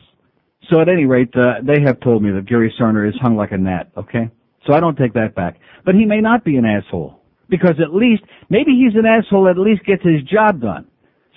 [0.70, 3.50] So at any rate, uh, they have told me that Gary Sarner is hung like
[3.50, 4.30] a gnat, okay?
[4.64, 5.58] So I don't take that back.
[5.84, 7.18] But he may not be an asshole.
[7.48, 10.86] Because at least, maybe he's an asshole at least gets his job done.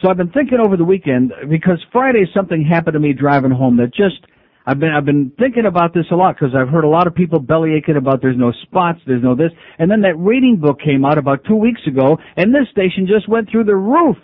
[0.02, 3.78] So I've been thinking over the weekend, because Friday something happened to me driving home
[3.78, 4.22] that just,
[4.66, 7.14] I've been, I've been thinking about this a lot because I've heard a lot of
[7.14, 9.52] people belly aching about there's no spots, there's no this.
[9.78, 13.30] And then that reading book came out about two weeks ago and this station just
[13.30, 14.18] went through the roof.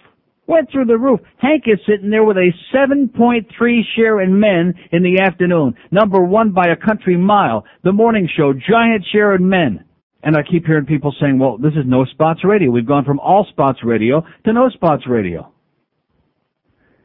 [0.48, 1.20] Went through the roof.
[1.38, 5.76] Hank is sitting there with a 7.3 share in men in the afternoon.
[5.92, 7.64] Number one by a country mile.
[7.84, 9.86] The morning show, giant share in men.
[10.24, 12.72] And I keep hearing people saying, well, this is no spots radio.
[12.72, 15.52] We've gone from all spots radio to no spots radio.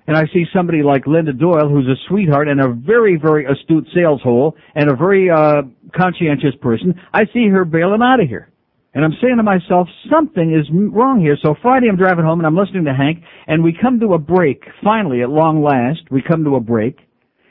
[0.06, 3.88] And I see somebody like Linda Doyle, who's a sweetheart and a very, very astute
[3.94, 5.62] sales hole and a very, uh,
[5.94, 6.94] conscientious person.
[7.12, 8.50] I see her bailing out of here.
[8.96, 11.36] And I'm saying to myself, something is wrong here.
[11.42, 14.18] So Friday I'm driving home and I'm listening to Hank and we come to a
[14.18, 14.62] break.
[14.82, 16.96] Finally, at long last, we come to a break.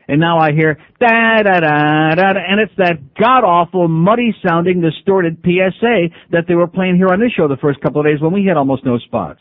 [0.08, 4.34] And now I hear da da da da, da and it's that god awful, muddy
[4.48, 8.08] sounding, distorted PSA that they were playing here on this show the first couple of
[8.08, 9.40] days when we had almost no spots.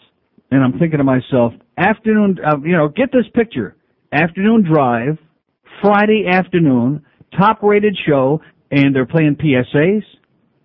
[0.51, 3.77] And I'm thinking to myself, afternoon, uh, you know, get this picture.
[4.13, 5.19] Afternoon drive,
[5.83, 7.05] Friday afternoon,
[7.37, 10.03] top rated show, and they're playing PSAs.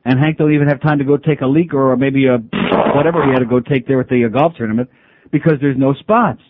[0.05, 2.38] And Hank don't even have time to go take a leak or maybe a
[2.95, 4.89] whatever he had to go take there at the uh, golf tournament
[5.31, 6.41] because there's no spots.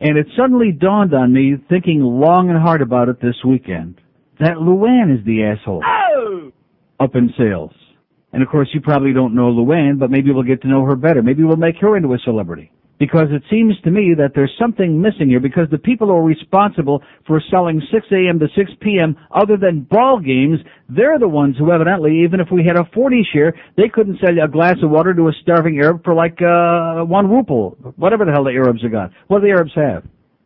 [0.00, 4.00] And it suddenly dawned on me, thinking long and hard about it this weekend,
[4.40, 5.82] that Luann is the asshole
[7.00, 7.72] up in sales.
[8.32, 10.96] And of course, you probably don't know Luann, but maybe we'll get to know her
[10.96, 11.22] better.
[11.22, 12.72] Maybe we'll make her into a celebrity.
[12.98, 16.22] Because it seems to me that there's something missing here because the people who are
[16.22, 18.38] responsible for selling 6 a.m.
[18.38, 19.16] to 6 p.m.
[19.34, 23.26] other than ball games, they're the ones who evidently, even if we had a 40
[23.32, 27.04] share, they couldn't sell a glass of water to a starving Arab for like, uh,
[27.04, 27.74] one ruple.
[27.96, 29.10] Whatever the hell the Arabs have got.
[29.26, 30.04] What do the Arabs have?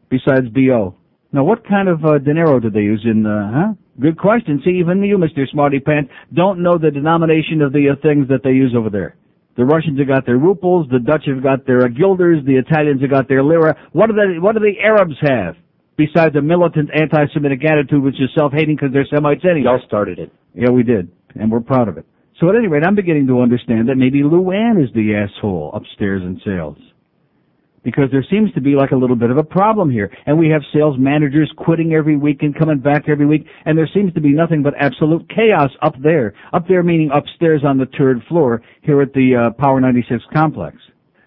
[0.09, 0.95] Besides BO.
[1.33, 3.75] Now what kind of, uh, dinero do they use in, uh, huh?
[4.01, 4.63] Good question.
[4.65, 5.47] See, even you, Mr.
[5.51, 9.17] Smarty Pants, don't know the denomination of the uh, things that they use over there.
[9.59, 13.11] The Russians have got their ruples, the Dutch have got their guilders, the Italians have
[13.11, 13.77] got their lira.
[13.91, 15.57] What do the what do the Arabs have?
[15.97, 19.65] Besides a militant anti-Semitic attitude, which is self-hating because they're Semites anyway.
[19.65, 20.33] Y'all started it.
[20.55, 22.07] Yeah, we did, and we're proud of it.
[22.39, 26.23] So at any rate, I'm beginning to understand that maybe Luann is the asshole upstairs
[26.23, 26.79] in sales.
[27.85, 30.11] Because there seems to be like a little bit of a problem here.
[30.27, 33.47] And we have sales managers quitting every week and coming back every week.
[33.65, 36.35] And there seems to be nothing but absolute chaos up there.
[36.53, 40.77] Up there meaning upstairs on the third floor here at the uh, Power 96 complex.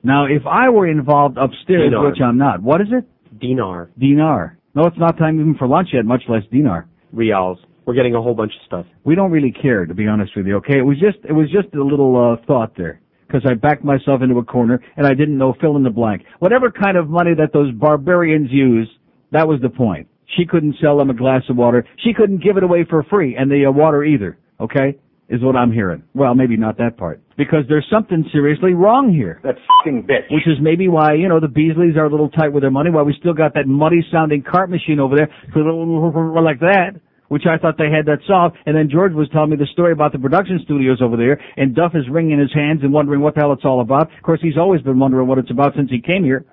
[0.03, 2.09] Now, if I were involved upstairs, Dinar.
[2.09, 3.05] which I'm not, what is it?
[3.39, 3.91] Dinar.
[3.97, 4.57] Dinar.
[4.73, 6.87] No, it's not time even for lunch yet, much less dinar.
[7.11, 7.59] Reals.
[7.85, 8.85] We're getting a whole bunch of stuff.
[9.03, 10.57] We don't really care, to be honest with you.
[10.57, 13.83] Okay, it was just it was just a little uh, thought there because I backed
[13.83, 16.23] myself into a corner and I didn't know fill in the blank.
[16.39, 18.89] Whatever kind of money that those barbarians use,
[19.31, 20.07] that was the point.
[20.37, 21.85] She couldn't sell them a glass of water.
[22.03, 24.37] She couldn't give it away for free, and the uh, water either.
[24.59, 24.97] Okay,
[25.29, 26.03] is what I'm hearing.
[26.13, 29.39] Well, maybe not that part because there's something seriously wrong here.
[29.43, 30.29] That fucking bitch.
[30.29, 32.91] Which is maybe why, you know, the Beasleys are a little tight with their money,
[32.91, 37.01] why we still got that muddy sounding cart machine over there, like that,
[37.31, 38.57] which I thought they had that solved.
[38.65, 41.73] And then George was telling me the story about the production studios over there, and
[41.73, 44.11] Duff is wringing his hands and wondering what the hell it's all about.
[44.13, 46.43] Of course, he's always been wondering what it's about since he came here.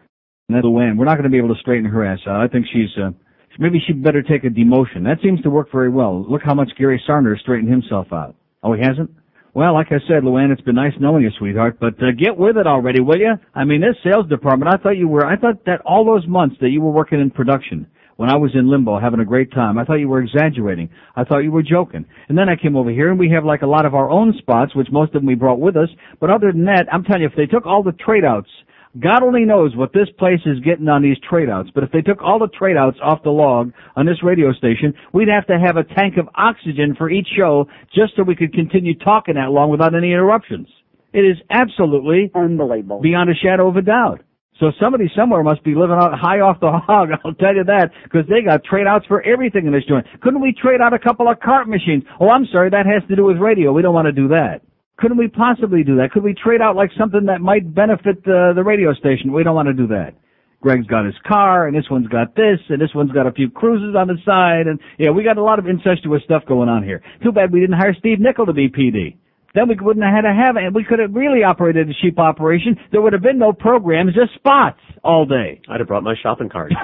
[0.48, 0.96] And that'll win.
[0.96, 2.40] We're not going to be able to straighten her ass out.
[2.40, 3.10] I think she's, uh,
[3.58, 5.02] maybe she'd better take a demotion.
[5.02, 6.24] That seems to work very well.
[6.30, 8.36] Look how much Gary Sarner straightened himself out.
[8.62, 9.10] Oh, he hasn't?
[9.54, 12.56] Well, like I said, Luann, it's been nice knowing you, sweetheart, but uh, get with
[12.56, 13.34] it already, will you?
[13.52, 16.54] I mean, this sales department, I thought you were, I thought that all those months
[16.60, 19.78] that you were working in production, when I was in limbo having a great time,
[19.78, 20.90] I thought you were exaggerating.
[21.14, 22.04] I thought you were joking.
[22.28, 24.34] And then I came over here and we have like a lot of our own
[24.38, 25.88] spots, which most of them we brought with us,
[26.20, 28.50] but other than that, I'm telling you, if they took all the trade outs,
[28.98, 32.00] God only knows what this place is getting on these trade outs, but if they
[32.00, 35.56] took all the trade outs off the log on this radio station, we'd have to
[35.56, 39.52] have a tank of oxygen for each show just so we could continue talking that
[39.52, 40.66] long without any interruptions.
[41.12, 44.22] It is absolutely unbelievable, beyond a shadow of a doubt.
[44.60, 47.90] So somebody somewhere must be living out high off the hog, I'll tell you that,
[48.02, 50.06] because they got trade outs for everything in this joint.
[50.20, 52.02] Couldn't we trade out a couple of cart machines?
[52.20, 53.72] Oh, I'm sorry, that has to do with radio.
[53.72, 54.62] We don't want to do that.
[54.98, 56.10] Couldn't we possibly do that?
[56.10, 59.32] Could we trade out like something that might benefit the, the radio station?
[59.32, 60.14] We don't want to do that.
[60.60, 63.48] Greg's got his car, and this one's got this, and this one's got a few
[63.48, 66.82] cruises on the side, and yeah, we got a lot of incestuous stuff going on
[66.82, 67.00] here.
[67.22, 69.16] Too bad we didn't hire Steve Nickel to be PD.
[69.54, 70.74] Then we wouldn't have had to have it.
[70.74, 72.76] We could have really operated a cheap operation.
[72.92, 75.60] There would have been no programs, just spots all day.
[75.68, 76.72] I'd have brought my shopping cart.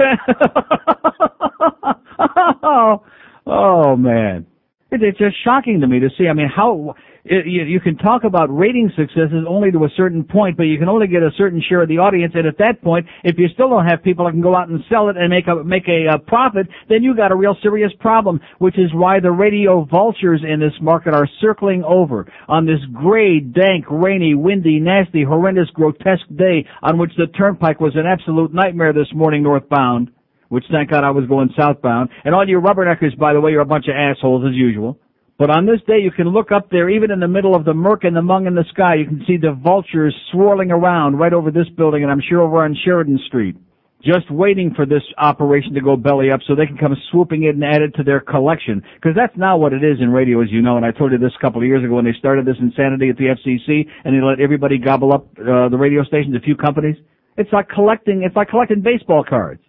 [2.63, 3.03] oh,
[3.47, 4.47] oh man.
[4.95, 6.29] It, it's just shocking to me to see.
[6.29, 10.23] I mean, how it, you, you can talk about rating successes only to a certain
[10.23, 12.33] point, but you can only get a certain share of the audience.
[12.37, 14.81] And at that point, if you still don't have people that can go out and
[14.89, 17.93] sell it and make a make a, uh profit, then you got a real serious
[17.99, 18.41] problem.
[18.59, 23.41] Which is why the radio vultures in this market are circling over on this gray,
[23.41, 28.93] dank, rainy, windy, nasty, horrendous, grotesque day on which the turnpike was an absolute nightmare
[28.93, 30.11] this morning northbound
[30.55, 32.09] which thank God I was going southbound.
[32.25, 34.99] And all you rubberneckers, by the way, you're a bunch of assholes as usual.
[35.37, 37.75] But on this day, you can look up there, even in the middle of the
[37.75, 41.33] murk and the mung in the sky, you can see the vultures swirling around right
[41.33, 43.57] over this building, and I'm sure over on Sheridan Street,
[44.01, 47.61] just waiting for this operation to go belly up so they can come swooping in
[47.61, 48.81] and add it to their collection.
[48.95, 51.19] Because that's now what it is in radio, as you know, and I told you
[51.19, 54.15] this a couple of years ago when they started this insanity at the FCC, and
[54.15, 56.95] they let everybody gobble up uh, the radio stations, a few companies.
[57.37, 59.64] It's like collecting, it's like collecting baseball cards.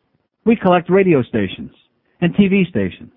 [0.45, 1.71] We collect radio stations
[2.21, 3.11] and TV stations.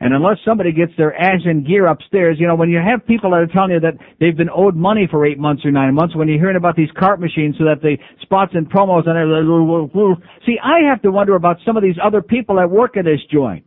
[0.00, 3.30] And unless somebody gets their ass in gear upstairs, you know, when you have people
[3.30, 6.14] that are telling you that they've been owed money for eight months or nine months,
[6.14, 10.14] when you're hearing about these cart machines so that the spots and promos and there,
[10.46, 13.18] see, I have to wonder about some of these other people that work at this
[13.30, 13.64] joint.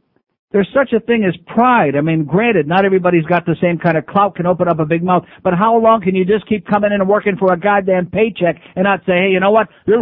[0.53, 1.95] There's such a thing as pride.
[1.97, 4.85] I mean, granted, not everybody's got the same kind of clout, can open up a
[4.85, 7.59] big mouth, but how long can you just keep coming in and working for a
[7.59, 9.95] goddamn paycheck and not say, hey, you know what, this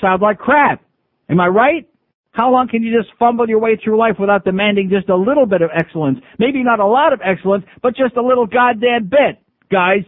[0.00, 0.80] sounds like crap.
[1.28, 1.88] Am I right?
[2.32, 5.44] How long can you just fumble your way through life without demanding just a little
[5.44, 6.18] bit of excellence?
[6.38, 9.38] Maybe not a lot of excellence, but just a little goddamn bit.
[9.70, 10.00] Guys,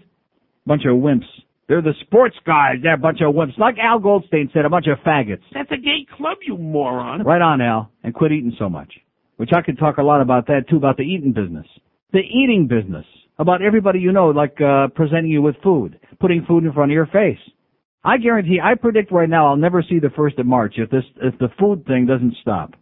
[0.67, 1.29] bunch of wimps.
[1.69, 2.77] They're the sports guys.
[2.83, 3.59] They're a bunch of wimps.
[3.59, 5.43] Like Al Goldstein said, a bunch of faggots.
[5.53, 7.23] That's a gay club, you moron.
[7.23, 7.91] Right on, Al.
[8.03, 8.93] And quit eating so much.
[9.37, 11.67] Which I could talk a lot about that too, about the eating business.
[12.13, 13.05] The eating business.
[13.39, 15.99] About everybody you know, like, uh, presenting you with food.
[16.21, 17.39] Putting food in front of your face.
[18.05, 21.05] I guarantee, I predict right now I'll never see the first of March if this,
[21.23, 22.75] if the food thing doesn't stop.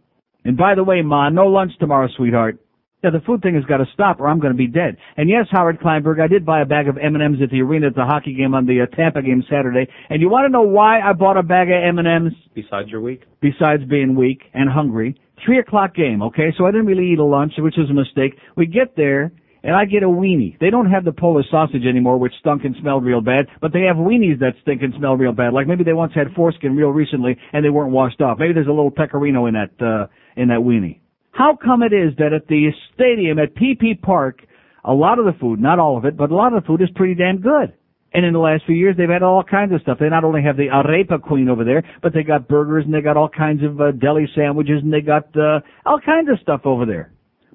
[0.43, 2.59] And by the way, Ma, no lunch tomorrow, sweetheart.
[3.03, 4.95] Yeah, the food thing has got to stop or I'm going to be dead.
[5.17, 7.95] And yes, Howard Kleinberg, I did buy a bag of M&Ms at the arena at
[7.95, 9.91] the hockey game on the uh, Tampa game Saturday.
[10.09, 12.33] And you want to know why I bought a bag of M&Ms?
[12.55, 13.23] Besides your week?
[13.41, 15.19] Besides being weak and hungry.
[15.45, 16.53] Three o'clock game, okay?
[16.57, 18.39] So I didn't really eat a lunch, which was a mistake.
[18.55, 20.59] We get there, and I get a weenie.
[20.59, 23.83] They don't have the Polish sausage anymore, which stunk and smelled real bad, but they
[23.83, 25.53] have weenies that stink and smell real bad.
[25.53, 28.37] Like maybe they once had foreskin real recently and they weren't washed off.
[28.39, 30.99] Maybe there's a little pecorino in that uh, in that weenie.
[31.31, 34.41] How come it is that at the stadium at PP Park,
[34.83, 36.81] a lot of the food, not all of it, but a lot of the food
[36.81, 37.73] is pretty damn good.
[38.13, 39.97] And in the last few years, they've had all kinds of stuff.
[39.99, 43.01] They not only have the arepa queen over there, but they got burgers and they
[43.01, 46.61] got all kinds of uh, deli sandwiches and they got uh, all kinds of stuff
[46.65, 47.12] over there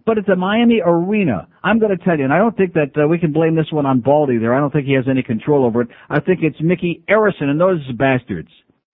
[0.09, 1.47] but it's a Miami arena.
[1.63, 3.71] I'm going to tell you, and I don't think that uh, we can blame this
[3.71, 4.55] one on Baldy there.
[4.55, 5.89] I don't think he has any control over it.
[6.09, 8.49] I think it's Micky Arison and those bastards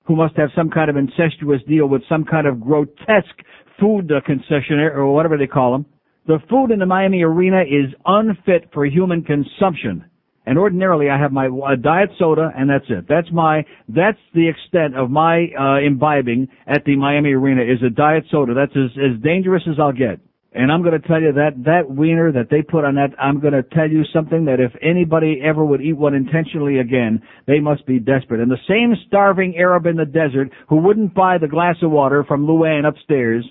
[0.07, 3.39] who must have some kind of incestuous deal with some kind of grotesque
[3.79, 5.87] food uh, concessionaire or whatever they call them.
[6.27, 10.07] The food in the Miami arena is unfit for human consumption.
[10.47, 13.07] And ordinarily I have my uh, diet soda and that's it.
[13.09, 17.91] That's my, that's the extent of my, uh, imbibing at the Miami arena is a
[17.91, 18.53] diet soda.
[18.53, 20.19] That's as, as dangerous as I'll get.
[20.55, 23.41] And I'm going to tell you that that wiener that they put on that, I'm
[23.41, 27.59] going to tell you something that if anybody ever would eat one intentionally again, they
[27.59, 28.41] must be desperate.
[28.41, 32.23] And the same starving Arab in the desert who wouldn't buy the glass of water
[32.23, 33.45] from Luann upstairs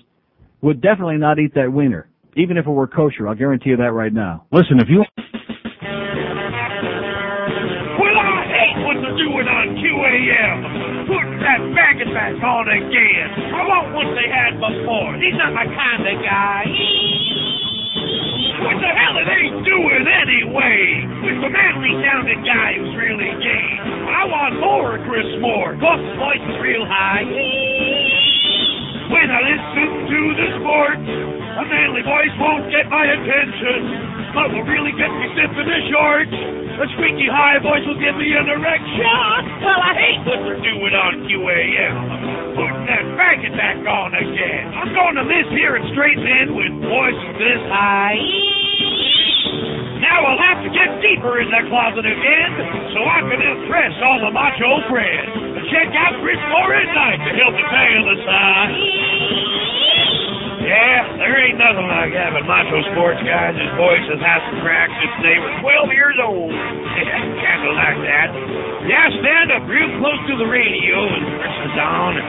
[0.62, 3.28] would definitely not eat that wiener, even if it were kosher.
[3.28, 4.46] I'll guarantee you that right now.
[4.50, 5.04] Listen, if you
[9.16, 10.56] doing on QAM.
[11.06, 13.28] Putting that faggot back on again.
[13.54, 15.14] I want what they had before.
[15.18, 16.62] He's not my kind of guy.
[18.64, 20.80] What the hell are they doing anyway?
[21.26, 23.70] With the manly sounding guy who's really gay.
[24.08, 25.76] I want more Chris Moore.
[25.78, 28.03] Cause his voice is real high.
[29.14, 34.10] When I listen to the sports, a manly voice won't get my attention.
[34.34, 36.34] But will really get me stiff in the shorts.
[36.34, 39.06] A squeaky high voice will give me an erection.
[39.62, 41.94] Well, I hate what they're doing on QAM.
[42.58, 44.74] Putting that faggot back on again.
[44.74, 48.18] I'm going to miss hearing straight men with voices this high.
[50.04, 52.50] Now I'll have to get deeper in the closet again
[52.92, 55.32] so I can impress all the macho friends.
[55.72, 58.72] Check out Chris Moore at night to help me pay the side.
[60.64, 65.36] Yeah, there ain't nothing like having macho sports guys whose voices hasn't cracked since they
[65.40, 66.52] were 12 years old.
[67.44, 68.28] kind of like that.
[68.84, 72.28] Yeah, stand up real close to the radio and press it on and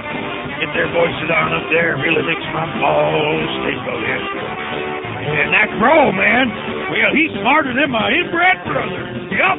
[0.63, 1.99] get their voices on up there.
[1.99, 5.04] Really makes my balls tingle in.
[5.25, 6.45] And that crow, man,
[6.93, 9.01] well, he's smarter than my inbred brother.
[9.33, 9.57] Yup.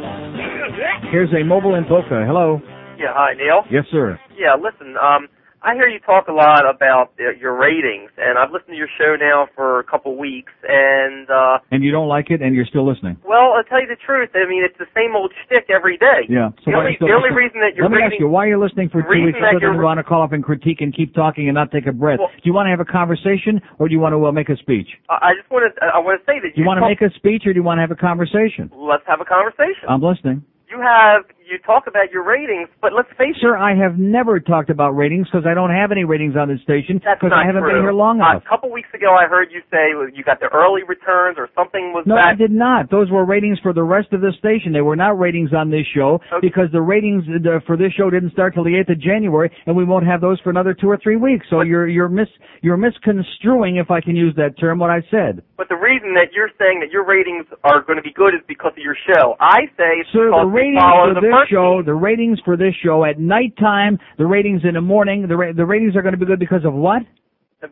[1.12, 2.22] Here's a mobile in Boca.
[2.22, 2.62] Hello.
[2.98, 3.66] Yeah, hi, Neil.
[3.70, 4.18] Yes, sir.
[4.38, 5.28] Yeah, listen, um,
[5.66, 8.86] I hear you talk a lot about uh, your ratings, and I've listened to your
[8.94, 12.70] show now for a couple weeks, and, uh, And you don't like it, and you're
[12.70, 13.18] still listening.
[13.26, 16.30] well, I'll tell you the truth, I mean, it's the same old shtick every day.
[16.30, 16.54] Yeah.
[16.62, 18.62] The only, still the only reason that you're Let me ask you, why you're you
[18.62, 21.50] listening for two weeks other than want to call up and critique and keep talking
[21.50, 22.22] and not take a breath?
[22.22, 24.48] Well- do you want to have a conversation, or do you want to uh, make
[24.48, 24.86] a speech?
[25.10, 27.02] I I just want to, I want to say that Do you want to make
[27.02, 28.70] a speech, or do you want to have a conversation?
[28.70, 29.82] Let's have a conversation.
[29.90, 30.46] I'm listening.
[30.70, 33.40] you have, you talk about your ratings, but let's face it.
[33.40, 36.60] Sir, I have never talked about ratings because I don't have any ratings on this
[36.62, 37.72] station because I haven't true.
[37.72, 38.42] been here long Uh, enough.
[38.44, 41.92] a couple weeks ago, I heard you say you got the early returns or something
[41.92, 42.26] was No, that.
[42.26, 42.90] I did not.
[42.90, 44.72] Those were ratings for the rest of the station.
[44.72, 47.24] They were not ratings on this show because the ratings
[47.66, 50.40] for this show didn't start till the 8th of January, and we won't have those
[50.40, 51.46] for another two or three weeks.
[51.50, 52.28] So you're you're mis
[52.62, 55.42] you're misconstruing, if I can use that term, what I said.
[55.56, 58.40] But the reason that you're saying that your ratings are going to be good is
[58.48, 59.36] because of your show.
[59.40, 62.74] I say it's Sir, because the ratings follow the this show, the ratings for this
[62.84, 66.18] show at nighttime, the ratings in the morning, the ra- the ratings are going to
[66.18, 67.02] be good because of what?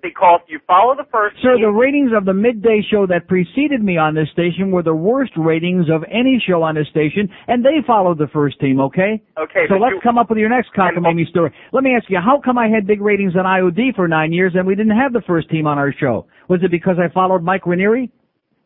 [0.03, 3.97] because you follow the first Sir, the ratings of the midday show that preceded me
[3.97, 7.79] on this station were the worst ratings of any show on this station, and they
[7.87, 9.23] followed the first team, okay?
[9.39, 11.53] Okay, So let's you- come up with your next cockamamie story.
[11.73, 14.55] Let me ask you, how come I had big ratings on IOD for nine years
[14.55, 16.27] and we didn't have the first team on our show?
[16.49, 18.11] Was it because I followed Mike Ranieri?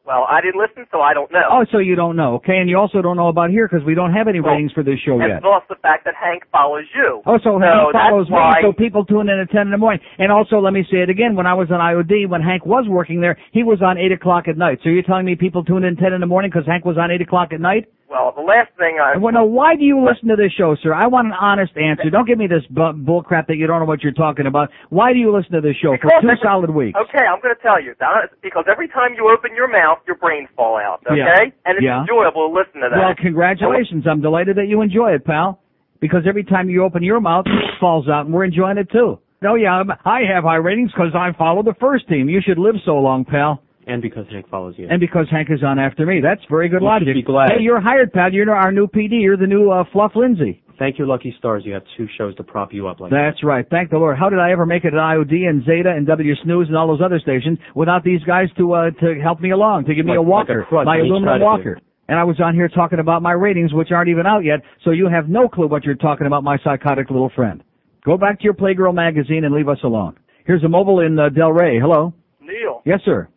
[0.09, 1.45] Well, I didn't listen, so I don't know.
[1.53, 2.57] Oh, so you don't know, okay?
[2.57, 4.97] And you also don't know about here because we don't have any ratings for this
[5.05, 5.43] show yet.
[5.43, 7.21] plus the fact that Hank follows you.
[7.27, 8.57] Oh, so, so he follows why.
[8.57, 10.01] me, so people tune in at 10 in the morning.
[10.17, 12.87] And also, let me say it again, when I was on IOD, when Hank was
[12.89, 14.79] working there, he was on 8 o'clock at night.
[14.83, 17.11] So you're telling me people tune in 10 in the morning because Hank was on
[17.11, 17.85] 8 o'clock at night?
[18.09, 19.19] Well, the last thing I.
[19.19, 20.95] Well, now, why do you listen to this show, sir?
[20.95, 22.09] I want an honest answer.
[22.09, 24.71] Don't give me this bu- bull crap that you don't know what you're talking about.
[24.89, 26.99] Why do you listen to this show for two every- solid weeks?
[26.99, 27.95] Okay, I'm going to tell you.
[28.01, 31.03] That, because every time you open your mouth, your brains fall out.
[31.07, 31.41] Okay, Yeah.
[31.67, 32.01] and it's Yeah.
[32.01, 32.99] enjoyable to listen to that.
[32.99, 34.07] Well, congratulations.
[34.07, 35.61] I'm delighted that you enjoy it, pal.
[36.01, 39.19] Because every time you open your mouth, it falls out, and we're enjoying it too.
[39.43, 42.29] No, yeah, I'm- I have high ratings because I follow the first team.
[42.29, 43.61] You should live so long, pal.
[43.89, 44.87] And because Hank follows you.
[44.91, 46.21] And because Hank is on after me.
[46.23, 47.09] That's very good You logic.
[47.15, 47.51] be glad.
[47.57, 48.33] Hey, you're hired, pal.
[48.33, 49.23] You're our new PD.
[49.23, 50.63] You're the new uh, Fluff Lindsay.
[50.79, 53.67] Thank your lucky stars you have two shows to prop you up like That's right.
[53.69, 54.17] Thank the Lord.
[54.17, 56.87] How did I ever make it at IOD and Zeta and W Snooze and all
[56.87, 60.13] those other stations without these guys to uh, to help me along, to give me
[60.13, 61.45] Like- a like walker, a my aluminum side of you.
[61.47, 61.81] walker.
[62.11, 64.93] And I was on here talking about my ratings, which aren't even out yet, so
[64.93, 67.63] you have no clue what you're talking about, my psychotic little friend.
[68.05, 70.17] Go back to your Playgirl magazine and leave us alone.
[70.47, 71.79] Here's a mobile in uh, Delray.
[71.81, 72.15] Hello.
[72.41, 73.29] Neil, Yes, sir.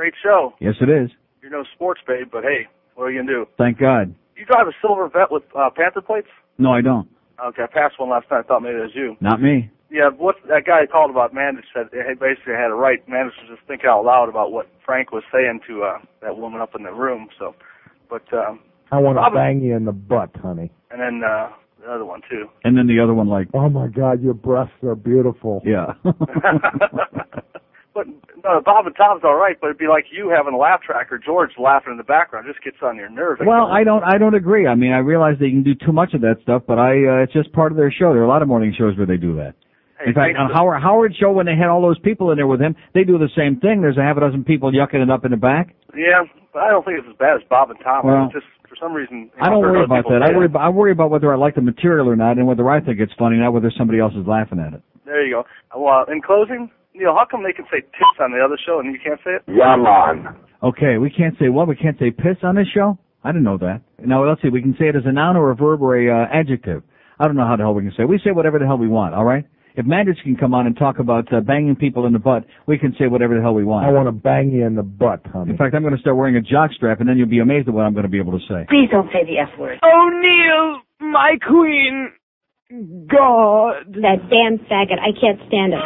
[0.00, 0.54] Great show.
[0.60, 1.10] Yes, it is.
[1.42, 3.46] You're no sports babe, but hey, what are you gonna do?
[3.58, 4.14] Thank God.
[4.34, 6.28] You drive a silver vet with uh, Panther plates?
[6.56, 7.06] No, I don't.
[7.44, 8.38] Okay, I passed one last night.
[8.38, 9.16] I thought maybe it was you.
[9.20, 9.70] Not me.
[9.90, 13.06] Yeah, what that guy called about Mandich said he basically had it right.
[13.10, 16.62] Mandich was just thinking out loud about what Frank was saying to uh that woman
[16.62, 17.28] up in the room.
[17.38, 17.54] So,
[18.08, 20.72] but um, I want to bang you in the butt, honey.
[20.90, 21.50] and then uh
[21.84, 22.48] the other one too.
[22.64, 25.60] And then the other one, like, Oh my God, your breasts are beautiful.
[25.62, 25.92] yeah.
[28.00, 28.08] But
[28.42, 31.12] no, Bob and Tom's all right, but it'd be like you having a laugh track
[31.12, 32.48] or George laughing in the background.
[32.48, 33.42] It just gets on your nerves.
[33.44, 34.02] Well, I don't.
[34.02, 34.66] I don't agree.
[34.66, 36.96] I mean, I realize they can do too much of that stuff, but I.
[36.96, 38.16] Uh, it's just part of their show.
[38.16, 39.52] There are a lot of morning shows where they do that.
[40.06, 42.60] In fact, on Howard Howard show when they had all those people in there with
[42.60, 43.82] him, they do the same thing.
[43.82, 45.76] There's a half a dozen people yucking it up in the back.
[45.92, 48.06] Yeah, but I don't think it's as bad as Bob and Tom.
[48.06, 49.28] Well, it's just for some reason.
[49.36, 50.24] I don't worry about that.
[50.24, 50.46] I worry.
[50.46, 52.98] About, I worry about whether I like the material or not, and whether I think
[52.98, 54.80] it's funny, not whether somebody else is laughing at it.
[55.04, 55.44] There you go.
[55.76, 58.92] Well, in closing, Neil, how come they can say tits on the other show and
[58.92, 59.42] you can't say it?
[59.46, 60.36] Yeah, man.
[60.62, 61.68] Okay, we can't say what?
[61.68, 62.98] We can't say piss on this show?
[63.24, 63.82] I didn't know that.
[64.04, 64.48] Now let's see.
[64.48, 66.82] We can say it as a noun or a verb or a uh, adjective.
[67.18, 68.02] I don't know how the hell we can say.
[68.04, 68.08] it.
[68.08, 69.14] We say whatever the hell we want.
[69.14, 69.44] All right.
[69.76, 72.76] If Mandich can come on and talk about uh, banging people in the butt, we
[72.76, 73.86] can say whatever the hell we want.
[73.86, 75.52] I want to bang you in the butt, honey.
[75.52, 77.68] In fact, I'm going to start wearing a jock strap, and then you'll be amazed
[77.68, 78.66] at what I'm going to be able to say.
[78.68, 79.78] Please don't say the F word.
[79.84, 82.10] Oh, Neil, my queen.
[82.70, 83.94] God.
[84.02, 84.98] That damn faggot.
[84.98, 85.82] I can't stand it.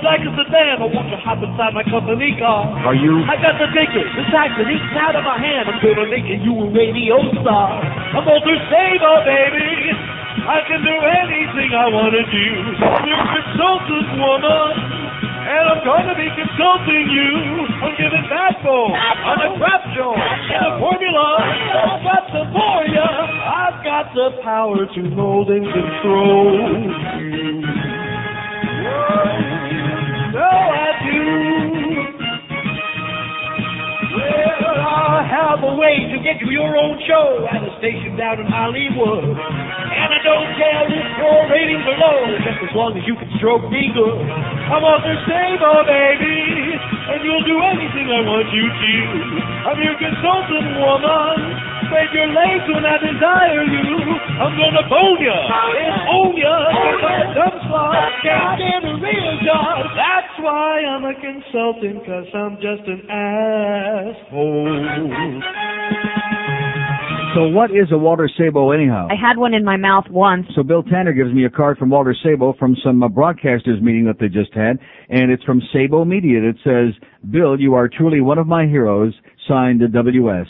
[0.00, 0.80] Black as a sedan.
[0.80, 2.72] I want to hop inside my company car.
[2.88, 3.20] Are you?
[3.28, 5.68] I got the ticket, the taxi, eating out of my hand.
[5.68, 7.84] I'm gonna make you a radio star.
[8.16, 9.92] I'm Walter Sabo, baby.
[10.40, 12.48] I can do anything I wanna do.
[13.04, 14.72] You're a consultant woman.
[15.40, 17.32] And I'm gonna be consulting you
[17.84, 21.28] on giving that bone, on the crap joint, and the formula.
[21.44, 23.04] I've got the for ya.
[23.04, 26.56] I've got the power to mold and control
[27.20, 27.60] you.
[30.40, 31.49] So I do.
[35.20, 39.36] Have a way to get you your own show at a station down in Hollywood.
[39.36, 43.28] And I don't care if your ratings are low, just as long as you can
[43.36, 44.16] stroke me good.
[44.70, 46.72] I'm Walter Sabo, oh, baby,
[47.12, 48.94] and you'll do anything I want you to.
[49.68, 51.70] I'm your consultant woman.
[51.90, 53.98] Spread your legs when I desire you.
[54.40, 55.34] I'm gonna bone ya
[55.74, 56.54] and own ya.
[56.70, 59.90] Like a dumb slot, can't get a real job.
[59.98, 64.70] That's why I'm a consultant, cause I'm just an asshole.
[67.34, 69.06] So what is a Walter Sabo anyhow?
[69.08, 70.46] I had one in my mouth once.
[70.56, 74.04] So Bill Tanner gives me a card from Walter Sabo from some uh, broadcasters meeting
[74.06, 76.40] that they just had, and it's from Sabo Media.
[76.42, 76.92] It says,
[77.30, 79.14] "Bill, you are truly one of my heroes."
[79.48, 80.46] Signed WS.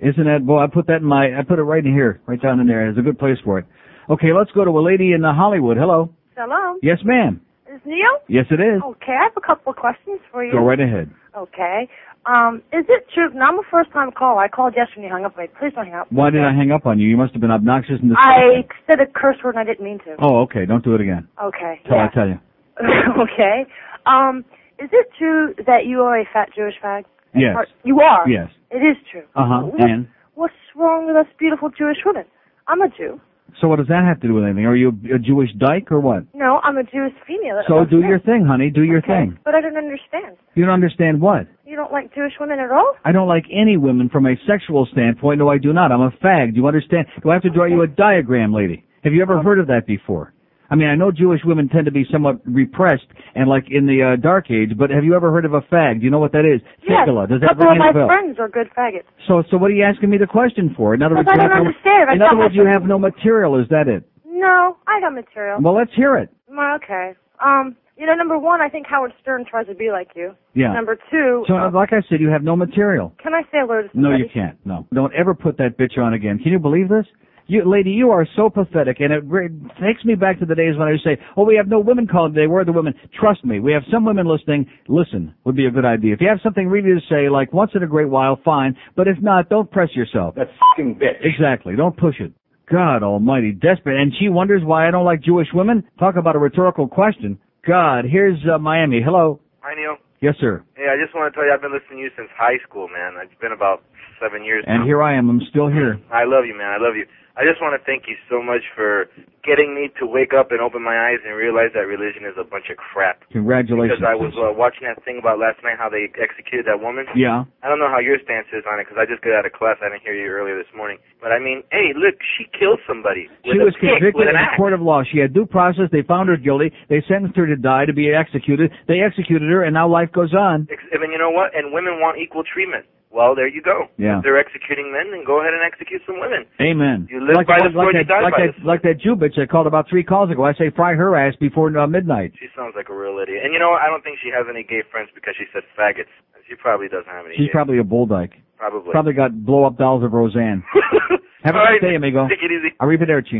[0.00, 0.58] Isn't that boy?
[0.58, 1.38] I put that in my.
[1.38, 2.88] I put it right in here, right down in there.
[2.88, 3.66] It's a good place for it.
[4.08, 5.76] Okay, let's go to a lady in uh, Hollywood.
[5.76, 6.10] Hello.
[6.36, 6.78] Hello.
[6.82, 7.40] Yes, ma'am.
[7.72, 8.16] Is Neil?
[8.28, 8.80] Yes, it is.
[8.82, 10.52] Okay, I have a couple of questions for you.
[10.52, 11.10] Go right ahead.
[11.36, 11.88] Okay.
[12.28, 13.30] Um, is it true?
[13.32, 14.40] Now I'm a first time caller.
[14.42, 15.36] I called yesterday and you hung up.
[15.38, 16.12] Wait, please don't hang up.
[16.12, 17.08] Why did I hang up on you?
[17.08, 18.16] You must have been obnoxious in the.
[18.18, 20.16] I said a curse word and I didn't mean to.
[20.20, 20.66] Oh, okay.
[20.66, 21.26] Don't do it again.
[21.42, 21.80] Okay.
[21.86, 22.08] Till yeah.
[22.10, 22.38] I tell you.
[23.24, 23.64] okay.
[24.04, 24.44] Um,
[24.78, 27.04] is it true that you are a fat Jewish fag?
[27.34, 27.56] Yes.
[27.82, 28.28] You are.
[28.28, 28.50] Yes.
[28.70, 29.24] It is true.
[29.34, 29.60] Uh huh.
[29.66, 32.24] What- And What's wrong with us beautiful Jewish women?
[32.68, 33.20] I'm a Jew.
[33.60, 34.66] So, what does that have to do with anything?
[34.66, 36.24] Are you a Jewish dyke or what?
[36.34, 37.60] No, I'm a Jewish female.
[37.66, 38.70] So do your thing, honey.
[38.70, 39.26] Do your Okay.
[39.26, 39.38] thing.
[39.44, 40.36] But I don't understand.
[40.54, 41.46] You don't understand what?
[41.66, 42.94] You don't like Jewish women at all?
[43.04, 45.38] I don't like any women from a sexual standpoint.
[45.38, 45.90] No, I do not.
[45.92, 46.54] I'm a fag.
[46.54, 47.06] Do you understand?
[47.22, 48.84] Do I have to draw you a diagram, lady?
[49.04, 50.32] Have you ever um, heard of that before?
[50.70, 54.14] I mean, I know Jewish women tend to be somewhat repressed and like in the
[54.14, 56.00] uh, dark age, but have you ever heard of a fag?
[56.00, 56.60] Do you know what that is?
[56.86, 57.08] Yes.
[57.08, 58.06] Does that ring any my bell?
[58.06, 59.08] friends are good faggots.
[59.26, 60.94] So, so what are you asking me the question for?
[60.94, 63.58] In other words, I you don't have no, in other words, you have no material.
[63.60, 64.04] Is that it?
[64.26, 65.58] No, I got material.
[65.60, 66.28] Well, let's hear it.
[66.48, 67.14] Well, okay.
[67.44, 70.34] Um, you know, number one, I think Howard Stern tries to be like you.
[70.54, 70.72] Yeah.
[70.72, 73.12] Number two, So, uh, like I said, you have no material.
[73.20, 74.56] can I say hello to No, you can't.
[74.64, 74.86] No.
[74.94, 76.38] Don't ever put that bitch on again.
[76.38, 77.06] Can you believe this?
[77.50, 79.48] You, lady, you are so pathetic, and it re-
[79.80, 81.80] takes me back to the days when I used to say, "Oh, we have no
[81.80, 82.46] women calling today.
[82.46, 84.66] Where are the women?" Trust me, we have some women listening.
[84.86, 86.12] Listen would be a good idea.
[86.12, 88.76] If you have something really to say, like once in a great while, fine.
[88.96, 90.34] But if not, don't press yourself.
[90.34, 91.24] That fucking bitch.
[91.24, 91.74] Exactly.
[91.74, 92.32] Don't push it.
[92.70, 93.98] God Almighty, desperate.
[93.98, 95.84] And she wonders why I don't like Jewish women.
[95.98, 97.38] Talk about a rhetorical question.
[97.66, 99.00] God, here's uh, Miami.
[99.02, 99.40] Hello.
[99.60, 99.96] Hi, Neil.
[100.20, 100.62] Yes, sir.
[100.76, 102.88] Hey, I just want to tell you I've been listening to you since high school,
[102.88, 103.14] man.
[103.22, 103.84] It's been about
[104.20, 104.84] seven years And now.
[104.84, 105.30] here I am.
[105.30, 105.98] I'm still here.
[106.12, 106.74] I love you, man.
[106.74, 107.06] I love you.
[107.38, 109.06] I just want to thank you so much for
[109.46, 112.42] getting me to wake up and open my eyes and realize that religion is a
[112.42, 113.22] bunch of crap.
[113.30, 114.02] Congratulations.
[114.02, 117.06] Because I was uh, watching that thing about last night how they executed that woman.
[117.14, 117.46] Yeah.
[117.62, 119.54] I don't know how your stance is on it because I just got out of
[119.54, 119.78] class.
[119.78, 120.98] I didn't hear you earlier this morning.
[121.22, 123.30] But I mean, hey, look, she killed somebody.
[123.46, 125.06] She was pick, convicted in a court of law.
[125.06, 125.86] She had due process.
[125.94, 126.74] They found her guilty.
[126.90, 128.74] They sentenced her to die to be executed.
[128.90, 130.66] They executed her, and now life goes on.
[130.74, 131.54] Ex- And you know what?
[131.54, 132.82] And women want equal treatment.
[133.10, 133.88] Well, there you go.
[133.96, 134.18] Yeah.
[134.18, 136.44] If they're executing men, then go ahead and execute some women.
[136.60, 137.08] Amen.
[137.08, 139.00] You live like, by the sword, like you that, die like by that, like that
[139.00, 140.44] Jew bitch I called about three calls ago.
[140.44, 142.36] I say fry her ass before uh, midnight.
[142.36, 143.40] She sounds like a real idiot.
[143.44, 143.72] And you know?
[143.72, 146.12] I don't think she has any gay friends because she said faggots.
[146.44, 147.36] She probably doesn't have any.
[147.36, 148.36] She's gay probably a bull dyke.
[148.60, 148.92] Probably.
[148.92, 150.64] Probably got blow up dolls of Roseanne.
[151.44, 152.26] Have a All nice right, day, amigo.
[152.26, 152.74] Take it easy.
[152.82, 153.38] Arrivederci.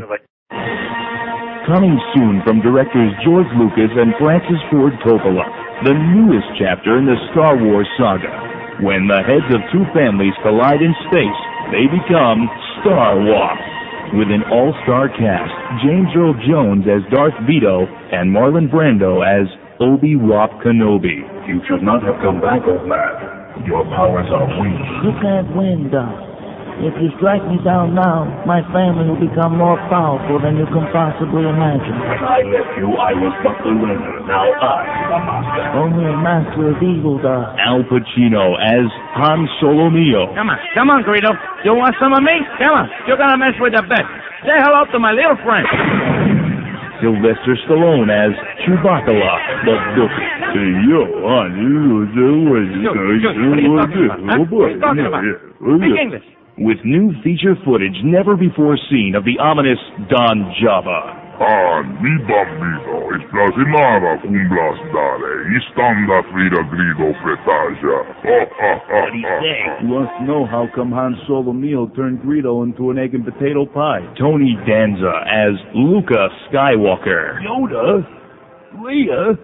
[1.67, 5.45] Coming soon from directors George Lucas and Francis Ford Coppola,
[5.85, 8.48] the newest chapter in the Star Wars saga.
[8.79, 11.41] When the heads of two families collide in space,
[11.75, 12.47] they become
[12.79, 13.59] Star Wars.
[14.15, 15.51] With an all-star cast,
[15.83, 19.51] James Earl Jones as Darth Vito and Marlon Brando as
[19.83, 21.27] Obi-Wan Kenobi.
[21.51, 23.67] You should not have come back, old man.
[23.67, 24.87] Your powers are weak.
[25.03, 26.28] You can't win, Doc.
[26.79, 30.87] If you strike me down now, my family will become more powerful than you can
[30.95, 31.91] possibly imagine.
[31.91, 34.23] When I left you, I was but the learner.
[34.31, 35.65] Now I am the master.
[35.75, 37.59] Only a master of evil, Doc.
[37.59, 38.87] Al Pacino as
[39.19, 40.31] Han Solo Mio.
[40.39, 41.35] Come on, come on, Greedo.
[41.67, 42.39] You want some of me?
[42.63, 42.87] Come on.
[43.11, 44.07] You're gonna mess with the best.
[44.47, 45.67] Say hello to my little friend.
[47.03, 48.31] Sylvester Stallone as
[48.63, 49.11] Chewbacca
[49.67, 50.31] the Dookie.
[50.55, 54.47] Hey, yo, Han, you know what Shoot, shoot, oh, what are you talking about, huh?
[54.47, 55.27] What are you talking about?
[55.59, 56.27] Speak English.
[56.59, 59.79] With new feature footage never before seen of the ominous
[60.11, 61.15] Don Java.
[61.39, 67.99] Han, mi bambino, esplasimava cum blastare, istanda frida grido fretaja.
[68.91, 69.87] What he say?
[69.87, 73.65] You must know how come Han Solo Mio turned Greedo into an egg and potato
[73.65, 74.03] pie?
[74.19, 77.39] Tony Danza as Luca Skywalker.
[77.47, 78.03] Yoda?
[78.83, 79.39] Leia?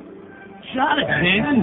[0.75, 1.63] Jonathan?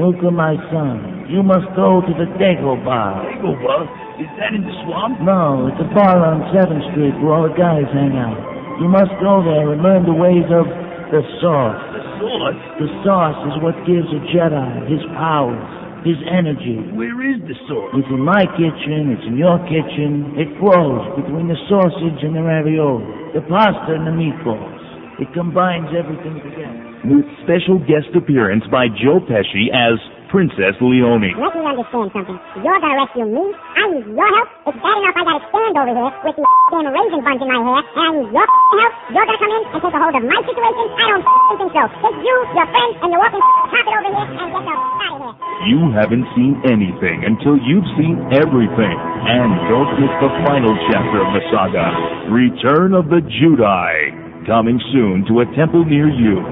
[0.00, 3.28] Luca, my son, you must go to the dago Dagobah.
[3.28, 3.84] Dagobah?
[4.16, 5.20] Is that in the swamp?
[5.20, 8.40] No, it's a bar on 7th Street where all the guys hang out.
[8.80, 10.64] You must go there and learn the ways of
[11.12, 11.76] the Source.
[11.92, 12.56] The sword?
[12.80, 15.68] The Source is what gives a Jedi his powers,
[16.08, 16.80] his energy.
[16.96, 17.92] Where is the sword?
[18.00, 20.40] It's in my kitchen, it's in your kitchen.
[20.40, 24.80] It flows between the sausage and the ravioli, the pasta and the meatballs.
[25.20, 26.81] It combines everything together.
[27.02, 29.98] With special guest appearance by Joe Pesci as
[30.30, 31.34] Princess Leone.
[31.34, 32.38] Let me understand something.
[32.62, 33.42] You're gonna rescue me.
[33.74, 34.48] I need your help.
[34.70, 37.58] It's bad enough I gotta stand over here with these damn raisin buns in my
[37.58, 38.92] hair, and I need your help.
[39.10, 40.88] You're gonna come in and take a hold of my situation?
[40.94, 41.26] I don't
[41.58, 41.82] think so.
[41.90, 45.26] Take you, your friends, and your walking carpet over here and get the out of
[45.26, 45.34] here.
[45.68, 48.96] You haven't seen anything until you've seen everything.
[49.26, 51.86] And don't miss the final chapter of the saga,
[52.30, 56.42] Return of the Judai, coming soon to a temple near you.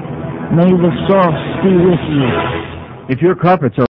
[0.54, 2.28] May the sauce be with you.
[3.08, 3.89] If your carpets are